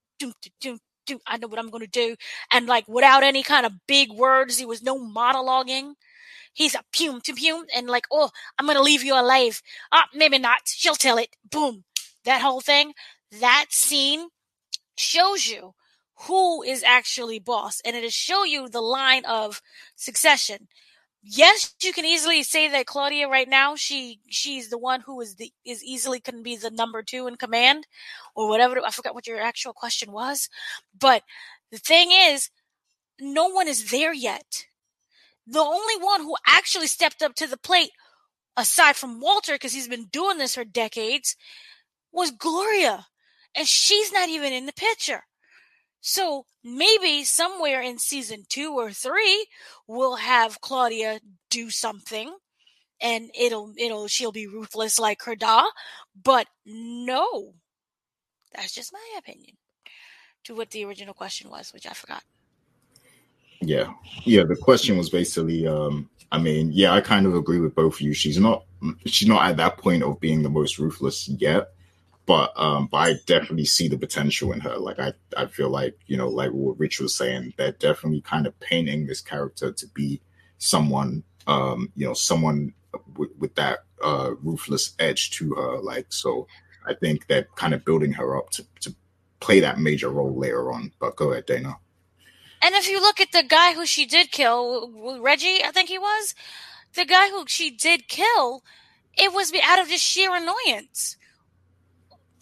do 1.12 1.20
I 1.28 1.38
know 1.38 1.48
what 1.48 1.60
I'm 1.60 1.70
going 1.70 1.86
to 1.86 1.90
do. 1.90 2.16
And 2.52 2.68
like 2.68 2.88
without 2.88 3.24
any 3.24 3.44
kind 3.44 3.66
of 3.66 3.74
big 3.88 4.12
words, 4.12 4.58
he 4.58 4.66
was 4.66 4.84
no 4.84 4.98
monologuing. 5.00 5.94
He's 6.54 6.76
a 6.76 6.84
pum 6.96 7.22
to 7.22 7.34
pum 7.34 7.66
and 7.76 7.88
like, 7.88 8.06
oh, 8.12 8.30
I'm 8.58 8.66
going 8.66 8.78
to 8.78 8.84
leave 8.84 9.04
you 9.04 9.20
alive. 9.20 9.62
Ah, 9.92 10.08
maybe 10.14 10.38
not. 10.38 10.62
She'll 10.66 10.96
tell 10.96 11.18
it. 11.18 11.36
Boom. 11.50 11.84
That 12.26 12.42
whole 12.42 12.62
thing, 12.62 12.94
that 13.40 13.68
scene 13.70 14.28
shows 14.98 15.48
you 15.48 15.74
who 16.28 16.62
is 16.62 16.84
actually 16.84 17.40
boss. 17.40 17.82
And 17.86 17.96
it'll 17.96 18.10
show 18.10 18.44
you 18.44 18.70
the 18.70 18.82
line 18.82 19.26
of 19.26 19.62
succession 19.96 20.68
yes, 21.24 21.74
you 21.84 21.94
can 21.94 22.06
easily 22.06 22.44
say 22.44 22.68
that 22.70 22.86
Claudia 22.86 23.28
right 23.28 23.50
now 23.50 23.76
she 23.76 24.20
she's 24.30 24.70
the 24.70 24.78
one 24.78 25.02
who 25.02 25.20
is 25.22 25.36
the 25.36 25.52
is 25.66 25.84
easily 25.84 26.20
can 26.20 26.44
be 26.44 26.56
the 26.56 26.72
number 26.72 27.04
two 27.04 27.28
in 27.28 27.36
command 27.36 27.88
or 28.36 28.50
whatever. 28.50 28.80
I 28.86 28.92
forgot 28.92 29.14
what 29.14 29.28
your 29.28 29.40
actual 29.40 29.74
question 29.74 30.12
was, 30.12 30.50
but 30.98 31.24
the 31.72 31.78
thing 31.78 32.12
is, 32.12 32.50
no 33.20 33.48
one 33.48 33.68
is 33.68 33.92
there 33.92 34.14
yet. 34.14 34.66
The 35.48 35.60
only 35.60 35.96
one 36.00 36.22
who 36.22 36.36
actually 36.48 36.88
stepped 36.88 37.22
up 37.22 37.36
to 37.36 37.48
the 37.48 37.58
plate, 37.58 37.92
aside 38.58 38.96
from 38.96 39.20
Walter, 39.20 39.54
because 39.54 39.74
he's 39.74 39.88
been 39.88 40.06
doing 40.06 40.38
this 40.38 40.56
for 40.56 40.64
decades, 40.64 41.36
was 42.12 42.32
Gloria, 42.32 43.08
and 43.56 43.68
she's 43.68 44.12
not 44.12 44.30
even 44.30 44.54
in 44.54 44.66
the 44.66 44.74
picture. 44.74 45.24
So 46.02 46.46
maybe 46.64 47.24
somewhere 47.24 47.82
in 47.82 48.00
season 48.00 48.44
two 48.50 48.74
or 48.74 48.92
three, 48.92 49.46
we'll 49.88 50.16
have 50.16 50.60
Claudia 50.60 51.20
do 51.50 51.70
something 51.70 52.36
and 53.00 53.30
it'll, 53.40 53.74
it'll, 53.78 54.08
she'll 54.08 54.32
be 54.32 54.48
ruthless 54.48 55.00
like 55.00 55.22
her 55.24 55.36
da. 55.36 55.64
But 56.22 56.48
no, 56.66 57.54
that's 58.54 58.74
just 58.74 58.92
my 58.92 59.20
opinion 59.20 59.56
to 60.46 60.56
what 60.56 60.72
the 60.72 60.86
original 60.86 61.14
question 61.14 61.52
was, 61.52 61.72
which 61.72 61.86
I 61.86 61.94
forgot. 61.94 62.24
Yeah. 63.62 63.94
Yeah. 64.24 64.44
The 64.44 64.56
question 64.56 64.98
was 64.98 65.12
basically, 65.12 65.68
um, 65.68 66.10
I 66.32 66.40
mean, 66.40 66.72
yeah, 66.72 66.94
I 66.94 67.02
kind 67.02 67.28
of 67.28 67.36
agree 67.36 67.60
with 67.60 67.76
both 67.76 67.96
of 67.96 68.02
you. 68.02 68.14
She's 68.14 68.40
not, 68.40 68.66
she's 69.06 69.28
not 69.28 69.46
at 69.46 69.58
that 69.58 69.78
point 69.78 70.02
of 70.02 70.20
being 70.20 70.42
the 70.42 70.50
most 70.50 70.80
ruthless 70.80 71.28
yet 71.28 71.70
but 72.32 72.58
um, 72.58 72.88
but 72.90 72.98
I 72.98 73.14
definitely 73.26 73.66
see 73.66 73.90
the 73.90 73.98
potential 73.98 74.54
in 74.54 74.62
her. 74.62 74.78
Like 74.78 75.00
I, 75.00 75.12
I 75.36 75.48
feel 75.48 75.70
like 75.70 75.98
you 76.08 76.16
know, 76.16 76.30
like 76.30 76.52
what 76.52 76.80
Rich 76.80 77.02
was 77.02 77.14
saying, 77.14 77.56
they're 77.58 77.74
definitely 77.74 78.22
kind 78.22 78.48
of 78.48 78.58
painting 78.62 79.06
this 79.06 79.20
character 79.20 79.74
to 79.74 79.88
be 79.88 80.22
someone, 80.58 81.24
um, 81.46 81.92
you 81.94 82.08
know, 82.08 82.14
someone 82.14 82.74
with, 83.18 83.54
that 83.56 83.80
uh, 84.02 84.32
ruthless 84.42 84.96
edge 84.98 85.32
to 85.32 85.54
her. 85.56 85.82
Like 85.82 86.06
so, 86.08 86.48
I 86.88 86.94
think 86.94 87.28
they're 87.28 87.50
kind 87.58 87.74
of 87.74 87.84
building 87.84 88.14
her 88.14 88.38
up 88.38 88.50
to 88.52 88.66
to 88.80 88.96
play 89.42 89.60
that 89.60 89.80
major 89.80 90.08
role 90.08 90.40
later 90.40 90.72
on. 90.72 90.94
But 91.02 91.18
go 91.18 91.34
ahead, 91.34 91.48
Dana. 91.48 91.80
And 92.62 92.76
if 92.76 92.88
you 92.88 93.02
look 93.02 93.20
at 93.20 93.34
the 93.34 93.44
guy 93.44 93.74
who 93.74 93.86
she 93.86 94.06
did 94.06 94.32
kill, 94.32 95.20
Reggie, 95.20 95.66
I 95.66 95.72
think 95.72 95.90
he 95.90 96.00
was, 96.00 96.34
the 96.94 97.04
guy 97.04 97.28
who 97.28 97.44
she 97.46 97.72
did 97.72 98.08
kill, 98.08 98.64
it 99.18 99.34
was 99.34 99.52
out 99.62 99.82
of 99.82 99.90
just 99.90 100.06
sheer 100.06 100.34
annoyance 100.34 101.18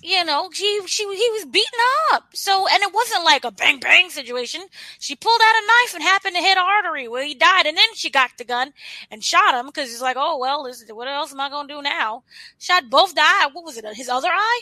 you 0.02 0.24
know, 0.24 0.50
she 0.54 0.82
she 0.86 1.04
he 1.04 1.30
was 1.32 1.46
beaten 1.46 1.80
up. 2.12 2.30
So 2.34 2.68
and 2.72 2.82
it 2.82 2.94
wasn't 2.94 3.26
like 3.26 3.44
a 3.44 3.52
bang 3.52 3.80
bang 3.80 4.10
situation. 4.10 4.62
She 4.98 5.16
pulled 5.16 5.42
out 5.42 5.64
a 5.64 5.68
knife 5.68 5.94
and 5.94 6.04
happened 6.04 6.36
to 6.36 6.42
hit 6.42 6.58
an 6.58 6.64
artery 6.64 7.08
where 7.08 7.26
he 7.26 7.36
died, 7.36 7.66
and 7.66 7.78
then 7.78 7.94
she 7.96 8.10
got 8.10 8.32
the 8.38 8.46
gun 8.46 8.74
and 9.12 9.24
shot 9.24 9.60
him 9.60 9.66
because 9.66 9.90
he's 9.90 10.02
like, 10.02 10.16
oh 10.18 10.38
well, 10.38 10.64
this, 10.64 10.86
what 10.90 11.08
else 11.08 11.34
am 11.34 11.42
I 11.42 11.50
gonna 11.50 11.68
do 11.68 11.82
now? 11.82 12.24
Shot 12.58 12.90
both 12.90 13.14
the. 13.14 13.22
What 13.52 13.66
was 13.66 13.78
it? 13.78 13.86
His 13.94 14.10
other 14.10 14.30
eye. 14.30 14.62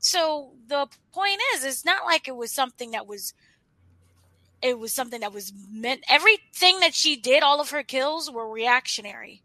So 0.00 0.52
the 0.68 0.86
point 1.12 1.40
is, 1.54 1.64
it's 1.64 1.84
not 1.84 2.04
like 2.04 2.28
it 2.28 2.36
was 2.36 2.52
something 2.52 2.90
that 2.90 3.06
was. 3.06 3.32
It 4.60 4.78
was 4.78 4.92
something 4.92 5.20
that 5.20 5.32
was 5.32 5.52
meant. 5.70 6.02
Everything 6.08 6.80
that 6.80 6.92
she 6.92 7.14
did, 7.14 7.44
all 7.44 7.60
of 7.60 7.70
her 7.70 7.84
kills 7.84 8.30
were 8.30 8.50
reactionary. 8.50 9.42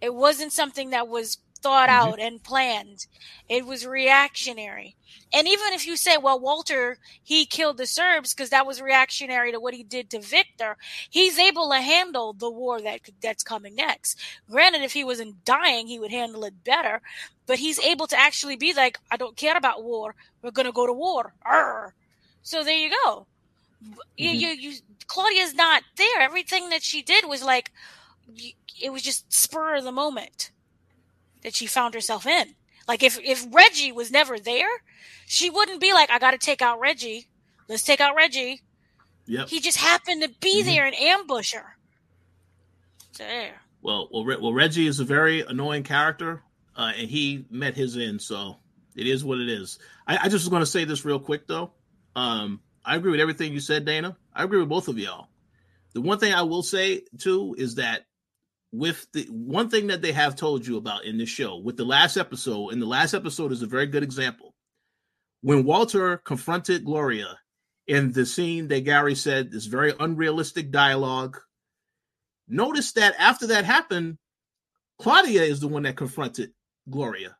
It 0.00 0.14
wasn't 0.14 0.52
something 0.52 0.90
that 0.90 1.08
was 1.08 1.38
thought 1.56 1.88
mm-hmm. 1.88 2.08
out 2.08 2.20
and 2.20 2.42
planned. 2.42 3.06
It 3.48 3.66
was 3.66 3.86
reactionary. 3.86 4.96
And 5.32 5.48
even 5.48 5.72
if 5.72 5.86
you 5.86 5.96
say, 5.96 6.16
well, 6.16 6.38
Walter, 6.38 6.98
he 7.22 7.46
killed 7.46 7.78
the 7.78 7.86
Serbs 7.86 8.32
because 8.32 8.50
that 8.50 8.66
was 8.66 8.80
reactionary 8.80 9.52
to 9.52 9.60
what 9.60 9.74
he 9.74 9.82
did 9.82 10.10
to 10.10 10.20
Victor, 10.20 10.76
he's 11.10 11.38
able 11.38 11.70
to 11.70 11.80
handle 11.80 12.32
the 12.32 12.50
war 12.50 12.80
that 12.80 13.00
that's 13.20 13.42
coming 13.42 13.74
next. 13.74 14.18
Granted, 14.50 14.82
if 14.82 14.92
he 14.92 15.04
wasn't 15.04 15.44
dying, 15.44 15.88
he 15.88 15.98
would 15.98 16.10
handle 16.10 16.44
it 16.44 16.64
better, 16.64 17.00
but 17.46 17.58
he's 17.58 17.78
able 17.80 18.06
to 18.06 18.18
actually 18.18 18.56
be 18.56 18.72
like, 18.72 18.98
I 19.10 19.16
don't 19.16 19.36
care 19.36 19.56
about 19.56 19.84
war. 19.84 20.14
We're 20.42 20.50
going 20.52 20.66
to 20.66 20.72
go 20.72 20.86
to 20.86 20.92
war. 20.92 21.34
Arr. 21.44 21.94
So 22.42 22.62
there 22.62 22.78
you 22.78 22.90
go. 23.04 23.26
Mm-hmm. 23.82 23.94
You, 24.16 24.30
you, 24.30 24.48
you, 24.48 24.72
Claudia's 25.06 25.54
not 25.54 25.82
there. 25.96 26.20
Everything 26.20 26.70
that 26.70 26.82
she 26.82 27.02
did 27.02 27.24
was 27.28 27.42
like, 27.42 27.72
it 28.80 28.92
was 28.92 29.02
just 29.02 29.32
spur 29.32 29.76
of 29.76 29.84
the 29.84 29.92
moment 29.92 30.50
that 31.46 31.54
she 31.54 31.66
found 31.66 31.94
herself 31.94 32.26
in. 32.26 32.56
Like 32.88 33.04
if 33.04 33.20
if 33.20 33.46
Reggie 33.52 33.92
was 33.92 34.10
never 34.10 34.36
there, 34.36 34.68
she 35.26 35.48
wouldn't 35.48 35.80
be 35.80 35.92
like, 35.92 36.10
I 36.10 36.18
got 36.18 36.32
to 36.32 36.38
take 36.38 36.60
out 36.60 36.80
Reggie. 36.80 37.28
Let's 37.68 37.84
take 37.84 38.00
out 38.00 38.16
Reggie. 38.16 38.62
Yep. 39.26 39.48
He 39.48 39.60
just 39.60 39.78
happened 39.78 40.22
to 40.22 40.28
be 40.40 40.58
mm-hmm. 40.58 40.68
there 40.68 40.86
and 40.86 40.94
ambush 40.96 41.54
her. 41.54 41.76
There. 43.16 43.60
Well, 43.80 44.08
well, 44.10 44.24
well, 44.24 44.52
Reggie 44.52 44.88
is 44.88 44.98
a 44.98 45.04
very 45.04 45.42
annoying 45.42 45.84
character, 45.84 46.42
uh, 46.74 46.92
and 46.98 47.08
he 47.08 47.46
met 47.48 47.76
his 47.76 47.96
end, 47.96 48.20
so 48.20 48.56
it 48.96 49.06
is 49.06 49.24
what 49.24 49.38
it 49.38 49.48
is. 49.48 49.78
I, 50.04 50.16
I 50.16 50.24
just 50.24 50.44
was 50.44 50.48
going 50.48 50.62
to 50.62 50.66
say 50.66 50.84
this 50.84 51.04
real 51.04 51.20
quick, 51.20 51.46
though. 51.46 51.72
Um, 52.16 52.60
I 52.84 52.96
agree 52.96 53.12
with 53.12 53.20
everything 53.20 53.52
you 53.52 53.60
said, 53.60 53.84
Dana. 53.84 54.16
I 54.34 54.42
agree 54.42 54.58
with 54.58 54.68
both 54.68 54.88
of 54.88 54.98
y'all. 54.98 55.28
The 55.92 56.00
one 56.00 56.18
thing 56.18 56.34
I 56.34 56.42
will 56.42 56.64
say 56.64 57.04
too 57.18 57.54
is 57.56 57.76
that 57.76 58.05
with 58.76 59.06
the 59.12 59.26
one 59.30 59.70
thing 59.70 59.86
that 59.86 60.02
they 60.02 60.12
have 60.12 60.36
told 60.36 60.66
you 60.66 60.76
about 60.76 61.04
in 61.04 61.18
this 61.18 61.28
show 61.28 61.56
with 61.56 61.76
the 61.76 61.84
last 61.84 62.16
episode, 62.16 62.70
and 62.70 62.82
the 62.82 62.86
last 62.86 63.14
episode 63.14 63.52
is 63.52 63.62
a 63.62 63.66
very 63.66 63.86
good 63.86 64.02
example. 64.02 64.54
When 65.40 65.64
Walter 65.64 66.18
confronted 66.18 66.84
Gloria 66.84 67.38
in 67.86 68.12
the 68.12 68.26
scene 68.26 68.68
that 68.68 68.84
Gary 68.84 69.14
said 69.14 69.50
this 69.50 69.66
very 69.66 69.94
unrealistic 70.00 70.70
dialogue, 70.70 71.38
notice 72.48 72.92
that 72.92 73.14
after 73.18 73.46
that 73.48 73.64
happened, 73.64 74.18
Claudia 74.98 75.42
is 75.42 75.60
the 75.60 75.68
one 75.68 75.84
that 75.84 75.96
confronted 75.96 76.52
Gloria. 76.90 77.36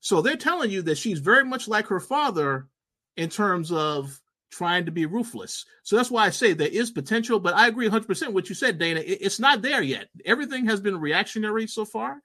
So 0.00 0.22
they're 0.22 0.36
telling 0.36 0.70
you 0.70 0.82
that 0.82 0.98
she's 0.98 1.18
very 1.18 1.44
much 1.44 1.68
like 1.68 1.88
her 1.88 2.00
father 2.00 2.68
in 3.16 3.28
terms 3.28 3.70
of 3.70 4.21
trying 4.52 4.84
to 4.84 4.92
be 4.92 5.06
ruthless. 5.06 5.64
So 5.82 5.96
that's 5.96 6.10
why 6.10 6.26
I 6.26 6.30
say 6.30 6.52
there 6.52 6.68
is 6.68 6.90
potential, 6.90 7.40
but 7.40 7.54
I 7.54 7.66
agree 7.66 7.88
100% 7.88 8.32
what 8.32 8.48
you 8.48 8.54
said, 8.54 8.78
Dana. 8.78 9.02
It's 9.04 9.40
not 9.40 9.62
there 9.62 9.82
yet. 9.82 10.08
Everything 10.24 10.66
has 10.66 10.80
been 10.80 11.00
reactionary 11.00 11.66
so 11.66 11.84
far. 11.84 12.22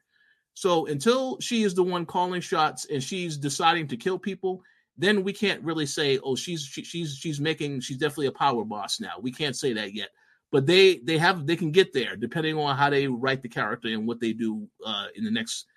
So 0.54 0.88
until 0.88 1.40
she 1.40 1.64
is 1.64 1.74
the 1.74 1.84
one 1.84 2.06
calling 2.06 2.42
shots 2.42 2.86
and 2.92 3.02
she's 3.02 3.38
deciding 3.38 3.88
to 3.88 3.98
kill 3.98 4.20
people, 4.20 4.62
then 4.98 5.24
we 5.24 5.32
can't 5.32 5.64
really 5.64 5.86
say, 5.86 6.20
oh, 6.24 6.36
she's 6.36 6.64
she, 6.64 6.84
she's 6.84 7.16
she's 7.16 7.40
making 7.40 7.82
she's 7.82 7.98
definitely 7.98 8.28
a 8.28 8.32
power 8.32 8.66
boss 8.66 9.00
now. 9.00 9.14
We 9.22 9.32
can't 9.32 9.56
say 9.56 9.74
that 9.74 9.94
yet. 9.94 10.10
But 10.52 10.66
they 10.66 10.98
they 10.98 11.20
have 11.20 11.46
they 11.46 11.56
can 11.56 11.72
get 11.72 11.94
there 11.94 12.16
depending 12.16 12.58
on 12.58 12.76
how 12.76 12.90
they 12.90 13.08
write 13.08 13.44
the 13.44 13.50
character 13.50 13.90
and 13.90 14.08
what 14.08 14.20
they 14.20 14.34
do 14.34 14.68
uh, 14.86 15.08
in 15.16 15.24
the 15.24 15.32
next 15.32 15.68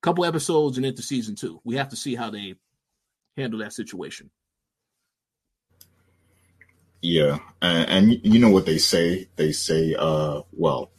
couple 0.00 0.24
episodes 0.24 0.78
and 0.78 0.86
into 0.86 1.02
season 1.02 1.36
two. 1.36 1.60
We 1.64 1.76
have 1.76 1.90
to 1.90 1.96
see 1.96 2.14
how 2.14 2.30
they 2.30 2.54
handle 3.36 3.58
that 3.60 3.74
situation. 3.74 4.30
Yeah, 7.02 7.38
and, 7.60 8.14
and 8.14 8.34
you 8.34 8.40
know 8.40 8.50
what 8.50 8.64
they 8.64 8.78
say? 8.78 9.28
They 9.36 9.52
say, 9.52 9.94
uh, 9.98 10.42
well, 10.52 10.92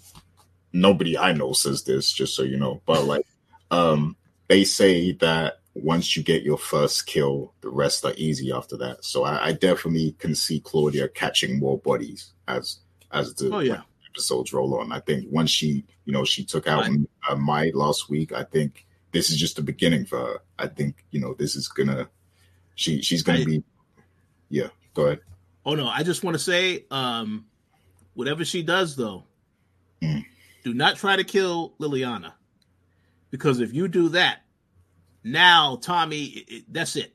nobody 0.73 1.17
I 1.17 1.31
know 1.33 1.53
says 1.53 1.83
this, 1.83 2.11
just 2.11 2.35
so 2.35 2.43
you 2.43 2.57
know, 2.57 2.81
but 2.85 3.05
like, 3.05 3.25
um, 3.71 4.17
they 4.49 4.65
say 4.65 5.13
that 5.13 5.59
once 5.75 6.15
you 6.15 6.23
get 6.23 6.43
your 6.43 6.57
first 6.57 7.07
kill, 7.07 7.53
the 7.61 7.69
rest 7.69 8.05
are 8.05 8.13
easy 8.17 8.51
after 8.51 8.77
that. 8.77 9.03
So 9.03 9.23
I, 9.23 9.47
I 9.47 9.51
definitely 9.53 10.15
can 10.19 10.35
see 10.35 10.59
Claudia 10.59 11.07
catching 11.07 11.59
more 11.59 11.79
bodies 11.79 12.33
as 12.47 12.79
as 13.11 13.33
the 13.35 13.55
oh, 13.55 13.59
yeah. 13.59 13.81
episodes 14.11 14.53
roll 14.53 14.79
on. 14.79 14.91
I 14.91 14.99
think 14.99 15.25
once 15.31 15.49
she, 15.49 15.85
you 16.05 16.13
know, 16.13 16.25
she 16.25 16.43
took 16.43 16.67
out 16.67 16.87
right. 16.87 16.99
uh, 17.29 17.35
my 17.35 17.71
last 17.73 18.09
week. 18.09 18.33
I 18.33 18.43
think 18.43 18.85
this 19.11 19.29
is 19.29 19.37
just 19.37 19.55
the 19.55 19.61
beginning 19.61 20.05
for 20.05 20.19
her. 20.19 20.39
I 20.59 20.67
think 20.67 21.05
you 21.11 21.19
know 21.19 21.33
this 21.33 21.55
is 21.55 21.67
gonna 21.67 22.09
she 22.75 23.01
she's 23.01 23.23
gonna 23.23 23.45
be 23.45 23.63
yeah. 24.49 24.67
Go 24.93 25.05
ahead. 25.05 25.21
Oh 25.65 25.75
no, 25.75 25.87
I 25.87 26.03
just 26.03 26.23
want 26.23 26.35
to 26.35 26.43
say, 26.43 26.85
um, 26.91 27.45
whatever 28.13 28.43
she 28.43 28.63
does 28.63 28.95
though, 28.95 29.23
mm. 30.01 30.25
do 30.63 30.73
not 30.73 30.97
try 30.97 31.15
to 31.15 31.23
kill 31.23 31.73
Liliana, 31.79 32.33
because 33.31 33.59
if 33.59 33.73
you 33.73 33.87
do 33.87 34.09
that, 34.09 34.39
now 35.23 35.77
Tommy, 35.81 36.23
it, 36.25 36.65
that's 36.71 36.95
it. 36.95 37.13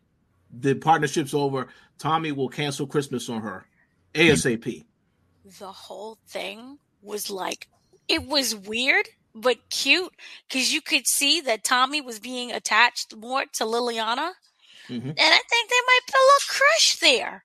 The 0.51 0.75
partnership's 0.75 1.35
over. 1.35 1.69
Tommy 1.99 2.33
will 2.33 2.49
cancel 2.49 2.87
Christmas 2.87 3.29
on 3.29 3.43
her 3.43 3.67
ASAP. 4.15 4.85
The 5.59 5.67
whole 5.73 6.19
thing 6.27 6.79
was 7.03 7.31
like, 7.31 7.69
it 8.09 8.27
was 8.27 8.55
weird 8.55 9.09
but 9.35 9.69
cute 9.71 10.13
because 10.49 10.73
you 10.73 10.81
could 10.81 11.07
see 11.07 11.41
that 11.43 11.65
Tommy 11.65 12.01
was 12.01 12.19
being 12.19 12.51
attached 12.51 13.15
more 13.15 13.45
to 13.55 13.65
Liliana. 13.65 14.33
Mm-hmm. 14.89 15.09
And 15.09 15.19
I 15.19 15.41
think 15.51 15.71
there 15.71 15.83
might 15.87 16.01
be 16.07 16.15
a 16.15 16.27
little 16.27 16.49
crush 16.49 16.97
there. 16.97 17.45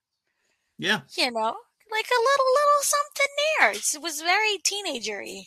Yeah. 0.78 1.00
You 1.16 1.30
know, 1.30 1.54
like 1.90 2.06
a 2.06 2.20
little, 2.20 2.50
little 2.58 2.82
something 2.82 3.32
there. 3.58 3.70
It 3.72 4.02
was 4.02 4.20
very 4.20 4.58
teenagery, 4.58 5.44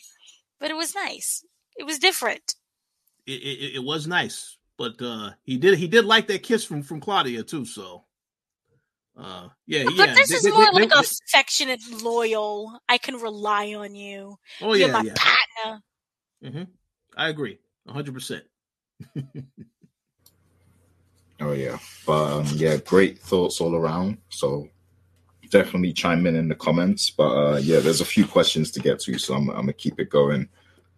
but 0.58 0.70
it 0.70 0.76
was 0.76 0.94
nice. 0.94 1.44
It 1.76 1.84
was 1.84 1.98
different. 1.98 2.54
It, 3.26 3.42
it, 3.42 3.74
it 3.76 3.84
was 3.84 4.06
nice, 4.06 4.56
but 4.76 5.00
uh, 5.02 5.30
he 5.42 5.58
did 5.58 5.78
he 5.78 5.86
did 5.86 6.06
like 6.06 6.26
that 6.28 6.42
kiss 6.42 6.64
from 6.64 6.82
from 6.82 7.00
Claudia 7.00 7.42
too. 7.42 7.66
So, 7.66 8.04
uh, 9.18 9.48
yeah, 9.66 9.84
but 9.84 9.94
yeah. 9.94 10.14
this 10.14 10.30
they, 10.30 10.36
is 10.36 10.42
they, 10.44 10.50
more 10.50 10.72
they, 10.72 10.86
like 10.86 10.92
affectionate, 10.92 11.80
loyal. 12.02 12.80
I 12.88 12.96
can 12.96 13.16
rely 13.16 13.74
on 13.74 13.94
you. 13.94 14.38
Oh 14.62 14.72
You're 14.72 14.88
yeah, 14.88 14.92
my 14.92 15.02
yeah. 15.02 15.14
partner. 15.14 15.82
Mm-hmm. 16.42 16.62
I 17.18 17.28
agree, 17.28 17.58
hundred 17.86 18.14
percent. 18.14 18.44
Oh 21.40 21.52
yeah, 21.52 21.78
but 22.04 22.32
um, 22.32 22.46
yeah, 22.54 22.78
great 22.78 23.18
thoughts 23.18 23.60
all 23.60 23.74
around. 23.74 24.18
So 24.28 24.68
definitely 25.48 25.92
chime 25.92 26.26
in 26.26 26.36
in 26.36 26.48
the 26.48 26.54
comments. 26.54 27.10
But 27.10 27.30
uh, 27.30 27.56
yeah, 27.58 27.80
there's 27.80 28.00
a 28.00 28.06
few 28.06 28.26
questions 28.26 28.70
to 28.72 28.80
get 28.80 29.00
to, 29.00 29.18
so 29.18 29.34
I'm, 29.34 29.48
I'm 29.50 29.56
gonna 29.56 29.72
keep 29.72 29.98
it 30.00 30.10
going. 30.10 30.48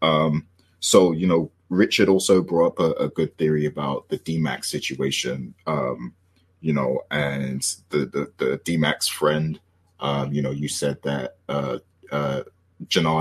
Um, 0.03 0.47
so 0.81 1.13
you 1.13 1.27
know, 1.27 1.51
Richard 1.69 2.09
also 2.09 2.43
brought 2.43 2.79
up 2.79 2.81
a, 2.81 3.05
a 3.05 3.09
good 3.09 3.37
theory 3.39 3.67
about 3.67 4.09
the 4.09 4.19
DMAC 4.19 4.65
situation. 4.65 5.55
Um, 5.67 6.15
you 6.61 6.73
know, 6.73 7.01
and 7.11 7.63
the 7.91 8.07
the, 8.07 8.33
the 8.39 8.59
DMAC 8.59 9.09
friend. 9.09 9.61
Um, 10.01 10.33
you 10.33 10.41
know, 10.41 10.51
you 10.51 10.69
said 10.69 11.03
that 11.03 11.37
uh, 11.49 11.79
uh, 12.11 12.43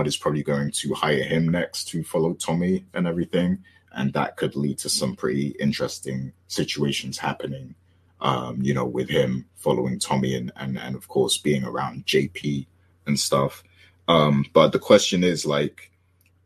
is 0.05 0.17
probably 0.17 0.43
going 0.43 0.71
to 0.71 0.93
hire 0.93 1.23
him 1.23 1.49
next 1.49 1.89
to 1.89 2.03
follow 2.03 2.33
Tommy 2.33 2.85
and 2.93 3.05
everything, 3.05 3.63
and 3.91 4.13
that 4.13 4.37
could 4.37 4.55
lead 4.55 4.77
to 4.79 4.89
some 4.89 5.15
pretty 5.15 5.55
interesting 5.59 6.31
situations 6.47 7.17
happening 7.17 7.75
um, 8.21 8.61
you 8.61 8.73
know, 8.73 8.85
with 8.85 9.09
him 9.09 9.45
following 9.55 9.99
Tommy 9.99 10.35
and, 10.35 10.51
and, 10.55 10.77
and 10.77 10.95
of 10.95 11.07
course 11.07 11.37
being 11.37 11.63
around 11.63 12.05
JP 12.05 12.65
and 13.07 13.19
stuff. 13.19 13.63
Um, 14.07 14.45
but 14.53 14.71
the 14.71 14.79
question 14.79 15.23
is 15.23 15.45
like, 15.45 15.91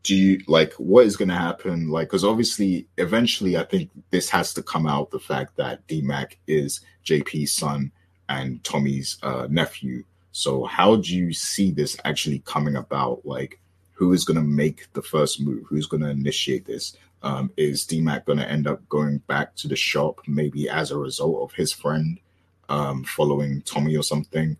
do 0.02 0.14
you 0.14 0.40
like 0.46 0.74
what 0.74 1.06
is 1.06 1.16
going 1.16 1.30
to 1.30 1.34
happen? 1.34 1.88
Like, 1.88 2.08
because 2.08 2.24
obviously, 2.24 2.86
eventually, 2.98 3.56
I 3.56 3.64
think 3.64 3.90
this 4.10 4.28
has 4.30 4.52
to 4.54 4.62
come 4.62 4.86
out 4.86 5.10
the 5.10 5.18
fact 5.18 5.56
that 5.56 5.86
DMAC 5.88 6.36
is 6.46 6.82
JP's 7.04 7.52
son 7.52 7.90
and 8.28 8.62
Tommy's 8.64 9.16
uh, 9.22 9.48
nephew. 9.50 10.04
So, 10.32 10.64
how 10.64 10.96
do 10.96 11.16
you 11.16 11.32
see 11.32 11.70
this 11.70 11.96
actually 12.04 12.40
coming 12.40 12.76
about? 12.76 13.24
Like, 13.24 13.58
who 13.92 14.12
is 14.12 14.24
going 14.24 14.36
to 14.36 14.42
make 14.42 14.92
the 14.92 15.02
first 15.02 15.40
move? 15.40 15.64
Who's 15.66 15.86
going 15.86 16.02
to 16.02 16.10
initiate 16.10 16.66
this? 16.66 16.96
Um, 17.24 17.50
is 17.56 17.86
DMAC 17.86 18.26
going 18.26 18.38
to 18.38 18.48
end 18.48 18.66
up 18.66 18.86
going 18.90 19.18
back 19.18 19.56
to 19.56 19.66
the 19.66 19.76
shop 19.76 20.20
maybe 20.26 20.68
as 20.68 20.90
a 20.90 20.98
result 20.98 21.42
of 21.42 21.56
his 21.56 21.72
friend 21.72 22.20
um, 22.68 23.02
following 23.02 23.62
Tommy 23.62 23.96
or 23.96 24.02
something? 24.02 24.58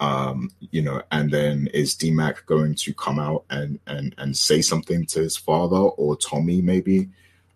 Um, 0.00 0.50
you 0.70 0.80
know, 0.80 1.02
and 1.12 1.30
then 1.30 1.68
is 1.74 1.94
DMAC 1.94 2.46
going 2.46 2.76
to 2.76 2.94
come 2.94 3.18
out 3.18 3.44
and 3.50 3.78
and 3.86 4.14
and 4.16 4.34
say 4.34 4.62
something 4.62 5.04
to 5.06 5.20
his 5.20 5.36
father 5.36 5.76
or 5.76 6.16
Tommy 6.16 6.62
maybe? 6.62 7.10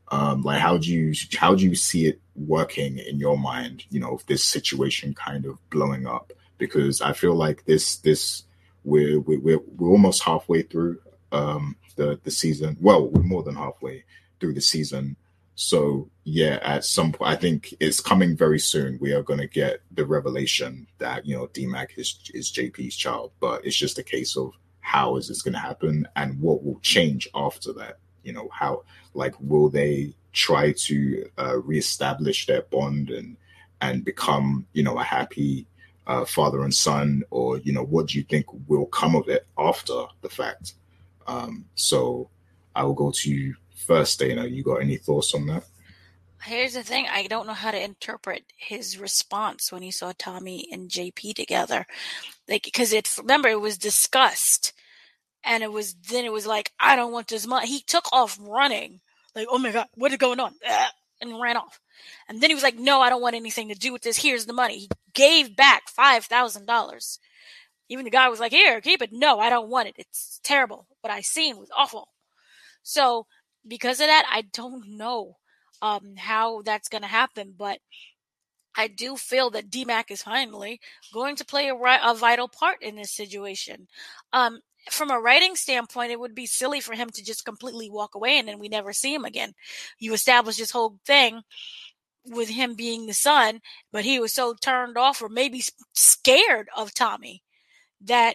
Um, 0.09 0.43
like 0.43 0.61
how 0.61 0.77
do 0.77 0.93
you 0.93 1.15
how 1.35 1.55
do 1.55 1.65
you 1.65 1.75
see 1.75 2.05
it 2.07 2.21
working 2.37 2.99
in 2.99 3.19
your 3.19 3.39
mind? 3.39 3.85
You 3.89 4.01
know, 4.01 4.21
this 4.27 4.45
situation 4.45 5.15
kind 5.15 5.47
of 5.47 5.59
blowing 5.71 6.07
up 6.07 6.31
because 6.59 7.01
I 7.01 7.15
feel 7.15 7.35
like 7.35 7.65
this 7.65 7.97
this 7.97 8.43
we're 8.85 9.19
we're 9.19 9.61
we're 9.79 9.89
almost 9.89 10.23
halfway 10.23 10.61
through 10.61 11.01
um, 11.31 11.77
the 11.97 12.21
the 12.23 12.31
season. 12.31 12.77
Well, 12.83 13.09
we're 13.09 13.23
more 13.23 13.43
than 13.43 13.55
halfway 13.55 14.05
through 14.43 14.55
the 14.55 14.61
season. 14.61 15.17
So 15.55 16.11
yeah, 16.25 16.59
at 16.63 16.85
some 16.85 17.13
point, 17.13 17.31
I 17.31 17.37
think 17.37 17.75
it's 17.79 18.01
coming 18.01 18.37
very 18.37 18.59
soon. 18.59 18.99
We 19.01 19.13
are 19.13 19.23
going 19.23 19.39
to 19.39 19.47
get 19.47 19.81
the 19.93 20.05
revelation 20.05 20.89
that 20.99 21.25
you 21.25 21.37
know 21.37 21.47
DMAC 21.47 21.97
is 21.97 22.19
is 22.35 22.51
JP's 22.51 22.97
child, 22.97 23.31
but 23.39 23.65
it's 23.65 23.77
just 23.77 23.99
a 23.99 24.03
case 24.03 24.37
of 24.37 24.53
how 24.81 25.17
is 25.17 25.29
this 25.29 25.43
going 25.43 25.55
to 25.55 25.61
happen 25.61 26.09
and 26.17 26.41
what 26.41 26.65
will 26.65 26.81
change 26.81 27.29
after 27.35 27.73
that. 27.75 27.99
You 28.25 28.33
know 28.33 28.49
how 28.53 28.83
like 29.15 29.35
will 29.41 29.69
they 29.69 30.15
try 30.33 30.73
to 30.73 31.31
uh, 31.39 31.59
reestablish 31.59 32.47
their 32.47 32.63
bond 32.63 33.11
and 33.11 33.37
and 33.81 34.05
become 34.05 34.67
you 34.73 34.83
know 34.83 34.99
a 34.99 35.05
happy 35.05 35.67
uh, 36.09 36.25
father 36.25 36.63
and 36.63 36.75
son, 36.75 37.23
or 37.31 37.59
you 37.59 37.73
know 37.73 37.85
what 37.85 38.09
do 38.09 38.19
you 38.19 38.25
think 38.25 38.47
will 38.67 38.87
come 38.87 39.15
of 39.15 39.29
it 39.29 39.47
after 39.57 40.07
the 40.23 40.29
fact? 40.29 40.75
Um, 41.29 41.67
so 41.77 42.29
I 42.75 42.83
will 42.85 42.95
go 42.95 43.13
to 43.13 43.55
Dana. 43.87 44.47
You 44.47 44.63
got 44.63 44.83
any 44.83 44.97
thoughts 44.97 45.35
on 45.35 45.47
that? 45.47 45.65
Here's 46.43 46.75
the 46.75 46.83
thing: 46.83 47.07
I 47.09 47.27
don't 47.27 47.47
know 47.47 47.53
how 47.53 47.71
to 47.71 47.83
interpret 47.83 48.45
his 48.57 48.99
response 48.99 49.71
when 49.71 49.83
he 49.83 49.91
saw 49.91 50.13
Tommy 50.17 50.67
and 50.73 50.91
JP 50.91 51.35
together, 51.35 51.87
like 52.49 52.65
because 52.65 52.93
it. 52.93 53.09
Remember, 53.19 53.49
it 53.49 53.61
was 53.61 53.79
discussed, 53.79 54.73
and 55.45 55.63
it 55.63 55.73
was 55.73 55.95
then 55.95 56.25
it 56.25 56.33
was 56.33 56.47
like, 56.47 56.73
I 56.81 56.97
don't 56.97 57.13
want 57.13 57.29
this 57.29 57.47
money. 57.47 57.69
He 57.69 57.81
took 57.81 58.13
off 58.13 58.39
running, 58.41 59.01
like, 59.37 59.47
oh 59.51 59.59
my 59.59 59.71
god, 59.71 59.87
what 59.95 60.11
is 60.11 60.19
going 60.19 60.41
on? 60.41 60.55
Ah, 60.67 60.91
and 61.21 61.41
ran 61.41 61.57
off. 61.57 61.81
And 62.29 62.41
then 62.41 62.51
he 62.51 62.55
was 62.55 62.65
like, 62.65 62.79
no, 62.79 63.01
I 63.01 63.09
don't 63.09 63.23
want 63.23 63.37
anything 63.37 63.69
to 63.69 63.75
do 63.75 63.93
with 63.93 64.03
this. 64.03 64.21
Here's 64.21 64.47
the 64.47 64.53
money. 64.53 64.79
He 64.79 64.89
gave 65.15 65.55
back 65.57 65.89
five 65.89 66.25
thousand 66.25 66.67
dollars. 66.67 67.21
Even 67.89 68.05
the 68.05 68.11
guy 68.11 68.29
was 68.29 68.41
like, 68.41 68.53
here, 68.53 68.81
keep 68.81 69.03
it. 69.03 69.11
No, 69.13 69.39
I 69.39 69.51
don't 69.51 69.69
want 69.69 69.89
it. 69.89 69.95
It's 69.99 70.41
terrible. 70.43 70.87
What 71.03 71.13
I 71.13 71.21
seen 71.21 71.59
was 71.59 71.71
awful. 71.77 72.09
So 72.83 73.27
because 73.67 74.01
of 74.01 74.07
that, 74.07 74.27
I 74.31 74.43
don't 74.53 74.97
know 74.97 75.37
um, 75.81 76.15
how 76.17 76.63
that's 76.63 76.89
going 76.89 77.03
to 77.03 77.09
happen, 77.09 77.55
but 77.57 77.79
I 78.77 78.89
do 78.89 79.17
feel 79.17 79.51
that 79.51 79.71
DMAC 79.71 80.11
is 80.11 80.23
finally 80.23 80.81
going 81.13 81.37
to 81.37 81.45
play 81.45 81.69
a, 81.69 81.75
a 81.75 82.15
vital 82.15 82.49
part 82.49 82.83
in 82.83 82.97
this 82.97 83.11
situation. 83.11 83.87
Um, 84.33 84.61
from 84.91 85.11
a 85.11 85.21
writing 85.21 85.55
standpoint, 85.55 86.11
it 86.11 86.19
would 86.19 86.35
be 86.35 86.47
silly 86.47 86.81
for 86.81 86.95
him 86.95 87.11
to 87.11 87.25
just 87.25 87.45
completely 87.45 87.91
walk 87.91 88.15
away 88.15 88.39
and 88.39 88.49
then 88.49 88.59
we 88.59 88.69
never 88.69 88.93
see 88.93 89.15
him 89.15 89.25
again. 89.25 89.53
You 89.99 90.13
establish 90.13 90.57
this 90.57 90.71
whole 90.71 90.99
thing 91.07 91.43
with 92.27 92.49
him 92.49 92.75
being 92.75 93.07
the 93.07 93.13
son, 93.13 93.61
but 93.93 94.05
he 94.05 94.19
was 94.19 94.33
so 94.33 94.55
turned 94.55 94.97
off 94.97 95.23
or 95.23 95.29
maybe 95.29 95.63
scared 95.93 96.69
of 96.77 96.95
Tommy 96.95 97.43
that, 98.03 98.35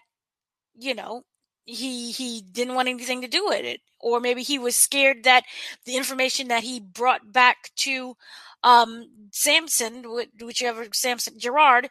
you 0.78 0.94
know, 0.94 1.24
he 1.68 2.12
he 2.12 2.42
didn't 2.42 2.76
want 2.76 2.88
anything 2.88 3.22
to 3.22 3.28
do 3.28 3.46
with 3.46 3.64
it 3.66 3.82
or 4.00 4.20
maybe 4.20 4.44
he 4.44 4.60
was 4.60 4.76
scared 4.76 5.24
that 5.24 5.44
the 5.86 5.96
information 5.96 6.48
that 6.48 6.64
he 6.64 6.80
brought 6.80 7.32
back 7.32 7.72
to 7.76 8.16
um, 8.64 9.10
Samson, 9.32 10.04
whichever 10.42 10.88
Samson 10.94 11.40
Gerard, 11.40 11.90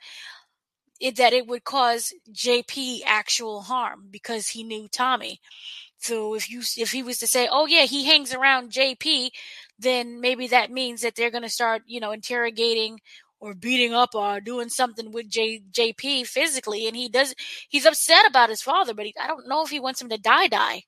it, 1.00 1.16
that 1.16 1.32
it 1.32 1.46
would 1.46 1.64
cause 1.64 2.12
JP 2.32 3.00
actual 3.04 3.62
harm 3.62 4.08
because 4.10 4.48
he 4.48 4.64
knew 4.64 4.88
Tommy. 4.88 5.40
So 5.98 6.34
if 6.34 6.50
you 6.50 6.62
if 6.76 6.92
he 6.92 7.02
was 7.02 7.18
to 7.18 7.26
say, 7.26 7.48
"Oh 7.50 7.66
yeah, 7.66 7.84
he 7.84 8.04
hangs 8.04 8.32
around 8.32 8.70
JP," 8.70 9.30
then 9.78 10.20
maybe 10.20 10.46
that 10.48 10.70
means 10.70 11.02
that 11.02 11.14
they're 11.14 11.30
going 11.30 11.42
to 11.42 11.48
start, 11.48 11.82
you 11.86 12.00
know, 12.00 12.12
interrogating 12.12 13.00
or 13.40 13.54
beating 13.54 13.92
up 13.92 14.14
or 14.14 14.40
doing 14.40 14.68
something 14.68 15.12
with 15.12 15.28
J, 15.28 15.62
JP 15.70 16.26
physically, 16.26 16.86
and 16.86 16.96
he 16.96 17.08
does 17.08 17.34
he's 17.68 17.86
upset 17.86 18.26
about 18.26 18.50
his 18.50 18.62
father, 18.62 18.94
but 18.94 19.06
he, 19.06 19.14
I 19.20 19.26
don't 19.26 19.48
know 19.48 19.62
if 19.62 19.70
he 19.70 19.80
wants 19.80 20.00
him 20.00 20.08
to 20.10 20.18
die. 20.18 20.48
Die. 20.48 20.82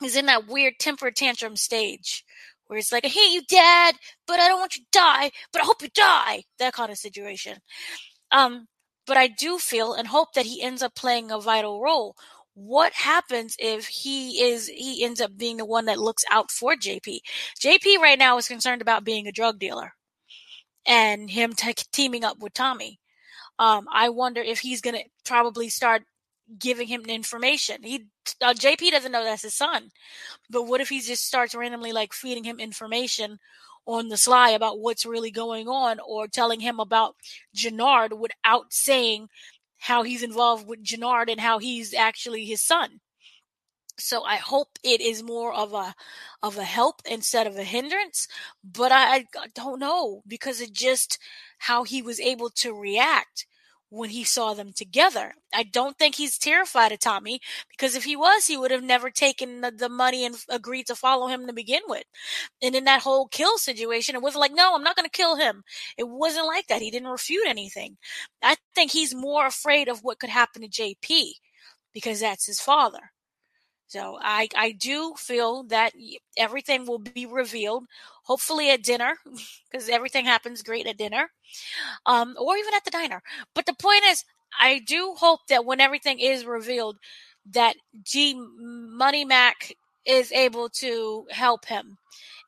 He's 0.00 0.16
in 0.16 0.26
that 0.26 0.46
weird 0.46 0.74
temper 0.78 1.10
tantrum 1.10 1.56
stage 1.56 2.24
where 2.66 2.78
it's 2.78 2.92
like, 2.92 3.04
I 3.04 3.08
hate 3.08 3.32
you, 3.32 3.42
Dad, 3.48 3.94
but 4.26 4.40
I 4.40 4.48
don't 4.48 4.58
want 4.58 4.76
you 4.76 4.82
to 4.82 4.88
die, 4.98 5.30
but 5.52 5.62
I 5.62 5.64
hope 5.64 5.82
you 5.82 5.88
die. 5.94 6.42
That 6.58 6.72
kind 6.74 6.90
of 6.90 6.98
situation. 6.98 7.58
Um, 8.32 8.66
but 9.06 9.16
I 9.16 9.28
do 9.28 9.58
feel 9.58 9.94
and 9.94 10.08
hope 10.08 10.32
that 10.34 10.46
he 10.46 10.62
ends 10.62 10.82
up 10.82 10.94
playing 10.94 11.30
a 11.30 11.38
vital 11.40 11.80
role. 11.80 12.16
What 12.54 12.92
happens 12.92 13.54
if 13.58 13.86
he 13.86 14.42
is 14.42 14.66
he 14.68 15.04
ends 15.04 15.20
up 15.20 15.36
being 15.36 15.58
the 15.58 15.66
one 15.66 15.84
that 15.86 15.98
looks 15.98 16.24
out 16.30 16.50
for 16.50 16.74
JP? 16.74 17.18
JP 17.60 17.98
right 17.98 18.18
now 18.18 18.38
is 18.38 18.48
concerned 18.48 18.82
about 18.82 19.04
being 19.04 19.26
a 19.26 19.32
drug 19.32 19.58
dealer 19.58 19.92
and 20.86 21.30
him 21.30 21.52
t- 21.52 21.74
teaming 21.92 22.24
up 22.24 22.38
with 22.38 22.54
Tommy. 22.54 23.00
Um, 23.58 23.86
I 23.92 24.10
wonder 24.10 24.40
if 24.40 24.60
he's 24.60 24.80
going 24.80 24.96
to 24.96 25.04
probably 25.24 25.68
start 25.68 26.02
giving 26.58 26.86
him 26.86 27.02
information. 27.06 27.82
He 27.82 28.06
uh, 28.40 28.54
JP 28.54 28.90
doesn't 28.90 29.12
know 29.12 29.24
that's 29.24 29.42
his 29.42 29.54
son, 29.54 29.90
but 30.50 30.64
what 30.64 30.80
if 30.80 30.88
he 30.88 31.00
just 31.00 31.26
starts 31.26 31.54
randomly 31.54 31.92
like 31.92 32.12
feeding 32.12 32.44
him 32.44 32.60
information 32.60 33.38
on 33.86 34.08
the 34.08 34.16
sly 34.16 34.50
about 34.50 34.80
what's 34.80 35.06
really 35.06 35.30
going 35.30 35.68
on, 35.68 35.98
or 36.06 36.26
telling 36.26 36.60
him 36.60 36.80
about 36.80 37.14
Jenard 37.54 38.18
without 38.18 38.72
saying 38.72 39.28
how 39.78 40.02
he's 40.02 40.22
involved 40.22 40.66
with 40.66 40.82
Jenard 40.82 41.30
and 41.30 41.40
how 41.40 41.58
he's 41.58 41.94
actually 41.94 42.44
his 42.44 42.60
son. 42.62 43.00
So 43.98 44.22
I 44.24 44.36
hope 44.36 44.78
it 44.82 45.00
is 45.00 45.22
more 45.22 45.54
of 45.54 45.72
a 45.72 45.94
of 46.42 46.58
a 46.58 46.64
help 46.64 47.00
instead 47.06 47.46
of 47.46 47.56
a 47.56 47.64
hindrance, 47.64 48.28
but 48.62 48.92
I, 48.92 49.26
I 49.38 49.46
don't 49.54 49.80
know 49.80 50.22
because 50.26 50.60
it 50.60 50.72
just 50.72 51.18
how 51.58 51.84
he 51.84 52.02
was 52.02 52.20
able 52.20 52.50
to 52.50 52.74
react 52.74 53.46
when 53.90 54.10
he 54.10 54.24
saw 54.24 54.52
them 54.54 54.72
together. 54.72 55.32
I 55.54 55.62
don't 55.62 55.96
think 55.98 56.16
he's 56.16 56.38
terrified 56.38 56.92
of 56.92 56.98
Tommy 56.98 57.40
because 57.70 57.94
if 57.94 58.04
he 58.04 58.16
was, 58.16 58.46
he 58.46 58.56
would 58.56 58.70
have 58.70 58.82
never 58.82 59.10
taken 59.10 59.60
the, 59.60 59.70
the, 59.70 59.88
money 59.88 60.26
and 60.26 60.36
agreed 60.50 60.86
to 60.88 60.94
follow 60.96 61.28
him 61.28 61.46
to 61.46 61.52
begin 61.52 61.82
with. 61.86 62.04
And 62.62 62.74
in 62.74 62.84
that 62.84 63.02
whole 63.02 63.28
kill 63.28 63.58
situation, 63.58 64.14
it 64.16 64.22
wasn't 64.22 64.40
like, 64.40 64.52
no, 64.52 64.74
I'm 64.74 64.82
not 64.82 64.96
going 64.96 65.08
to 65.08 65.10
kill 65.10 65.36
him. 65.36 65.62
It 65.96 66.08
wasn't 66.08 66.46
like 66.46 66.66
that. 66.66 66.82
He 66.82 66.90
didn't 66.90 67.08
refute 67.08 67.46
anything. 67.46 67.96
I 68.42 68.56
think 68.74 68.90
he's 68.90 69.14
more 69.14 69.46
afraid 69.46 69.88
of 69.88 70.00
what 70.02 70.18
could 70.18 70.30
happen 70.30 70.62
to 70.62 70.68
JP 70.68 71.32
because 71.94 72.20
that's 72.20 72.46
his 72.46 72.60
father. 72.60 73.12
So 73.88 74.18
I, 74.20 74.48
I 74.56 74.72
do 74.72 75.14
feel 75.16 75.62
that 75.64 75.92
everything 76.36 76.86
will 76.86 76.98
be 76.98 77.26
revealed, 77.26 77.84
hopefully 78.24 78.70
at 78.70 78.82
dinner, 78.82 79.14
because 79.70 79.88
everything 79.88 80.24
happens 80.24 80.62
great 80.62 80.86
at 80.86 80.98
dinner, 80.98 81.30
um, 82.04 82.34
or 82.38 82.56
even 82.56 82.74
at 82.74 82.84
the 82.84 82.90
diner. 82.90 83.22
But 83.54 83.66
the 83.66 83.74
point 83.74 84.02
is, 84.06 84.24
I 84.58 84.80
do 84.80 85.14
hope 85.16 85.40
that 85.48 85.64
when 85.64 85.80
everything 85.80 86.18
is 86.18 86.44
revealed, 86.44 86.96
that 87.52 87.76
D 88.12 88.34
Money 88.58 89.24
Mac 89.24 89.72
is 90.04 90.32
able 90.32 90.68
to 90.68 91.26
help 91.30 91.66
him 91.66 91.98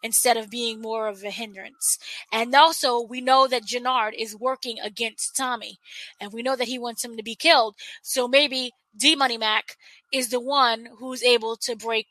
instead 0.02 0.36
of 0.36 0.50
being 0.50 0.80
more 0.80 1.08
of 1.08 1.24
a 1.24 1.30
hindrance. 1.30 1.98
And 2.32 2.54
also, 2.54 3.00
we 3.00 3.20
know 3.20 3.48
that 3.48 3.64
Jenard 3.64 4.14
is 4.16 4.36
working 4.36 4.78
against 4.80 5.36
Tommy, 5.36 5.78
and 6.20 6.32
we 6.32 6.42
know 6.42 6.56
that 6.56 6.68
he 6.68 6.78
wants 6.78 7.04
him 7.04 7.16
to 7.16 7.22
be 7.22 7.34
killed. 7.34 7.74
So 8.02 8.28
maybe 8.28 8.72
D 8.96 9.16
Money 9.16 9.38
Mac 9.38 9.76
is 10.12 10.30
the 10.30 10.40
one 10.40 10.88
who's 10.98 11.22
able 11.22 11.56
to 11.56 11.76
break 11.76 12.06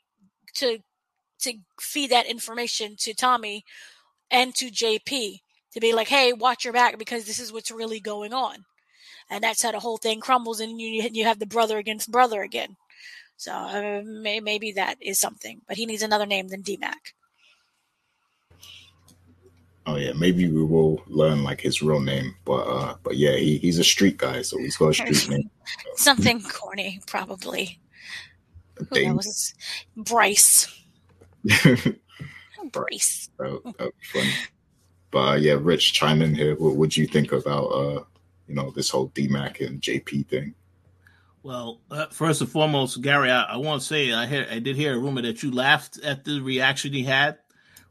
to 0.54 0.78
to 1.40 1.54
feed 1.80 2.10
that 2.10 2.26
information 2.26 2.96
to 2.98 3.14
Tommy 3.14 3.64
and 4.30 4.54
to 4.56 4.70
JP 4.70 5.40
to 5.72 5.80
be 5.80 5.92
like, 5.92 6.08
"Hey, 6.08 6.32
watch 6.32 6.64
your 6.64 6.72
back 6.72 6.98
because 6.98 7.24
this 7.24 7.38
is 7.38 7.52
what's 7.52 7.70
really 7.70 8.00
going 8.00 8.32
on." 8.32 8.64
And 9.30 9.44
that's 9.44 9.62
how 9.62 9.72
the 9.72 9.80
whole 9.80 9.98
thing 9.98 10.20
crumbles, 10.20 10.60
and 10.60 10.80
you 10.80 11.08
you 11.12 11.24
have 11.24 11.38
the 11.38 11.46
brother 11.46 11.78
against 11.78 12.10
brother 12.10 12.42
again. 12.42 12.76
So 13.36 13.52
uh, 13.52 14.02
may, 14.04 14.40
maybe 14.40 14.72
that 14.72 14.96
is 15.00 15.20
something, 15.20 15.60
but 15.68 15.76
he 15.76 15.86
needs 15.86 16.02
another 16.02 16.26
name 16.26 16.48
than 16.48 16.62
DMAC. 16.62 17.14
Oh 19.86 19.96
yeah, 19.96 20.12
maybe 20.12 20.50
we 20.50 20.62
will 20.64 21.02
learn 21.06 21.44
like 21.44 21.60
his 21.60 21.80
real 21.80 22.00
name, 22.00 22.34
but 22.44 22.66
uh, 22.66 22.96
but 23.02 23.16
yeah, 23.16 23.36
he, 23.36 23.56
he's 23.58 23.78
a 23.78 23.84
street 23.84 24.18
guy, 24.18 24.42
so 24.42 24.58
he's 24.58 24.76
got 24.76 24.88
a 24.88 24.94
street 24.94 25.28
name. 25.30 25.50
So. 25.64 25.90
Something 25.96 26.42
corny, 26.42 27.00
probably. 27.06 27.80
Who 28.90 29.14
knows? 29.14 29.54
Bryce. 29.96 30.68
Bryce. 32.72 33.30
that, 33.38 33.60
would 33.64 33.76
be 33.78 33.92
funny. 34.12 34.32
But 35.10 35.18
uh, 35.18 35.34
yeah, 35.34 35.56
Rich, 35.58 35.94
chime 35.94 36.22
in 36.22 36.34
here. 36.34 36.54
What 36.56 36.76
would 36.76 36.96
you 36.96 37.06
think 37.06 37.32
about 37.32 37.66
uh, 37.68 38.04
you 38.48 38.54
know, 38.54 38.70
this 38.70 38.90
whole 38.90 39.10
DMAC 39.10 39.64
and 39.64 39.80
JP 39.80 40.26
thing? 40.26 40.54
Well, 41.42 41.80
uh, 41.90 42.06
first 42.06 42.40
and 42.40 42.50
foremost, 42.50 43.00
Gary, 43.00 43.30
I, 43.30 43.42
I 43.44 43.56
want 43.56 43.82
to 43.82 43.86
say 43.86 44.12
I 44.12 44.26
hear 44.26 44.46
I 44.50 44.58
did 44.58 44.74
hear 44.76 44.94
a 44.94 44.98
rumor 44.98 45.22
that 45.22 45.42
you 45.42 45.52
laughed 45.52 45.98
at 46.02 46.24
the 46.24 46.40
reaction 46.40 46.92
he 46.92 47.04
had 47.04 47.38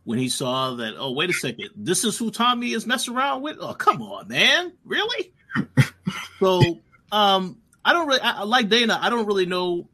when 0.03 0.19
he 0.19 0.27
saw 0.27 0.75
that. 0.75 0.95
Oh, 0.97 1.11
wait 1.13 1.29
a 1.29 1.33
second, 1.33 1.69
this 1.75 2.03
is 2.03 2.17
who 2.17 2.29
Tommy 2.29 2.73
is 2.73 2.85
messing 2.85 3.15
around 3.15 3.43
with. 3.43 3.57
Oh, 3.59 3.73
come 3.73 4.01
on, 4.01 4.27
man, 4.27 4.73
really? 4.83 5.33
so, 6.39 6.79
um, 7.11 7.57
I 7.85 7.93
don't 7.93 8.07
really 8.07 8.21
I, 8.21 8.43
like 8.43 8.67
Dana. 8.67 8.99
I 9.01 9.09
don't 9.09 9.25
really 9.25 9.45
know 9.45 9.87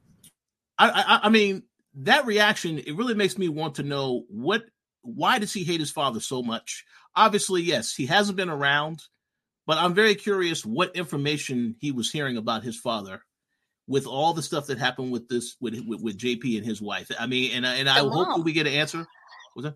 I, 0.78 0.90
I, 0.90 1.20
I 1.28 1.30
mean, 1.30 1.64
that 1.96 2.26
reaction 2.26 2.80
it 2.80 2.96
really 2.96 3.14
makes 3.14 3.38
me 3.38 3.50
want 3.50 3.76
to 3.76 3.84
know 3.84 4.24
what 4.30 4.64
why 5.02 5.38
does 5.38 5.54
he 5.54 5.64
hate 5.64 5.80
his 5.80 5.92
father 5.92 6.20
so 6.20 6.42
much? 6.42 6.86
Obviously, 7.16 7.62
yes, 7.62 7.94
he 7.94 8.06
hasn't 8.06 8.38
been 8.38 8.50
around, 8.50 9.02
but 9.68 9.78
I'm 9.78 9.94
very 9.94 10.16
curious 10.16 10.66
what 10.66 10.96
information 10.96 11.76
he 11.80 11.92
was 11.92 12.12
hearing 12.12 12.38
about 12.38 12.64
his 12.64 12.80
father 12.80 13.22
with 13.88 14.08
all 14.08 14.34
the 14.34 14.42
stuff 14.42 14.68
that 14.68 14.78
happened 14.78 15.12
with 15.12 15.28
this 15.28 15.56
with 15.60 15.76
with, 15.86 16.02
with 16.02 16.18
JP 16.18 16.58
and 16.58 16.66
his 16.66 16.82
wife. 16.82 17.12
I 17.20 17.28
mean, 17.28 17.52
and 17.54 17.66
and 17.66 17.90
I 17.90 18.00
hope 18.00 18.44
we 18.44 18.54
get 18.54 18.68
an 18.68 18.74
answer. 18.74 19.06
Was 19.56 19.66
that? 19.66 19.76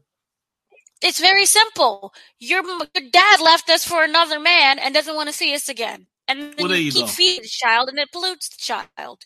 It's 1.01 1.19
very 1.19 1.45
simple. 1.45 2.13
Your, 2.39 2.63
your 2.65 3.09
dad 3.11 3.39
left 3.39 3.69
us 3.69 3.85
for 3.85 4.03
another 4.03 4.39
man 4.39 4.79
and 4.79 4.95
doesn't 4.95 5.15
want 5.15 5.29
to 5.29 5.33
see 5.33 5.53
us 5.53 5.69
again. 5.69 6.07
And 6.27 6.41
then 6.41 6.53
well, 6.57 6.71
you, 6.71 6.85
you, 6.85 6.91
keep 6.91 7.05
go. 7.05 7.11
feeding 7.11 7.43
the 7.43 7.49
child 7.49 7.89
and 7.89 7.99
it 7.99 8.11
pollutes 8.11 8.49
the 8.49 8.57
child. 8.57 9.25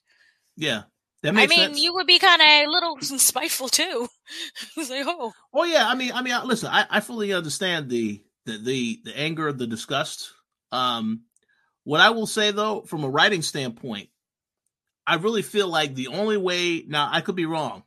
Yeah. 0.58 0.84
I 1.24 1.32
mean, 1.32 1.50
sense. 1.50 1.80
you 1.80 1.94
would 1.94 2.08
be 2.08 2.20
kind 2.20 2.42
of 2.42 2.48
a 2.48 2.68
little 2.68 2.98
spiteful 3.02 3.70
too. 3.70 4.08
like, 4.78 5.06
oh. 5.06 5.32
oh 5.54 5.64
yeah. 5.64 5.88
I 5.88 5.96
mean, 5.96 6.12
I 6.14 6.22
mean, 6.22 6.36
listen. 6.46 6.70
I, 6.72 6.86
I 6.90 7.00
fully 7.00 7.34
understand 7.34 7.90
the, 7.90 8.24
the 8.46 8.58
the 8.58 9.02
the 9.06 9.18
anger, 9.20 9.52
the 9.52 9.68
disgust. 9.68 10.32
Um, 10.72 11.24
what 11.84 12.02
I 12.02 12.10
will 12.10 12.28
say 12.28 12.52
though, 12.52 12.82
from 12.82 13.04
a 13.04 13.10
writing 13.10 13.42
standpoint, 13.42 14.10
I 15.06 15.16
really 15.16 15.42
feel 15.42 15.68
like 15.68 15.94
the 15.94 16.08
only 16.08 16.38
way. 16.38 16.84
Now, 16.88 17.10
I 17.12 17.22
could 17.22 17.36
be 17.36 17.46
wrong. 17.46 17.84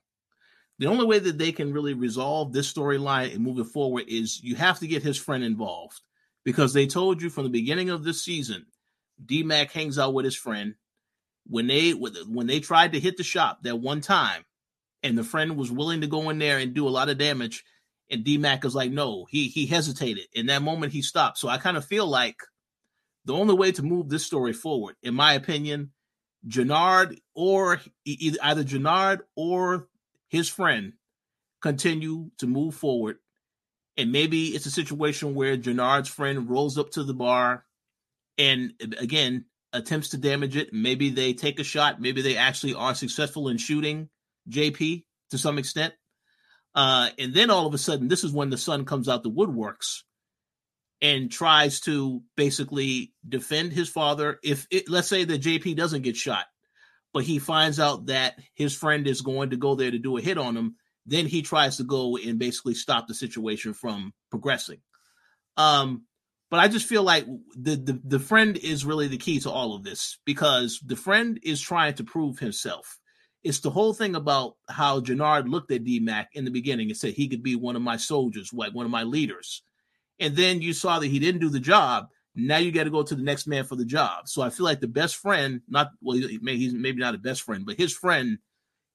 The 0.78 0.86
only 0.86 1.06
way 1.06 1.20
that 1.20 1.38
they 1.38 1.52
can 1.52 1.72
really 1.72 1.94
resolve 1.94 2.52
this 2.52 2.72
storyline 2.72 3.32
and 3.32 3.44
move 3.44 3.58
it 3.58 3.66
forward 3.72 4.04
is 4.08 4.42
you 4.42 4.56
have 4.56 4.80
to 4.80 4.88
get 4.88 5.04
his 5.04 5.16
friend 5.16 5.44
involved 5.44 6.00
because 6.44 6.72
they 6.72 6.86
told 6.86 7.22
you 7.22 7.30
from 7.30 7.44
the 7.44 7.50
beginning 7.50 7.90
of 7.90 8.02
this 8.02 8.24
season, 8.24 8.66
DMAC 9.24 9.70
hangs 9.70 9.98
out 9.98 10.14
with 10.14 10.24
his 10.24 10.34
friend 10.34 10.74
when 11.46 11.66
they 11.66 11.90
when 11.92 12.46
they 12.46 12.60
tried 12.60 12.92
to 12.92 13.00
hit 13.00 13.16
the 13.16 13.22
shop 13.22 13.62
that 13.62 13.76
one 13.76 14.00
time, 14.00 14.44
and 15.02 15.16
the 15.16 15.24
friend 15.24 15.56
was 15.56 15.70
willing 15.70 16.00
to 16.00 16.06
go 16.06 16.30
in 16.30 16.38
there 16.38 16.58
and 16.58 16.74
do 16.74 16.88
a 16.88 16.90
lot 16.90 17.08
of 17.08 17.18
damage, 17.18 17.64
and 18.10 18.24
DMAC 18.24 18.64
was 18.64 18.74
like, 18.74 18.90
no, 18.90 19.26
he 19.28 19.48
he 19.48 19.66
hesitated. 19.66 20.26
In 20.32 20.46
that 20.46 20.62
moment, 20.62 20.92
he 20.92 21.02
stopped. 21.02 21.38
So 21.38 21.48
I 21.48 21.58
kind 21.58 21.76
of 21.76 21.84
feel 21.84 22.06
like 22.06 22.36
the 23.24 23.34
only 23.34 23.54
way 23.54 23.72
to 23.72 23.82
move 23.82 24.08
this 24.08 24.26
story 24.26 24.52
forward, 24.52 24.96
in 25.02 25.14
my 25.14 25.34
opinion, 25.34 25.92
Jenard 26.46 27.18
or 27.34 27.80
either 28.04 28.64
Jenard 28.64 29.20
or 29.34 29.88
his 30.28 30.48
friend 30.48 30.92
continue 31.62 32.30
to 32.38 32.46
move 32.46 32.74
forward. 32.74 33.16
And 33.96 34.12
maybe 34.12 34.48
it's 34.48 34.66
a 34.66 34.70
situation 34.70 35.34
where 35.34 35.56
Jenard's 35.56 36.08
friend 36.08 36.50
rolls 36.50 36.76
up 36.76 36.90
to 36.92 37.04
the 37.04 37.14
bar 37.14 37.64
and 38.36 38.72
again 38.98 39.44
attempts 39.74 40.10
to 40.10 40.16
damage 40.16 40.56
it. 40.56 40.72
Maybe 40.72 41.10
they 41.10 41.34
take 41.34 41.60
a 41.60 41.64
shot. 41.64 42.00
Maybe 42.00 42.22
they 42.22 42.36
actually 42.36 42.74
are 42.74 42.94
successful 42.94 43.48
in 43.48 43.58
shooting 43.58 44.08
JP 44.48 45.04
to 45.30 45.38
some 45.38 45.58
extent. 45.58 45.92
Uh, 46.74 47.10
and 47.18 47.34
then 47.34 47.50
all 47.50 47.66
of 47.66 47.74
a 47.74 47.78
sudden, 47.78 48.08
this 48.08 48.24
is 48.24 48.32
when 48.32 48.50
the 48.50 48.56
son 48.56 48.84
comes 48.84 49.08
out 49.08 49.22
the 49.22 49.30
woodworks 49.30 50.02
and 51.02 51.30
tries 51.30 51.80
to 51.80 52.22
basically 52.36 53.12
defend 53.28 53.72
his 53.72 53.88
father. 53.88 54.38
If 54.42 54.66
it, 54.70 54.88
let's 54.88 55.08
say 55.08 55.24
that 55.24 55.42
JP 55.42 55.76
doesn't 55.76 56.02
get 56.02 56.16
shot, 56.16 56.46
but 57.12 57.24
he 57.24 57.38
finds 57.38 57.78
out 57.78 58.06
that 58.06 58.38
his 58.54 58.74
friend 58.74 59.06
is 59.06 59.20
going 59.20 59.50
to 59.50 59.56
go 59.56 59.74
there 59.74 59.90
to 59.90 59.98
do 59.98 60.16
a 60.16 60.22
hit 60.22 60.38
on 60.38 60.56
him, 60.56 60.76
then 61.06 61.26
he 61.26 61.42
tries 61.42 61.76
to 61.76 61.84
go 61.84 62.16
and 62.16 62.38
basically 62.38 62.74
stop 62.74 63.06
the 63.06 63.14
situation 63.14 63.74
from 63.74 64.12
progressing. 64.30 64.78
Um, 65.56 66.04
but 66.50 66.60
I 66.60 66.68
just 66.68 66.86
feel 66.86 67.02
like 67.02 67.26
the, 67.56 67.76
the 67.76 68.00
the 68.04 68.18
friend 68.20 68.56
is 68.58 68.84
really 68.84 69.08
the 69.08 69.18
key 69.18 69.40
to 69.40 69.50
all 69.50 69.74
of 69.74 69.82
this 69.84 70.18
because 70.24 70.80
the 70.86 70.96
friend 70.96 71.38
is 71.42 71.60
trying 71.60 71.94
to 71.94 72.04
prove 72.04 72.38
himself. 72.38 72.98
It's 73.42 73.60
the 73.60 73.70
whole 73.70 73.92
thing 73.92 74.14
about 74.14 74.56
how 74.68 75.00
Jenard 75.00 75.48
looked 75.50 75.70
at 75.72 75.84
DMAC 75.84 76.26
in 76.34 76.44
the 76.44 76.50
beginning 76.50 76.88
and 76.88 76.96
said 76.96 77.14
he 77.14 77.28
could 77.28 77.42
be 77.42 77.56
one 77.56 77.76
of 77.76 77.82
my 77.82 77.96
soldiers, 77.96 78.52
like 78.52 78.74
one 78.74 78.86
of 78.86 78.92
my 78.92 79.02
leaders. 79.02 79.62
and 80.20 80.36
then 80.36 80.62
you 80.62 80.72
saw 80.72 80.98
that 80.98 81.08
he 81.08 81.18
didn't 81.18 81.40
do 81.40 81.48
the 81.50 81.60
job. 81.60 82.08
Now 82.36 82.58
you 82.58 82.72
got 82.72 82.84
to 82.84 82.90
go 82.90 83.02
to 83.02 83.14
the 83.14 83.22
next 83.22 83.46
man 83.46 83.64
for 83.64 83.76
the 83.76 83.84
job. 83.84 84.28
So 84.28 84.42
I 84.42 84.50
feel 84.50 84.64
like 84.64 84.80
the 84.80 84.88
best 84.88 85.16
friend, 85.16 85.60
not 85.68 85.90
well, 86.00 86.16
he's 86.16 86.72
maybe 86.74 87.00
not 87.00 87.14
a 87.14 87.18
best 87.18 87.42
friend, 87.42 87.64
but 87.66 87.76
his 87.76 87.92
friend 87.92 88.38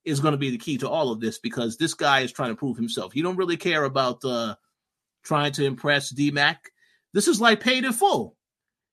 is 0.05 0.19
going 0.19 0.33
to 0.33 0.37
be 0.37 0.49
the 0.49 0.57
key 0.57 0.77
to 0.79 0.89
all 0.89 1.11
of 1.11 1.19
this 1.19 1.39
because 1.39 1.77
this 1.77 1.93
guy 1.93 2.21
is 2.21 2.31
trying 2.31 2.49
to 2.51 2.55
prove 2.55 2.77
himself. 2.77 3.13
He 3.13 3.21
don't 3.21 3.37
really 3.37 3.57
care 3.57 3.83
about 3.83 4.23
uh, 4.25 4.55
trying 5.23 5.51
to 5.53 5.65
impress 5.65 6.13
DMAC. 6.13 6.55
This 7.13 7.27
is 7.27 7.41
like 7.41 7.59
paid 7.59 7.85
in 7.85 7.93
full. 7.93 8.35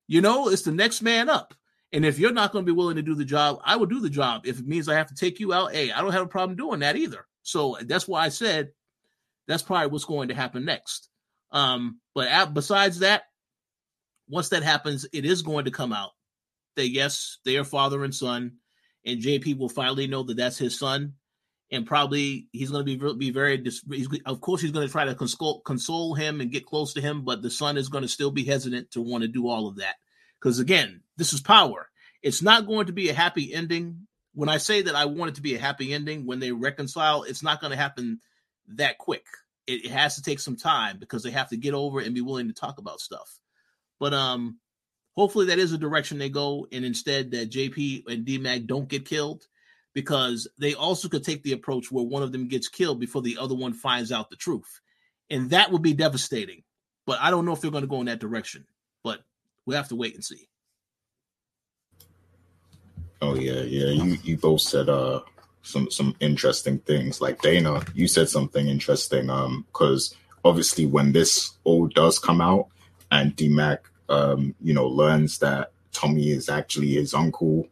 You 0.09 0.21
know, 0.21 0.49
it's 0.49 0.63
the 0.63 0.73
next 0.73 1.03
man 1.03 1.29
up. 1.29 1.55
And 1.93 2.05
if 2.05 2.19
you're 2.19 2.33
not 2.33 2.53
going 2.53 2.65
to 2.65 2.71
be 2.71 2.77
willing 2.77 2.97
to 2.97 3.03
do 3.03 3.15
the 3.15 3.25
job, 3.25 3.61
I 3.65 3.77
will 3.77 3.87
do 3.87 4.01
the 4.01 4.11
job. 4.11 4.47
If 4.47 4.59
it 4.59 4.67
means 4.67 4.89
I 4.89 4.95
have 4.95 5.09
to 5.09 5.15
take 5.15 5.41
you 5.41 5.53
out, 5.53 5.73
hey, 5.73 5.93
I 5.93 6.01
don't 6.01 6.13
have 6.13 6.23
a 6.23 6.29
problem 6.29 6.57
doing 6.57 6.81
that 6.81 6.97
either. 6.97 7.27
So 7.43 7.79
that's 7.83 8.09
why 8.09 8.25
I 8.25 8.29
said 8.29 8.71
that's 9.47 9.63
probably 9.63 9.89
what's 9.89 10.05
going 10.05 10.29
to 10.29 10.35
happen 10.35 10.65
next. 10.65 11.09
Um, 11.53 12.01
but 12.15 12.29
at, 12.29 12.55
besides 12.55 12.99
that, 13.01 13.25
once 14.29 14.49
that 14.49 14.63
happens, 14.63 15.07
it 15.13 15.25
is 15.25 15.43
going 15.43 15.65
to 15.67 15.71
come 15.71 15.93
out 15.93 16.11
that 16.75 16.89
yes, 16.89 17.39
they 17.45 17.57
are 17.57 17.65
father 17.65 18.05
and 18.05 18.15
son, 18.15 18.53
and 19.05 19.23
JP 19.23 19.59
will 19.59 19.69
finally 19.69 20.07
know 20.07 20.23
that 20.25 20.37
that's 20.37 20.59
his 20.59 20.79
son, 20.79 21.15
and 21.71 21.87
probably 21.87 22.49
he's 22.53 22.71
going 22.71 22.87
to 22.87 22.97
be 22.97 23.15
be 23.15 23.31
very. 23.31 23.65
of 24.25 24.41
course, 24.41 24.61
he's 24.61 24.71
going 24.71 24.87
to 24.87 24.93
try 24.93 25.05
to 25.05 25.15
console 25.15 25.61
console 25.61 26.15
him 26.15 26.41
and 26.41 26.53
get 26.53 26.67
close 26.67 26.95
to 26.95 27.01
him, 27.01 27.23
but 27.25 27.43
the 27.43 27.51
son 27.51 27.77
is 27.77 27.89
going 27.89 28.03
to 28.03 28.09
still 28.09 28.31
be 28.31 28.45
hesitant 28.45 28.91
to 28.93 29.01
want 29.01 29.23
to 29.23 29.29
do 29.29 29.49
all 29.49 29.69
of 29.69 29.77
that 29.77 29.97
because 30.41 30.59
again, 30.59 31.01
this 31.17 31.33
is 31.33 31.41
power. 31.41 31.89
It's 32.23 32.43
not 32.43 32.67
going 32.67 32.87
to 32.87 32.93
be 32.93 33.09
a 33.09 33.15
happy 33.15 33.53
ending. 33.53 34.07
When 34.35 34.49
I 34.49 34.59
say 34.59 34.83
that 34.83 34.95
I 34.95 35.07
want 35.07 35.31
it 35.31 35.35
to 35.37 35.43
be 35.43 35.55
a 35.55 35.61
happy 35.61 35.93
ending 35.93 36.27
when 36.27 36.41
they 36.41 36.53
reconcile, 36.53 37.23
it's 37.23 37.43
not 37.43 37.61
going 37.61 37.73
to 37.73 37.77
happen 37.77 38.21
that 38.69 38.99
quick. 38.99 39.25
It, 39.67 39.87
it 39.87 39.91
has 39.91 40.17
to 40.17 40.23
take 40.23 40.41
some 40.41 40.57
time 40.57 40.99
because 40.99 41.23
they 41.23 41.31
have 41.31 41.49
to 41.51 41.57
get 41.57 41.75
over 41.75 42.01
and 42.01 42.15
be 42.15 42.21
willing 42.21 42.49
to 42.49 42.55
talk 42.55 42.79
about 42.79 43.01
stuff. 43.01 43.41
But 43.99 44.13
um, 44.13 44.59
hopefully 45.17 45.47
that 45.47 45.59
is 45.59 45.73
a 45.73 45.79
direction 45.79 46.19
they 46.19 46.29
go, 46.29 46.67
and 46.71 46.85
instead 46.85 47.31
that 47.31 47.51
JP 47.51 48.05
and 48.07 48.27
DMAC 48.27 48.67
don't 48.67 48.89
get 48.89 49.07
killed, 49.07 49.47
because 49.97 50.47
they 50.59 50.75
also 50.75 51.09
could 51.09 51.25
take 51.25 51.43
the 51.43 51.55
approach 51.55 51.91
where 51.91 52.05
one 52.05 52.23
of 52.23 52.31
them 52.31 52.49
gets 52.49 52.69
killed 52.69 53.01
before 53.01 53.23
the 53.23 53.39
other 53.39 53.55
one 53.55 53.73
finds 53.73 54.13
out 54.13 54.29
the 54.29 54.37
truth, 54.37 54.83
and 55.31 55.49
that 55.49 55.73
would 55.73 55.81
be 55.81 55.95
devastating. 55.95 56.65
But 57.07 57.19
I 57.23 57.31
don't 57.31 57.47
know 57.47 57.53
if 57.53 57.63
they're 57.63 57.71
going 57.71 57.81
to 57.81 57.89
go 57.89 58.01
in 58.01 58.07
that 58.07 58.21
direction. 58.21 58.67
But 59.03 59.21
we 59.65 59.75
have 59.75 59.89
to 59.89 59.97
wait 59.97 60.15
and 60.15 60.23
see. 60.23 60.49
Oh 63.23 63.37
yeah, 63.37 63.63
yeah. 63.63 63.87
You 63.87 64.19
you 64.23 64.37
both 64.37 64.61
said 64.61 64.91
uh 64.91 65.23
some 65.63 65.91
some 65.91 66.15
interesting 66.21 66.79
things. 66.81 67.23
Like 67.23 67.41
Dana, 67.41 67.83
you 67.95 68.07
said 68.07 68.29
something 68.29 68.69
interesting. 68.69 69.31
Um, 69.31 69.65
because 69.73 70.15
obviously 70.45 70.85
when 70.85 71.13
this 71.13 71.53
all 71.65 71.87
does 71.87 72.19
come 72.19 72.43
out 72.43 72.69
and 73.11 73.35
DMAC 73.35 73.79
um, 74.11 74.55
you 74.61 74.75
know, 74.75 74.87
learns 74.87 75.39
that 75.39 75.73
Tommy 75.93 76.31
is 76.31 76.51
actually 76.51 76.91
his 76.91 77.15
uncle, 77.15 77.67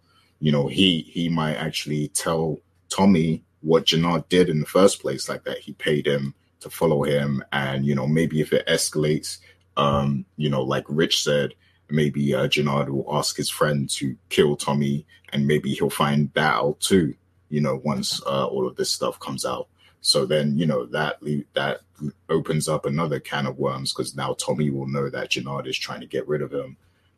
you 0.44 0.52
know, 0.52 0.66
he 0.66 1.00
he 1.10 1.30
might 1.30 1.54
actually 1.54 2.08
tell 2.08 2.58
Tommy 2.90 3.42
what 3.62 3.86
Jenard 3.86 4.28
did 4.28 4.50
in 4.50 4.60
the 4.60 4.66
first 4.66 5.00
place, 5.00 5.26
like 5.26 5.44
that 5.44 5.56
he 5.56 5.72
paid 5.72 6.06
him 6.06 6.34
to 6.60 6.68
follow 6.68 7.02
him, 7.02 7.42
and 7.50 7.86
you 7.86 7.94
know, 7.94 8.06
maybe 8.06 8.42
if 8.42 8.52
it 8.52 8.66
escalates, 8.66 9.38
um, 9.78 10.26
you 10.36 10.50
know, 10.50 10.60
like 10.60 10.84
Rich 10.86 11.22
said, 11.22 11.54
maybe 11.88 12.34
uh, 12.34 12.46
Jenard 12.46 12.90
will 12.90 13.08
ask 13.10 13.38
his 13.38 13.48
friend 13.48 13.88
to 13.92 14.18
kill 14.28 14.54
Tommy, 14.54 15.06
and 15.32 15.46
maybe 15.46 15.72
he'll 15.72 15.88
find 15.88 16.30
that 16.34 16.56
out 16.56 16.78
too. 16.78 17.14
You 17.48 17.62
know, 17.62 17.80
once 17.82 18.20
uh, 18.26 18.46
all 18.46 18.68
of 18.68 18.76
this 18.76 18.90
stuff 18.90 19.18
comes 19.20 19.46
out. 19.46 19.68
So 20.02 20.26
then, 20.26 20.58
you 20.58 20.66
know, 20.66 20.84
that 20.84 21.20
that 21.54 21.80
opens 22.28 22.68
up 22.68 22.84
another 22.84 23.18
can 23.18 23.46
of 23.46 23.56
worms 23.56 23.94
because 23.94 24.14
now 24.14 24.34
Tommy 24.34 24.68
will 24.68 24.88
know 24.88 25.08
that 25.08 25.30
Jenard 25.30 25.66
is 25.66 25.78
trying 25.78 26.02
to 26.02 26.06
get 26.06 26.28
rid 26.28 26.42
of 26.42 26.52
him, 26.52 26.76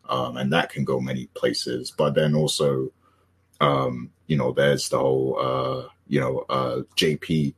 um, 0.09 0.37
and 0.37 0.53
that 0.53 0.71
can 0.71 0.85
go 0.85 1.01
many 1.01 1.27
places. 1.35 1.91
But 1.91 2.15
then 2.15 2.37
also, 2.37 2.93
um, 3.61 4.11
you 4.27 4.37
know, 4.37 4.53
there's 4.53 4.89
the 4.89 4.99
whole, 4.99 5.39
uh, 5.39 5.89
you 6.09 6.21
know, 6.21 6.45
uh, 6.49 6.83
JP, 6.97 7.55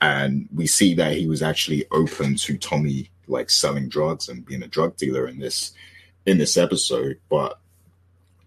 and 0.00 0.48
we 0.54 0.66
see 0.66 0.94
that 0.94 1.16
he 1.16 1.26
was 1.26 1.42
actually 1.42 1.84
open 1.90 2.36
to 2.36 2.56
Tommy 2.56 3.10
like 3.26 3.50
selling 3.50 3.88
drugs 3.88 4.28
and 4.28 4.44
being 4.44 4.62
a 4.62 4.68
drug 4.68 4.96
dealer 4.96 5.26
in 5.26 5.38
this 5.38 5.72
in 6.26 6.38
this 6.38 6.56
episode, 6.56 7.18
but 7.28 7.58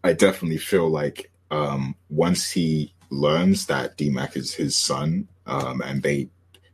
I 0.04 0.14
definitely 0.14 0.58
feel 0.58 0.90
like 0.90 1.32
um, 1.50 1.96
once 2.10 2.52
he 2.52 2.94
learns 3.10 3.66
that 3.68 3.98
DMAC 3.98 4.38
is 4.38 4.54
his 4.54 4.76
son, 4.76 5.28
um, 5.46 5.82
and 5.82 6.04
they, 6.04 6.30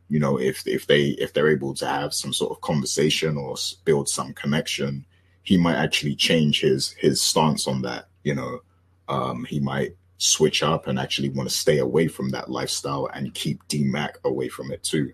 you 0.08 0.18
know, 0.18 0.38
if 0.38 0.66
if 0.66 0.86
they 0.86 1.08
if 1.10 1.32
they're 1.32 1.48
able 1.48 1.74
to 1.74 1.86
have 1.86 2.12
some 2.12 2.32
sort 2.32 2.50
of 2.50 2.60
conversation 2.60 3.36
or 3.36 3.56
build 3.84 4.08
some 4.08 4.32
connection, 4.34 5.04
he 5.42 5.56
might 5.56 5.76
actually 5.76 6.16
change 6.16 6.60
his 6.60 6.90
his 6.92 7.20
stance 7.20 7.66
on 7.66 7.82
that. 7.82 8.08
You 8.24 8.34
know, 8.34 8.60
um, 9.08 9.44
he 9.44 9.60
might 9.60 9.96
switch 10.20 10.62
up 10.62 10.86
and 10.86 10.98
actually 10.98 11.30
want 11.30 11.48
to 11.48 11.54
stay 11.54 11.78
away 11.78 12.06
from 12.06 12.28
that 12.28 12.50
lifestyle 12.50 13.08
and 13.14 13.32
keep 13.32 13.66
DMAC 13.68 14.22
away 14.24 14.50
from 14.50 14.70
it 14.70 14.82
too. 14.82 15.12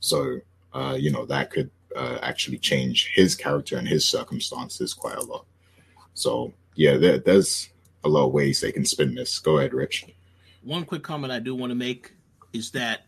So, 0.00 0.40
uh, 0.72 0.96
you 0.98 1.12
know, 1.12 1.24
that 1.26 1.50
could 1.50 1.70
uh, 1.94 2.18
actually 2.20 2.58
change 2.58 3.12
his 3.14 3.36
character 3.36 3.76
and 3.76 3.86
his 3.86 4.04
circumstances 4.04 4.92
quite 4.92 5.16
a 5.16 5.22
lot. 5.22 5.46
So 6.14 6.52
yeah, 6.74 6.96
there, 6.96 7.18
there's 7.18 7.70
a 8.02 8.08
lot 8.08 8.26
of 8.26 8.32
ways 8.32 8.60
they 8.60 8.72
can 8.72 8.84
spin 8.84 9.14
this. 9.14 9.38
Go 9.38 9.58
ahead, 9.58 9.72
Rich. 9.72 10.06
One 10.64 10.84
quick 10.84 11.04
comment 11.04 11.32
I 11.32 11.38
do 11.38 11.54
want 11.54 11.70
to 11.70 11.76
make 11.76 12.12
is 12.52 12.72
that, 12.72 13.02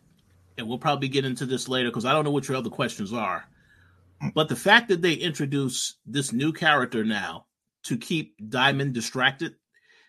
and 0.58 0.68
we'll 0.68 0.78
probably 0.78 1.08
get 1.08 1.24
into 1.24 1.44
this 1.44 1.68
later 1.68 1.90
because 1.90 2.04
I 2.04 2.12
don't 2.12 2.24
know 2.24 2.30
what 2.30 2.46
your 2.46 2.56
other 2.56 2.70
questions 2.70 3.12
are, 3.12 3.44
but 4.32 4.48
the 4.48 4.56
fact 4.56 4.88
that 4.90 5.02
they 5.02 5.14
introduce 5.14 5.96
this 6.06 6.32
new 6.32 6.52
character 6.52 7.04
now 7.04 7.46
to 7.82 7.96
keep 7.96 8.36
Diamond 8.48 8.92
distracted, 8.92 9.56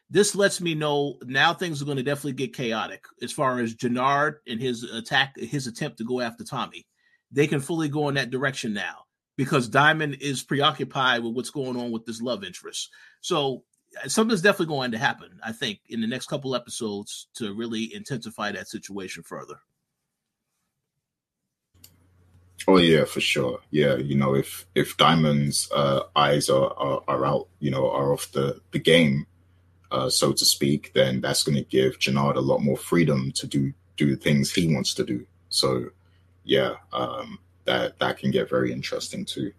this 0.09 0.35
lets 0.35 0.61
me 0.61 0.75
know 0.75 1.17
now 1.25 1.53
things 1.53 1.81
are 1.81 1.85
going 1.85 1.97
to 1.97 2.03
definitely 2.03 2.33
get 2.33 2.53
chaotic 2.53 3.05
as 3.21 3.31
far 3.31 3.59
as 3.59 3.75
Jenard 3.75 4.35
and 4.47 4.61
his 4.61 4.83
attack, 4.83 5.35
his 5.37 5.67
attempt 5.67 5.97
to 5.97 6.03
go 6.03 6.21
after 6.21 6.43
Tommy 6.43 6.85
they 7.33 7.47
can 7.47 7.59
fully 7.59 7.89
go 7.89 8.07
in 8.07 8.15
that 8.15 8.29
direction 8.29 8.73
now 8.73 9.05
because 9.35 9.67
Diamond 9.67 10.17
is 10.21 10.43
preoccupied 10.43 11.23
with 11.23 11.33
what's 11.33 11.49
going 11.49 11.75
on 11.75 11.91
with 11.91 12.05
this 12.05 12.21
love 12.21 12.43
interest. 12.43 12.91
So 13.21 13.63
something's 14.05 14.43
definitely 14.43 14.67
going 14.67 14.91
to 14.91 14.99
happen, 14.99 15.39
I 15.43 15.51
think, 15.51 15.79
in 15.89 15.99
the 15.99 16.07
next 16.07 16.27
couple 16.27 16.55
episodes 16.55 17.27
to 17.35 17.53
really 17.53 17.93
intensify 17.93 18.51
that 18.51 18.69
situation 18.69 19.23
further. 19.23 19.59
Oh 22.65 22.77
yeah, 22.77 23.03
for 23.03 23.19
sure. 23.19 23.59
Yeah, 23.71 23.95
you 23.95 24.15
know, 24.15 24.35
if 24.35 24.65
if 24.73 24.95
Diamond's 24.95 25.69
uh, 25.75 26.03
eyes 26.15 26.49
are, 26.49 26.71
are, 26.77 27.03
are 27.09 27.25
out, 27.25 27.49
you 27.59 27.71
know, 27.71 27.89
are 27.89 28.13
off 28.13 28.31
the 28.31 28.61
the 28.71 28.79
game, 28.79 29.25
uh, 29.93 30.09
so 30.09 30.33
to 30.33 30.43
speak, 30.43 30.91
then 30.93 31.21
that's 31.21 31.43
going 31.43 31.55
to 31.55 31.63
give 31.63 31.99
Jenard 31.99 32.35
a 32.35 32.41
lot 32.41 32.63
more 32.63 32.75
freedom 32.75 33.31
to 33.33 33.45
do 33.45 33.71
do 33.95 34.15
the 34.15 34.21
things 34.21 34.51
he 34.51 34.73
wants 34.73 34.95
to 34.95 35.05
do. 35.05 35.23
So 35.49 35.89
yeah, 36.43 36.73
um, 36.91 37.37
that 37.65 37.99
that 37.99 38.17
can 38.17 38.31
get 38.31 38.49
very 38.49 38.73
interesting 38.73 39.23
too. 39.23 39.53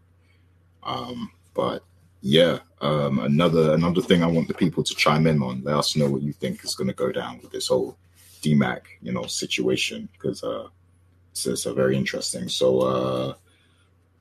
Um, 0.83 1.31
but 1.55 1.85
yeah, 2.21 2.59
um, 2.81 3.21
another 3.21 3.75
another 3.75 4.03
thing 4.03 4.25
I 4.25 4.27
want 4.27 4.49
the 4.49 4.55
people 4.55 4.83
to 4.83 4.95
chime 4.97 5.29
in 5.29 5.41
on. 5.41 5.63
Let 5.63 5.77
us 5.77 5.95
know 5.95 6.11
what 6.11 6.23
you 6.23 6.33
think 6.33 6.65
is 6.65 6.75
going 6.75 6.89
to 6.89 6.95
go 6.95 7.13
down 7.13 7.39
with 7.41 7.53
this 7.53 7.69
whole 7.69 7.97
DMAC, 8.43 8.81
you 9.03 9.13
know, 9.13 9.27
situation 9.27 10.09
because 10.13 10.43
uh, 10.43 10.67
it's, 11.31 11.47
it's, 11.47 11.67
a 11.67 11.73
very 11.73 11.97
interesting. 11.97 12.49
So, 12.49 12.81
uh, 12.81 13.35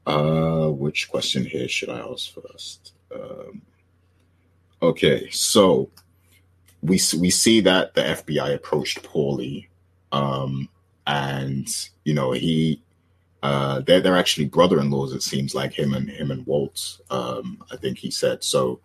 uh, 0.05 0.69
which 0.69 1.09
question 1.09 1.43
here 1.43 1.67
should 1.67 1.89
I 1.89 1.99
ask 1.99 2.31
first? 2.33 2.93
Um, 3.13 3.63
okay, 4.81 5.29
so 5.31 5.89
we 6.83 6.99
we 7.19 7.29
see 7.29 7.61
that 7.61 7.95
the 7.95 8.01
FBI 8.01 8.53
approached 8.53 9.03
Paulie 9.03 9.67
um, 10.13 10.69
and 11.07 11.67
you 12.05 12.13
know 12.13 12.31
he 12.31 12.81
uh, 13.41 13.81
they're 13.81 13.99
they're 13.99 14.17
actually 14.17 14.45
brother-in-laws. 14.45 15.13
It 15.13 15.23
seems 15.23 15.53
like 15.53 15.73
him 15.73 15.93
and 15.93 16.09
him 16.09 16.31
and 16.31 16.45
Walt. 16.45 17.01
Um, 17.09 17.61
I 17.71 17.75
think 17.75 17.97
he 17.97 18.11
said 18.11 18.43
so. 18.43 18.79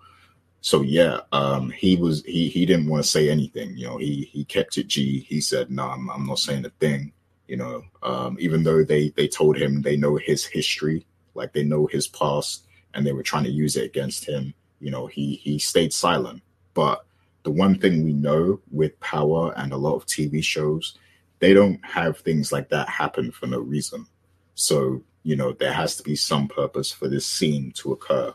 So 0.61 0.83
yeah, 0.83 1.21
um, 1.31 1.71
he 1.71 1.97
was 1.97 2.25
he 2.25 2.49
he 2.49 2.67
didn't 2.67 2.89
want 2.89 3.05
to 3.05 3.09
say 3.09 3.31
anything. 3.31 3.77
You 3.77 3.87
know, 3.87 3.99
he 3.99 4.29
he 4.33 4.45
kept 4.45 4.79
it 4.79 4.89
G. 4.89 5.21
He 5.21 5.41
said, 5.41 5.71
"No, 5.71 5.85
I'm, 5.85 6.11
I'm 6.11 6.27
not 6.27 6.41
saying 6.41 6.65
a 6.65 6.71
thing." 6.71 7.13
You 7.47 7.59
know, 7.59 7.85
um, 8.03 8.37
even 8.41 8.65
though 8.65 8.83
they 8.83 9.11
they 9.11 9.29
told 9.29 9.57
him 9.57 9.83
they 9.83 9.97
know 9.97 10.17
his 10.17 10.45
history, 10.45 11.07
like 11.35 11.53
they 11.53 11.63
know 11.63 11.87
his 11.87 12.09
past, 12.09 12.67
and 12.95 13.07
they 13.07 13.13
were 13.13 13.23
trying 13.23 13.45
to 13.45 13.51
use 13.51 13.77
it 13.77 13.85
against 13.85 14.25
him. 14.25 14.55
You 14.81 14.91
know, 14.91 15.07
he 15.07 15.37
he 15.37 15.59
stayed 15.59 15.93
silent. 15.93 16.43
But 16.75 17.05
the 17.49 17.55
one 17.55 17.79
thing 17.79 18.05
we 18.05 18.13
know 18.13 18.61
with 18.71 19.01
power 19.01 19.55
and 19.57 19.73
a 19.73 19.77
lot 19.79 19.95
of 19.95 20.05
TV 20.05 20.45
shows 20.45 20.99
they 21.39 21.55
don't 21.55 21.83
have 21.83 22.19
things 22.19 22.53
like 22.53 22.69
that 22.69 22.91
happen 22.91 23.31
for 23.31 23.47
no 23.47 23.59
reason. 23.59 24.07
So, 24.55 25.03
you 25.23 25.35
know, 25.35 25.53
there 25.53 25.73
has 25.73 25.97
to 25.97 26.03
be 26.03 26.15
some 26.15 26.47
purpose 26.47 26.93
for 26.93 27.09
this 27.09 27.27
scene 27.27 27.73
to 27.77 27.93
occur. 27.93 28.35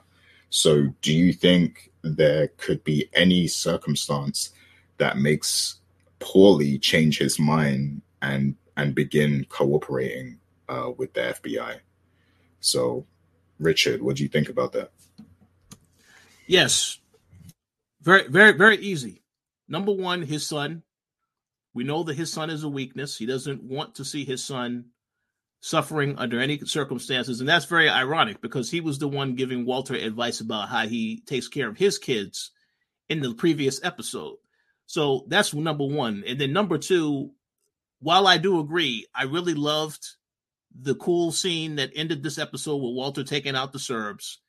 So, 0.49 0.95
do 1.03 1.13
you 1.13 1.31
think 1.31 1.91
there 2.01 2.47
could 2.57 2.83
be 2.83 3.07
any 3.13 3.45
circumstance 3.45 4.49
that 4.97 5.19
makes 5.19 5.75
Paulie 6.19 6.81
change 6.81 7.19
his 7.19 7.37
mind 7.37 8.01
and 8.23 8.55
and 8.77 8.95
begin 8.95 9.45
cooperating 9.47 10.39
uh, 10.69 10.89
with 10.97 11.13
the 11.13 11.21
FBI? 11.21 11.81
So, 12.61 13.05
Richard, 13.59 14.01
what 14.01 14.15
do 14.15 14.23
you 14.23 14.29
think 14.29 14.49
about 14.49 14.71
that? 14.71 14.89
Yes. 16.47 16.97
Very, 18.03 18.27
very, 18.27 18.51
very 18.51 18.77
easy. 18.77 19.23
Number 19.67 19.93
one, 19.93 20.21
his 20.21 20.45
son. 20.45 20.83
We 21.73 21.83
know 21.83 22.03
that 22.03 22.17
his 22.17 22.31
son 22.31 22.51
is 22.51 22.63
a 22.63 22.69
weakness. 22.69 23.17
He 23.17 23.25
doesn't 23.25 23.63
want 23.63 23.95
to 23.95 24.05
see 24.05 24.25
his 24.25 24.43
son 24.43 24.89
suffering 25.61 26.15
under 26.19 26.39
any 26.39 26.59
circumstances. 26.59 27.39
And 27.39 27.49
that's 27.49 27.65
very 27.65 27.89
ironic 27.89 28.41
because 28.41 28.69
he 28.69 28.81
was 28.81 28.99
the 28.99 29.07
one 29.07 29.33
giving 29.35 29.65
Walter 29.65 29.95
advice 29.95 30.41
about 30.41 30.69
how 30.69 30.85
he 30.85 31.21
takes 31.25 31.47
care 31.47 31.69
of 31.69 31.77
his 31.77 31.97
kids 31.97 32.51
in 33.09 33.21
the 33.21 33.33
previous 33.33 33.83
episode. 33.83 34.35
So 34.85 35.25
that's 35.29 35.53
number 35.53 35.85
one. 35.85 36.23
And 36.27 36.39
then 36.39 36.53
number 36.53 36.77
two, 36.77 37.31
while 38.01 38.27
I 38.27 38.37
do 38.37 38.59
agree, 38.59 39.07
I 39.15 39.23
really 39.23 39.53
loved 39.53 40.05
the 40.77 40.95
cool 40.95 41.31
scene 41.31 41.77
that 41.77 41.91
ended 41.95 42.21
this 42.21 42.37
episode 42.37 42.77
with 42.77 42.93
Walter 42.93 43.23
taking 43.23 43.55
out 43.55 43.71
the 43.71 43.79
Serbs 43.79 44.39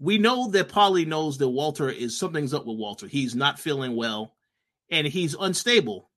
we 0.00 0.16
know 0.16 0.48
that 0.50 0.70
Paulie 0.70 1.06
knows 1.06 1.38
that 1.38 1.48
Walter 1.48 1.90
is 1.90 2.18
something's 2.18 2.54
up 2.54 2.66
with 2.66 2.78
Walter. 2.78 3.06
He's 3.06 3.34
not 3.34 3.60
feeling 3.60 3.94
well 3.94 4.34
and 4.90 5.06
he's 5.06 5.34
unstable. 5.38 6.10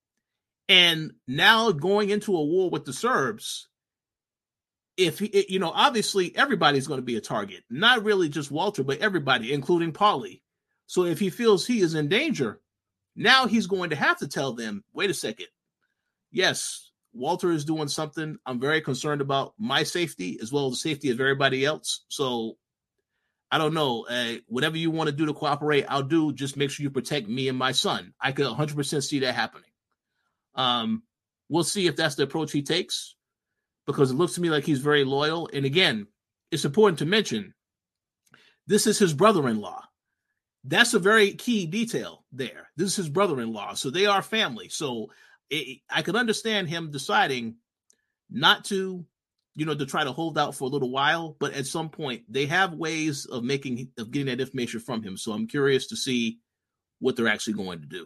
And 0.70 1.12
now 1.28 1.72
going 1.72 2.10
into 2.10 2.36
a 2.36 2.44
war 2.44 2.70
with 2.70 2.86
the 2.86 2.94
Serbs, 2.94 3.68
if 4.96 5.20
he, 5.20 5.46
you 5.50 5.60
know, 5.60 5.72
obviously 5.76 6.36
everybody's 6.38 6.88
going 6.88 7.00
to 7.00 7.06
be 7.06 7.18
a 7.18 7.22
target, 7.22 7.64
not 7.70 8.06
really 8.06 8.30
just 8.30 8.52
Walter, 8.52 8.84
but 8.84 9.00
everybody, 9.00 9.52
including 9.52 9.92
Paulie. 9.92 10.42
So 10.88 11.04
if 11.04 11.20
he 11.20 11.30
feels 11.30 11.68
he 11.68 11.82
is 11.82 11.94
in 11.94 12.08
danger, 12.08 12.62
now 13.18 13.48
he's 13.48 13.68
going 13.68 13.90
to 13.90 13.98
have 13.98 14.18
to 14.20 14.28
tell 14.28 14.54
them, 14.54 14.86
wait 14.94 15.10
a 15.10 15.14
second. 15.14 15.48
Yes, 16.32 16.92
Walter 17.12 17.52
is 17.52 17.66
doing 17.66 17.90
something. 17.90 18.38
I'm 18.46 18.62
very 18.62 18.80
concerned 18.80 19.20
about 19.20 19.54
my 19.60 19.84
safety 19.84 20.40
as 20.42 20.54
well 20.54 20.68
as 20.68 20.74
the 20.74 20.78
safety 20.78 21.12
of 21.12 21.20
everybody 21.20 21.66
else. 21.66 22.06
So 22.08 22.58
I 23.54 23.60
don't 23.60 23.76
know. 23.76 24.08
Uh, 24.10 24.38
whatever 24.48 24.78
you 24.78 24.90
want 24.90 25.10
to 25.10 25.16
do 25.16 25.28
to 25.28 25.34
cooperate, 25.36 25.86
I'll 25.88 26.02
do. 26.02 26.34
Just 26.34 26.58
make 26.58 26.72
sure 26.72 26.84
you 26.84 26.90
protect 26.90 27.28
me 27.28 27.50
and 27.50 27.58
my 27.58 27.72
son. 27.72 28.16
I 28.20 28.32
could 28.32 28.48
100% 28.48 29.04
see 29.04 29.20
that 29.20 29.36
happening. 29.36 29.70
Um, 30.56 31.04
we'll 31.50 31.64
see 31.64 31.86
if 31.86 31.96
that's 31.96 32.16
the 32.16 32.24
approach 32.24 32.52
he 32.52 32.64
takes 32.64 33.14
because 33.86 34.10
it 34.10 34.16
looks 34.16 34.34
to 34.34 34.42
me 34.42 34.50
like 34.50 34.64
he's 34.64 34.80
very 34.80 35.04
loyal. 35.04 35.52
And 35.54 35.66
again, 35.66 36.08
it's 36.50 36.66
important 36.66 36.98
to 37.00 37.06
mention 37.06 37.54
this 38.66 38.88
is 38.88 38.98
his 38.98 39.14
brother 39.14 39.48
in 39.48 39.62
law. 39.62 39.84
That's 40.64 40.96
a 40.96 41.00
very 41.00 41.34
key 41.34 41.68
detail 41.68 42.26
there. 42.32 42.72
This 42.76 42.88
is 42.88 42.96
his 42.96 43.10
brother 43.10 43.40
in 43.40 43.54
law. 43.54 43.76
So 43.76 43.92
they 43.92 44.08
are 44.08 44.24
family. 44.24 44.70
So 44.70 45.12
it, 45.52 45.82
I 45.88 46.02
could 46.02 46.16
understand 46.16 46.70
him 46.70 46.90
deciding 46.90 47.58
not 48.32 48.66
to 48.66 49.06
you 49.56 49.66
know, 49.66 49.76
to 49.76 49.86
try 49.86 50.04
to 50.04 50.12
hold 50.12 50.38
out 50.38 50.56
for 50.56 50.66
a 50.66 50.72
little 50.72 50.90
while, 50.90 51.36
but 51.40 51.54
at 51.54 51.68
some 51.68 51.90
point 51.90 52.24
they 52.28 52.46
have 52.48 52.74
ways 52.74 53.26
of 53.26 53.44
making 53.44 53.90
of 53.98 54.12
getting 54.12 54.28
that 54.28 54.42
information 54.42 54.80
from 54.80 55.04
him. 55.04 55.18
So 55.18 55.32
I'm 55.32 55.48
curious 55.48 55.88
to 55.88 55.96
see 55.96 56.40
what 57.00 57.16
they're 57.16 57.28
actually 57.28 57.54
going 57.54 57.82
to 57.82 57.88
do. 57.88 58.06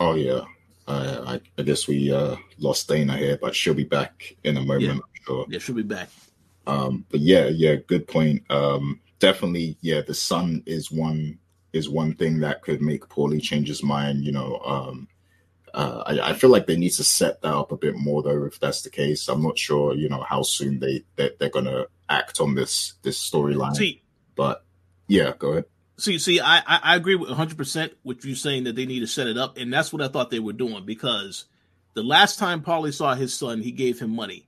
Oh 0.00 0.14
yeah, 0.14 0.40
I, 0.88 1.40
I 1.56 1.62
guess 1.62 1.86
we 1.86 2.12
uh, 2.12 2.36
lost 2.58 2.88
Dana 2.88 3.16
here, 3.16 3.38
but 3.40 3.54
she'll 3.54 3.74
be 3.74 3.84
back 3.84 4.36
in 4.42 4.56
a 4.56 4.60
moment. 4.60 4.82
Yeah, 4.82 5.24
sure. 5.24 5.46
yeah 5.48 5.58
she'll 5.58 5.76
be 5.76 5.82
back. 5.82 6.08
Um, 6.66 7.04
but 7.10 7.20
yeah, 7.20 7.46
yeah, 7.46 7.76
good 7.76 8.08
point. 8.08 8.42
Um, 8.50 9.00
definitely, 9.18 9.76
yeah, 9.80 10.00
the 10.00 10.14
son 10.14 10.62
is 10.66 10.90
one 10.90 11.38
is 11.72 11.88
one 11.88 12.14
thing 12.14 12.40
that 12.40 12.62
could 12.62 12.80
make 12.80 13.08
Paulie 13.08 13.42
change 13.42 13.68
his 13.68 13.82
mind. 13.82 14.24
You 14.24 14.32
know, 14.32 14.60
um, 14.64 15.08
uh, 15.74 16.04
I, 16.06 16.30
I, 16.30 16.32
feel 16.34 16.50
like 16.50 16.66
they 16.66 16.76
need 16.76 16.92
to 16.92 17.04
set 17.04 17.42
that 17.42 17.52
up 17.52 17.72
a 17.72 17.76
bit 17.76 17.96
more, 17.96 18.22
though. 18.22 18.44
If 18.44 18.60
that's 18.60 18.82
the 18.82 18.90
case, 18.90 19.26
I'm 19.26 19.42
not 19.42 19.58
sure. 19.58 19.94
You 19.94 20.08
know 20.08 20.22
how 20.22 20.42
soon 20.42 20.78
they 20.78 21.02
they 21.16 21.32
they're 21.40 21.50
gonna 21.50 21.86
act 22.08 22.40
on 22.40 22.54
this 22.54 22.94
this 23.02 23.18
storyline. 23.18 23.74
See, 23.74 24.02
but 24.36 24.64
yeah, 25.08 25.32
go 25.36 25.50
ahead. 25.50 25.64
See, 25.96 26.18
see, 26.18 26.40
I 26.40 26.62
I 26.66 26.94
agree 26.94 27.16
with 27.16 27.28
100 27.28 27.58
percent 27.58 27.92
with 28.04 28.24
you 28.24 28.36
saying 28.36 28.64
that 28.64 28.76
they 28.76 28.86
need 28.86 29.00
to 29.00 29.08
set 29.08 29.26
it 29.26 29.36
up, 29.36 29.56
and 29.58 29.72
that's 29.72 29.92
what 29.92 30.00
I 30.00 30.06
thought 30.06 30.30
they 30.30 30.38
were 30.38 30.52
doing 30.52 30.86
because 30.86 31.46
the 31.94 32.04
last 32.04 32.38
time 32.38 32.62
Paulie 32.62 32.94
saw 32.94 33.14
his 33.14 33.34
son, 33.34 33.60
he 33.60 33.72
gave 33.72 33.98
him 33.98 34.14
money. 34.14 34.46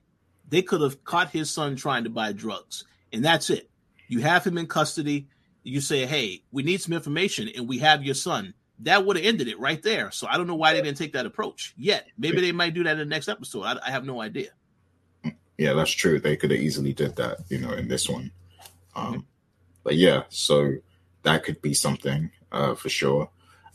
They 0.48 0.62
could 0.62 0.80
have 0.80 1.02
caught 1.02 1.30
his 1.30 1.50
son 1.50 1.74
trying 1.74 2.04
to 2.04 2.10
buy 2.10 2.30
drugs, 2.32 2.84
and 3.12 3.24
that's 3.24 3.50
it. 3.50 3.68
You 4.06 4.20
have 4.20 4.46
him 4.46 4.58
in 4.58 4.68
custody. 4.68 5.26
You 5.64 5.80
say, 5.80 6.06
"Hey, 6.06 6.44
we 6.52 6.62
need 6.62 6.80
some 6.80 6.94
information, 6.94 7.48
and 7.48 7.66
we 7.66 7.78
have 7.78 8.04
your 8.04 8.14
son." 8.14 8.54
That 8.80 9.04
would 9.04 9.16
have 9.16 9.26
ended 9.26 9.48
it 9.48 9.58
right 9.58 9.82
there. 9.82 10.10
So 10.10 10.26
I 10.26 10.36
don't 10.36 10.46
know 10.46 10.56
why 10.56 10.74
they 10.74 10.82
didn't 10.82 10.98
take 10.98 11.14
that 11.14 11.26
approach 11.26 11.74
yet. 11.76 12.06
Maybe 12.18 12.40
they 12.40 12.52
might 12.52 12.74
do 12.74 12.84
that 12.84 12.92
in 12.92 12.98
the 12.98 13.04
next 13.04 13.28
episode. 13.28 13.62
I, 13.62 13.78
I 13.86 13.90
have 13.90 14.04
no 14.04 14.20
idea. 14.20 14.50
Yeah, 15.58 15.72
that's 15.72 15.90
true. 15.90 16.20
They 16.20 16.36
could 16.36 16.50
have 16.50 16.60
easily 16.60 16.92
did 16.92 17.16
that, 17.16 17.38
you 17.48 17.58
know, 17.58 17.72
in 17.72 17.88
this 17.88 18.08
one. 18.08 18.30
Um. 18.94 19.26
But 19.86 19.94
yeah, 19.94 20.24
so 20.30 20.78
that 21.22 21.44
could 21.44 21.62
be 21.62 21.72
something 21.72 22.32
uh, 22.50 22.74
for 22.74 22.88
sure. 22.88 23.30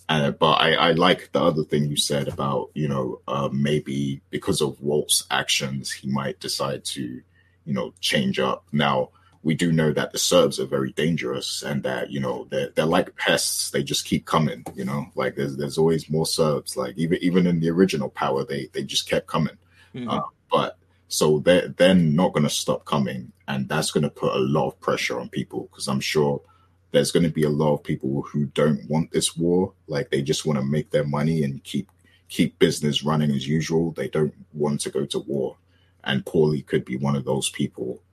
Uh, 0.09 0.31
but 0.31 0.55
I, 0.55 0.73
I, 0.73 0.91
like 0.91 1.31
the 1.31 1.41
other 1.41 1.63
thing 1.63 1.89
you 1.89 1.95
said 1.95 2.27
about, 2.27 2.69
you 2.73 2.89
know, 2.89 3.21
uh, 3.29 3.47
maybe 3.49 4.19
because 4.29 4.59
of 4.59 4.81
Walt's 4.81 5.25
actions, 5.31 5.89
he 5.89 6.09
might 6.09 6.37
decide 6.41 6.83
to, 6.83 7.01
you 7.63 7.73
know, 7.73 7.93
change 8.01 8.39
up. 8.39 8.65
Now, 8.73 9.11
we 9.43 9.55
do 9.55 9.71
know 9.71 9.91
that 9.91 10.11
the 10.11 10.19
Serbs 10.19 10.59
are 10.59 10.65
very 10.65 10.91
dangerous 10.91 11.63
and 11.63 11.81
that 11.83 12.11
you 12.11 12.19
know 12.19 12.47
they're, 12.49 12.69
they're 12.69 12.85
like 12.85 13.15
pests. 13.15 13.71
They 13.71 13.83
just 13.83 14.05
keep 14.05 14.25
coming. 14.25 14.63
You 14.75 14.85
know, 14.85 15.07
like 15.15 15.35
there's 15.35 15.57
there's 15.57 15.77
always 15.77 16.09
more 16.09 16.25
Serbs. 16.25 16.77
Like 16.77 16.97
even 16.97 17.17
even 17.21 17.47
in 17.47 17.59
the 17.59 17.69
original 17.69 18.09
Power, 18.09 18.45
they 18.45 18.69
they 18.73 18.83
just 18.83 19.09
kept 19.09 19.27
coming. 19.27 19.57
Mm-hmm. 19.95 20.09
Uh, 20.09 20.21
but 20.51 20.77
so 21.07 21.39
they're 21.39 21.69
they're 21.69 21.95
not 21.95 22.33
going 22.33 22.43
to 22.43 22.49
stop 22.49 22.85
coming, 22.85 23.31
and 23.47 23.67
that's 23.67 23.91
going 23.91 24.03
to 24.03 24.09
put 24.09 24.35
a 24.35 24.39
lot 24.39 24.67
of 24.67 24.79
pressure 24.79 25.19
on 25.19 25.29
people 25.29 25.69
because 25.71 25.87
I'm 25.87 25.99
sure 25.99 26.41
there's 26.91 27.11
going 27.11 27.23
to 27.23 27.29
be 27.29 27.43
a 27.43 27.49
lot 27.49 27.73
of 27.73 27.83
people 27.83 28.21
who 28.21 28.45
don't 28.47 28.87
want 28.89 29.11
this 29.11 29.35
war. 29.35 29.73
Like 29.87 30.11
they 30.11 30.21
just 30.21 30.45
want 30.45 30.59
to 30.59 30.65
make 30.65 30.91
their 30.91 31.05
money 31.05 31.43
and 31.43 31.63
keep 31.63 31.89
keep 32.29 32.59
business 32.59 33.03
running 33.03 33.31
as 33.31 33.47
usual. 33.47 33.91
They 33.91 34.07
don't 34.07 34.33
want 34.53 34.81
to 34.81 34.91
go 34.91 35.05
to 35.07 35.19
war, 35.19 35.57
and 36.03 36.23
Paulie 36.25 36.65
could 36.65 36.85
be 36.85 36.95
one 36.95 37.15
of 37.15 37.25
those 37.25 37.49
people 37.49 38.03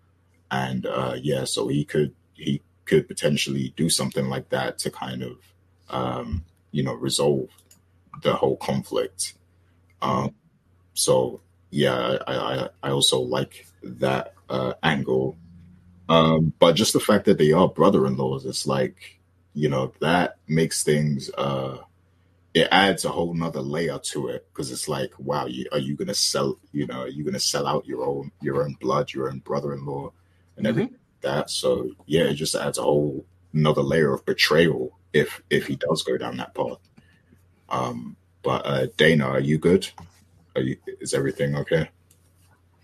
and 0.51 0.87
uh, 0.87 1.17
yeah, 1.21 1.45
so 1.45 1.69
he 1.69 1.85
could 1.85 2.15
he 2.35 2.63
could 2.85 3.09
potentially 3.09 3.73
do 3.77 3.91
something 3.91 4.29
like 4.29 4.49
that 4.51 4.79
to 4.79 4.91
kind 4.91 5.23
of 5.23 5.39
um, 5.91 6.45
you 6.71 6.83
know 6.83 6.95
resolve 6.95 7.49
the 8.23 8.35
whole 8.35 8.57
conflict. 8.57 9.35
Um, 10.01 10.35
so 10.95 11.41
yeah, 11.71 12.19
I, 12.27 12.37
I, 12.37 12.69
I 12.83 12.91
also 12.91 13.21
like 13.21 13.67
that 13.83 14.35
uh, 14.49 14.75
angle. 14.83 15.37
Um, 16.09 16.55
but 16.59 16.73
just 16.73 16.95
the 16.95 17.01
fact 17.01 17.27
that 17.27 17.37
they 17.37 17.53
are 17.53 17.69
brother-in-laws, 17.69 18.47
it's 18.47 18.67
like 18.67 19.19
you 19.55 19.69
know 19.69 19.93
that 20.01 20.37
makes 20.47 20.83
things 20.85 21.31
uh, 21.37 21.79
it 22.55 22.69
adds 22.71 23.05
a 23.05 23.11
whole 23.11 23.35
nother 23.35 23.61
layer 23.61 23.99
to 23.99 24.29
it 24.29 24.47
because 24.53 24.73
it's 24.73 24.89
like 24.89 25.13
wow 25.19 25.47
you, 25.47 25.67
are 25.73 25.79
you 25.79 25.95
gonna 25.95 26.15
sell 26.15 26.59
you 26.73 26.87
know 26.87 27.03
are 27.03 27.09
you 27.09 27.25
gonna 27.25 27.41
sell 27.41 27.67
out 27.67 27.87
your 27.87 28.05
own 28.05 28.31
your 28.41 28.63
own 28.63 28.77
blood 28.81 29.13
your 29.13 29.29
own 29.29 29.39
brother-in-law 29.41 30.11
and 30.59 30.67
mm-hmm. 30.67 30.67
everything 30.67 30.93
like 30.93 31.21
that. 31.23 31.51
So 31.51 31.91
yeah, 32.07 32.25
it 32.25 32.35
just 32.35 32.55
adds 32.55 32.77
a 32.77 32.83
whole 32.83 33.25
another 33.55 33.83
layer 33.83 34.13
of 34.13 34.27
betrayal 34.27 34.99
if 35.13 35.43
if 35.49 35.67
he 35.67 35.77
does 35.77 36.03
go 36.03 36.19
down 36.19 36.37
that 36.37 36.55
path. 36.55 36.79
Um, 37.71 38.17
but 38.43 38.67
uh, 38.67 38.87
Dana, 38.97 39.27
are 39.27 39.41
you 39.41 39.59
good? 39.59 39.89
Are 40.55 40.63
you, 40.63 40.77
is 41.01 41.15
everything 41.15 41.57
okay? 41.57 41.89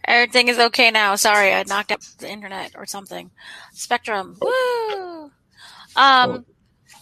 Everything 0.07 0.49
is 0.49 0.59
okay 0.59 0.91
now. 0.91 1.17
Sorry, 1.17 1.53
I 1.53 1.63
knocked 1.65 1.91
up 1.91 2.01
the 2.19 2.31
internet 2.31 2.73
or 2.77 2.87
something. 2.87 3.31
Spectrum. 3.73 4.37
Oh. 4.43 5.31
Woo. 5.97 6.03
Um, 6.03 6.45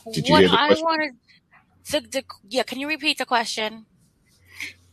oh. 0.06 0.12
Did 0.12 0.28
you 0.28 0.34
what 0.34 0.44
I 0.46 0.68
wanted. 0.80 1.12
The, 1.90 2.00
the, 2.00 2.24
yeah, 2.48 2.62
can 2.62 2.78
you 2.78 2.88
repeat 2.88 3.18
the 3.18 3.26
question? 3.26 3.86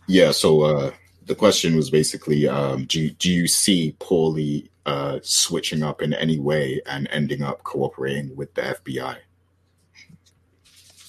Yeah, 0.08 0.32
so 0.32 0.62
uh, 0.62 0.92
the 1.28 1.36
question 1.36 1.76
was 1.76 1.92
basically, 1.92 2.48
um, 2.48 2.86
do 2.86 3.12
do 3.12 3.32
you 3.32 3.48
see 3.48 3.96
Paulie 4.00 4.69
uh, 4.86 5.20
switching 5.22 5.84
up 5.84 6.02
in 6.02 6.14
any 6.14 6.40
way 6.40 6.82
and 6.86 7.08
ending 7.12 7.42
up 7.42 7.64
cooperating 7.64 8.36
with 8.36 8.54
the 8.54 8.62
FBI? 8.62 9.18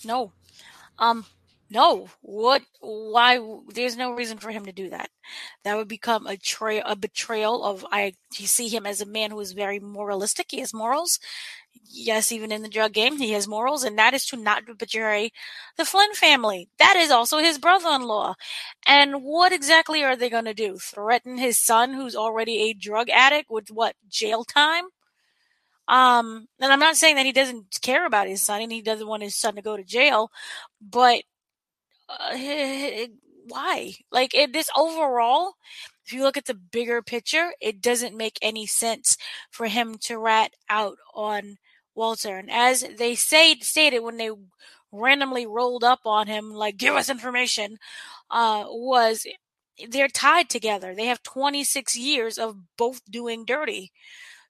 No. 0.05 0.32
Um, 0.98 1.26
no. 1.70 2.09
What? 2.20 2.62
Why? 2.80 3.40
There's 3.68 3.97
no 3.97 4.12
reason 4.12 4.38
for 4.38 4.51
him 4.51 4.64
to 4.66 4.72
do 4.72 4.90
that. 4.90 5.10
That 5.64 5.76
would 5.76 5.88
become 5.88 6.26
a, 6.26 6.36
tra- 6.36 6.82
a 6.84 6.97
betrayal 6.97 7.64
of. 7.64 7.86
I. 7.90 8.14
You 8.36 8.47
see 8.47 8.68
him 8.68 8.86
as 8.86 9.01
a 9.01 9.06
man 9.06 9.30
who 9.30 9.40
is 9.40 9.52
very 9.52 9.78
moralistic. 9.78 10.47
He 10.51 10.60
has 10.60 10.74
morals, 10.74 11.18
yes, 11.90 12.32
even 12.32 12.52
in 12.52 12.62
the 12.62 12.68
drug 12.68 12.92
game, 12.92 13.18
he 13.18 13.32
has 13.32 13.48
morals, 13.48 13.84
and 13.84 13.98
that 13.98 14.14
is 14.14 14.24
to 14.26 14.36
not 14.36 14.62
betray 14.78 15.32
the 15.76 15.84
Flynn 15.84 16.14
family. 16.14 16.68
That 16.78 16.97
is 16.97 17.10
also 17.10 17.38
his 17.38 17.59
brother 17.59 17.90
in 17.90 18.02
law. 18.02 18.34
And 18.86 19.22
what 19.22 19.52
exactly 19.52 20.02
are 20.02 20.16
they 20.16 20.30
going 20.30 20.44
to 20.44 20.55
do? 20.55 20.78
Threaten 20.78 21.38
his 21.38 21.59
son, 21.59 21.94
who's 21.94 22.16
already 22.16 22.62
a 22.62 22.74
drug 22.74 23.10
addict, 23.10 23.51
with 23.51 23.70
what, 23.70 23.97
jail 24.09 24.44
time? 24.44 24.84
Um, 25.88 26.47
and 26.60 26.72
I'm 26.72 26.80
not 26.80 26.97
saying 26.97 27.16
that 27.16 27.26
he 27.26 27.32
doesn't 27.32 27.78
care 27.82 28.06
about 28.06 28.28
his 28.28 28.42
son 28.42 28.62
and 28.62 28.70
he 28.70 28.82
doesn't 28.82 29.09
want 29.09 29.24
his 29.24 29.34
son 29.34 29.56
to 29.56 29.62
go 29.62 29.76
to 29.76 29.82
jail, 29.82 30.30
but 30.80 31.22
uh, 32.09 32.36
why? 33.48 33.94
Like, 34.12 34.34
it, 34.34 34.52
this 34.52 34.70
overall 34.76 35.55
if 36.10 36.14
you 36.14 36.24
look 36.24 36.36
at 36.36 36.47
the 36.47 36.55
bigger 36.55 37.02
picture, 37.02 37.52
it 37.60 37.80
doesn't 37.80 38.16
make 38.16 38.36
any 38.42 38.66
sense 38.66 39.16
for 39.48 39.68
him 39.68 39.97
to 40.01 40.18
rat 40.18 40.52
out 40.68 40.97
on 41.14 41.59
Walter. 41.94 42.36
And 42.36 42.50
as 42.50 42.84
they 42.98 43.14
say 43.14 43.54
stated 43.60 44.00
when 44.00 44.16
they 44.16 44.30
randomly 44.92 45.46
rolled 45.46 45.84
up 45.84 46.00
on 46.04 46.26
him, 46.26 46.52
like 46.52 46.76
give 46.76 46.94
us 46.94 47.10
information, 47.10 47.78
uh, 48.30 48.64
was 48.68 49.26
they're 49.88 50.08
tied 50.08 50.50
together. 50.50 50.94
They 50.94 51.06
have 51.06 51.22
26 51.22 51.96
years 51.96 52.38
of 52.38 52.56
both 52.76 53.00
doing 53.10 53.44
dirty. 53.44 53.92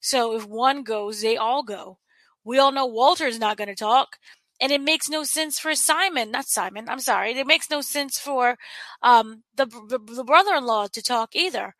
So 0.01 0.35
if 0.37 0.47
one 0.47 0.83
goes, 0.83 1.21
they 1.21 1.37
all 1.37 1.63
go. 1.63 1.99
We 2.45 2.59
all 2.59 2.73
know 2.73 2.87
Walter's 2.87 3.39
not 3.39 3.57
going 3.57 3.69
to 3.69 3.75
talk. 3.75 4.17
And 4.61 4.73
it 4.73 4.81
makes 4.81 5.09
no 5.09 5.25
sense 5.25 5.59
for 5.59 5.75
Simon, 5.75 6.31
not 6.31 6.47
Simon, 6.47 6.89
I'm 6.89 7.01
sorry. 7.01 7.33
It 7.33 7.47
makes 7.47 7.71
no 7.71 7.81
sense 7.81 8.19
for 8.19 8.57
um, 9.03 9.43
the, 9.57 9.67
the, 9.67 9.99
the 9.99 10.25
brother 10.25 10.55
in 10.55 10.65
law 10.67 10.87
to 10.89 11.03
talk 11.03 11.35
either. 11.35 11.75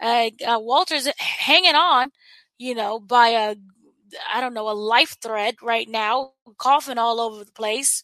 Uh, 0.00 0.30
uh, 0.46 0.58
Walter's 0.60 1.08
hanging 1.18 1.74
on, 1.74 2.10
you 2.58 2.74
know, 2.74 3.00
by 3.00 3.28
a, 3.28 3.56
I 4.32 4.40
don't 4.40 4.54
know, 4.54 4.68
a 4.68 4.72
life 4.72 5.16
threat 5.22 5.56
right 5.62 5.88
now, 5.88 6.32
coughing 6.58 6.98
all 6.98 7.20
over 7.20 7.44
the 7.44 7.52
place, 7.52 8.02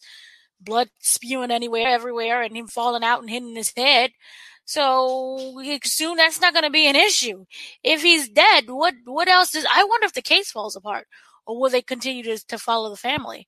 blood 0.59 0.89
spewing 0.99 1.51
anywhere, 1.51 1.87
everywhere, 1.87 2.41
and 2.41 2.55
him 2.55 2.67
falling 2.67 3.03
out 3.03 3.21
and 3.21 3.29
hitting 3.29 3.55
his 3.55 3.73
head. 3.75 4.11
So 4.65 5.61
soon 5.83 6.17
that's 6.17 6.39
not 6.41 6.53
going 6.53 6.63
to 6.63 6.69
be 6.69 6.87
an 6.87 6.95
issue. 6.95 7.45
If 7.83 8.03
he's 8.03 8.29
dead, 8.29 8.65
what 8.69 8.93
what 9.05 9.27
else 9.27 9.51
does? 9.51 9.65
I 9.67 9.83
wonder 9.83 10.05
if 10.05 10.13
the 10.13 10.21
case 10.21 10.51
falls 10.51 10.75
apart, 10.75 11.07
or 11.47 11.59
will 11.59 11.71
they 11.71 11.81
continue 11.81 12.23
to 12.23 12.37
to 12.47 12.57
follow 12.59 12.91
the 12.91 12.95
family? 12.95 13.47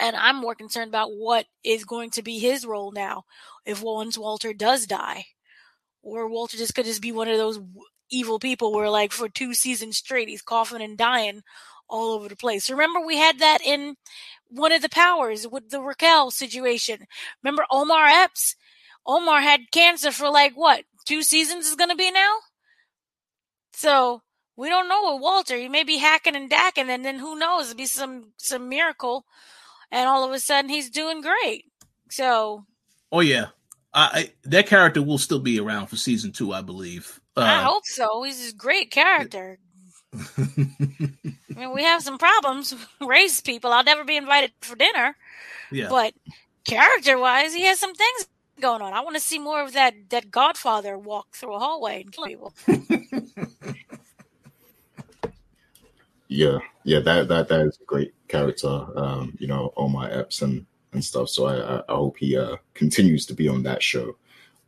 And 0.00 0.16
I'm 0.16 0.36
more 0.36 0.54
concerned 0.54 0.88
about 0.88 1.10
what 1.12 1.46
is 1.62 1.84
going 1.84 2.10
to 2.10 2.22
be 2.22 2.38
his 2.38 2.64
role 2.66 2.90
now 2.90 3.24
if 3.66 3.82
once 3.82 4.18
Walter 4.18 4.54
does 4.54 4.86
die, 4.86 5.26
or 6.02 6.28
Walter 6.28 6.56
just 6.56 6.74
could 6.74 6.86
just 6.86 7.02
be 7.02 7.12
one 7.12 7.28
of 7.28 7.36
those 7.38 7.60
evil 8.14 8.38
people 8.38 8.72
where 8.72 8.90
like 8.90 9.12
for 9.12 9.28
two 9.28 9.54
seasons 9.54 9.98
straight 9.98 10.28
he's 10.28 10.42
coughing 10.42 10.82
and 10.82 10.96
dying 10.96 11.42
all 11.88 12.12
over 12.12 12.28
the 12.28 12.36
place. 12.36 12.70
Remember 12.70 13.00
we 13.00 13.18
had 13.18 13.38
that 13.40 13.60
in 13.64 13.96
one 14.48 14.72
of 14.72 14.82
the 14.82 14.88
powers 14.88 15.46
with 15.46 15.70
the 15.70 15.80
Raquel 15.80 16.30
situation. 16.30 17.06
Remember 17.42 17.64
Omar 17.70 18.06
Epps? 18.06 18.56
Omar 19.06 19.40
had 19.40 19.70
cancer 19.72 20.12
for 20.12 20.30
like 20.30 20.54
what 20.54 20.84
two 21.04 21.22
seasons 21.22 21.66
is 21.66 21.74
going 21.74 21.90
to 21.90 21.96
be 21.96 22.10
now. 22.10 22.36
So 23.72 24.22
we 24.56 24.68
don't 24.68 24.88
know 24.88 25.12
with 25.12 25.22
Walter. 25.22 25.56
He 25.56 25.68
may 25.68 25.84
be 25.84 25.98
hacking 25.98 26.36
and 26.36 26.48
dacking, 26.48 26.88
and 26.88 27.04
then 27.04 27.18
who 27.18 27.38
knows? 27.38 27.66
It'll 27.66 27.76
be 27.76 27.86
some 27.86 28.32
some 28.36 28.68
miracle, 28.68 29.26
and 29.90 30.08
all 30.08 30.24
of 30.24 30.32
a 30.32 30.38
sudden 30.38 30.70
he's 30.70 30.90
doing 30.90 31.20
great. 31.20 31.64
So. 32.10 32.64
Oh 33.10 33.20
yeah, 33.20 33.46
I, 33.92 34.32
that 34.44 34.66
character 34.66 35.02
will 35.02 35.18
still 35.18 35.38
be 35.38 35.60
around 35.60 35.86
for 35.86 35.96
season 35.96 36.32
two, 36.32 36.52
I 36.52 36.62
believe. 36.62 37.20
Uh, 37.36 37.40
I 37.40 37.62
hope 37.62 37.84
so. 37.84 38.22
He's 38.22 38.52
a 38.52 38.54
great 38.54 38.90
character. 38.90 39.58
I 40.14 41.56
mean, 41.56 41.72
we 41.72 41.82
have 41.82 42.02
some 42.02 42.18
problems, 42.18 42.74
race 43.00 43.40
people. 43.40 43.72
I'll 43.72 43.84
never 43.84 44.04
be 44.04 44.16
invited 44.16 44.52
for 44.60 44.76
dinner. 44.76 45.16
Yeah. 45.72 45.88
But 45.88 46.14
character 46.64 47.18
wise, 47.18 47.54
he 47.54 47.64
has 47.64 47.78
some 47.78 47.94
things 47.94 48.28
going 48.60 48.82
on. 48.82 48.92
I 48.92 49.00
want 49.00 49.16
to 49.16 49.20
see 49.20 49.38
more 49.38 49.62
of 49.62 49.72
that 49.72 49.94
that 50.10 50.30
Godfather 50.30 50.96
walk 50.96 51.34
through 51.34 51.54
a 51.54 51.58
hallway 51.58 52.02
and 52.02 52.12
kill 52.12 52.26
people. 52.26 52.54
yeah, 56.28 56.58
yeah, 56.84 57.00
that 57.00 57.28
that 57.28 57.48
that 57.48 57.60
is 57.60 57.78
a 57.80 57.84
great 57.84 58.14
character. 58.28 58.86
Um, 58.96 59.36
you 59.38 59.46
know, 59.46 59.72
Omar 59.76 60.10
Epps 60.10 60.42
and 60.42 60.66
and 60.92 61.04
stuff. 61.04 61.28
So 61.28 61.46
I 61.46 61.80
I, 61.80 61.94
hope 61.94 62.16
he 62.18 62.36
uh 62.36 62.56
continues 62.74 63.26
to 63.26 63.34
be 63.34 63.48
on 63.48 63.62
that 63.64 63.82
show. 63.82 64.16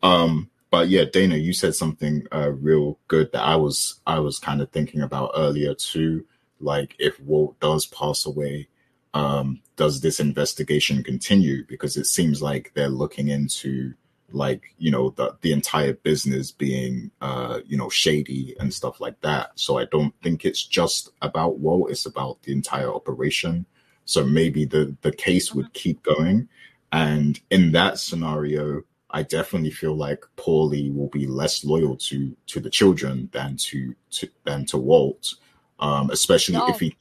Um, 0.02 0.50
but 0.70 0.88
yeah, 0.88 1.04
Dana, 1.04 1.36
you 1.36 1.52
said 1.52 1.74
something 1.74 2.26
uh 2.32 2.52
real 2.52 2.98
good 3.08 3.32
that 3.32 3.42
I 3.42 3.56
was 3.56 4.00
I 4.06 4.18
was 4.18 4.38
kind 4.38 4.60
of 4.60 4.70
thinking 4.70 5.02
about 5.02 5.32
earlier 5.36 5.74
too. 5.74 6.26
Like 6.60 6.96
if 6.98 7.20
Walt 7.20 7.58
does 7.60 7.86
pass 7.86 8.26
away, 8.26 8.68
um, 9.14 9.60
does 9.76 10.00
this 10.00 10.20
investigation 10.20 11.02
continue? 11.02 11.64
Because 11.66 11.96
it 11.96 12.06
seems 12.06 12.42
like 12.42 12.72
they're 12.74 12.88
looking 12.88 13.28
into 13.28 13.94
like 14.32 14.74
you 14.78 14.90
know 14.90 15.10
the 15.10 15.36
the 15.40 15.52
entire 15.52 15.92
business 15.92 16.50
being 16.50 17.10
uh 17.20 17.60
you 17.64 17.76
know 17.76 17.88
shady 17.88 18.56
and 18.58 18.72
stuff 18.74 19.00
like 19.00 19.20
that 19.20 19.50
so 19.54 19.78
i 19.78 19.84
don't 19.86 20.14
think 20.22 20.44
it's 20.44 20.64
just 20.64 21.10
about 21.22 21.58
Walt 21.58 21.90
it's 21.90 22.06
about 22.06 22.42
the 22.42 22.52
entire 22.52 22.92
operation 22.92 23.66
so 24.04 24.24
maybe 24.24 24.64
the 24.64 24.96
the 25.02 25.12
case 25.12 25.54
would 25.54 25.72
keep 25.74 26.02
going 26.02 26.48
and 26.92 27.40
in 27.50 27.72
that 27.72 27.98
scenario 27.98 28.82
i 29.18 29.22
definitely 29.22 29.70
feel 29.70 29.96
like 29.96 30.22
paulie 30.36 30.94
will 30.94 31.08
be 31.08 31.26
less 31.26 31.64
loyal 31.64 31.96
to 31.96 32.36
to 32.46 32.60
the 32.60 32.70
children 32.70 33.28
than 33.32 33.56
to 33.56 33.94
to 34.10 34.28
than 34.44 34.64
to 34.64 34.76
walt 34.78 35.34
um 35.78 36.10
especially 36.10 36.56
no. 36.56 36.68
if 36.68 36.78
he 36.80 36.96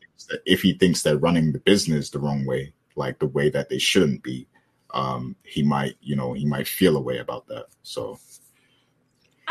if 0.46 0.62
he 0.62 0.74
thinks 0.74 1.02
they're 1.02 1.18
running 1.18 1.52
the 1.52 1.60
business 1.60 2.10
the 2.10 2.20
wrong 2.20 2.46
way, 2.46 2.74
like 2.96 3.20
the 3.20 3.28
way 3.28 3.50
that 3.50 3.70
they 3.70 3.78
shouldn't 3.78 4.24
be, 4.24 4.48
um, 4.94 5.36
he 5.44 5.64
might, 5.64 5.96
you 6.02 6.16
know, 6.16 6.34
he 6.34 6.46
might 6.46 6.68
feel 6.68 6.98
a 6.98 7.02
way 7.02 7.18
about 7.18 7.48
that. 7.48 7.66
So 7.84 8.20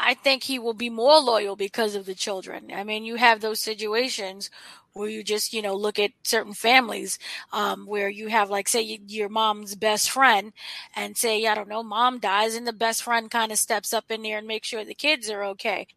I 0.04 0.14
think 0.14 0.44
he 0.44 0.58
will 0.58 0.74
be 0.74 0.90
more 0.90 1.18
loyal 1.20 1.56
because 1.56 1.94
of 1.94 2.06
the 2.06 2.14
children. 2.14 2.70
I 2.74 2.84
mean, 2.84 3.04
you 3.04 3.16
have 3.16 3.40
those 3.40 3.60
situations 3.60 4.50
where 4.92 5.08
you 5.08 5.24
just, 5.24 5.52
you 5.52 5.62
know, 5.62 5.74
look 5.74 5.98
at 5.98 6.12
certain 6.22 6.54
families 6.54 7.18
um, 7.52 7.86
where 7.86 8.08
you 8.08 8.28
have, 8.28 8.50
like, 8.50 8.68
say, 8.68 9.00
your 9.08 9.28
mom's 9.28 9.74
best 9.74 10.10
friend, 10.10 10.52
and 10.94 11.16
say, 11.16 11.46
I 11.46 11.54
don't 11.54 11.68
know, 11.68 11.82
mom 11.82 12.20
dies, 12.20 12.54
and 12.54 12.66
the 12.66 12.72
best 12.72 13.02
friend 13.02 13.30
kind 13.30 13.50
of 13.50 13.58
steps 13.58 13.92
up 13.92 14.10
in 14.10 14.22
there 14.22 14.38
and 14.38 14.46
makes 14.46 14.68
sure 14.68 14.84
the 14.84 14.94
kids 14.94 15.28
are 15.30 15.42
okay 15.44 15.88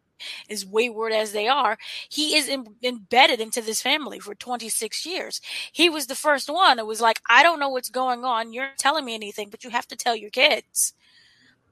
as 0.50 0.66
wayward 0.66 1.14
as 1.14 1.32
they 1.32 1.48
are, 1.48 1.78
he 2.10 2.36
is 2.36 2.50
embedded 2.84 3.40
into 3.40 3.62
this 3.62 3.82
family 3.82 4.20
for 4.20 4.36
26 4.36 5.06
years. 5.06 5.42
He 5.72 5.90
was 5.90 6.08
the 6.08 6.16
first 6.16 6.50
one. 6.50 6.80
It 6.80 6.86
was 6.88 7.02
like, 7.02 7.22
I 7.30 7.44
don't 7.44 7.60
know 7.60 7.70
what's 7.70 7.90
going 7.90 8.24
on. 8.26 8.54
You're 8.54 8.70
telling 8.78 9.06
me 9.06 9.16
anything, 9.16 9.50
but 9.50 9.64
you 9.64 9.70
have 9.70 9.88
to 9.90 9.96
tell 9.96 10.16
your 10.16 10.32
kids. 10.32 10.94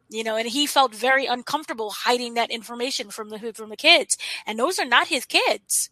You 0.10 0.24
know, 0.24 0.36
and 0.36 0.48
he 0.48 0.68
felt 0.68 0.94
very 0.94 1.26
uncomfortable 1.26 1.90
hiding 1.90 2.36
that 2.36 2.52
information 2.52 3.10
from 3.10 3.30
the 3.30 3.54
from 3.54 3.70
the 3.70 3.78
kids, 3.78 4.18
and 4.46 4.60
those 4.60 4.78
are 4.80 4.86
not 4.86 5.08
his 5.08 5.26
kids. 5.26 5.90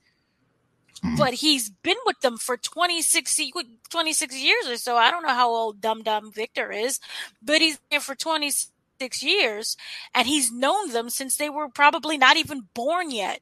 Mm-hmm. 1.04 1.16
But 1.18 1.34
he's 1.36 1.70
been 1.70 1.98
with 2.06 2.22
them 2.22 2.38
for 2.38 2.56
26, 2.56 3.42
26 3.90 4.38
years 4.42 4.68
or 4.68 4.78
so. 4.78 4.96
I 4.96 5.12
don't 5.12 5.24
know 5.24 5.34
how 5.34 5.50
old 5.50 5.82
Dum 5.82 6.04
Dum 6.04 6.32
Victor 6.32 6.72
is, 6.72 7.00
but 7.42 7.60
he's 7.60 7.80
there 7.92 8.00
for 8.00 8.16
26 8.16 9.24
years, 9.24 9.76
and 10.14 10.28
he's 10.28 10.52
known 10.52 10.92
them 10.92 11.10
since 11.10 11.36
they 11.36 11.50
were 11.50 11.68
probably 11.68 12.18
not 12.18 12.38
even 12.38 12.70
born 12.74 13.12
yet. 13.12 13.42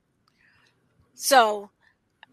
So 1.13 1.69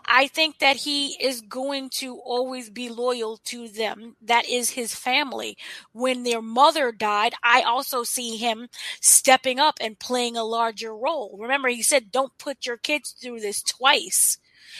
I 0.09 0.27
think 0.27 0.59
that 0.59 0.77
he 0.77 1.17
is 1.23 1.43
going 1.43 1.91
to 1.97 2.17
always 2.19 2.71
be 2.71 2.89
loyal 2.89 3.37
to 3.45 3.69
them. 3.69 4.17
That 4.23 4.49
is 4.49 4.71
his 4.71 4.95
family. 4.95 5.57
When 5.93 6.23
their 6.23 6.41
mother 6.43 6.93
died, 6.93 7.35
I 7.43 7.63
also 7.63 8.05
see 8.05 8.37
him 8.37 8.69
stepping 9.01 9.61
up 9.61 9.77
and 9.81 9.99
playing 9.99 10.37
a 10.37 10.45
larger 10.45 10.97
role. 10.97 11.37
Remember, 11.39 11.69
he 11.69 11.83
said, 11.83 12.11
Don't 12.11 12.37
put 12.39 12.65
your 12.67 12.79
kids 12.79 13.11
through 13.11 13.41
this 13.41 13.63
twice. 13.63 14.39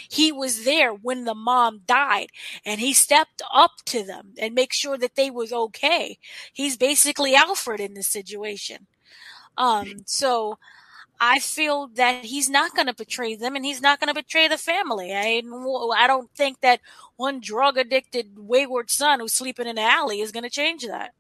He 0.09 0.33
was 0.33 0.65
there 0.65 0.93
when 0.93 1.25
the 1.25 1.35
mom 1.35 1.83
died 1.87 2.29
and 2.65 2.81
he 2.81 2.93
stepped 2.93 3.43
up 3.53 3.73
to 3.87 4.05
them 4.05 4.35
and 4.39 4.55
make 4.55 4.73
sure 4.73 4.97
that 4.99 5.15
they 5.17 5.31
was 5.31 5.53
okay. 5.53 6.19
He's 6.53 6.77
basically 6.77 7.35
Alfred 7.35 7.81
in 7.81 7.95
this 7.95 8.09
situation. 8.09 8.87
Um, 9.57 10.03
so 10.07 10.59
I 11.21 11.41
feel 11.41 11.89
that 11.95 12.25
he's 12.25 12.49
not 12.49 12.75
going 12.75 12.87
to 12.87 12.95
betray 12.95 13.35
them 13.35 13.57
and 13.57 13.65
he's 13.65 13.83
not 13.83 13.99
going 13.99 14.09
to 14.09 14.15
betray 14.15 14.47
the 14.49 14.59
family. 14.59 15.13
I, 15.15 15.43
I 15.97 16.07
don't 16.07 16.31
think 16.35 16.61
that 16.61 16.81
one 17.17 17.41
drug 17.41 17.77
addicted 17.77 18.33
wayward 18.37 18.91
son 18.91 19.21
who's 19.21 19.35
sleeping 19.35 19.67
in 19.67 19.77
the 19.77 19.83
alley 19.83 20.21
is 20.21 20.33
going 20.33 20.45
to 20.45 20.51
change 20.51 20.87
that. 20.87 21.15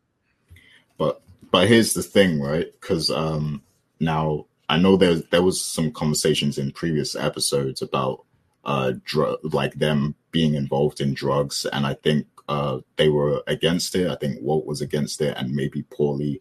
But, 0.96 1.20
but 1.50 1.68
here's 1.68 1.94
the 1.94 2.02
thing, 2.02 2.40
right? 2.40 2.68
Cause, 2.80 3.10
um, 3.10 3.62
now 3.98 4.46
I 4.68 4.78
know 4.78 4.96
there, 4.96 5.16
there 5.16 5.42
was 5.42 5.64
some 5.64 5.90
conversations 5.90 6.58
in 6.58 6.72
previous 6.72 7.16
episodes 7.16 7.82
about 7.82 8.24
uh, 8.64 8.92
drug, 9.04 9.38
like 9.54 9.74
them 9.74 10.14
being 10.30 10.54
involved 10.54 11.00
in 11.00 11.14
drugs, 11.14 11.66
and 11.72 11.86
I 11.86 11.94
think 11.94 12.26
uh, 12.48 12.78
they 12.96 13.08
were 13.08 13.42
against 13.46 13.94
it. 13.94 14.10
I 14.10 14.16
think 14.16 14.42
Walt 14.42 14.66
was 14.66 14.82
against 14.82 15.20
it, 15.20 15.36
and 15.36 15.54
maybe 15.54 15.84
Paulie. 15.84 16.40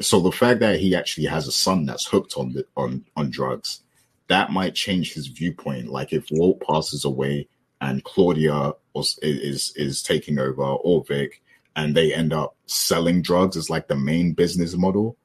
So 0.00 0.20
the 0.20 0.32
fact 0.32 0.60
that 0.60 0.80
he 0.80 0.94
actually 0.96 1.26
has 1.26 1.46
a 1.46 1.52
son 1.52 1.86
that's 1.86 2.06
hooked 2.06 2.34
on 2.36 2.52
the, 2.52 2.66
on 2.76 3.04
on 3.16 3.30
drugs, 3.30 3.80
that 4.28 4.50
might 4.50 4.74
change 4.74 5.14
his 5.14 5.28
viewpoint. 5.28 5.88
Like 5.88 6.12
if 6.12 6.26
Walt 6.30 6.60
passes 6.60 7.04
away 7.04 7.48
and 7.80 8.02
Claudia 8.04 8.72
was, 8.94 9.18
is 9.22 9.72
is 9.76 10.02
taking 10.02 10.38
over, 10.38 10.62
or 10.62 11.04
Vic, 11.04 11.42
and 11.76 11.94
they 11.94 12.14
end 12.14 12.32
up 12.32 12.56
selling 12.66 13.22
drugs 13.22 13.56
as 13.56 13.70
like 13.70 13.88
the 13.88 13.96
main 13.96 14.32
business 14.32 14.74
model, 14.76 15.16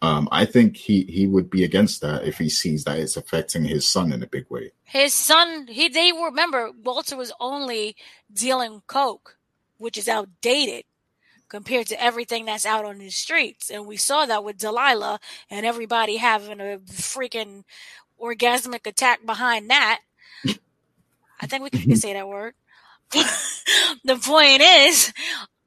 um, 0.00 0.28
I 0.30 0.44
think 0.44 0.76
he 0.76 1.04
he 1.04 1.26
would 1.26 1.50
be 1.50 1.64
against 1.64 2.00
that 2.02 2.24
if 2.24 2.38
he 2.38 2.48
sees 2.48 2.84
that 2.84 2.98
it's 2.98 3.16
affecting 3.16 3.64
his 3.64 3.88
son 3.88 4.12
in 4.12 4.22
a 4.22 4.26
big 4.26 4.46
way. 4.48 4.72
His 4.84 5.12
son, 5.12 5.66
he 5.66 5.88
they 5.88 6.12
remember 6.12 6.70
Walter 6.84 7.16
was 7.16 7.32
only 7.40 7.96
dealing 8.32 8.82
coke, 8.86 9.36
which 9.78 9.98
is 9.98 10.08
outdated. 10.08 10.84
Compared 11.48 11.86
to 11.88 12.02
everything 12.02 12.44
that's 12.44 12.66
out 12.66 12.84
on 12.84 12.98
the 12.98 13.10
streets. 13.10 13.70
And 13.70 13.86
we 13.86 13.96
saw 13.96 14.26
that 14.26 14.44
with 14.44 14.58
Delilah 14.58 15.20
and 15.50 15.64
everybody 15.64 16.16
having 16.16 16.60
a 16.60 16.78
freaking 16.86 17.64
orgasmic 18.20 18.86
attack 18.86 19.24
behind 19.24 19.70
that. 19.70 20.00
I 21.40 21.46
think 21.46 21.62
we 21.62 21.70
can 21.70 21.96
say 21.96 22.12
that 22.14 22.28
word. 22.28 22.54
the 23.12 24.16
point 24.16 24.60
is, 24.60 25.12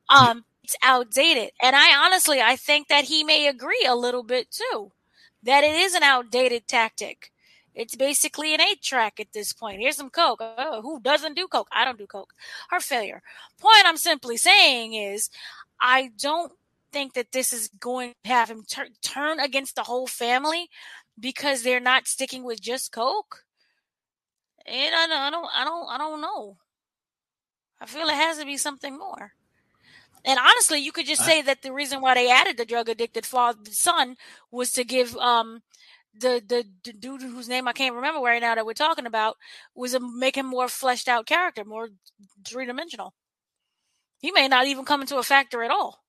um, 0.10 0.44
it's 0.64 0.76
outdated. 0.84 1.52
And 1.62 1.76
I 1.76 2.06
honestly, 2.06 2.42
I 2.42 2.56
think 2.56 2.88
that 2.88 3.06
he 3.06 3.24
may 3.24 3.48
agree 3.48 3.86
a 3.88 3.96
little 3.96 4.24
bit 4.24 4.52
too, 4.52 4.92
that 5.44 5.64
it 5.64 5.76
is 5.76 5.94
an 5.96 6.04
outdated 6.04 6.68
tactic. 6.68 7.32
It's 7.74 7.96
basically 7.96 8.54
an 8.54 8.62
eight 8.62 8.82
track 8.82 9.20
at 9.20 9.32
this 9.34 9.54
point. 9.54 9.80
Here's 9.80 9.96
some 9.96 10.10
coke. 10.10 10.42
Oh, 10.42 10.82
who 10.82 11.00
doesn't 11.00 11.36
do 11.36 11.48
coke? 11.48 11.70
I 11.72 11.86
don't 11.86 11.98
do 11.98 12.06
coke. 12.06 12.34
Heart 12.70 12.84
failure. 12.84 13.22
Point 13.60 13.86
I'm 13.86 13.98
simply 13.98 14.36
saying 14.36 14.94
is, 14.94 15.30
I 15.82 16.12
don't 16.20 16.54
think 16.92 17.14
that 17.14 17.32
this 17.32 17.54
is 17.54 17.70
going 17.80 18.14
to 18.24 18.30
have 18.30 18.50
him 18.50 18.64
tur- 18.68 18.90
turn 19.02 19.40
against 19.40 19.76
the 19.76 19.84
whole 19.84 20.08
family 20.08 20.70
because 21.20 21.64
they're 21.64 21.80
not 21.80 22.08
sticking 22.08 22.44
with 22.44 22.62
just 22.62 22.92
coke. 22.92 23.46
And 24.66 24.94
I 24.94 25.08
don't, 25.08 25.20
I 25.20 25.30
don't, 25.32 25.50
I 25.56 25.64
don't, 25.64 25.90
I 25.90 25.98
don't 25.98 26.22
know. 26.22 26.58
I 27.80 27.86
feel 27.88 28.08
it 28.08 28.14
has 28.14 28.38
to 28.38 28.46
be 28.46 28.58
something 28.58 28.98
more. 28.98 29.34
And 30.24 30.40
honestly, 30.40 30.80
you 30.80 30.92
could 30.92 31.08
just 31.08 31.26
say 31.26 31.42
that 31.42 31.64
the 31.64 31.74
reason 31.74 32.00
why 32.00 32.14
they 32.14 32.30
added 32.30 32.58
the 32.58 32.66
drug 32.66 32.90
addicted 32.90 33.26
father 33.26 33.60
son 33.72 34.18
was 34.52 34.72
to 34.74 34.84
give 34.84 35.16
um 35.18 35.62
the, 36.14 36.42
the 36.46 36.66
the 36.84 36.94
dude 36.94 37.22
whose 37.22 37.50
name 37.50 37.68
I 37.68 37.74
can't 37.74 37.96
remember 37.96 38.20
right 38.20 38.42
now 38.42 38.54
that 38.54 38.66
we're 38.66 38.74
talking 38.74 39.08
about 39.08 39.38
was 39.74 39.94
a 39.96 40.00
make 40.00 40.36
him 40.38 40.46
more 40.46 40.68
fleshed 40.68 41.08
out 41.08 41.26
character, 41.26 41.66
more 41.66 41.90
three 42.46 42.66
dimensional. 42.66 43.14
He 44.22 44.32
may 44.32 44.48
not 44.48 44.68
even 44.68 44.86
come 44.86 45.02
into 45.02 45.18
a 45.18 45.24
factor 45.24 45.64
at 45.64 45.72
all. 45.72 46.02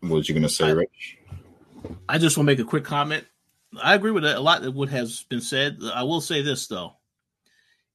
What 0.00 0.10
was 0.10 0.28
you 0.28 0.34
gonna 0.34 0.48
say, 0.48 0.72
Rich? 0.72 1.18
I 2.08 2.18
just 2.18 2.36
want 2.36 2.48
to 2.48 2.52
make 2.52 2.58
a 2.58 2.68
quick 2.68 2.84
comment. 2.84 3.24
I 3.80 3.94
agree 3.94 4.10
with 4.10 4.24
a 4.24 4.40
lot 4.40 4.64
of 4.64 4.74
what 4.74 4.88
has 4.88 5.24
been 5.28 5.40
said. 5.40 5.78
I 5.94 6.02
will 6.02 6.20
say 6.20 6.42
this 6.42 6.66
though: 6.66 6.96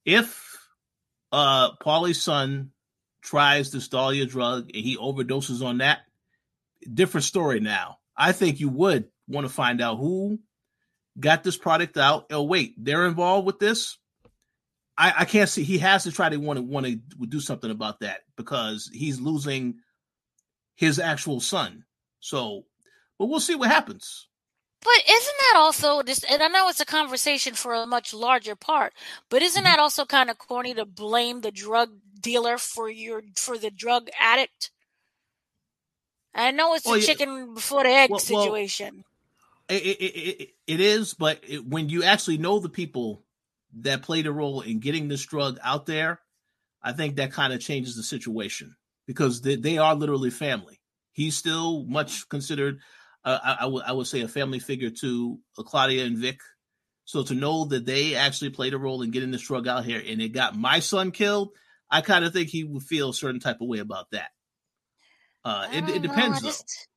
if 0.05 0.57
uh 1.31 1.75
Paulie's 1.77 2.21
son 2.21 2.71
tries 3.21 3.71
the 3.71 3.79
Stalia 3.79 4.29
drug 4.29 4.69
and 4.73 4.83
he 4.83 4.97
overdoses 4.97 5.65
on 5.65 5.79
that, 5.79 6.01
different 6.91 7.25
story 7.25 7.59
now. 7.59 7.97
I 8.15 8.31
think 8.31 8.59
you 8.59 8.69
would 8.69 9.09
want 9.27 9.47
to 9.47 9.53
find 9.53 9.81
out 9.81 9.97
who 9.97 10.39
got 11.19 11.43
this 11.43 11.57
product 11.57 11.97
out. 11.97 12.27
Oh, 12.31 12.43
wait, 12.43 12.75
they're 12.77 13.07
involved 13.07 13.45
with 13.45 13.59
this. 13.59 13.97
I, 14.97 15.13
I 15.19 15.25
can't 15.25 15.49
see. 15.49 15.63
He 15.63 15.77
has 15.79 16.03
to 16.03 16.11
try 16.11 16.29
to 16.29 16.37
want 16.37 16.57
to 16.57 16.63
want 16.63 16.85
to 16.85 16.95
do 17.27 17.39
something 17.39 17.71
about 17.71 17.99
that 17.99 18.21
because 18.37 18.89
he's 18.93 19.19
losing 19.19 19.75
his 20.75 20.99
actual 20.99 21.39
son. 21.39 21.83
So, 22.19 22.65
but 23.19 23.27
we'll 23.27 23.39
see 23.39 23.55
what 23.55 23.69
happens. 23.69 24.27
But 24.81 25.03
isn't 25.09 25.35
that 25.39 25.53
also 25.57 26.03
this? 26.03 26.23
And 26.29 26.43
I 26.43 26.47
know 26.47 26.69
it's 26.69 26.79
a 26.79 26.85
conversation 26.85 27.55
for 27.55 27.73
a 27.73 27.87
much 27.87 28.13
larger 28.13 28.55
part, 28.55 28.93
but 29.29 29.41
isn't 29.41 29.63
mm-hmm. 29.63 29.71
that 29.71 29.79
also 29.79 30.05
kind 30.05 30.29
of 30.29 30.37
corny 30.37 30.73
to 30.75 30.85
blame 30.85 31.41
the 31.41 31.51
drug 31.51 31.89
dealer 32.21 32.57
for 32.57 32.89
your 32.89 33.23
for 33.35 33.57
the 33.57 33.71
drug 33.71 34.09
addict? 34.19 34.71
I 36.33 36.51
know 36.51 36.75
it's 36.75 36.85
well, 36.85 36.95
a 36.95 37.01
chicken 37.01 37.53
before 37.53 37.83
the 37.83 37.89
egg 37.89 38.11
well, 38.11 38.19
situation. 38.19 39.03
Well, 39.69 39.77
it, 39.79 39.83
it, 39.83 40.03
it, 40.03 40.49
it 40.67 40.79
is, 40.79 41.13
but 41.15 41.43
when 41.67 41.89
you 41.89 42.03
actually 42.03 42.37
know 42.37 42.59
the 42.59 42.69
people 42.69 43.24
that 43.81 44.01
played 44.01 44.27
a 44.27 44.31
role 44.31 44.61
in 44.61 44.79
getting 44.79 45.07
this 45.07 45.25
drug 45.25 45.57
out 45.63 45.85
there, 45.85 46.19
I 46.81 46.93
think 46.93 47.15
that 47.15 47.31
kind 47.31 47.53
of 47.53 47.59
changes 47.59 47.95
the 47.95 48.03
situation 48.03 48.75
because 49.07 49.41
they, 49.41 49.55
they 49.55 49.77
are 49.77 49.95
literally 49.95 50.29
family. 50.29 50.79
He's 51.11 51.37
still 51.37 51.83
much 51.85 52.27
considered, 52.29 52.79
uh, 53.23 53.39
I, 53.43 53.53
I, 53.53 53.63
w- 53.63 53.83
I 53.85 53.91
would 53.91 54.07
say, 54.07 54.21
a 54.21 54.27
family 54.27 54.59
figure 54.59 54.91
to 55.01 55.39
uh, 55.57 55.63
Claudia 55.63 56.05
and 56.05 56.17
Vic. 56.17 56.39
So 57.05 57.23
to 57.23 57.35
know 57.35 57.65
that 57.65 57.85
they 57.85 58.15
actually 58.15 58.49
played 58.49 58.73
a 58.73 58.77
role 58.77 59.01
in 59.01 59.11
getting 59.11 59.31
this 59.31 59.43
drug 59.43 59.67
out 59.67 59.85
here 59.85 60.01
and 60.05 60.21
it 60.21 60.29
got 60.29 60.55
my 60.55 60.79
son 60.79 61.11
killed, 61.11 61.49
I 61.89 62.01
kind 62.01 62.25
of 62.25 62.33
think 62.33 62.49
he 62.49 62.63
would 62.63 62.83
feel 62.83 63.09
a 63.09 63.13
certain 63.13 63.39
type 63.39 63.61
of 63.61 63.67
way 63.67 63.79
about 63.79 64.09
that. 64.11 64.29
Uh, 65.43 65.67
it, 65.71 65.89
it 65.89 66.01
depends 66.01 66.41
know, 66.41 66.49
just, 66.49 66.87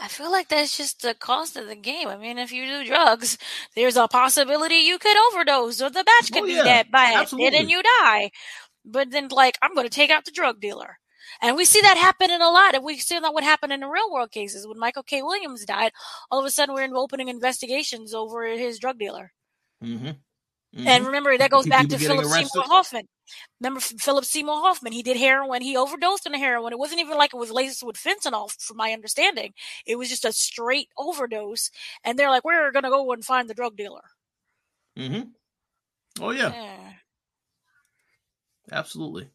I 0.00 0.08
feel 0.08 0.30
like 0.30 0.48
that's 0.48 0.76
just 0.76 1.02
the 1.02 1.14
cost 1.14 1.56
of 1.56 1.66
the 1.66 1.74
game. 1.74 2.08
I 2.08 2.16
mean, 2.16 2.38
if 2.38 2.52
you 2.52 2.66
do 2.66 2.86
drugs, 2.86 3.36
there's 3.74 3.96
a 3.96 4.06
possibility 4.06 4.76
you 4.76 4.98
could 4.98 5.16
overdose 5.32 5.82
or 5.82 5.90
the 5.90 6.04
batch 6.04 6.32
could 6.32 6.44
oh, 6.44 6.46
yeah, 6.46 6.62
be 6.62 6.68
that 6.68 6.90
bad 6.92 7.32
and 7.32 7.52
then 7.52 7.68
you 7.68 7.82
die. 8.00 8.30
But 8.84 9.10
then, 9.10 9.28
like, 9.28 9.58
I'm 9.60 9.74
going 9.74 9.86
to 9.86 9.94
take 9.94 10.10
out 10.10 10.24
the 10.24 10.30
drug 10.30 10.60
dealer. 10.60 10.98
And 11.42 11.56
we 11.56 11.64
see 11.64 11.80
that 11.80 11.96
happen 11.96 12.30
in 12.30 12.40
a 12.40 12.50
lot. 12.50 12.74
And 12.74 12.84
we 12.84 12.98
see 12.98 13.18
that 13.18 13.34
what 13.34 13.44
happened 13.44 13.72
in 13.72 13.80
the 13.80 13.88
real 13.88 14.10
world 14.10 14.30
cases. 14.30 14.66
When 14.66 14.78
Michael 14.78 15.02
K. 15.02 15.22
Williams 15.22 15.64
died, 15.64 15.92
all 16.30 16.40
of 16.40 16.46
a 16.46 16.50
sudden 16.50 16.74
we're 16.74 16.88
opening 16.96 17.28
investigations 17.28 18.14
over 18.14 18.44
his 18.46 18.78
drug 18.78 18.98
dealer. 18.98 19.32
Mm-hmm. 19.82 20.10
Mm-hmm. 20.76 20.86
And 20.86 21.06
remember, 21.06 21.36
that 21.36 21.50
goes 21.50 21.66
back 21.66 21.88
to 21.88 21.98
Philip 21.98 22.26
Seymour 22.26 22.64
Hoffman. 22.66 23.08
Remember 23.60 23.80
Philip 23.80 24.24
Seymour 24.24 24.60
Hoffman? 24.60 24.92
He 24.92 25.02
did 25.02 25.16
heroin. 25.16 25.62
He 25.62 25.76
overdosed 25.76 26.26
on 26.26 26.34
heroin. 26.34 26.72
It 26.72 26.78
wasn't 26.78 27.00
even 27.00 27.16
like 27.16 27.32
it 27.32 27.38
was 27.38 27.50
laced 27.50 27.82
with 27.82 27.96
fentanyl, 27.96 28.50
from 28.60 28.76
my 28.76 28.92
understanding. 28.92 29.54
It 29.86 29.96
was 29.96 30.10
just 30.10 30.26
a 30.26 30.32
straight 30.32 30.88
overdose. 30.98 31.70
And 32.04 32.18
they're 32.18 32.28
like, 32.28 32.44
"We're 32.44 32.70
gonna 32.70 32.90
go 32.90 33.10
and 33.12 33.24
find 33.24 33.48
the 33.48 33.54
drug 33.54 33.76
dealer." 33.76 34.02
Mm-hmm. 34.98 35.30
Oh 36.20 36.30
yeah. 36.30 36.52
yeah. 36.52 36.92
Absolutely. 38.70 39.30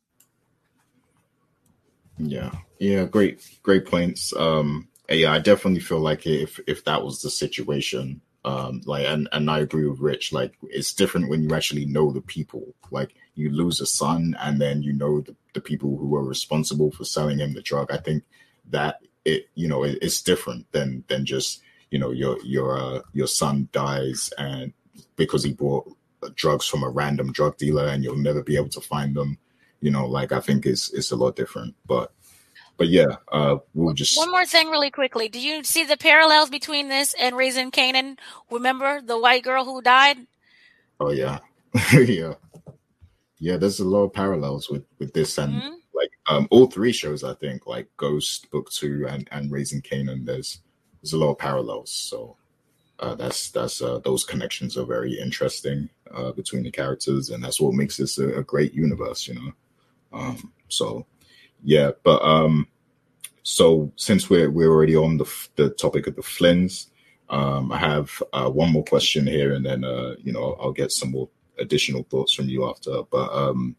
Yeah. 2.20 2.52
Yeah. 2.80 3.06
Great. 3.06 3.44
Great 3.64 3.86
points. 3.86 4.34
Um. 4.36 4.88
Yeah, 5.10 5.34
I 5.34 5.40
definitely 5.40 5.82
feel 5.82 6.00
like 6.00 6.26
if 6.28 6.60
if 6.68 6.86
that 6.86 7.04
was 7.04 7.22
the 7.22 7.30
situation, 7.30 8.22
um 8.46 8.82
like 8.86 9.06
and 9.06 9.30
and 9.32 9.50
i 9.50 9.60
agree 9.60 9.88
with 9.88 10.00
rich 10.00 10.34
like 10.34 10.54
it's 10.64 10.94
different 10.94 11.30
when 11.30 11.42
you 11.44 11.56
actually 11.56 11.86
know 11.86 12.12
the 12.12 12.22
people. 12.22 12.74
Like 12.92 13.16
you 13.36 13.50
lose 13.50 13.80
a 13.80 13.86
son 13.86 14.36
and 14.40 14.60
then 14.62 14.84
you 14.84 14.94
know 14.94 15.22
the, 15.22 15.36
the 15.54 15.62
people 15.62 15.98
who 15.98 16.16
are 16.16 16.24
responsible 16.24 16.92
for 16.92 17.06
selling 17.06 17.40
him 17.40 17.54
the 17.54 17.62
drug. 17.62 17.92
I 17.92 17.98
think 17.98 18.24
that 18.70 19.00
it 19.26 19.50
you 19.56 19.68
know 19.68 19.84
it, 19.84 19.98
it's 20.02 20.22
different 20.22 20.72
than 20.72 21.04
than 21.08 21.26
just 21.26 21.62
you 21.92 22.00
know 22.00 22.12
your 22.12 22.38
your 22.44 22.78
uh, 22.78 23.02
your 23.14 23.28
son 23.28 23.70
dies 23.72 24.32
and 24.38 24.74
because 25.16 25.44
he 25.44 25.54
bought 25.54 25.90
drugs 26.36 26.68
from 26.68 26.84
a 26.84 26.90
random 26.90 27.32
drug 27.32 27.58
dealer 27.58 27.88
and 27.88 28.04
you'll 28.04 28.18
never 28.18 28.44
be 28.44 28.56
able 28.56 28.70
to 28.70 28.82
find 28.82 29.16
them. 29.16 29.38
You 29.82 29.92
know 29.92 30.08
like 30.08 30.32
i 30.32 30.40
think 30.40 30.66
it's 30.66 30.94
it's 30.94 31.12
a 31.12 31.18
lot 31.18 31.36
different 31.36 31.76
but 31.86 32.14
but 32.78 32.88
yeah, 32.88 33.18
uh, 33.32 33.58
we'll 33.74 33.94
just 33.94 34.18
one 34.18 34.32
more 34.32 34.46
thing 34.46 34.70
really 34.70 34.92
quickly. 34.92 35.30
Do 35.30 35.40
you 35.40 35.64
see 35.64 35.84
the 35.84 35.98
parallels 35.98 36.50
between 36.50 36.90
this 36.90 37.14
and 37.20 37.36
Raising 37.36 37.72
Kanan? 37.72 38.18
Remember 38.50 39.02
the 39.02 39.20
white 39.20 39.44
girl 39.44 39.66
who 39.66 39.82
died? 39.82 40.18
Oh 41.00 41.12
yeah, 41.12 41.40
yeah, 41.94 42.34
yeah. 43.40 43.58
There's 43.58 43.80
a 43.80 43.86
lot 43.86 44.04
of 44.04 44.14
parallels 44.14 44.70
with 44.70 44.86
with 45.00 45.14
this 45.14 45.38
and 45.38 45.54
mm-hmm. 45.54 45.74
like 45.94 46.12
um 46.28 46.48
all 46.52 46.68
three 46.68 46.92
shows. 46.92 47.24
I 47.24 47.36
think 47.36 47.68
like 47.68 47.88
Ghost, 47.98 48.50
Book 48.52 48.72
Two, 48.72 49.06
and 49.08 49.28
and 49.32 49.52
Raising 49.52 49.82
Kanan. 49.82 50.26
There's 50.26 50.60
there's 51.02 51.14
a 51.14 51.18
lot 51.18 51.32
of 51.32 51.38
parallels. 51.38 51.92
So 51.92 52.38
uh, 53.00 53.16
that's 53.16 53.52
that's 53.52 53.82
uh, 53.82 54.00
those 54.00 54.24
connections 54.24 54.78
are 54.78 54.86
very 54.86 55.20
interesting 55.20 55.90
uh, 56.12 56.32
between 56.32 56.64
the 56.64 56.72
characters, 56.72 57.30
and 57.30 57.44
that's 57.44 57.60
what 57.60 57.74
makes 57.74 57.98
this 57.98 58.18
a, 58.18 58.40
a 58.40 58.44
great 58.44 58.74
universe. 58.74 59.28
You 59.28 59.36
know, 59.36 59.52
um, 60.14 60.54
so 60.70 61.06
yeah, 61.64 61.92
but 62.04 62.22
um, 62.24 62.68
so 63.44 63.92
since 63.96 64.30
we're 64.30 64.50
we're 64.50 64.72
already 64.72 64.96
on 64.96 65.18
the 65.18 65.48
the 65.56 65.70
topic 65.70 66.08
of 66.08 66.16
the 66.16 66.22
Flynns, 66.22 66.88
um, 67.30 67.72
I 67.72 67.78
have 67.78 68.22
uh, 68.34 68.50
one 68.50 68.72
more 68.72 68.84
question 68.84 69.26
here, 69.26 69.54
and 69.54 69.66
then 69.66 69.84
uh, 69.84 70.16
you 70.20 70.34
know 70.34 70.58
I'll 70.60 70.72
get 70.72 70.92
some 70.92 71.12
more 71.12 71.30
additional 71.60 72.04
thoughts 72.04 72.34
from 72.34 72.50
you 72.50 72.68
after. 72.70 73.04
But 73.04 73.32
um, 73.34 73.76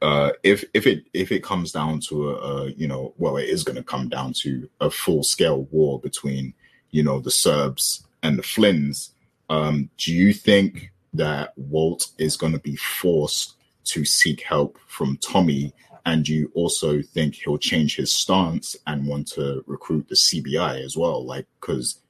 uh, 0.00 0.30
if 0.42 0.64
if 0.74 0.86
it 0.86 1.04
if 1.12 1.30
it 1.30 1.42
comes 1.42 1.72
down 1.72 2.00
to 2.08 2.30
a, 2.30 2.34
a 2.34 2.70
you 2.70 2.88
know 2.88 3.14
well 3.18 3.36
it 3.36 3.48
is 3.48 3.64
going 3.64 3.76
to 3.76 3.82
come 3.82 4.08
down 4.08 4.32
to 4.42 4.68
a 4.80 4.90
full 4.90 5.22
scale 5.22 5.64
war 5.70 6.00
between 6.00 6.54
you 6.90 7.02
know 7.02 7.20
the 7.20 7.30
Serbs 7.30 8.06
and 8.22 8.38
the 8.38 8.42
Flynns, 8.42 9.10
um, 9.50 9.90
do 9.98 10.12
you 10.12 10.32
think 10.32 10.92
that 11.14 11.52
Walt 11.56 12.08
is 12.18 12.36
going 12.36 12.52
to 12.52 12.58
be 12.58 12.76
forced 12.76 13.54
to 13.84 14.04
seek 14.04 14.42
help 14.42 14.78
from 14.86 15.16
Tommy 15.18 15.72
and 16.08 16.26
you 16.26 16.50
also 16.54 17.02
think 17.02 17.34
he'll 17.34 17.58
change 17.58 17.96
his 17.96 18.10
stance 18.10 18.74
and 18.86 19.06
want 19.06 19.26
to 19.28 19.62
recruit 19.66 20.08
the 20.08 20.14
CBI 20.14 20.82
as 20.82 20.96
well, 20.96 21.22
like 21.22 21.46
because 21.60 22.00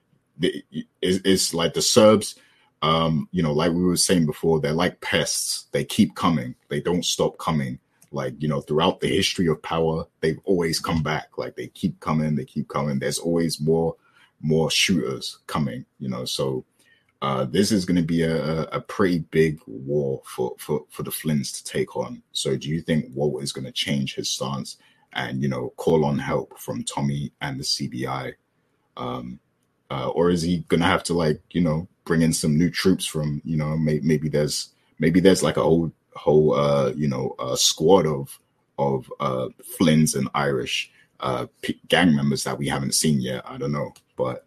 it's, 0.40 0.86
it's 1.02 1.52
like 1.52 1.74
the 1.74 1.82
Serbs, 1.82 2.36
um, 2.80 3.28
you 3.32 3.42
know, 3.42 3.52
like 3.52 3.72
we 3.72 3.82
were 3.82 3.96
saying 3.96 4.24
before, 4.24 4.60
they're 4.60 4.72
like 4.72 5.00
pests. 5.00 5.66
They 5.72 5.84
keep 5.84 6.14
coming. 6.14 6.54
They 6.68 6.80
don't 6.80 7.04
stop 7.04 7.38
coming. 7.38 7.80
Like 8.12 8.40
you 8.40 8.46
know, 8.46 8.60
throughout 8.60 9.00
the 9.00 9.08
history 9.08 9.48
of 9.48 9.60
power, 9.62 10.04
they've 10.20 10.38
always 10.44 10.78
come 10.78 11.02
back. 11.02 11.36
Like 11.36 11.56
they 11.56 11.66
keep 11.66 11.98
coming. 11.98 12.36
They 12.36 12.44
keep 12.44 12.68
coming. 12.68 13.00
There's 13.00 13.18
always 13.18 13.60
more, 13.60 13.96
more 14.40 14.70
shooters 14.70 15.40
coming. 15.48 15.84
You 15.98 16.08
know, 16.08 16.24
so 16.24 16.64
uh, 17.20 17.44
this 17.44 17.72
is 17.72 17.84
going 17.84 17.96
to 17.96 18.02
be 18.02 18.22
a, 18.22 18.62
a 18.64 18.80
pretty 18.80 19.20
big 19.30 19.58
war 19.66 20.22
for, 20.24 20.54
for, 20.58 20.84
for 20.90 21.02
the 21.02 21.10
Flynns 21.10 21.52
to 21.56 21.64
take 21.64 21.96
on. 21.96 22.22
So, 22.32 22.56
do 22.56 22.68
you 22.68 22.80
think 22.80 23.06
Walt 23.12 23.42
is 23.42 23.52
going 23.52 23.64
to 23.64 23.72
change 23.72 24.14
his 24.14 24.30
stance 24.30 24.76
and 25.14 25.42
you 25.42 25.48
know 25.48 25.72
call 25.76 26.04
on 26.04 26.18
help 26.18 26.58
from 26.58 26.84
Tommy 26.84 27.32
and 27.40 27.58
the 27.58 27.64
CBI, 27.64 28.34
um, 28.96 29.40
uh, 29.90 30.08
or 30.10 30.30
is 30.30 30.42
he 30.42 30.58
going 30.68 30.80
to 30.80 30.86
have 30.86 31.02
to 31.04 31.14
like 31.14 31.40
you 31.50 31.60
know 31.60 31.88
bring 32.04 32.22
in 32.22 32.32
some 32.32 32.56
new 32.56 32.70
troops 32.70 33.04
from 33.04 33.42
you 33.44 33.56
know 33.56 33.76
may, 33.76 34.00
maybe 34.02 34.28
there's 34.28 34.70
maybe 34.98 35.18
there's 35.18 35.42
like 35.42 35.56
a 35.56 35.62
whole 35.62 35.92
whole 36.14 36.54
uh, 36.54 36.92
you 36.94 37.08
know 37.08 37.34
squad 37.54 38.06
of 38.06 38.38
of 38.78 39.12
uh, 39.18 39.48
Flynns 39.78 40.14
and 40.14 40.28
Irish 40.34 40.92
uh, 41.20 41.46
gang 41.88 42.14
members 42.14 42.44
that 42.44 42.58
we 42.58 42.68
haven't 42.68 42.94
seen 42.94 43.20
yet. 43.20 43.42
I 43.44 43.56
don't 43.58 43.72
know, 43.72 43.92
but 44.16 44.46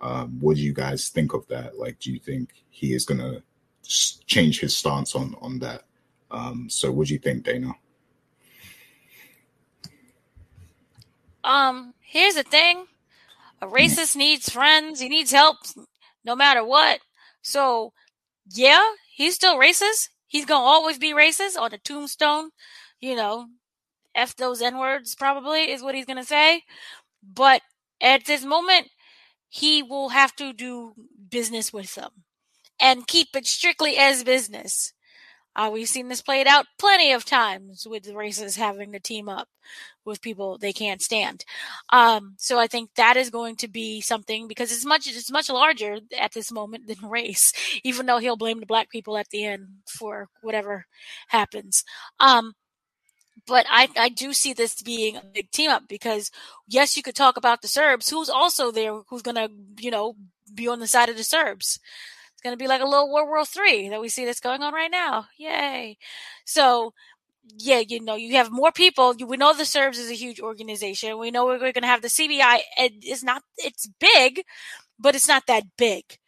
um, 0.00 0.38
what 0.40 0.56
do 0.56 0.62
you 0.62 0.72
guys 0.72 1.08
think 1.08 1.32
of 1.32 1.46
that? 1.48 1.78
Like, 1.78 1.98
do 1.98 2.12
you 2.12 2.18
think 2.18 2.64
he 2.70 2.92
is 2.92 3.04
gonna 3.04 3.42
change 3.82 4.60
his 4.60 4.76
stance 4.76 5.14
on 5.14 5.34
on 5.40 5.58
that? 5.60 5.84
Um, 6.30 6.68
so, 6.68 6.90
what 6.90 7.06
do 7.06 7.14
you 7.14 7.18
think, 7.18 7.44
Dana? 7.44 7.72
Um, 11.44 11.94
here's 12.00 12.34
the 12.34 12.42
thing: 12.42 12.86
a 13.62 13.66
racist 13.66 14.16
needs 14.16 14.50
friends. 14.50 15.00
He 15.00 15.08
needs 15.08 15.30
help, 15.30 15.58
no 16.24 16.36
matter 16.36 16.64
what. 16.64 17.00
So, 17.42 17.92
yeah, 18.52 18.82
he's 19.10 19.34
still 19.34 19.56
racist. 19.56 20.08
He's 20.26 20.44
gonna 20.44 20.64
always 20.64 20.98
be 20.98 21.12
racist 21.12 21.58
on 21.58 21.70
the 21.70 21.78
tombstone. 21.78 22.50
You 23.00 23.16
know, 23.16 23.46
f 24.14 24.36
those 24.36 24.60
n 24.60 24.78
words. 24.78 25.14
Probably 25.14 25.70
is 25.70 25.82
what 25.82 25.94
he's 25.94 26.06
gonna 26.06 26.24
say. 26.24 26.64
But 27.22 27.62
at 28.00 28.26
this 28.26 28.44
moment, 28.44 28.88
he 29.48 29.82
will 29.82 30.10
have 30.10 30.34
to 30.36 30.52
do 30.52 30.94
business 31.30 31.72
with 31.72 31.94
them 31.94 32.10
and 32.80 33.06
keep 33.06 33.28
it 33.34 33.46
strictly 33.46 33.96
as 33.96 34.24
business. 34.24 34.92
Uh, 35.56 35.70
we've 35.72 35.88
seen 35.88 36.08
this 36.08 36.20
played 36.20 36.46
out 36.46 36.66
plenty 36.78 37.12
of 37.12 37.24
times 37.24 37.86
with 37.88 38.06
races 38.08 38.56
having 38.56 38.92
to 38.92 39.00
team 39.00 39.26
up 39.26 39.48
with 40.04 40.20
people 40.20 40.58
they 40.58 40.72
can't 40.72 41.00
stand. 41.00 41.46
Um, 41.90 42.34
so 42.36 42.58
I 42.58 42.66
think 42.66 42.90
that 42.94 43.16
is 43.16 43.30
going 43.30 43.56
to 43.56 43.68
be 43.68 44.02
something 44.02 44.48
because 44.48 44.70
it's 44.70 44.84
much 44.84 45.06
it's 45.08 45.30
much 45.30 45.48
larger 45.48 45.98
at 46.18 46.32
this 46.32 46.52
moment 46.52 46.86
than 46.86 47.08
race, 47.08 47.52
even 47.84 48.04
though 48.04 48.18
he'll 48.18 48.36
blame 48.36 48.60
the 48.60 48.66
black 48.66 48.90
people 48.90 49.16
at 49.16 49.30
the 49.30 49.44
end 49.44 49.66
for 49.86 50.28
whatever 50.42 50.84
happens. 51.28 51.84
Um, 52.20 52.52
but 53.46 53.66
I, 53.70 53.88
I 53.96 54.08
do 54.08 54.32
see 54.32 54.52
this 54.52 54.82
being 54.82 55.16
a 55.16 55.22
big 55.22 55.50
team 55.50 55.70
up 55.70 55.84
because 55.88 56.30
yes, 56.66 56.96
you 56.96 57.02
could 57.02 57.14
talk 57.16 57.36
about 57.36 57.62
the 57.62 57.68
Serbs, 57.68 58.10
who's 58.10 58.28
also 58.28 58.70
there, 58.70 59.00
who's 59.08 59.22
gonna, 59.22 59.48
you 59.78 59.90
know, 59.90 60.14
be 60.54 60.68
on 60.68 60.80
the 60.80 60.86
side 60.86 61.08
of 61.08 61.16
the 61.16 61.24
Serbs. 61.24 61.78
It's 62.32 62.42
gonna 62.42 62.56
be 62.56 62.68
like 62.68 62.82
a 62.82 62.86
little 62.86 63.12
World 63.12 63.28
War 63.28 63.44
Three 63.44 63.88
that 63.88 64.00
we 64.00 64.08
see 64.08 64.24
that's 64.24 64.40
going 64.40 64.62
on 64.62 64.74
right 64.74 64.90
now. 64.90 65.26
Yay! 65.38 65.98
So 66.44 66.92
yeah, 67.58 67.78
you 67.78 68.00
know, 68.00 68.16
you 68.16 68.34
have 68.36 68.50
more 68.50 68.72
people. 68.72 69.14
We 69.26 69.36
know 69.36 69.54
the 69.54 69.64
Serbs 69.64 69.98
is 69.98 70.10
a 70.10 70.14
huge 70.14 70.40
organization. 70.40 71.18
We 71.18 71.30
know 71.30 71.46
we're 71.46 71.58
going 71.58 71.74
to 71.74 71.86
have 71.86 72.02
the 72.02 72.08
CBI. 72.08 72.58
It's 72.76 73.22
not, 73.22 73.42
it's 73.56 73.88
big, 74.00 74.42
but 74.98 75.14
it's 75.14 75.28
not 75.28 75.46
that 75.46 75.64
big. 75.76 76.18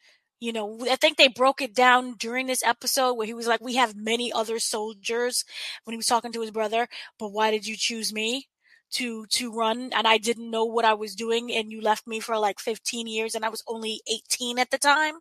You 0.41 0.53
know, 0.53 0.79
I 0.89 0.97
think 0.97 1.17
they 1.17 1.29
broke 1.29 1.61
it 1.61 1.75
down 1.75 2.15
during 2.15 2.47
this 2.47 2.63
episode 2.63 3.15
where 3.15 3.27
he 3.27 3.35
was 3.35 3.49
like, 3.49 3.61
we 3.61 3.75
have 3.75 3.97
many 3.97 4.33
other 4.33 4.59
soldiers 4.61 5.45
when 5.85 5.93
he 5.93 5.97
was 5.97 6.07
talking 6.07 6.33
to 6.33 6.41
his 6.41 6.53
brother, 6.53 6.89
but 7.19 7.33
why 7.33 7.51
did 7.51 7.67
you 7.67 7.77
choose 7.77 8.13
me? 8.13 8.49
to 8.91 9.27
to 9.27 9.53
run 9.53 9.91
and 9.95 10.07
I 10.07 10.17
didn't 10.17 10.51
know 10.51 10.65
what 10.65 10.87
I 10.87 10.95
was 10.95 11.15
doing 11.15 11.53
and 11.53 11.71
you 11.71 11.83
left 11.83 12.07
me 12.07 12.21
for 12.21 12.39
like 12.39 12.59
15 12.59 13.07
years 13.07 13.35
and 13.35 13.45
I 13.45 13.51
was 13.51 13.63
only 13.67 14.01
18 14.11 14.59
at 14.59 14.71
the 14.71 14.79
time. 14.79 15.17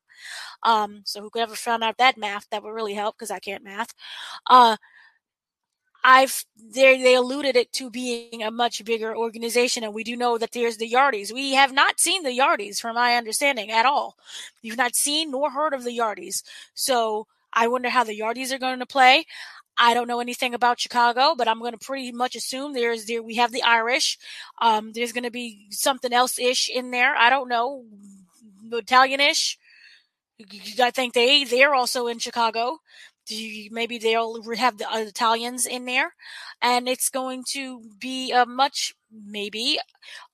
Um 0.64 1.02
so 1.06 1.22
who 1.22 1.30
could 1.30 1.42
ever 1.42 1.56
found 1.56 1.84
out 1.84 1.98
that 1.98 2.18
math 2.18 2.48
that 2.52 2.64
would 2.64 2.72
really 2.72 2.94
help 2.94 3.18
because 3.18 3.32
I 3.32 3.40
can't 3.40 3.64
math. 3.64 3.94
Uh 4.50 4.78
I've 6.10 6.46
they 6.74 7.16
alluded 7.16 7.58
it 7.58 7.74
to 7.74 7.90
being 7.90 8.42
a 8.42 8.50
much 8.50 8.84
bigger 8.86 9.16
organization, 9.16 9.84
and 9.84 9.94
we 9.94 10.06
do 10.06 10.16
know 10.16 10.38
that 10.38 10.54
there's 10.54 10.78
the 10.78 10.90
Yardies. 10.90 11.34
We 11.34 11.54
have 11.56 11.74
not 11.74 12.00
seen 12.00 12.24
the 12.24 12.30
Yardies, 12.30 12.80
from 12.80 12.96
my 12.96 13.16
understanding, 13.16 13.72
at 13.72 13.86
all. 13.86 14.16
You've 14.62 14.78
not 14.78 14.96
seen 14.96 15.32
nor 15.32 15.52
heard 15.52 15.74
of 15.74 15.84
the 15.84 15.98
Yardies, 15.98 16.44
so 16.74 17.28
I 17.52 17.68
wonder 17.68 17.90
how 17.90 18.06
the 18.06 18.18
Yardies 18.18 18.54
are 18.54 18.58
going 18.58 18.80
to 18.80 18.86
play. 18.86 19.26
I 19.78 19.94
don't 19.94 20.08
know 20.08 20.22
anything 20.22 20.54
about 20.54 20.80
Chicago, 20.80 21.36
but 21.38 21.50
I'm 21.50 21.60
going 21.60 21.74
to 21.74 21.86
pretty 21.86 22.14
much 22.14 22.38
assume 22.38 22.72
there's 22.72 23.06
there 23.06 23.22
we 23.22 23.36
have 23.36 23.52
the 23.52 23.64
Irish. 23.64 24.18
Um, 24.62 24.94
there's 24.94 25.12
going 25.12 25.26
to 25.26 25.32
be 25.32 25.68
something 25.72 26.14
else 26.14 26.40
ish 26.40 26.70
in 26.70 26.92
there. 26.92 27.18
I 27.18 27.30
don't 27.30 27.50
know, 27.50 27.84
Italianish. 28.70 29.58
I 30.80 30.92
think 30.92 31.14
they 31.14 31.44
they're 31.44 31.76
also 31.76 32.08
in 32.08 32.20
Chicago 32.20 32.80
maybe 33.72 33.98
they'll 33.98 34.42
have 34.56 34.78
the 34.78 34.92
uh, 34.92 35.00
Italians 35.00 35.66
in 35.66 35.86
there, 35.86 36.14
and 36.62 36.88
it's 36.88 37.10
going 37.10 37.44
to 37.52 37.82
be 38.00 38.32
a 38.32 38.46
much 38.46 38.94
maybe 39.12 39.80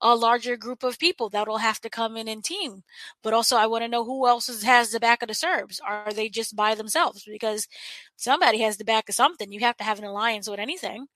a 0.01 0.15
larger 0.15 0.57
group 0.57 0.83
of 0.83 0.99
people 0.99 1.29
that 1.29 1.47
will 1.47 1.57
have 1.57 1.79
to 1.81 1.89
come 1.89 2.17
in 2.17 2.27
and 2.27 2.43
team. 2.43 2.83
But 3.21 3.33
also, 3.33 3.55
I 3.57 3.67
want 3.67 3.83
to 3.83 3.87
know 3.87 4.03
who 4.03 4.27
else 4.27 4.63
has 4.63 4.91
the 4.91 4.99
back 4.99 5.21
of 5.21 5.27
the 5.27 5.33
Serbs. 5.33 5.79
Are 5.85 6.13
they 6.13 6.29
just 6.29 6.55
by 6.55 6.75
themselves? 6.75 7.23
Because 7.25 7.67
somebody 8.15 8.59
has 8.59 8.77
the 8.77 8.85
back 8.85 9.09
of 9.09 9.15
something. 9.15 9.51
You 9.51 9.61
have 9.61 9.77
to 9.77 9.83
have 9.83 9.99
an 9.99 10.05
alliance 10.05 10.49
with 10.49 10.59
anything. 10.59 11.07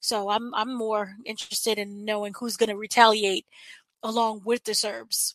So 0.00 0.30
I'm 0.30 0.54
I'm 0.54 0.76
more 0.76 1.14
interested 1.24 1.78
in 1.78 2.04
knowing 2.04 2.34
who's 2.38 2.56
going 2.56 2.70
to 2.70 2.76
retaliate 2.76 3.46
along 4.02 4.42
with 4.44 4.64
the 4.64 4.74
Serbs. 4.74 5.34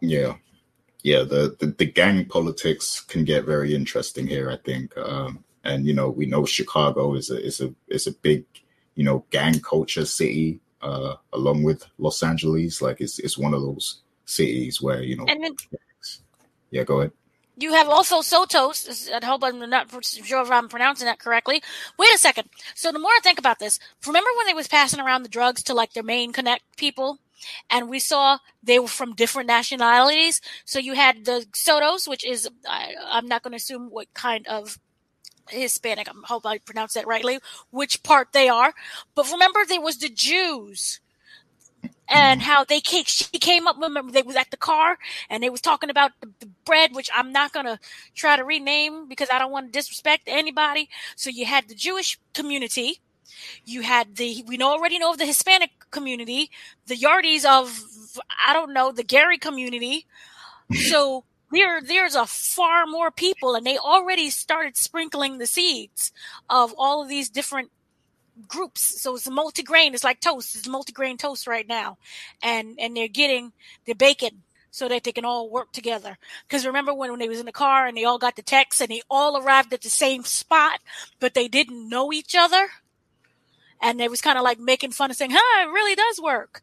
Yeah, 0.00 0.34
yeah, 1.02 1.22
the, 1.24 1.56
the, 1.58 1.66
the 1.66 1.84
gang 1.84 2.24
politics 2.26 3.00
can 3.00 3.24
get 3.24 3.44
very 3.44 3.74
interesting 3.74 4.26
here. 4.26 4.50
I 4.50 4.56
think, 4.56 4.96
um, 4.96 5.44
and 5.64 5.86
you 5.86 5.94
know, 5.94 6.08
we 6.08 6.26
know 6.26 6.44
Chicago 6.44 7.14
is 7.14 7.30
a 7.30 7.44
is 7.44 7.60
a 7.60 7.74
is 7.88 8.06
a 8.06 8.12
big, 8.12 8.44
you 8.94 9.04
know, 9.04 9.24
gang 9.30 9.60
culture 9.60 10.04
city, 10.04 10.60
uh, 10.80 11.14
along 11.32 11.64
with 11.64 11.84
Los 11.98 12.22
Angeles. 12.22 12.80
Like, 12.80 13.00
it's 13.00 13.18
it's 13.18 13.38
one 13.38 13.54
of 13.54 13.62
those 13.62 14.02
cities 14.26 14.80
where 14.80 15.02
you 15.02 15.16
know. 15.16 15.26
And 15.28 15.42
then, 15.42 15.56
yeah, 16.70 16.84
go 16.84 17.00
ahead. 17.00 17.12
You 17.56 17.74
have 17.74 17.88
also 17.88 18.22
Sotos. 18.22 19.10
I 19.12 19.24
hope 19.24 19.44
I'm 19.44 19.68
not 19.68 19.92
sure 20.04 20.42
if 20.42 20.50
I'm 20.50 20.68
pronouncing 20.68 21.06
that 21.06 21.18
correctly. 21.18 21.62
Wait 21.98 22.14
a 22.14 22.18
second. 22.18 22.48
So 22.74 22.90
the 22.90 22.98
more 22.98 23.10
I 23.10 23.20
think 23.22 23.38
about 23.38 23.58
this, 23.58 23.78
remember 24.06 24.30
when 24.38 24.46
they 24.46 24.54
was 24.54 24.68
passing 24.68 25.00
around 25.00 25.22
the 25.22 25.28
drugs 25.28 25.62
to 25.64 25.74
like 25.74 25.92
their 25.92 26.02
main 26.02 26.32
connect 26.32 26.78
people? 26.78 27.18
And 27.70 27.88
we 27.88 27.98
saw 27.98 28.38
they 28.62 28.78
were 28.78 28.88
from 28.88 29.14
different 29.14 29.46
nationalities. 29.46 30.40
So 30.64 30.78
you 30.78 30.94
had 30.94 31.24
the 31.24 31.46
Sotos, 31.52 32.08
which 32.08 32.24
is 32.24 32.48
I, 32.68 32.94
am 33.12 33.26
not 33.26 33.42
going 33.42 33.52
to 33.52 33.56
assume 33.56 33.90
what 33.90 34.12
kind 34.14 34.46
of 34.46 34.78
Hispanic. 35.48 36.08
I 36.08 36.12
hope 36.24 36.46
I 36.46 36.58
pronounced 36.58 36.94
that 36.94 37.06
rightly. 37.06 37.38
Which 37.70 38.02
part 38.02 38.32
they 38.32 38.48
are, 38.48 38.72
but 39.14 39.30
remember 39.30 39.60
there 39.66 39.80
was 39.80 39.98
the 39.98 40.08
Jews. 40.08 41.00
And 42.08 42.42
how 42.42 42.64
they 42.64 42.80
came, 42.80 43.04
she 43.06 43.24
came 43.38 43.66
up. 43.66 43.76
Remember, 43.80 44.12
they 44.12 44.22
was 44.22 44.36
at 44.36 44.50
the 44.50 44.56
car 44.58 44.98
and 45.30 45.42
they 45.42 45.48
was 45.48 45.62
talking 45.62 45.88
about 45.88 46.10
the, 46.20 46.28
the 46.40 46.46
bread, 46.66 46.94
which 46.94 47.08
I'm 47.14 47.32
not 47.32 47.52
gonna 47.52 47.80
try 48.14 48.36
to 48.36 48.44
rename 48.44 49.08
because 49.08 49.28
I 49.32 49.38
don't 49.38 49.50
want 49.50 49.72
to 49.72 49.78
disrespect 49.78 50.24
anybody. 50.26 50.90
So 51.16 51.30
you 51.30 51.46
had 51.46 51.68
the 51.68 51.74
Jewish 51.74 52.18
community, 52.34 53.00
you 53.64 53.82
had 53.82 54.16
the 54.16 54.44
we 54.46 54.56
know 54.56 54.70
already 54.70 54.98
know 54.98 55.12
of 55.12 55.18
the 55.18 55.26
Hispanic 55.26 55.70
community, 55.90 56.50
the 56.86 56.96
Yardies 56.96 57.44
of 57.44 57.84
I 58.46 58.52
don't 58.52 58.72
know 58.72 58.92
the 58.92 59.04
Gary 59.04 59.38
community. 59.38 60.06
So 60.74 61.24
there 61.52 61.82
there's 61.82 62.14
a 62.14 62.24
far 62.24 62.86
more 62.86 63.10
people, 63.10 63.54
and 63.54 63.66
they 63.66 63.76
already 63.76 64.30
started 64.30 64.76
sprinkling 64.76 65.36
the 65.36 65.46
seeds 65.46 66.12
of 66.48 66.74
all 66.78 67.02
of 67.02 67.10
these 67.10 67.28
different 67.28 67.70
groups. 68.48 69.02
So 69.02 69.16
it's 69.16 69.26
a 69.26 69.30
multi-grain. 69.30 69.92
It's 69.94 70.04
like 70.04 70.20
toast. 70.20 70.56
It's 70.56 70.66
multi-grain 70.66 71.18
toast 71.18 71.46
right 71.46 71.68
now, 71.68 71.98
and 72.42 72.78
and 72.78 72.96
they're 72.96 73.08
getting 73.08 73.52
the 73.84 73.92
bacon 73.92 74.42
so 74.70 74.88
that 74.88 75.04
they 75.04 75.12
can 75.12 75.24
all 75.24 75.50
work 75.50 75.70
together. 75.72 76.16
Because 76.48 76.66
remember 76.66 76.94
when, 76.94 77.10
when 77.10 77.20
they 77.20 77.28
was 77.28 77.38
in 77.40 77.46
the 77.46 77.52
car 77.52 77.86
and 77.86 77.96
they 77.96 78.04
all 78.04 78.18
got 78.18 78.36
the 78.36 78.42
text 78.42 78.80
and 78.80 78.88
they 78.88 79.02
all 79.10 79.36
arrived 79.36 79.72
at 79.74 79.82
the 79.82 79.90
same 79.90 80.24
spot, 80.24 80.80
but 81.20 81.34
they 81.34 81.46
didn't 81.46 81.88
know 81.90 82.10
each 82.10 82.34
other 82.34 82.68
and 83.82 84.00
it 84.00 84.10
was 84.10 84.20
kind 84.20 84.38
of 84.38 84.44
like 84.44 84.58
making 84.58 84.92
fun 84.92 85.10
of 85.10 85.16
saying, 85.16 85.32
"Huh, 85.34 85.68
it 85.68 85.72
really 85.72 85.94
does 85.94 86.20
work." 86.20 86.62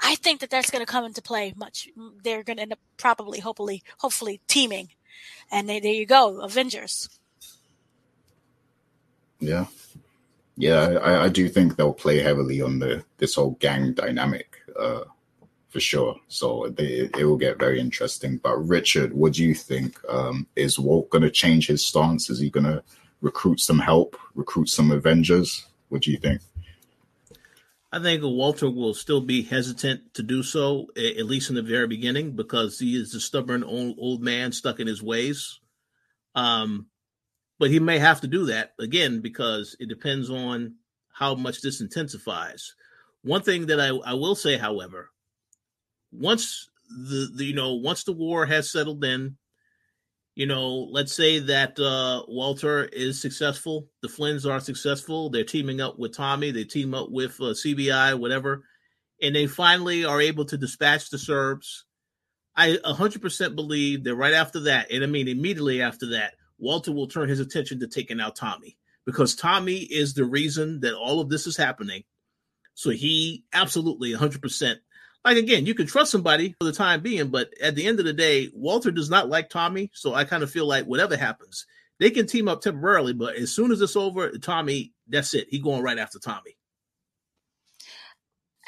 I 0.00 0.14
think 0.16 0.40
that 0.40 0.50
that's 0.50 0.70
going 0.70 0.84
to 0.84 0.90
come 0.90 1.04
into 1.04 1.22
play 1.22 1.54
much. 1.56 1.88
They're 2.22 2.42
going 2.42 2.56
to 2.56 2.62
end 2.62 2.72
up 2.72 2.78
probably, 2.96 3.40
hopefully, 3.40 3.82
hopefully 3.98 4.40
teaming, 4.48 4.90
and 5.50 5.68
they, 5.68 5.80
there 5.80 5.92
you 5.92 6.06
go, 6.06 6.40
Avengers. 6.40 7.08
Yeah, 9.38 9.66
yeah, 10.56 10.98
I, 11.02 11.24
I, 11.24 11.28
do 11.28 11.48
think 11.48 11.76
they'll 11.76 11.92
play 11.92 12.20
heavily 12.20 12.62
on 12.62 12.78
the 12.78 13.04
this 13.18 13.34
whole 13.34 13.56
gang 13.60 13.92
dynamic, 13.92 14.56
uh, 14.78 15.02
for 15.68 15.80
sure. 15.80 16.16
So 16.28 16.72
they, 16.74 17.10
it 17.18 17.24
will 17.24 17.36
get 17.36 17.58
very 17.58 17.78
interesting. 17.78 18.38
But 18.38 18.56
Richard, 18.66 19.12
what 19.12 19.34
do 19.34 19.44
you 19.44 19.54
think? 19.54 19.98
Um, 20.08 20.46
is 20.56 20.78
Walt 20.78 21.10
going 21.10 21.22
to 21.22 21.30
change 21.30 21.66
his 21.66 21.84
stance? 21.84 22.30
Is 22.30 22.40
he 22.40 22.48
going 22.48 22.64
to 22.64 22.82
recruit 23.20 23.60
some 23.60 23.78
help, 23.78 24.16
recruit 24.34 24.70
some 24.70 24.90
Avengers? 24.90 25.66
What 25.96 26.02
do 26.02 26.10
you 26.10 26.18
think? 26.18 26.42
I 27.90 28.02
think 28.02 28.22
Walter 28.22 28.68
will 28.68 28.92
still 28.92 29.22
be 29.22 29.40
hesitant 29.40 30.12
to 30.12 30.22
do 30.22 30.42
so, 30.42 30.88
at 30.94 31.24
least 31.24 31.48
in 31.48 31.56
the 31.56 31.62
very 31.62 31.86
beginning, 31.86 32.32
because 32.32 32.78
he 32.78 33.00
is 33.00 33.14
a 33.14 33.20
stubborn 33.20 33.64
old, 33.64 33.96
old 33.98 34.20
man 34.20 34.52
stuck 34.52 34.78
in 34.78 34.88
his 34.88 35.02
ways. 35.02 35.58
Um, 36.34 36.88
but 37.58 37.70
he 37.70 37.80
may 37.80 37.98
have 37.98 38.20
to 38.20 38.26
do 38.26 38.44
that 38.44 38.74
again 38.78 39.22
because 39.22 39.74
it 39.80 39.88
depends 39.88 40.28
on 40.28 40.74
how 41.14 41.34
much 41.34 41.62
this 41.62 41.80
intensifies. 41.80 42.74
One 43.22 43.40
thing 43.40 43.64
that 43.68 43.80
I, 43.80 43.96
I 44.10 44.12
will 44.12 44.34
say, 44.34 44.58
however, 44.58 45.12
once 46.12 46.68
the, 46.90 47.30
the 47.34 47.44
you 47.46 47.54
know 47.54 47.72
once 47.72 48.04
the 48.04 48.12
war 48.12 48.44
has 48.44 48.70
settled 48.70 49.02
in, 49.02 49.38
you 50.36 50.44
know, 50.44 50.86
let's 50.90 51.14
say 51.14 51.38
that 51.38 51.80
uh, 51.80 52.22
Walter 52.28 52.84
is 52.84 53.20
successful, 53.20 53.88
the 54.02 54.08
Flynns 54.08 54.48
are 54.48 54.60
successful, 54.60 55.30
they're 55.30 55.44
teaming 55.44 55.80
up 55.80 55.98
with 55.98 56.14
Tommy, 56.14 56.50
they 56.50 56.64
team 56.64 56.92
up 56.92 57.10
with 57.10 57.40
uh, 57.40 57.54
CBI, 57.54 58.18
whatever, 58.18 58.62
and 59.22 59.34
they 59.34 59.46
finally 59.46 60.04
are 60.04 60.20
able 60.20 60.44
to 60.44 60.58
dispatch 60.58 61.08
the 61.08 61.18
Serbs. 61.18 61.86
I 62.54 62.76
100% 62.84 63.56
believe 63.56 64.04
that 64.04 64.14
right 64.14 64.34
after 64.34 64.60
that, 64.60 64.92
and 64.92 65.02
I 65.02 65.06
mean 65.06 65.26
immediately 65.26 65.80
after 65.80 66.10
that, 66.10 66.34
Walter 66.58 66.92
will 66.92 67.08
turn 67.08 67.30
his 67.30 67.40
attention 67.40 67.80
to 67.80 67.86
taking 67.86 68.20
out 68.20 68.36
Tommy 68.36 68.76
because 69.06 69.34
Tommy 69.34 69.78
is 69.78 70.12
the 70.12 70.24
reason 70.24 70.80
that 70.80 70.94
all 70.94 71.20
of 71.20 71.30
this 71.30 71.46
is 71.46 71.56
happening. 71.56 72.04
So 72.74 72.90
he 72.90 73.44
absolutely 73.54 74.12
100% 74.12 74.76
like 75.26 75.38
again, 75.38 75.66
you 75.66 75.74
can 75.74 75.86
trust 75.86 76.12
somebody 76.12 76.54
for 76.60 76.64
the 76.64 76.72
time 76.72 77.00
being, 77.00 77.28
but 77.30 77.52
at 77.60 77.74
the 77.74 77.84
end 77.86 77.98
of 77.98 78.04
the 78.04 78.12
day, 78.12 78.48
Walter 78.54 78.92
does 78.92 79.10
not 79.10 79.28
like 79.28 79.50
Tommy. 79.50 79.90
So 79.92 80.14
I 80.14 80.22
kind 80.24 80.44
of 80.44 80.50
feel 80.50 80.66
like 80.66 80.84
whatever 80.84 81.16
happens, 81.16 81.66
they 81.98 82.10
can 82.10 82.26
team 82.26 82.46
up 82.46 82.60
temporarily, 82.60 83.12
but 83.12 83.34
as 83.34 83.52
soon 83.52 83.72
as 83.72 83.80
it's 83.80 83.96
over, 83.96 84.30
Tommy, 84.38 84.92
that's 85.08 85.34
it. 85.34 85.48
He 85.50 85.58
going 85.58 85.82
right 85.82 85.98
after 85.98 86.20
Tommy. 86.20 86.56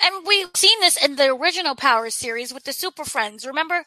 And 0.03 0.27
we've 0.27 0.49
seen 0.55 0.79
this 0.81 1.03
in 1.03 1.17
the 1.17 1.35
original 1.35 1.75
Power 1.75 2.11
series 2.11 2.55
with 2.55 2.65
the 2.65 2.73
Super 2.73 3.05
Friends. 3.05 3.47
Remember 3.47 3.85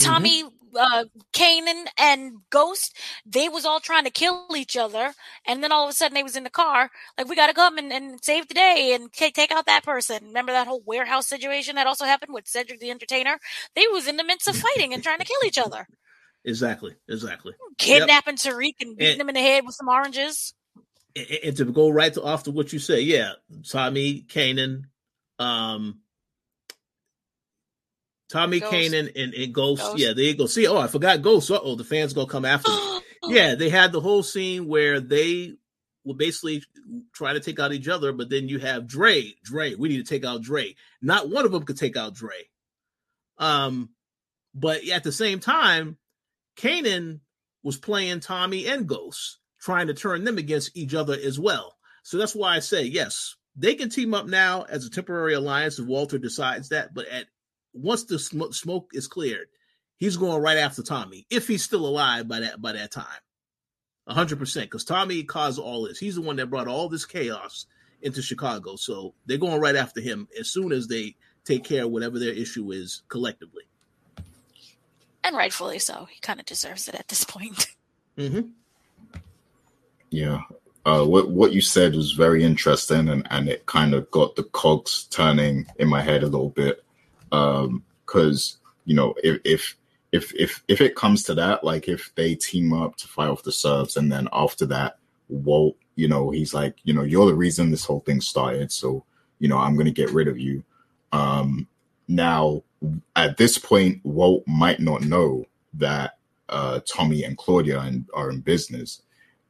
Tommy, 0.00 0.42
mm-hmm. 0.42 0.76
uh, 0.76 1.04
Kanan, 1.32 1.86
and 1.98 2.38
Ghost? 2.50 2.96
They 3.24 3.48
was 3.48 3.64
all 3.64 3.78
trying 3.78 4.04
to 4.04 4.10
kill 4.10 4.46
each 4.56 4.76
other, 4.76 5.12
and 5.46 5.62
then 5.62 5.70
all 5.70 5.84
of 5.84 5.90
a 5.90 5.92
sudden 5.92 6.14
they 6.14 6.22
was 6.22 6.36
in 6.36 6.44
the 6.44 6.50
car. 6.50 6.90
Like 7.16 7.28
we 7.28 7.36
got 7.36 7.46
to 7.46 7.54
come 7.54 7.78
and, 7.78 7.92
and, 7.92 8.22
save 8.22 8.48
the 8.48 8.54
day 8.54 8.92
and 8.94 9.12
take 9.12 9.34
take 9.34 9.52
out 9.52 9.66
that 9.66 9.84
person. 9.84 10.26
Remember 10.26 10.52
that 10.52 10.66
whole 10.66 10.82
warehouse 10.84 11.28
situation 11.28 11.76
that 11.76 11.86
also 11.86 12.04
happened 12.06 12.34
with 12.34 12.48
Cedric 12.48 12.80
the 12.80 12.90
Entertainer? 12.90 13.38
They 13.76 13.86
was 13.92 14.08
in 14.08 14.16
the 14.16 14.24
midst 14.24 14.48
of 14.48 14.56
fighting 14.56 14.92
and 14.92 15.02
trying 15.02 15.18
to 15.18 15.24
kill 15.24 15.44
each 15.46 15.58
other. 15.58 15.86
Exactly, 16.44 16.96
exactly. 17.08 17.54
Kidnapping 17.78 18.36
yep. 18.42 18.54
Tariq 18.54 18.74
and 18.80 18.96
beating 18.96 19.12
and, 19.12 19.20
him 19.20 19.28
in 19.28 19.34
the 19.34 19.40
head 19.40 19.64
with 19.64 19.76
some 19.76 19.88
oranges. 19.88 20.54
And, 21.14 21.56
to 21.56 21.64
go 21.66 21.90
right 21.90 22.12
to, 22.14 22.22
off 22.22 22.44
to 22.44 22.50
what 22.50 22.72
you 22.72 22.78
say, 22.78 23.00
yeah, 23.00 23.32
Tommy, 23.68 24.22
Kanan, 24.22 24.84
um 25.42 26.00
Tommy 28.30 28.60
Ghost. 28.60 28.72
Kanan 28.72 29.12
and, 29.14 29.34
and 29.34 29.52
Ghost. 29.52 29.82
Ghost. 29.82 29.98
Yeah, 29.98 30.14
there 30.14 30.24
you 30.24 30.34
go. 30.34 30.46
See, 30.46 30.66
oh, 30.66 30.78
I 30.78 30.86
forgot 30.86 31.20
Ghost. 31.20 31.50
oh, 31.52 31.76
the 31.76 31.84
fans 31.84 32.14
gonna 32.14 32.26
come 32.26 32.46
after 32.46 32.70
me. 32.70 33.00
yeah, 33.28 33.54
they 33.54 33.68
had 33.68 33.92
the 33.92 34.00
whole 34.00 34.22
scene 34.22 34.66
where 34.66 35.00
they 35.00 35.54
will 36.04 36.14
basically 36.14 36.62
try 37.14 37.34
to 37.34 37.40
take 37.40 37.60
out 37.60 37.72
each 37.72 37.88
other, 37.88 38.12
but 38.12 38.30
then 38.30 38.48
you 38.48 38.58
have 38.58 38.86
Dre. 38.86 39.34
Dre, 39.44 39.74
we 39.74 39.90
need 39.90 40.04
to 40.04 40.08
take 40.08 40.24
out 40.24 40.42
Dre. 40.42 40.74
Not 41.02 41.28
one 41.28 41.44
of 41.44 41.52
them 41.52 41.64
could 41.64 41.76
take 41.76 41.96
out 41.96 42.14
Dre. 42.14 42.48
Um, 43.38 43.90
but 44.54 44.88
at 44.88 45.04
the 45.04 45.12
same 45.12 45.38
time, 45.38 45.98
Kanan 46.56 47.20
was 47.62 47.76
playing 47.76 48.20
Tommy 48.20 48.66
and 48.66 48.86
Ghost, 48.86 49.38
trying 49.60 49.88
to 49.88 49.94
turn 49.94 50.24
them 50.24 50.38
against 50.38 50.76
each 50.76 50.94
other 50.94 51.14
as 51.14 51.38
well. 51.38 51.76
So 52.02 52.16
that's 52.16 52.34
why 52.34 52.56
I 52.56 52.58
say 52.60 52.84
yes, 52.84 53.36
they 53.56 53.74
can 53.74 53.90
team 53.90 54.14
up 54.14 54.26
now 54.26 54.62
as 54.62 54.84
a 54.84 54.90
temporary 54.90 55.34
alliance 55.34 55.78
if 55.78 55.86
Walter 55.86 56.18
decides 56.18 56.70
that. 56.70 56.94
But 56.94 57.06
at 57.08 57.26
once 57.72 58.04
the 58.04 58.18
sm- 58.18 58.52
smoke 58.52 58.90
is 58.92 59.08
cleared, 59.08 59.48
he's 59.96 60.16
going 60.16 60.42
right 60.42 60.58
after 60.58 60.82
Tommy 60.82 61.26
if 61.30 61.48
he's 61.48 61.62
still 61.62 61.86
alive 61.86 62.28
by 62.28 62.40
that 62.40 62.60
by 62.60 62.72
that 62.72 62.90
time. 62.90 63.06
hundred 64.08 64.38
percent, 64.38 64.66
because 64.66 64.84
Tommy 64.84 65.22
caused 65.24 65.58
all 65.58 65.84
this. 65.84 65.98
He's 65.98 66.14
the 66.16 66.22
one 66.22 66.36
that 66.36 66.50
brought 66.50 66.68
all 66.68 66.88
this 66.88 67.04
chaos 67.04 67.66
into 68.00 68.22
Chicago. 68.22 68.76
So 68.76 69.14
they're 69.26 69.38
going 69.38 69.60
right 69.60 69.76
after 69.76 70.00
him 70.00 70.28
as 70.38 70.48
soon 70.48 70.72
as 70.72 70.88
they 70.88 71.16
take 71.44 71.64
care 71.64 71.84
of 71.84 71.90
whatever 71.90 72.18
their 72.18 72.32
issue 72.32 72.70
is 72.72 73.02
collectively. 73.08 73.64
And 75.24 75.36
rightfully 75.36 75.78
so. 75.78 76.06
He 76.10 76.18
kind 76.20 76.40
of 76.40 76.46
deserves 76.46 76.88
it 76.88 76.94
at 76.94 77.08
this 77.08 77.24
point. 77.24 77.68
Mm-hmm. 78.18 78.48
Yeah, 80.10 80.42
uh, 80.84 81.04
what 81.04 81.30
what 81.30 81.52
you 81.52 81.60
said 81.60 81.94
was 81.94 82.12
very 82.12 82.42
interesting, 82.42 83.08
and 83.08 83.26
and 83.30 83.48
it 83.48 83.66
kind 83.66 83.94
of 83.94 84.10
got 84.10 84.34
the 84.34 84.42
cogs 84.44 85.04
turning 85.04 85.66
in 85.78 85.88
my 85.88 86.02
head 86.02 86.22
a 86.22 86.28
little 86.28 86.50
bit. 86.50 86.84
Because 87.30 88.58
um, 88.64 88.70
you 88.84 88.94
know, 88.94 89.14
if 89.22 89.40
if 89.44 89.76
if 90.10 90.34
if 90.34 90.62
if 90.66 90.80
it 90.80 90.96
comes 90.96 91.22
to 91.24 91.34
that, 91.34 91.62
like 91.62 91.88
if 91.88 92.12
they 92.16 92.34
team 92.34 92.72
up 92.72 92.96
to 92.96 93.08
fight 93.08 93.30
off 93.30 93.44
the 93.44 93.52
Serbs, 93.52 93.96
and 93.96 94.10
then 94.10 94.28
after 94.32 94.66
that, 94.66 94.98
Walt, 95.28 95.76
you 95.94 96.08
know, 96.08 96.30
he's 96.30 96.52
like, 96.52 96.76
you 96.82 96.92
know, 96.92 97.04
you're 97.04 97.26
the 97.26 97.34
reason 97.34 97.70
this 97.70 97.84
whole 97.84 98.00
thing 98.00 98.20
started, 98.20 98.72
so 98.72 99.04
you 99.38 99.48
know, 99.48 99.58
I'm 99.58 99.76
gonna 99.76 99.92
get 99.92 100.10
rid 100.10 100.26
of 100.26 100.38
you. 100.38 100.64
Um, 101.12 101.68
now, 102.08 102.64
at 103.14 103.36
this 103.36 103.56
point, 103.56 104.04
Walt 104.04 104.42
might 104.48 104.80
not 104.80 105.02
know 105.02 105.44
that 105.74 106.18
uh, 106.48 106.80
Tommy 106.86 107.22
and 107.22 107.38
Claudia 107.38 107.78
are 108.14 108.30
in 108.30 108.40
business 108.40 109.02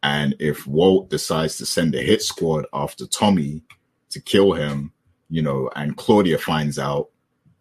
and 0.03 0.35
if 0.39 0.67
Walt 0.67 1.11
decides 1.11 1.57
to 1.59 1.67
send 1.67 1.95
a 1.95 2.03
hit 2.03 2.23
squad 2.23 2.67
after 2.73 3.07
Tommy 3.07 3.63
to 4.11 4.21
kill 4.21 4.53
him, 4.53 4.93
you 5.29 5.43
know, 5.43 5.71
and 5.77 5.97
Claudia 5.97 6.39
finds 6.39 6.79
out, 6.79 7.11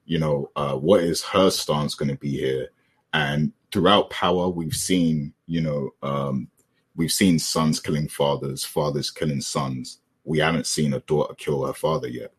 you 0.05 0.18
know, 0.18 0.49
uh, 0.55 0.76
what 0.76 1.03
is 1.03 1.23
her 1.23 1.49
stance 1.49 1.93
going 1.95 2.09
to 2.09 2.18
be 2.18 2.31
here? 2.31 2.69
And 3.13 3.53
throughout 3.72 4.09
Power, 4.09 4.49
we've 4.49 4.76
seen, 4.76 5.34
you 5.45 5.61
know, 5.61 5.91
um, 6.01 6.49
we've 6.95 7.11
seen 7.11 7.38
sons 7.38 7.80
killing 7.80 8.07
fathers, 8.07 8.65
fathers 8.65 9.11
killing 9.11 9.41
sons. 9.41 9.99
We 10.23 10.39
haven't 10.39 10.68
seen 10.68 10.93
a 10.93 10.99
daughter 11.01 11.35
kill 11.35 11.65
her 11.65 11.73
father 11.73 12.07
yet. 12.07 12.34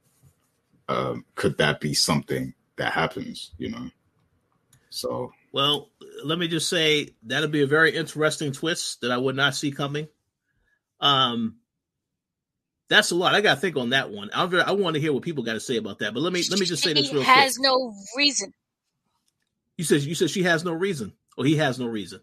Um, 0.89 1.25
could 1.37 1.59
that 1.59 1.81
be 1.81 1.95
something 1.95 2.55
that 2.77 2.93
happens? 2.93 3.53
You 3.57 3.71
know, 3.71 3.91
so 4.91 5.33
well, 5.53 5.91
let 6.25 6.39
me 6.39 6.49
just 6.49 6.69
say 6.69 7.11
that'll 7.25 7.49
be 7.49 7.63
a 7.63 7.67
very 7.67 7.95
interesting 7.95 8.53
twist 8.53 9.03
that 9.03 9.11
I 9.11 9.19
would 9.19 9.37
not 9.37 9.55
see 9.55 9.71
coming. 9.71 10.09
Um, 10.99 11.57
that's 12.89 13.11
a 13.11 13.15
lot. 13.15 13.35
I 13.35 13.41
got 13.41 13.55
to 13.55 13.61
think 13.61 13.77
on 13.77 13.91
that 13.91 14.11
one. 14.11 14.31
I, 14.35 14.45
I 14.45 14.73
want 14.73 14.95
to 14.95 15.01
hear 15.01 15.13
what 15.13 15.23
people 15.23 15.45
got 15.45 15.55
to 15.55 15.61
say 15.61 15.77
about 15.77 15.99
that. 16.01 16.15
But 16.15 16.21
let 16.21 16.33
me 16.33 16.43
let 16.51 16.59
me 16.59 16.67
just 16.67 16.83
say 16.83 16.95
this 16.95 17.13
real 17.13 17.23
has 17.23 17.57
quick. 17.57 17.65
no 17.65 17.95
reason. 18.17 18.53
You 19.77 19.85
said 19.85 20.03
you 20.03 20.15
said 20.15 20.31
she 20.31 20.43
has 20.45 20.65
no 20.65 20.73
reason, 20.73 21.13
or 21.37 21.45
he 21.45 21.57
has 21.57 21.79
no 21.79 21.87
reason. 21.87 22.21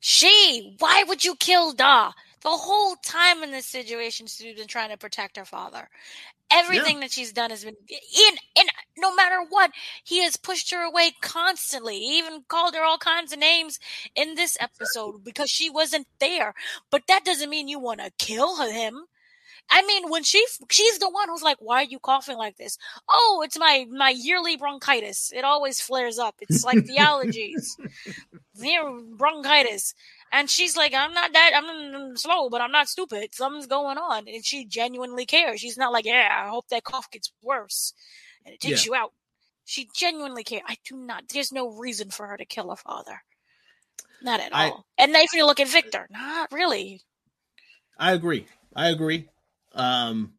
She. 0.00 0.76
Why 0.78 1.04
would 1.06 1.24
you 1.24 1.36
kill 1.36 1.72
Da? 1.72 2.12
The 2.42 2.50
whole 2.50 2.94
time 2.96 3.42
in 3.42 3.50
this 3.50 3.66
situation, 3.66 4.28
she's 4.28 4.56
been 4.56 4.68
trying 4.68 4.90
to 4.90 4.96
protect 4.96 5.36
her 5.36 5.44
father. 5.44 5.88
Everything 6.50 6.96
yeah. 6.96 7.00
that 7.00 7.12
she's 7.12 7.32
done 7.32 7.50
has 7.50 7.64
been 7.64 7.76
in, 7.88 8.34
in 8.56 8.66
no 8.96 9.14
matter 9.14 9.44
what, 9.48 9.70
he 10.02 10.22
has 10.22 10.36
pushed 10.36 10.70
her 10.70 10.82
away 10.82 11.12
constantly. 11.20 11.98
He 11.98 12.18
even 12.18 12.44
called 12.48 12.74
her 12.74 12.82
all 12.82 12.98
kinds 12.98 13.32
of 13.32 13.38
names 13.38 13.78
in 14.14 14.34
this 14.34 14.56
episode 14.60 15.24
because 15.24 15.50
she 15.50 15.68
wasn't 15.68 16.06
there. 16.20 16.54
But 16.90 17.02
that 17.08 17.24
doesn't 17.24 17.50
mean 17.50 17.68
you 17.68 17.78
want 17.78 18.00
to 18.00 18.12
kill 18.18 18.62
him. 18.62 19.04
I 19.70 19.82
mean, 19.82 20.10
when 20.10 20.22
she 20.22 20.44
she's 20.70 20.98
the 20.98 21.10
one 21.10 21.28
who's 21.28 21.42
like, 21.42 21.58
"Why 21.60 21.82
are 21.82 21.84
you 21.84 21.98
coughing 21.98 22.38
like 22.38 22.56
this?" 22.56 22.78
Oh, 23.08 23.42
it's 23.44 23.58
my 23.58 23.86
my 23.90 24.10
yearly 24.10 24.56
bronchitis. 24.56 25.30
It 25.34 25.44
always 25.44 25.80
flares 25.80 26.18
up. 26.18 26.36
It's 26.40 26.64
like 26.64 26.84
the 26.86 26.96
allergies, 26.98 27.76
bronchitis. 29.16 29.94
And 30.32 30.50
she's 30.50 30.76
like, 30.76 30.92
I'm 30.94 31.14
not 31.14 31.32
that, 31.32 31.52
I'm 31.54 32.16
slow, 32.16 32.50
but 32.50 32.60
I'm 32.60 32.72
not 32.72 32.88
stupid. 32.88 33.34
Something's 33.34 33.66
going 33.66 33.98
on. 33.98 34.28
And 34.28 34.44
she 34.44 34.66
genuinely 34.66 35.26
cares. 35.26 35.60
She's 35.60 35.78
not 35.78 35.92
like, 35.92 36.04
yeah, 36.04 36.44
I 36.44 36.48
hope 36.48 36.68
that 36.68 36.84
cough 36.84 37.10
gets 37.10 37.32
worse 37.42 37.94
and 38.44 38.54
it 38.54 38.60
takes 38.60 38.86
yeah. 38.86 38.90
you 38.90 38.94
out. 38.94 39.12
She 39.64 39.88
genuinely 39.94 40.44
cares. 40.44 40.62
I 40.66 40.76
do 40.86 40.96
not, 40.96 41.24
there's 41.32 41.52
no 41.52 41.70
reason 41.70 42.10
for 42.10 42.26
her 42.26 42.36
to 42.36 42.44
kill 42.44 42.70
her 42.70 42.76
father. 42.76 43.22
Not 44.22 44.40
at 44.40 44.54
I, 44.54 44.70
all. 44.70 44.86
And 44.98 45.12
if 45.14 45.32
you 45.32 45.46
look 45.46 45.60
at 45.60 45.68
Victor, 45.68 46.06
not 46.10 46.50
really. 46.52 47.02
I 47.98 48.12
agree. 48.12 48.46
I 48.74 48.88
agree. 48.88 49.28
Um, 49.74 50.34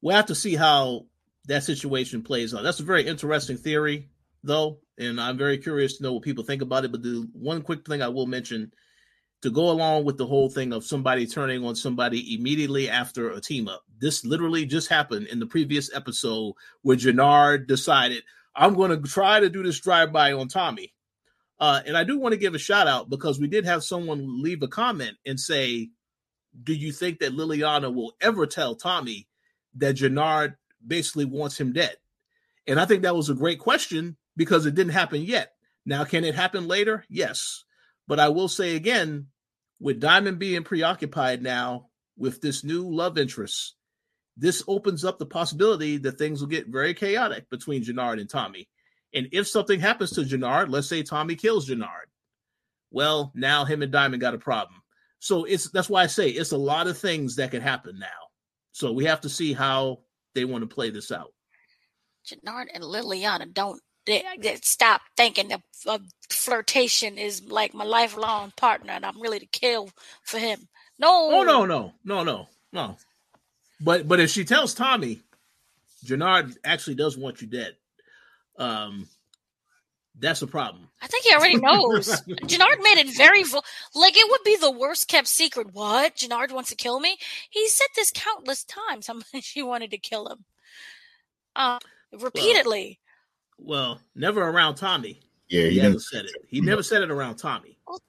we'll 0.00 0.16
have 0.16 0.26
to 0.26 0.34
see 0.34 0.54
how 0.54 1.06
that 1.46 1.64
situation 1.64 2.22
plays 2.22 2.54
out. 2.54 2.62
That's 2.62 2.80
a 2.80 2.84
very 2.84 3.06
interesting 3.06 3.56
theory, 3.56 4.08
though, 4.44 4.78
and 4.98 5.20
I'm 5.20 5.38
very 5.38 5.58
curious 5.58 5.96
to 5.96 6.02
know 6.02 6.12
what 6.12 6.22
people 6.22 6.44
think 6.44 6.62
about 6.62 6.84
it. 6.84 6.92
But 6.92 7.02
the 7.02 7.28
one 7.32 7.62
quick 7.62 7.86
thing 7.86 8.02
I 8.02 8.08
will 8.08 8.26
mention 8.26 8.72
to 9.42 9.50
go 9.50 9.70
along 9.70 10.04
with 10.04 10.18
the 10.18 10.26
whole 10.26 10.50
thing 10.50 10.72
of 10.72 10.84
somebody 10.84 11.26
turning 11.26 11.64
on 11.64 11.74
somebody 11.74 12.34
immediately 12.34 12.90
after 12.90 13.30
a 13.30 13.40
team 13.40 13.68
up. 13.68 13.84
This 13.98 14.24
literally 14.24 14.66
just 14.66 14.88
happened 14.88 15.28
in 15.28 15.38
the 15.40 15.46
previous 15.46 15.94
episode 15.94 16.54
where 16.82 16.96
Jenard 16.96 17.66
decided, 17.66 18.22
I'm 18.54 18.74
going 18.74 18.90
to 18.90 19.08
try 19.08 19.40
to 19.40 19.48
do 19.48 19.62
this 19.62 19.80
drive 19.80 20.12
by 20.12 20.32
on 20.32 20.48
Tommy. 20.48 20.92
Uh, 21.58 21.80
and 21.86 21.96
I 21.96 22.04
do 22.04 22.18
want 22.18 22.32
to 22.32 22.38
give 22.38 22.54
a 22.54 22.58
shout 22.58 22.86
out 22.86 23.10
because 23.10 23.38
we 23.38 23.46
did 23.46 23.64
have 23.64 23.84
someone 23.84 24.42
leave 24.42 24.62
a 24.62 24.68
comment 24.68 25.16
and 25.26 25.38
say, 25.38 25.90
Do 26.62 26.74
you 26.74 26.92
think 26.92 27.20
that 27.20 27.32
Liliana 27.32 27.92
will 27.92 28.14
ever 28.20 28.46
tell 28.46 28.74
Tommy 28.74 29.28
that 29.76 29.96
Jenard 29.96 30.56
basically 30.86 31.26
wants 31.26 31.60
him 31.60 31.72
dead? 31.72 31.96
And 32.66 32.80
I 32.80 32.86
think 32.86 33.02
that 33.02 33.16
was 33.16 33.30
a 33.30 33.34
great 33.34 33.58
question 33.58 34.16
because 34.36 34.64
it 34.66 34.74
didn't 34.74 34.92
happen 34.92 35.22
yet. 35.22 35.52
Now, 35.84 36.04
can 36.04 36.24
it 36.24 36.34
happen 36.34 36.68
later? 36.68 37.04
Yes. 37.08 37.64
But 38.06 38.20
I 38.20 38.28
will 38.28 38.48
say 38.48 38.76
again, 38.76 39.28
with 39.80 40.00
Diamond 40.00 40.38
being 40.38 40.64
preoccupied 40.64 41.42
now 41.42 41.88
with 42.16 42.40
this 42.40 42.64
new 42.64 42.88
love 42.88 43.18
interest, 43.18 43.74
this 44.36 44.62
opens 44.66 45.04
up 45.04 45.18
the 45.18 45.26
possibility 45.26 45.96
that 45.98 46.18
things 46.18 46.40
will 46.40 46.48
get 46.48 46.68
very 46.68 46.94
chaotic 46.94 47.48
between 47.50 47.84
Jenard 47.84 48.20
and 48.20 48.28
Tommy. 48.28 48.68
And 49.12 49.28
if 49.32 49.48
something 49.48 49.80
happens 49.80 50.12
to 50.12 50.22
Jenard, 50.22 50.68
let's 50.68 50.88
say 50.88 51.02
Tommy 51.02 51.34
kills 51.34 51.68
Jenard, 51.68 52.08
well, 52.90 53.32
now 53.34 53.64
him 53.64 53.82
and 53.82 53.92
Diamond 53.92 54.20
got 54.20 54.34
a 54.34 54.38
problem. 54.38 54.82
So 55.18 55.44
it's 55.44 55.70
that's 55.70 55.90
why 55.90 56.02
I 56.02 56.06
say 56.06 56.30
it's 56.30 56.52
a 56.52 56.58
lot 56.58 56.86
of 56.86 56.98
things 56.98 57.36
that 57.36 57.50
can 57.50 57.60
happen 57.60 57.98
now. 57.98 58.06
So 58.72 58.92
we 58.92 59.04
have 59.04 59.20
to 59.22 59.28
see 59.28 59.52
how 59.52 60.00
they 60.34 60.44
want 60.44 60.62
to 60.62 60.74
play 60.74 60.90
this 60.90 61.12
out. 61.12 61.32
Jenard 62.26 62.66
and 62.72 62.84
Liliana 62.84 63.52
don't 63.52 63.80
they, 64.06 64.24
they 64.38 64.56
stop 64.62 65.02
thinking 65.16 65.48
that 65.48 65.62
uh, 65.86 65.98
flirtation 66.28 67.18
is 67.18 67.44
like 67.44 67.74
my 67.74 67.84
lifelong 67.84 68.52
partner 68.56 68.92
and 68.92 69.04
I'm 69.04 69.20
really 69.20 69.38
to 69.38 69.46
kill 69.46 69.90
for 70.22 70.38
him. 70.38 70.68
No. 70.98 71.30
Oh 71.32 71.42
no, 71.42 71.64
no, 71.64 71.92
no, 72.04 72.22
no, 72.24 72.48
no. 72.72 72.96
But 73.80 74.06
but 74.06 74.20
if 74.20 74.30
she 74.30 74.44
tells 74.44 74.74
Tommy, 74.74 75.22
Jenard 76.04 76.56
actually 76.64 76.96
does 76.96 77.16
want 77.16 77.40
you 77.40 77.46
dead. 77.46 77.76
Um, 78.58 79.08
that's 80.18 80.42
a 80.42 80.46
problem. 80.46 80.88
I 81.00 81.06
think 81.06 81.24
he 81.24 81.34
already 81.34 81.56
knows. 81.56 82.08
Jenard 82.44 82.82
made 82.82 82.98
it 82.98 83.16
very 83.16 83.42
vo- 83.42 83.62
like 83.94 84.16
it 84.16 84.30
would 84.30 84.42
be 84.44 84.56
the 84.56 84.70
worst 84.70 85.08
kept 85.08 85.28
secret. 85.28 85.68
What? 85.72 86.16
Jenard 86.16 86.52
wants 86.52 86.68
to 86.70 86.76
kill 86.76 87.00
me? 87.00 87.16
He 87.48 87.66
said 87.68 87.86
this 87.96 88.12
countless 88.14 88.64
times. 88.64 89.06
How 89.06 89.14
much 89.34 89.44
she 89.44 89.62
wanted 89.62 89.90
to 89.92 89.98
kill 89.98 90.28
him. 90.28 90.44
Uh, 91.56 91.78
repeatedly. 92.12 92.98
Well, 93.00 93.09
well, 93.62 94.00
never 94.14 94.42
around 94.42 94.76
Tommy. 94.76 95.20
Yeah, 95.48 95.64
he, 95.64 95.70
he 95.76 95.80
never 95.82 95.98
said 95.98 96.24
it. 96.26 96.32
He 96.48 96.60
never 96.60 96.82
said 96.82 97.02
it 97.02 97.10
around 97.10 97.36
Tommy. 97.36 97.76
Well, 97.86 98.00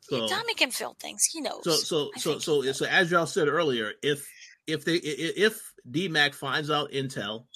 So- 0.00 0.28
Tommy 0.28 0.54
can 0.54 0.70
feel 0.70 0.96
things. 1.00 1.24
He 1.24 1.40
knows. 1.40 1.62
So 1.64 1.72
so 1.72 2.10
I 2.16 2.18
so 2.18 2.38
so 2.38 2.62
so 2.72 2.84
as 2.86 3.10
y'all 3.10 3.26
said 3.26 3.48
earlier, 3.48 3.92
if 4.02 4.26
if 4.66 4.84
they 4.84 4.94
i- 4.94 4.96
i- 4.96 5.34
if 5.36 5.72
DMAC 5.90 6.34
finds 6.34 6.70
out 6.70 6.90
intel, 6.90 7.46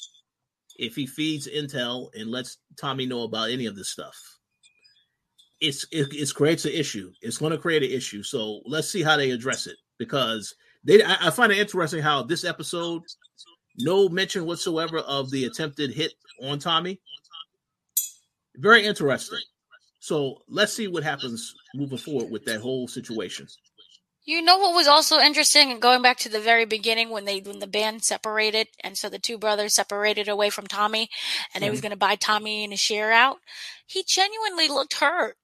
if 0.79 0.95
he 0.95 1.07
feeds 1.07 1.49
intel 1.49 2.11
and 2.15 2.31
lets 2.31 2.59
Tommy 2.77 3.07
know 3.07 3.23
about 3.23 3.51
any 3.51 3.67
of 3.67 3.75
this 3.77 3.89
stuff, 3.89 4.17
it's 5.61 5.85
it, 5.91 6.13
it 6.13 6.35
creates 6.35 6.65
an 6.65 6.73
issue. 6.73 7.13
It's 7.23 7.39
going 7.39 7.53
to 7.53 7.59
create 7.59 7.83
an 7.83 7.91
issue. 7.91 8.23
So 8.23 8.61
let's 8.67 8.89
see 8.89 9.03
how 9.03 9.17
they 9.17 9.31
address 9.31 9.67
it 9.67 9.77
because 9.99 10.55
they 10.85 11.03
I, 11.03 11.17
I 11.29 11.31
find 11.31 11.51
it 11.53 11.59
interesting 11.59 12.03
how 12.03 12.23
this 12.23 12.45
episode 12.45 13.03
no 13.77 14.09
mention 14.09 14.47
whatsoever 14.47 14.99
of 14.99 15.31
the 15.31 15.45
attempted 15.45 15.93
hit 15.93 16.13
on 16.43 16.59
Tommy. 16.59 17.01
Very 18.57 18.87
interesting. 18.87 19.41
So 20.01 20.43
let's 20.49 20.73
see 20.73 20.87
what 20.87 21.03
happens 21.03 21.55
moving 21.75 21.99
forward 21.99 22.31
with 22.31 22.45
that 22.45 22.61
whole 22.61 22.87
situation. 22.87 23.49
You 24.27 24.41
know 24.41 24.57
what 24.57 24.75
was 24.75 24.87
also 24.87 25.19
interesting, 25.19 25.71
and 25.71 25.83
going 25.83 26.01
back 26.01 26.17
to 26.19 26.31
the 26.31 26.41
very 26.41 26.65
beginning 26.65 27.11
when 27.11 27.27
they 27.27 27.41
when 27.41 27.59
the 27.59 27.67
band 27.67 28.05
separated, 28.05 28.69
and 28.81 28.97
so 28.97 29.11
the 29.11 29.19
two 29.19 29.37
brothers 29.37 29.75
separated 29.75 30.29
away 30.29 30.49
from 30.49 30.67
Tommy, 30.67 31.11
and 31.53 31.63
they 31.63 31.69
was 31.69 31.81
mm-hmm. 31.81 31.85
going 31.85 31.91
to 31.91 31.97
buy 31.99 32.17
Tommy 32.17 32.65
and 32.65 32.73
his 32.73 32.81
share 32.81 33.13
out. 33.13 33.39
He 33.87 34.03
genuinely 34.03 34.69
looked 34.69 34.95
hurt. 34.95 35.37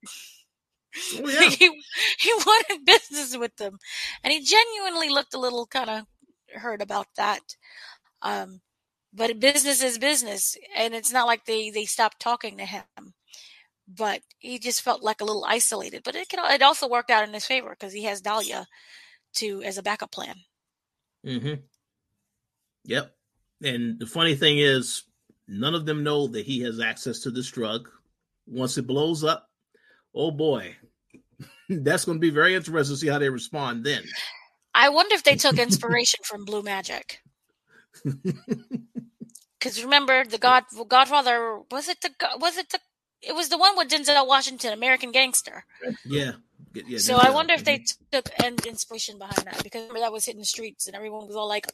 Oh, 1.15 1.29
yeah. 1.29 1.49
he 1.51 1.83
he 2.19 2.33
wanted 2.47 2.87
business 2.87 3.37
with 3.37 3.57
them, 3.57 3.79
and 4.25 4.33
he 4.33 4.43
genuinely 4.43 5.11
looked 5.11 5.35
a 5.35 5.41
little 5.41 5.67
kind 5.67 5.91
of 5.91 6.07
hurt 6.55 6.81
about 6.81 7.09
that. 7.17 7.57
Um, 8.23 8.61
but 9.13 9.41
business 9.41 9.83
is 9.83 9.99
business, 9.99 10.57
and 10.77 10.95
it's 10.95 11.13
not 11.13 11.27
like 11.27 11.45
they 11.45 11.71
they 11.71 11.85
stopped 11.85 12.21
talking 12.21 12.59
to 12.59 12.65
him. 12.65 12.85
But 13.89 14.21
he 14.39 14.59
just 14.61 14.83
felt 14.83 15.03
like 15.03 15.21
a 15.21 15.25
little 15.25 15.45
isolated. 15.45 16.03
But 16.05 16.15
it 16.15 16.29
can 16.29 16.39
it 16.53 16.63
also 16.63 16.89
worked 16.89 17.11
out 17.11 17.27
in 17.27 17.35
his 17.35 17.47
favor 17.47 17.71
because 17.71 17.93
he 17.93 18.05
has 18.05 18.21
Dahlia 18.21 18.67
to 19.35 19.63
as 19.63 19.79
a 19.79 19.83
backup 19.83 20.13
plan. 20.13 20.37
Mm-hmm. 21.27 21.55
Yep. 22.85 23.15
And 23.63 23.99
the 23.99 24.07
funny 24.07 24.35
thing 24.35 24.59
is, 24.59 25.05
none 25.49 25.75
of 25.75 25.87
them 25.87 26.03
know 26.03 26.29
that 26.29 26.47
he 26.47 26.61
has 26.61 26.81
access 26.81 27.21
to 27.21 27.31
this 27.31 27.51
drug. 27.51 27.89
Once 28.47 28.79
it 28.79 28.87
blows 28.87 29.23
up, 29.23 29.49
oh 30.15 30.31
boy, 30.31 30.75
that's 31.69 32.05
going 32.05 32.17
to 32.17 32.21
be 32.21 32.31
very 32.31 32.55
interesting 32.55 32.95
to 32.95 33.01
see 33.01 33.09
how 33.09 33.19
they 33.19 33.29
respond 33.29 33.85
then. 33.85 34.03
I 34.75 34.89
wonder 34.89 35.15
if 35.15 35.25
they 35.25 35.37
took 35.37 35.59
inspiration 35.59 36.21
from 36.25 36.45
Blue 36.45 36.63
Magic. 36.63 37.21
Because 39.59 39.83
remember, 39.85 40.25
the 40.25 40.39
God 40.39 40.65
Godfather 40.89 41.59
was 41.71 41.89
it 41.89 42.01
the 42.01 42.11
was 42.39 42.57
it 42.57 42.71
the 42.71 42.79
it 43.23 43.35
was 43.35 43.49
the 43.51 43.59
one 43.59 43.77
with 43.77 43.89
Denzel 43.89 44.27
Washington, 44.27 44.73
American 44.73 45.13
Gangster. 45.13 45.65
Yeah. 46.07 46.33
yeah 46.75 46.99
So 46.99 47.17
I 47.17 47.31
wonder 47.31 47.55
if 47.55 47.65
they 47.65 47.85
took 48.11 48.31
an 48.43 48.57
inspiration 48.67 49.19
behind 49.19 49.47
that 49.47 49.63
because 49.63 49.83
remember 49.83 50.01
that 50.01 50.13
was 50.13 50.25
hitting 50.25 50.41
the 50.41 50.47
streets 50.47 50.87
and 50.87 50.97
everyone 50.97 51.27
was 51.27 51.37
all 51.37 51.49
like 51.49 51.67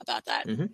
about 0.00 0.24
that. 0.24 0.46
Mhm. 0.46 0.70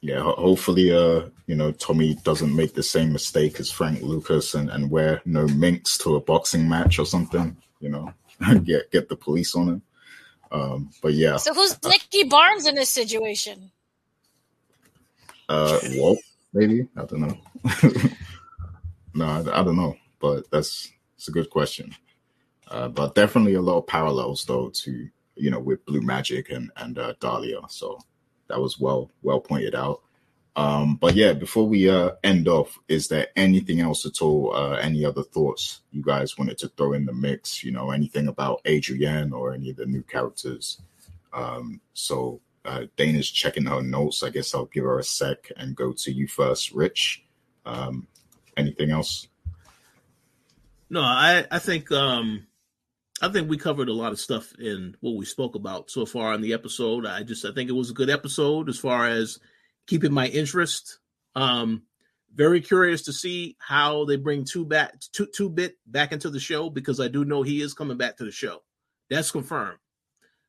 Yeah, 0.00 0.20
hopefully, 0.20 0.92
uh, 0.92 1.30
you 1.46 1.54
know, 1.54 1.72
Tommy 1.72 2.14
doesn't 2.24 2.54
make 2.54 2.74
the 2.74 2.82
same 2.82 3.10
mistake 3.10 3.58
as 3.58 3.70
Frank 3.70 4.02
Lucas 4.02 4.52
and, 4.52 4.68
and 4.68 4.90
wear 4.90 5.22
no 5.24 5.46
minks 5.46 5.96
to 5.98 6.16
a 6.16 6.20
boxing 6.20 6.68
match 6.68 6.98
or 6.98 7.06
something. 7.06 7.56
You 7.80 7.88
know, 7.88 8.12
get 8.64 8.90
get 8.90 9.08
the 9.08 9.16
police 9.16 9.54
on 9.54 9.68
him. 9.68 9.82
Um, 10.54 10.90
but 11.02 11.14
yeah, 11.14 11.40
So 11.40 11.54
who's 11.54 11.76
Nicky 11.84 12.24
Barnes 12.24 12.66
in 12.66 12.76
this 12.76 12.90
situation? 12.90 13.72
uh, 15.48 15.80
Walt 15.84 16.20
maybe 16.54 16.88
I 16.96 17.04
don't 17.06 17.20
know. 17.22 17.38
no, 19.14 19.26
I, 19.26 19.60
I 19.60 19.64
don't 19.64 19.76
know, 19.76 19.96
but 20.20 20.50
that's 20.50 20.92
it's 21.16 21.28
a 21.28 21.32
good 21.32 21.50
question. 21.50 21.94
Uh, 22.68 22.88
but 22.88 23.14
definitely 23.16 23.54
a 23.54 23.62
lot 23.62 23.78
of 23.78 23.88
parallels 23.88 24.44
though 24.46 24.70
to 24.70 25.08
you 25.36 25.50
know 25.50 25.60
with 25.60 25.84
Blue 25.86 26.02
Magic 26.02 26.50
and 26.50 26.72
and 26.78 26.98
uh, 26.98 27.14
Dahlia. 27.20 27.60
So 27.68 27.98
that 28.48 28.60
was 28.60 28.80
well 28.80 29.10
well 29.22 29.40
pointed 29.40 29.76
out. 29.76 30.03
Um, 30.56 30.96
but 30.96 31.14
yeah, 31.14 31.32
before 31.32 31.66
we 31.66 31.90
uh, 31.90 32.12
end 32.22 32.46
off, 32.46 32.78
is 32.86 33.08
there 33.08 33.28
anything 33.34 33.80
else 33.80 34.06
at 34.06 34.22
all? 34.22 34.54
Uh, 34.54 34.76
any 34.76 35.04
other 35.04 35.22
thoughts 35.24 35.80
you 35.90 36.02
guys 36.02 36.38
wanted 36.38 36.58
to 36.58 36.68
throw 36.68 36.92
in 36.92 37.06
the 37.06 37.12
mix? 37.12 37.64
You 37.64 37.72
know, 37.72 37.90
anything 37.90 38.28
about 38.28 38.60
Adrienne 38.66 39.32
or 39.32 39.52
any 39.52 39.70
of 39.70 39.76
the 39.76 39.86
new 39.86 40.02
characters? 40.02 40.80
Um, 41.32 41.80
so 41.92 42.40
uh, 42.64 42.84
Dana's 42.96 43.30
checking 43.30 43.66
her 43.66 43.82
notes. 43.82 44.22
I 44.22 44.30
guess 44.30 44.54
I'll 44.54 44.66
give 44.66 44.84
her 44.84 44.98
a 44.98 45.04
sec 45.04 45.50
and 45.56 45.74
go 45.74 45.92
to 45.92 46.12
you 46.12 46.28
first, 46.28 46.72
Rich. 46.72 47.24
Um, 47.66 48.06
anything 48.56 48.90
else? 48.90 49.26
No, 50.90 51.00
I 51.00 51.44
I 51.50 51.58
think 51.58 51.90
um 51.90 52.46
I 53.20 53.28
think 53.28 53.48
we 53.48 53.56
covered 53.56 53.88
a 53.88 53.94
lot 53.94 54.12
of 54.12 54.20
stuff 54.20 54.54
in 54.58 54.96
what 55.00 55.16
we 55.16 55.24
spoke 55.24 55.54
about 55.54 55.90
so 55.90 56.06
far 56.06 56.34
in 56.34 56.40
the 56.40 56.52
episode. 56.52 57.06
I 57.06 57.22
just 57.22 57.44
I 57.44 57.52
think 57.52 57.68
it 57.68 57.74
was 57.74 57.90
a 57.90 57.94
good 57.94 58.10
episode 58.10 58.68
as 58.68 58.78
far 58.78 59.08
as 59.08 59.38
keeping 59.86 60.12
my 60.12 60.26
interest. 60.28 60.98
Um 61.34 61.82
very 62.34 62.60
curious 62.60 63.02
to 63.02 63.12
see 63.12 63.56
how 63.60 64.04
they 64.04 64.16
bring 64.16 64.44
two 64.44 64.64
back 64.64 64.94
two 65.12 65.26
two 65.26 65.48
bit 65.48 65.76
back 65.86 66.12
into 66.12 66.30
the 66.30 66.40
show 66.40 66.68
because 66.70 67.00
I 67.00 67.08
do 67.08 67.24
know 67.24 67.42
he 67.42 67.60
is 67.60 67.74
coming 67.74 67.96
back 67.96 68.16
to 68.16 68.24
the 68.24 68.32
show. 68.32 68.62
That's 69.10 69.30
confirmed. 69.30 69.78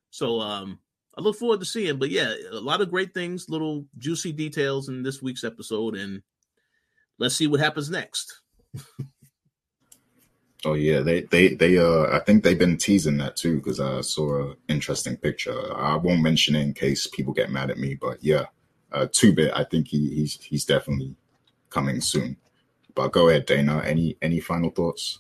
So 0.09 0.39
um 0.39 0.79
I 1.17 1.21
look 1.21 1.37
forward 1.37 1.59
to 1.61 1.65
seeing. 1.65 1.97
But 1.97 2.09
yeah, 2.09 2.33
a 2.51 2.59
lot 2.59 2.81
of 2.81 2.89
great 2.89 3.13
things, 3.13 3.49
little 3.49 3.85
juicy 3.97 4.31
details 4.31 4.89
in 4.89 5.01
this 5.01 5.21
week's 5.21 5.43
episode, 5.43 5.95
and 5.95 6.21
let's 7.17 7.35
see 7.35 7.47
what 7.47 7.59
happens 7.59 7.89
next. 7.89 8.41
Oh 10.65 10.73
yeah, 10.73 11.01
they 11.01 11.21
they 11.21 11.49
they 11.49 11.77
uh 11.77 12.07
I 12.11 12.19
think 12.19 12.43
they've 12.43 12.57
been 12.57 12.77
teasing 12.77 13.17
that 13.17 13.35
too 13.35 13.57
because 13.57 13.79
I 13.79 14.01
saw 14.01 14.49
an 14.49 14.55
interesting 14.67 15.15
picture. 15.15 15.53
I 15.75 15.95
won't 15.95 16.23
mention 16.23 16.55
it 16.55 16.61
in 16.61 16.73
case 16.73 17.05
people 17.05 17.33
get 17.33 17.51
mad 17.51 17.69
at 17.69 17.77
me, 17.77 17.93
but 17.93 18.23
yeah, 18.23 18.45
uh 18.91 19.07
two 19.11 19.33
bit. 19.33 19.51
I 19.55 19.63
think 19.63 19.87
he 19.87 20.09
he's 20.09 20.41
he's 20.41 20.65
definitely 20.65 21.15
coming 21.69 22.01
soon. 22.01 22.37
But 22.93 23.11
go 23.11 23.29
ahead, 23.29 23.45
Dana. 23.45 23.81
Any 23.83 24.17
any 24.21 24.39
final 24.39 24.69
thoughts? 24.69 25.19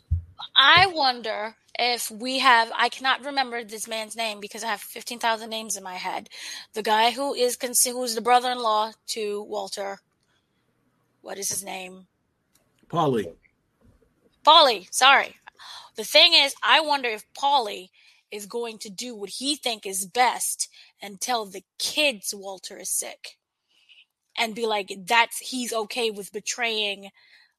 I 0.55 0.87
wonder 0.87 1.55
if 1.77 2.09
we 2.09 2.39
have 2.39 2.71
I 2.75 2.89
cannot 2.89 3.25
remember 3.25 3.63
this 3.63 3.87
man's 3.87 4.15
name 4.15 4.39
because 4.39 4.63
I 4.63 4.67
have 4.67 4.81
15,000 4.81 5.49
names 5.49 5.75
in 5.75 5.83
my 5.83 5.95
head. 5.95 6.29
The 6.73 6.83
guy 6.83 7.11
who 7.11 7.33
is 7.33 7.57
who's 7.85 8.15
the 8.15 8.21
brother-in-law 8.21 8.93
to 9.07 9.43
Walter. 9.43 9.99
What 11.21 11.37
is 11.37 11.49
his 11.49 11.63
name? 11.63 12.07
Polly. 12.87 13.33
Paulie, 14.45 14.87
sorry. 14.93 15.35
The 15.95 16.03
thing 16.03 16.33
is, 16.33 16.53
I 16.61 16.81
wonder 16.81 17.09
if 17.09 17.25
Paulie 17.33 17.89
is 18.31 18.45
going 18.45 18.77
to 18.79 18.89
do 18.89 19.15
what 19.15 19.29
he 19.29 19.55
think 19.55 19.85
is 19.85 20.05
best 20.05 20.69
and 21.01 21.19
tell 21.19 21.45
the 21.45 21.63
kids 21.79 22.33
Walter 22.35 22.77
is 22.77 22.89
sick. 22.89 23.37
And 24.37 24.55
be 24.55 24.65
like, 24.65 24.91
that's 25.05 25.37
he's 25.39 25.71
okay 25.73 26.11
with 26.11 26.33
betraying 26.33 27.09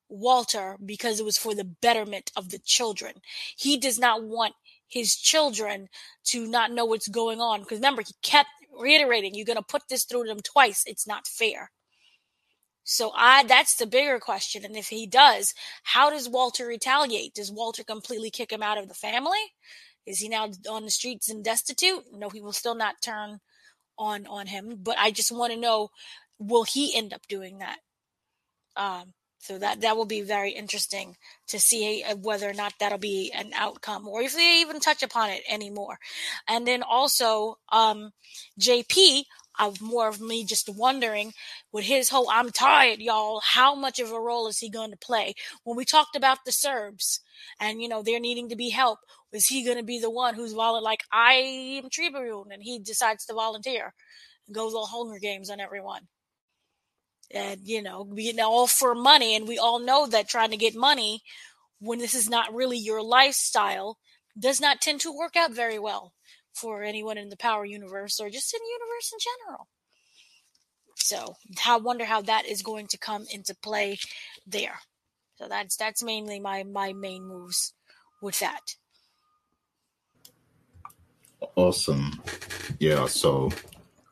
Walter 0.08 0.76
because 0.84 1.18
it 1.18 1.24
was 1.24 1.38
for 1.38 1.54
the 1.54 1.64
betterment 1.64 2.30
of 2.36 2.50
the 2.50 2.58
children. 2.58 3.14
He 3.56 3.78
does 3.78 3.98
not 3.98 4.22
want 4.22 4.54
his 4.86 5.16
children 5.16 5.88
to 6.26 6.46
not 6.46 6.70
know 6.70 6.84
what's 6.84 7.08
going 7.08 7.40
on. 7.40 7.60
Because 7.60 7.78
remember, 7.78 8.02
he 8.02 8.14
kept 8.22 8.50
reiterating, 8.78 9.34
"You're 9.34 9.46
going 9.46 9.56
to 9.56 9.62
put 9.62 9.88
this 9.88 10.04
through 10.04 10.24
them 10.24 10.40
twice. 10.40 10.84
It's 10.86 11.06
not 11.06 11.26
fair." 11.26 11.70
So 12.84 13.10
I 13.16 13.42
that's 13.42 13.74
the 13.74 13.86
bigger 13.86 14.20
question. 14.20 14.64
And 14.64 14.76
if 14.76 14.88
he 14.88 15.06
does, 15.06 15.54
how 15.82 16.08
does 16.10 16.28
Walter 16.28 16.66
retaliate? 16.66 17.34
Does 17.34 17.50
Walter 17.50 17.82
completely 17.82 18.30
kick 18.30 18.52
him 18.52 18.62
out 18.62 18.78
of 18.78 18.88
the 18.88 18.94
family? 18.94 19.54
Is 20.06 20.20
he 20.20 20.28
now 20.28 20.50
on 20.70 20.84
the 20.84 20.90
streets 20.90 21.28
and 21.28 21.42
destitute? 21.44 22.04
No, 22.12 22.30
he 22.30 22.40
will 22.40 22.52
still 22.52 22.76
not 22.76 23.02
turn 23.02 23.40
on 23.98 24.26
on 24.28 24.46
him. 24.46 24.76
But 24.82 24.98
I 24.98 25.10
just 25.10 25.32
want 25.32 25.52
to 25.52 25.58
know, 25.58 25.90
will 26.38 26.64
he 26.64 26.96
end 26.96 27.12
up 27.12 27.26
doing 27.28 27.58
that? 27.58 27.78
Um, 28.76 29.14
so 29.38 29.58
that 29.58 29.80
that 29.82 29.96
will 29.96 30.06
be 30.06 30.22
very 30.22 30.50
interesting 30.50 31.16
to 31.48 31.60
see 31.60 32.02
uh, 32.02 32.16
whether 32.16 32.50
or 32.50 32.52
not 32.52 32.74
that'll 32.80 32.98
be 32.98 33.30
an 33.32 33.52
outcome, 33.54 34.08
or 34.08 34.22
if 34.22 34.34
they 34.34 34.60
even 34.60 34.80
touch 34.80 35.02
upon 35.02 35.30
it 35.30 35.42
anymore. 35.48 35.98
And 36.48 36.66
then 36.66 36.82
also, 36.82 37.58
um, 37.70 38.12
JP 38.60 39.22
of 39.58 39.80
more 39.80 40.08
of 40.08 40.20
me 40.20 40.44
just 40.44 40.68
wondering 40.68 41.32
with 41.72 41.84
his 41.84 42.08
whole 42.08 42.28
I'm 42.30 42.50
tired, 42.50 43.00
y'all, 43.00 43.40
how 43.40 43.74
much 43.74 44.00
of 44.00 44.10
a 44.10 44.20
role 44.20 44.48
is 44.48 44.58
he 44.58 44.68
going 44.68 44.90
to 44.90 44.96
play? 44.96 45.34
When 45.64 45.76
we 45.76 45.84
talked 45.84 46.16
about 46.16 46.38
the 46.44 46.52
Serbs 46.52 47.20
and 47.60 47.80
you 47.80 47.88
know 47.88 48.02
they're 48.02 48.20
needing 48.20 48.48
to 48.48 48.56
be 48.56 48.70
help, 48.70 48.98
is 49.32 49.46
he 49.46 49.64
going 49.64 49.78
to 49.78 49.84
be 49.84 50.00
the 50.00 50.10
one 50.10 50.34
who's 50.34 50.54
volunteer 50.54 50.82
like 50.82 51.04
I 51.12 51.80
am 51.82 51.90
Tribune 51.90 52.48
and 52.50 52.62
he 52.62 52.78
decides 52.78 53.26
to 53.26 53.34
volunteer 53.34 53.94
and 54.46 54.54
goes 54.54 54.74
all 54.74 54.86
Hunger 54.86 55.18
Games 55.18 55.50
on 55.50 55.60
everyone? 55.60 56.08
And 57.32 57.60
you 57.64 57.82
know, 57.82 58.04
being 58.04 58.40
all 58.40 58.66
for 58.66 58.94
money, 58.94 59.34
and 59.34 59.48
we 59.48 59.58
all 59.58 59.78
know 59.78 60.06
that 60.06 60.28
trying 60.28 60.50
to 60.50 60.56
get 60.56 60.74
money 60.74 61.22
when 61.80 61.98
this 61.98 62.14
is 62.14 62.28
not 62.28 62.54
really 62.54 62.78
your 62.78 63.02
lifestyle 63.02 63.98
does 64.38 64.60
not 64.60 64.80
tend 64.80 65.00
to 65.00 65.16
work 65.16 65.36
out 65.36 65.52
very 65.52 65.78
well 65.78 66.12
for 66.54 66.82
anyone 66.82 67.18
in 67.18 67.28
the 67.28 67.36
power 67.36 67.64
universe 67.64 68.18
or 68.20 68.30
just 68.30 68.54
in 68.54 68.60
the 68.60 68.72
universe 68.72 69.12
in 69.12 69.18
general. 69.18 69.68
So 70.96 71.36
I 71.66 71.76
wonder 71.76 72.04
how 72.04 72.22
that 72.22 72.46
is 72.46 72.62
going 72.62 72.86
to 72.88 72.98
come 72.98 73.26
into 73.30 73.54
play 73.54 73.98
there. 74.46 74.78
So 75.36 75.48
that's 75.48 75.76
that's 75.76 76.02
mainly 76.02 76.40
my 76.40 76.64
my 76.64 76.92
main 76.92 77.26
moves 77.26 77.74
with 78.22 78.40
that. 78.40 78.60
Awesome. 81.54 82.22
Yeah, 82.78 83.06
so 83.06 83.50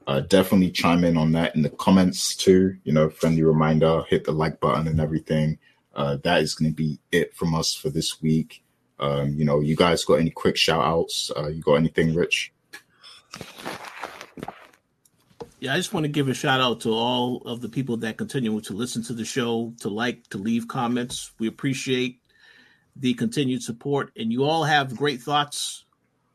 uh, 0.06 0.20
definitely 0.20 0.70
chime 0.70 1.04
in 1.04 1.16
on 1.16 1.32
that 1.32 1.54
in 1.54 1.62
the 1.62 1.70
comments 1.70 2.36
too. 2.36 2.76
You 2.84 2.92
know, 2.92 3.10
friendly 3.10 3.42
reminder, 3.42 4.02
hit 4.08 4.24
the 4.24 4.32
like 4.32 4.60
button 4.60 4.86
and 4.86 5.00
everything. 5.00 5.58
Uh, 5.94 6.18
that 6.24 6.42
is 6.42 6.54
going 6.54 6.70
to 6.70 6.74
be 6.74 6.98
it 7.12 7.34
from 7.34 7.54
us 7.54 7.74
for 7.74 7.90
this 7.90 8.20
week. 8.20 8.62
Um, 8.98 9.34
you 9.34 9.44
know, 9.44 9.60
you 9.60 9.76
guys 9.76 10.04
got 10.04 10.14
any 10.14 10.30
quick 10.30 10.56
shout 10.56 10.84
outs? 10.84 11.30
Uh, 11.36 11.48
you 11.48 11.62
got 11.62 11.74
anything, 11.74 12.14
Rich? 12.14 12.52
Yeah, 15.60 15.72
I 15.72 15.76
just 15.76 15.94
want 15.94 16.04
to 16.04 16.08
give 16.08 16.28
a 16.28 16.34
shout 16.34 16.60
out 16.60 16.80
to 16.82 16.90
all 16.90 17.38
of 17.46 17.60
the 17.60 17.68
people 17.68 17.96
that 17.98 18.18
continue 18.18 18.60
to 18.60 18.72
listen 18.74 19.02
to 19.04 19.14
the 19.14 19.24
show, 19.24 19.72
to 19.80 19.88
like, 19.88 20.28
to 20.28 20.38
leave 20.38 20.68
comments. 20.68 21.32
We 21.38 21.46
appreciate 21.46 22.20
the 22.96 23.14
continued 23.14 23.62
support, 23.62 24.12
and 24.16 24.30
you 24.30 24.44
all 24.44 24.64
have 24.64 24.96
great 24.96 25.22
thoughts 25.22 25.83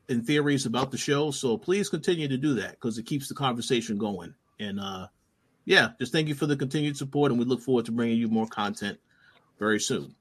and 0.09 0.25
theories 0.25 0.65
about 0.65 0.91
the 0.91 0.97
show. 0.97 1.31
So 1.31 1.57
please 1.57 1.89
continue 1.89 2.27
to 2.27 2.37
do 2.37 2.55
that 2.55 2.71
because 2.71 2.97
it 2.97 3.05
keeps 3.05 3.27
the 3.27 3.35
conversation 3.35 3.97
going. 3.97 4.33
And 4.59 4.79
uh, 4.79 5.07
yeah, 5.65 5.89
just 5.99 6.11
thank 6.11 6.27
you 6.27 6.35
for 6.35 6.47
the 6.47 6.57
continued 6.57 6.97
support, 6.97 7.31
and 7.31 7.39
we 7.39 7.45
look 7.45 7.61
forward 7.61 7.85
to 7.85 7.91
bringing 7.91 8.17
you 8.17 8.27
more 8.27 8.47
content 8.47 8.99
very 9.59 9.79
soon. 9.79 10.15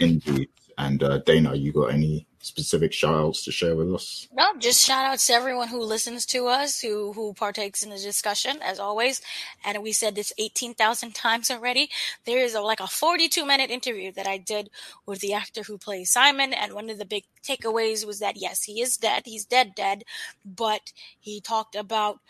Indeed. 0.00 0.48
And 0.78 1.02
uh, 1.02 1.18
Dana, 1.18 1.54
you 1.54 1.72
got 1.72 1.86
any 1.86 2.26
specific 2.46 2.92
shout 2.92 3.14
outs 3.14 3.44
to 3.44 3.50
share 3.50 3.74
with 3.74 3.92
us? 3.92 4.28
No, 4.32 4.56
just 4.58 4.84
shout 4.84 5.06
outs 5.06 5.26
to 5.26 5.32
everyone 5.32 5.68
who 5.68 5.80
listens 5.80 6.24
to 6.26 6.46
us, 6.46 6.80
who 6.80 7.12
who 7.12 7.32
partakes 7.32 7.82
in 7.82 7.90
the 7.90 7.96
discussion, 7.96 8.58
as 8.62 8.78
always. 8.78 9.20
And 9.64 9.82
we 9.82 9.92
said 9.92 10.14
this 10.14 10.32
18,000 10.38 11.14
times 11.14 11.50
already. 11.50 11.90
There 12.24 12.38
is 12.38 12.54
a, 12.54 12.60
like 12.60 12.80
a 12.80 12.86
42 12.86 13.44
minute 13.44 13.70
interview 13.70 14.12
that 14.12 14.26
I 14.26 14.38
did 14.38 14.70
with 15.06 15.20
the 15.20 15.32
actor 15.32 15.62
who 15.62 15.78
plays 15.78 16.10
Simon. 16.10 16.52
And 16.52 16.74
one 16.74 16.90
of 16.90 16.98
the 16.98 17.04
big 17.04 17.24
takeaways 17.42 18.06
was 18.06 18.20
that, 18.20 18.36
yes, 18.36 18.64
he 18.64 18.80
is 18.80 18.96
dead. 18.96 19.22
He's 19.24 19.44
dead, 19.44 19.74
dead. 19.74 20.04
But 20.44 20.92
he 21.18 21.40
talked 21.40 21.74
about 21.74 22.20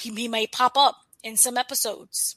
he, 0.00 0.14
he 0.14 0.28
may 0.28 0.46
pop 0.46 0.76
up 0.76 0.98
in 1.22 1.36
some 1.36 1.58
episodes 1.58 2.36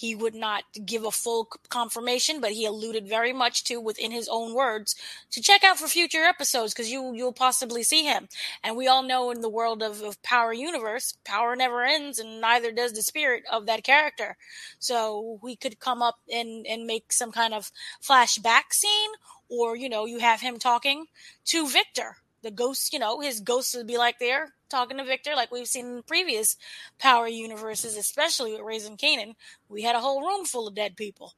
he 0.00 0.14
would 0.14 0.34
not 0.34 0.64
give 0.86 1.04
a 1.04 1.10
full 1.10 1.44
confirmation, 1.68 2.40
but 2.40 2.52
he 2.52 2.64
alluded 2.64 3.06
very 3.06 3.34
much 3.34 3.64
to, 3.64 3.78
within 3.78 4.12
his 4.12 4.30
own 4.30 4.54
words, 4.54 4.96
to 5.30 5.42
check 5.42 5.62
out 5.62 5.78
for 5.78 5.88
future 5.88 6.24
episodes 6.24 6.72
because 6.72 6.90
you 6.90 7.12
you'll 7.12 7.34
possibly 7.34 7.82
see 7.82 8.04
him. 8.04 8.26
And 8.64 8.78
we 8.78 8.88
all 8.88 9.02
know 9.02 9.30
in 9.30 9.42
the 9.42 9.50
world 9.50 9.82
of, 9.82 10.00
of 10.00 10.22
Power 10.22 10.54
Universe, 10.54 11.12
power 11.24 11.54
never 11.54 11.84
ends, 11.84 12.18
and 12.18 12.40
neither 12.40 12.72
does 12.72 12.94
the 12.94 13.02
spirit 13.02 13.42
of 13.52 13.66
that 13.66 13.84
character. 13.84 14.38
So 14.78 15.38
we 15.42 15.54
could 15.54 15.78
come 15.80 16.00
up 16.00 16.18
and 16.32 16.66
and 16.66 16.86
make 16.86 17.12
some 17.12 17.30
kind 17.30 17.52
of 17.52 17.70
flashback 18.02 18.72
scene, 18.72 19.10
or 19.50 19.76
you 19.76 19.90
know, 19.90 20.06
you 20.06 20.20
have 20.20 20.40
him 20.40 20.58
talking 20.58 21.08
to 21.46 21.68
Victor 21.68 22.16
the 22.42 22.50
ghost, 22.50 22.94
you 22.94 22.98
know, 22.98 23.20
his 23.20 23.40
ghost 23.40 23.76
would 23.76 23.86
be 23.86 23.98
like 23.98 24.18
there 24.18 24.54
talking 24.70 24.98
to 24.98 25.04
Victor, 25.04 25.34
like 25.34 25.50
we've 25.50 25.66
seen 25.66 25.86
in 25.86 26.02
previous 26.02 26.56
Power 26.98 27.26
universes, 27.26 27.96
especially 27.96 28.52
with 28.52 28.62
Raising 28.62 28.96
Kanan, 28.96 29.34
We 29.68 29.82
had 29.82 29.96
a 29.96 30.00
whole 30.00 30.26
room 30.26 30.44
full 30.44 30.68
of 30.68 30.74
dead 30.74 30.96
people 30.96 31.34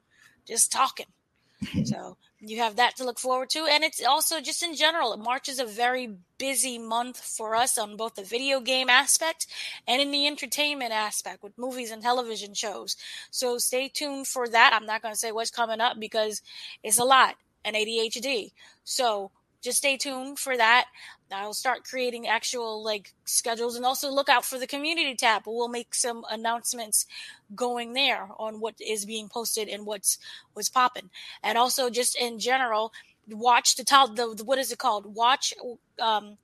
just 0.46 0.70
talking. 0.72 1.06
so 1.84 2.16
you 2.40 2.58
have 2.58 2.76
that 2.76 2.96
to 2.96 3.04
look 3.04 3.18
forward 3.18 3.50
to. 3.50 3.66
And 3.70 3.84
it's 3.84 4.04
also 4.04 4.40
just 4.40 4.62
in 4.62 4.74
general, 4.74 5.16
March 5.16 5.48
is 5.48 5.60
a 5.60 5.64
very 5.64 6.16
busy 6.38 6.78
month 6.78 7.18
for 7.18 7.54
us 7.54 7.78
on 7.78 7.96
both 7.96 8.16
the 8.16 8.24
video 8.24 8.60
game 8.60 8.90
aspect 8.90 9.46
and 9.86 10.02
in 10.02 10.10
the 10.10 10.26
entertainment 10.26 10.92
aspect 10.92 11.42
with 11.42 11.56
movies 11.56 11.90
and 11.90 12.02
television 12.02 12.54
shows. 12.54 12.96
So 13.30 13.58
stay 13.58 13.88
tuned 13.88 14.26
for 14.26 14.48
that. 14.48 14.72
I'm 14.74 14.86
not 14.86 15.02
going 15.02 15.14
to 15.14 15.18
say 15.18 15.32
what's 15.32 15.50
coming 15.50 15.80
up 15.80 15.98
because 16.00 16.42
it's 16.82 16.98
a 16.98 17.04
lot 17.04 17.36
and 17.64 17.76
ADHD. 17.76 18.50
So 18.82 19.30
just 19.62 19.78
stay 19.78 19.96
tuned 19.96 20.38
for 20.38 20.56
that. 20.56 20.86
I'll 21.32 21.54
start 21.54 21.84
creating 21.84 22.26
actual 22.26 22.82
like 22.82 23.12
schedules 23.24 23.76
and 23.76 23.84
also 23.84 24.10
look 24.10 24.28
out 24.28 24.44
for 24.44 24.58
the 24.58 24.66
community 24.66 25.14
tab. 25.14 25.42
We'll 25.46 25.68
make 25.68 25.94
some 25.94 26.24
announcements 26.30 27.06
going 27.54 27.92
there 27.92 28.28
on 28.38 28.60
what 28.60 28.74
is 28.80 29.04
being 29.04 29.28
posted 29.28 29.68
and 29.68 29.86
what's 29.86 30.18
what's 30.54 30.68
popping. 30.68 31.10
And 31.42 31.58
also 31.58 31.90
just 31.90 32.16
in 32.16 32.38
general, 32.38 32.92
watch 33.28 33.76
the 33.76 33.84
top 33.84 34.16
the, 34.16 34.34
the 34.34 34.44
what 34.44 34.58
is 34.58 34.72
it 34.72 34.78
called? 34.78 35.14
Watch 35.14 35.54
um 36.00 36.36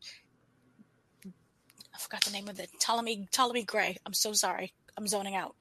I 1.26 1.98
forgot 1.98 2.22
the 2.24 2.30
name 2.30 2.48
of 2.48 2.60
it. 2.60 2.70
Ptolemy 2.80 3.28
Ptolemy 3.32 3.64
Grey. 3.64 3.96
I'm 4.06 4.14
so 4.14 4.32
sorry. 4.32 4.72
I'm 4.96 5.06
zoning 5.06 5.34
out. 5.34 5.54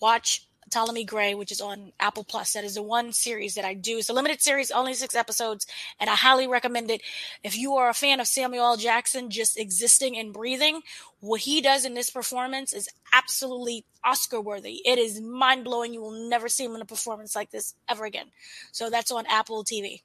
Watch 0.00 0.46
Ptolemy 0.70 1.04
Grey, 1.04 1.34
which 1.34 1.52
is 1.52 1.60
on 1.60 1.92
Apple 2.00 2.24
Plus. 2.24 2.52
That 2.52 2.64
is 2.64 2.74
the 2.74 2.82
one 2.82 3.12
series 3.12 3.54
that 3.54 3.64
I 3.64 3.74
do. 3.74 3.98
It's 3.98 4.08
a 4.08 4.12
limited 4.12 4.40
series, 4.40 4.70
only 4.70 4.94
six 4.94 5.14
episodes, 5.14 5.66
and 6.00 6.10
I 6.10 6.14
highly 6.14 6.46
recommend 6.46 6.90
it. 6.90 7.02
If 7.44 7.56
you 7.56 7.74
are 7.76 7.88
a 7.88 7.94
fan 7.94 8.20
of 8.20 8.26
Samuel 8.26 8.64
L. 8.64 8.76
Jackson 8.76 9.30
just 9.30 9.58
existing 9.58 10.16
and 10.16 10.32
breathing, 10.32 10.82
what 11.20 11.42
he 11.42 11.60
does 11.60 11.84
in 11.84 11.94
this 11.94 12.10
performance 12.10 12.72
is 12.72 12.88
absolutely 13.12 13.84
Oscar 14.04 14.40
worthy. 14.40 14.82
It 14.84 14.98
is 14.98 15.20
mind 15.20 15.64
blowing. 15.64 15.94
You 15.94 16.00
will 16.00 16.28
never 16.28 16.48
see 16.48 16.64
him 16.64 16.74
in 16.74 16.82
a 16.82 16.86
performance 16.86 17.34
like 17.34 17.50
this 17.50 17.74
ever 17.88 18.04
again. 18.04 18.26
So 18.72 18.90
that's 18.90 19.10
on 19.10 19.26
Apple 19.26 19.64
TV. 19.64 20.02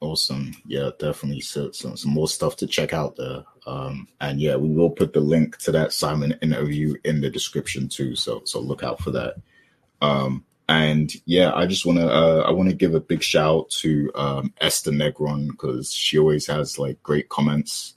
Awesome. 0.00 0.54
Yeah, 0.64 0.90
definitely 0.98 1.40
some, 1.40 1.72
some, 1.72 1.96
some 1.96 2.12
more 2.12 2.28
stuff 2.28 2.56
to 2.56 2.68
check 2.68 2.92
out 2.92 3.16
there. 3.16 3.42
Um, 3.66 4.06
and 4.20 4.40
yeah, 4.40 4.54
we 4.54 4.68
will 4.68 4.90
put 4.90 5.12
the 5.12 5.20
link 5.20 5.58
to 5.58 5.72
that 5.72 5.92
Simon 5.92 6.38
interview 6.40 6.94
in 7.04 7.20
the 7.20 7.30
description 7.30 7.88
too. 7.88 8.14
So 8.14 8.42
so 8.44 8.60
look 8.60 8.84
out 8.84 9.00
for 9.00 9.10
that. 9.10 9.34
Um, 10.00 10.44
and 10.68 11.12
yeah, 11.24 11.52
I 11.52 11.66
just 11.66 11.84
want 11.84 11.98
to 11.98 12.08
uh, 12.08 12.44
I 12.46 12.52
want 12.52 12.68
to 12.68 12.76
give 12.76 12.94
a 12.94 13.00
big 13.00 13.22
shout 13.22 13.70
to 13.70 14.12
um, 14.14 14.54
Esther 14.60 14.92
Negron 14.92 15.48
because 15.48 15.92
she 15.92 16.16
always 16.18 16.46
has 16.46 16.78
like 16.78 17.02
great 17.02 17.28
comments. 17.28 17.94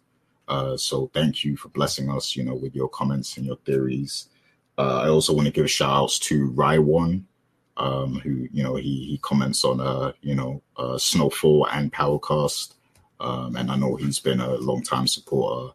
Uh, 0.48 0.76
so 0.78 1.12
thank 1.14 1.46
you 1.46 1.56
for 1.56 1.70
blessing 1.70 2.10
us, 2.10 2.36
you 2.36 2.44
know, 2.44 2.56
with 2.56 2.76
your 2.76 2.90
comments 2.90 3.38
and 3.38 3.46
your 3.46 3.58
theories. 3.58 4.28
Uh, 4.78 5.02
I 5.04 5.10
also 5.10 5.34
want 5.34 5.46
to 5.46 5.54
give 5.54 5.66
a 5.66 5.68
shout 5.68 5.92
outs 5.92 6.20
to 6.20 6.48
Raiwan 6.48 7.28
um, 7.78 8.20
who 8.20 8.48
you 8.52 8.64
know 8.64 8.76
he 8.76 9.06
he 9.06 9.20
comments 9.22 9.64
on 9.64 9.80
uh 9.80 10.12
you 10.22 10.36
know 10.36 10.62
uh, 10.78 10.98
Snowfall 10.98 11.68
and 11.72 11.92
Powercast, 11.92 12.74
um, 13.20 13.56
and 13.56 13.72
I 13.72 13.76
know 13.76 13.96
he's 13.96 14.20
been 14.20 14.40
a 14.40 14.56
long 14.56 14.84
time 14.84 15.08
supporter. 15.08 15.74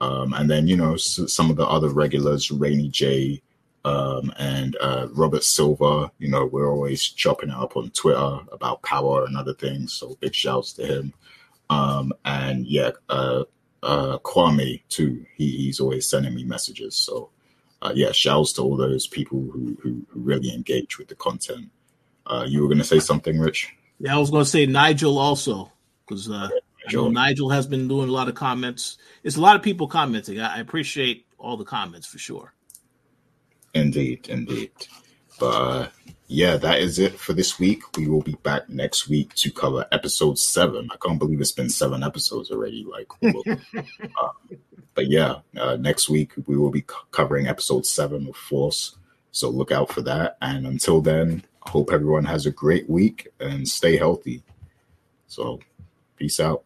Um, 0.00 0.34
and 0.34 0.50
then 0.50 0.66
you 0.66 0.76
know 0.76 0.96
some 0.96 1.50
of 1.50 1.56
the 1.56 1.66
other 1.66 1.88
regulars, 1.88 2.50
Rainy 2.50 2.88
J, 2.88 3.40
um, 3.84 4.32
and 4.38 4.76
uh, 4.80 5.08
Robert 5.12 5.44
Silver. 5.44 6.10
You 6.18 6.28
know 6.28 6.46
we're 6.46 6.70
always 6.70 7.02
chopping 7.02 7.50
it 7.50 7.56
up 7.56 7.76
on 7.76 7.90
Twitter 7.90 8.38
about 8.52 8.82
power 8.82 9.24
and 9.24 9.36
other 9.36 9.54
things. 9.54 9.94
So 9.94 10.16
big 10.20 10.34
shouts 10.34 10.72
to 10.74 10.86
him. 10.86 11.14
Um, 11.70 12.12
and 12.24 12.66
yeah, 12.66 12.90
uh, 13.08 13.44
uh, 13.82 14.18
Kwame 14.18 14.82
too. 14.88 15.24
He, 15.36 15.50
he's 15.56 15.80
always 15.80 16.06
sending 16.06 16.34
me 16.34 16.44
messages. 16.44 16.94
So 16.94 17.30
uh, 17.82 17.92
yeah, 17.94 18.12
shouts 18.12 18.52
to 18.54 18.62
all 18.62 18.76
those 18.76 19.06
people 19.06 19.40
who, 19.52 19.76
who, 19.82 20.06
who 20.10 20.20
really 20.20 20.52
engage 20.52 20.98
with 20.98 21.08
the 21.08 21.14
content. 21.14 21.70
Uh, 22.26 22.44
you 22.48 22.62
were 22.62 22.68
going 22.68 22.78
to 22.78 22.84
say 22.84 22.98
something, 22.98 23.38
Rich? 23.38 23.72
Yeah, 23.98 24.16
I 24.16 24.18
was 24.18 24.30
going 24.30 24.44
to 24.44 24.50
say 24.50 24.66
Nigel 24.66 25.18
also 25.18 25.72
because 26.06 26.30
uh, 26.30 26.48
know 26.92 27.08
Nigel 27.08 27.50
has 27.50 27.66
been 27.66 27.88
doing 27.88 28.08
a 28.08 28.12
lot 28.12 28.28
of 28.28 28.34
comments. 28.34 28.98
It's 29.22 29.36
a 29.36 29.40
lot 29.40 29.56
of 29.56 29.62
people 29.62 29.88
commenting. 29.88 30.40
I, 30.40 30.56
I 30.56 30.58
appreciate 30.60 31.26
all 31.38 31.56
the 31.56 31.64
comments 31.64 32.06
for 32.06 32.18
sure. 32.18 32.54
Indeed, 33.74 34.28
indeed. 34.28 34.70
But 35.38 35.46
uh, 35.46 35.88
yeah, 36.28 36.56
that 36.56 36.80
is 36.80 36.98
it 36.98 37.18
for 37.18 37.32
this 37.32 37.58
week. 37.58 37.82
We 37.96 38.08
will 38.08 38.22
be 38.22 38.36
back 38.42 38.68
next 38.68 39.08
week 39.08 39.34
to 39.34 39.50
cover 39.50 39.86
episode 39.92 40.38
seven. 40.38 40.88
I 40.90 40.96
can't 40.96 41.18
believe 41.18 41.40
it's 41.40 41.52
been 41.52 41.68
seven 41.68 42.02
episodes 42.02 42.50
already. 42.50 42.86
Like, 42.90 43.08
uh, 43.22 44.28
but 44.96 45.08
yeah, 45.08 45.36
uh, 45.56 45.76
next 45.76 46.08
week 46.08 46.32
we 46.46 46.56
will 46.56 46.70
be 46.70 46.84
covering 47.12 47.46
episode 47.46 47.86
seven 47.86 48.26
of 48.26 48.34
Force. 48.34 48.96
So 49.30 49.50
look 49.50 49.70
out 49.70 49.92
for 49.92 50.00
that. 50.02 50.38
And 50.40 50.66
until 50.66 51.02
then, 51.02 51.44
hope 51.60 51.92
everyone 51.92 52.24
has 52.24 52.46
a 52.46 52.50
great 52.50 52.88
week 52.88 53.28
and 53.38 53.68
stay 53.68 53.96
healthy. 53.96 54.42
So, 55.28 55.60
peace 56.16 56.40
out. 56.40 56.64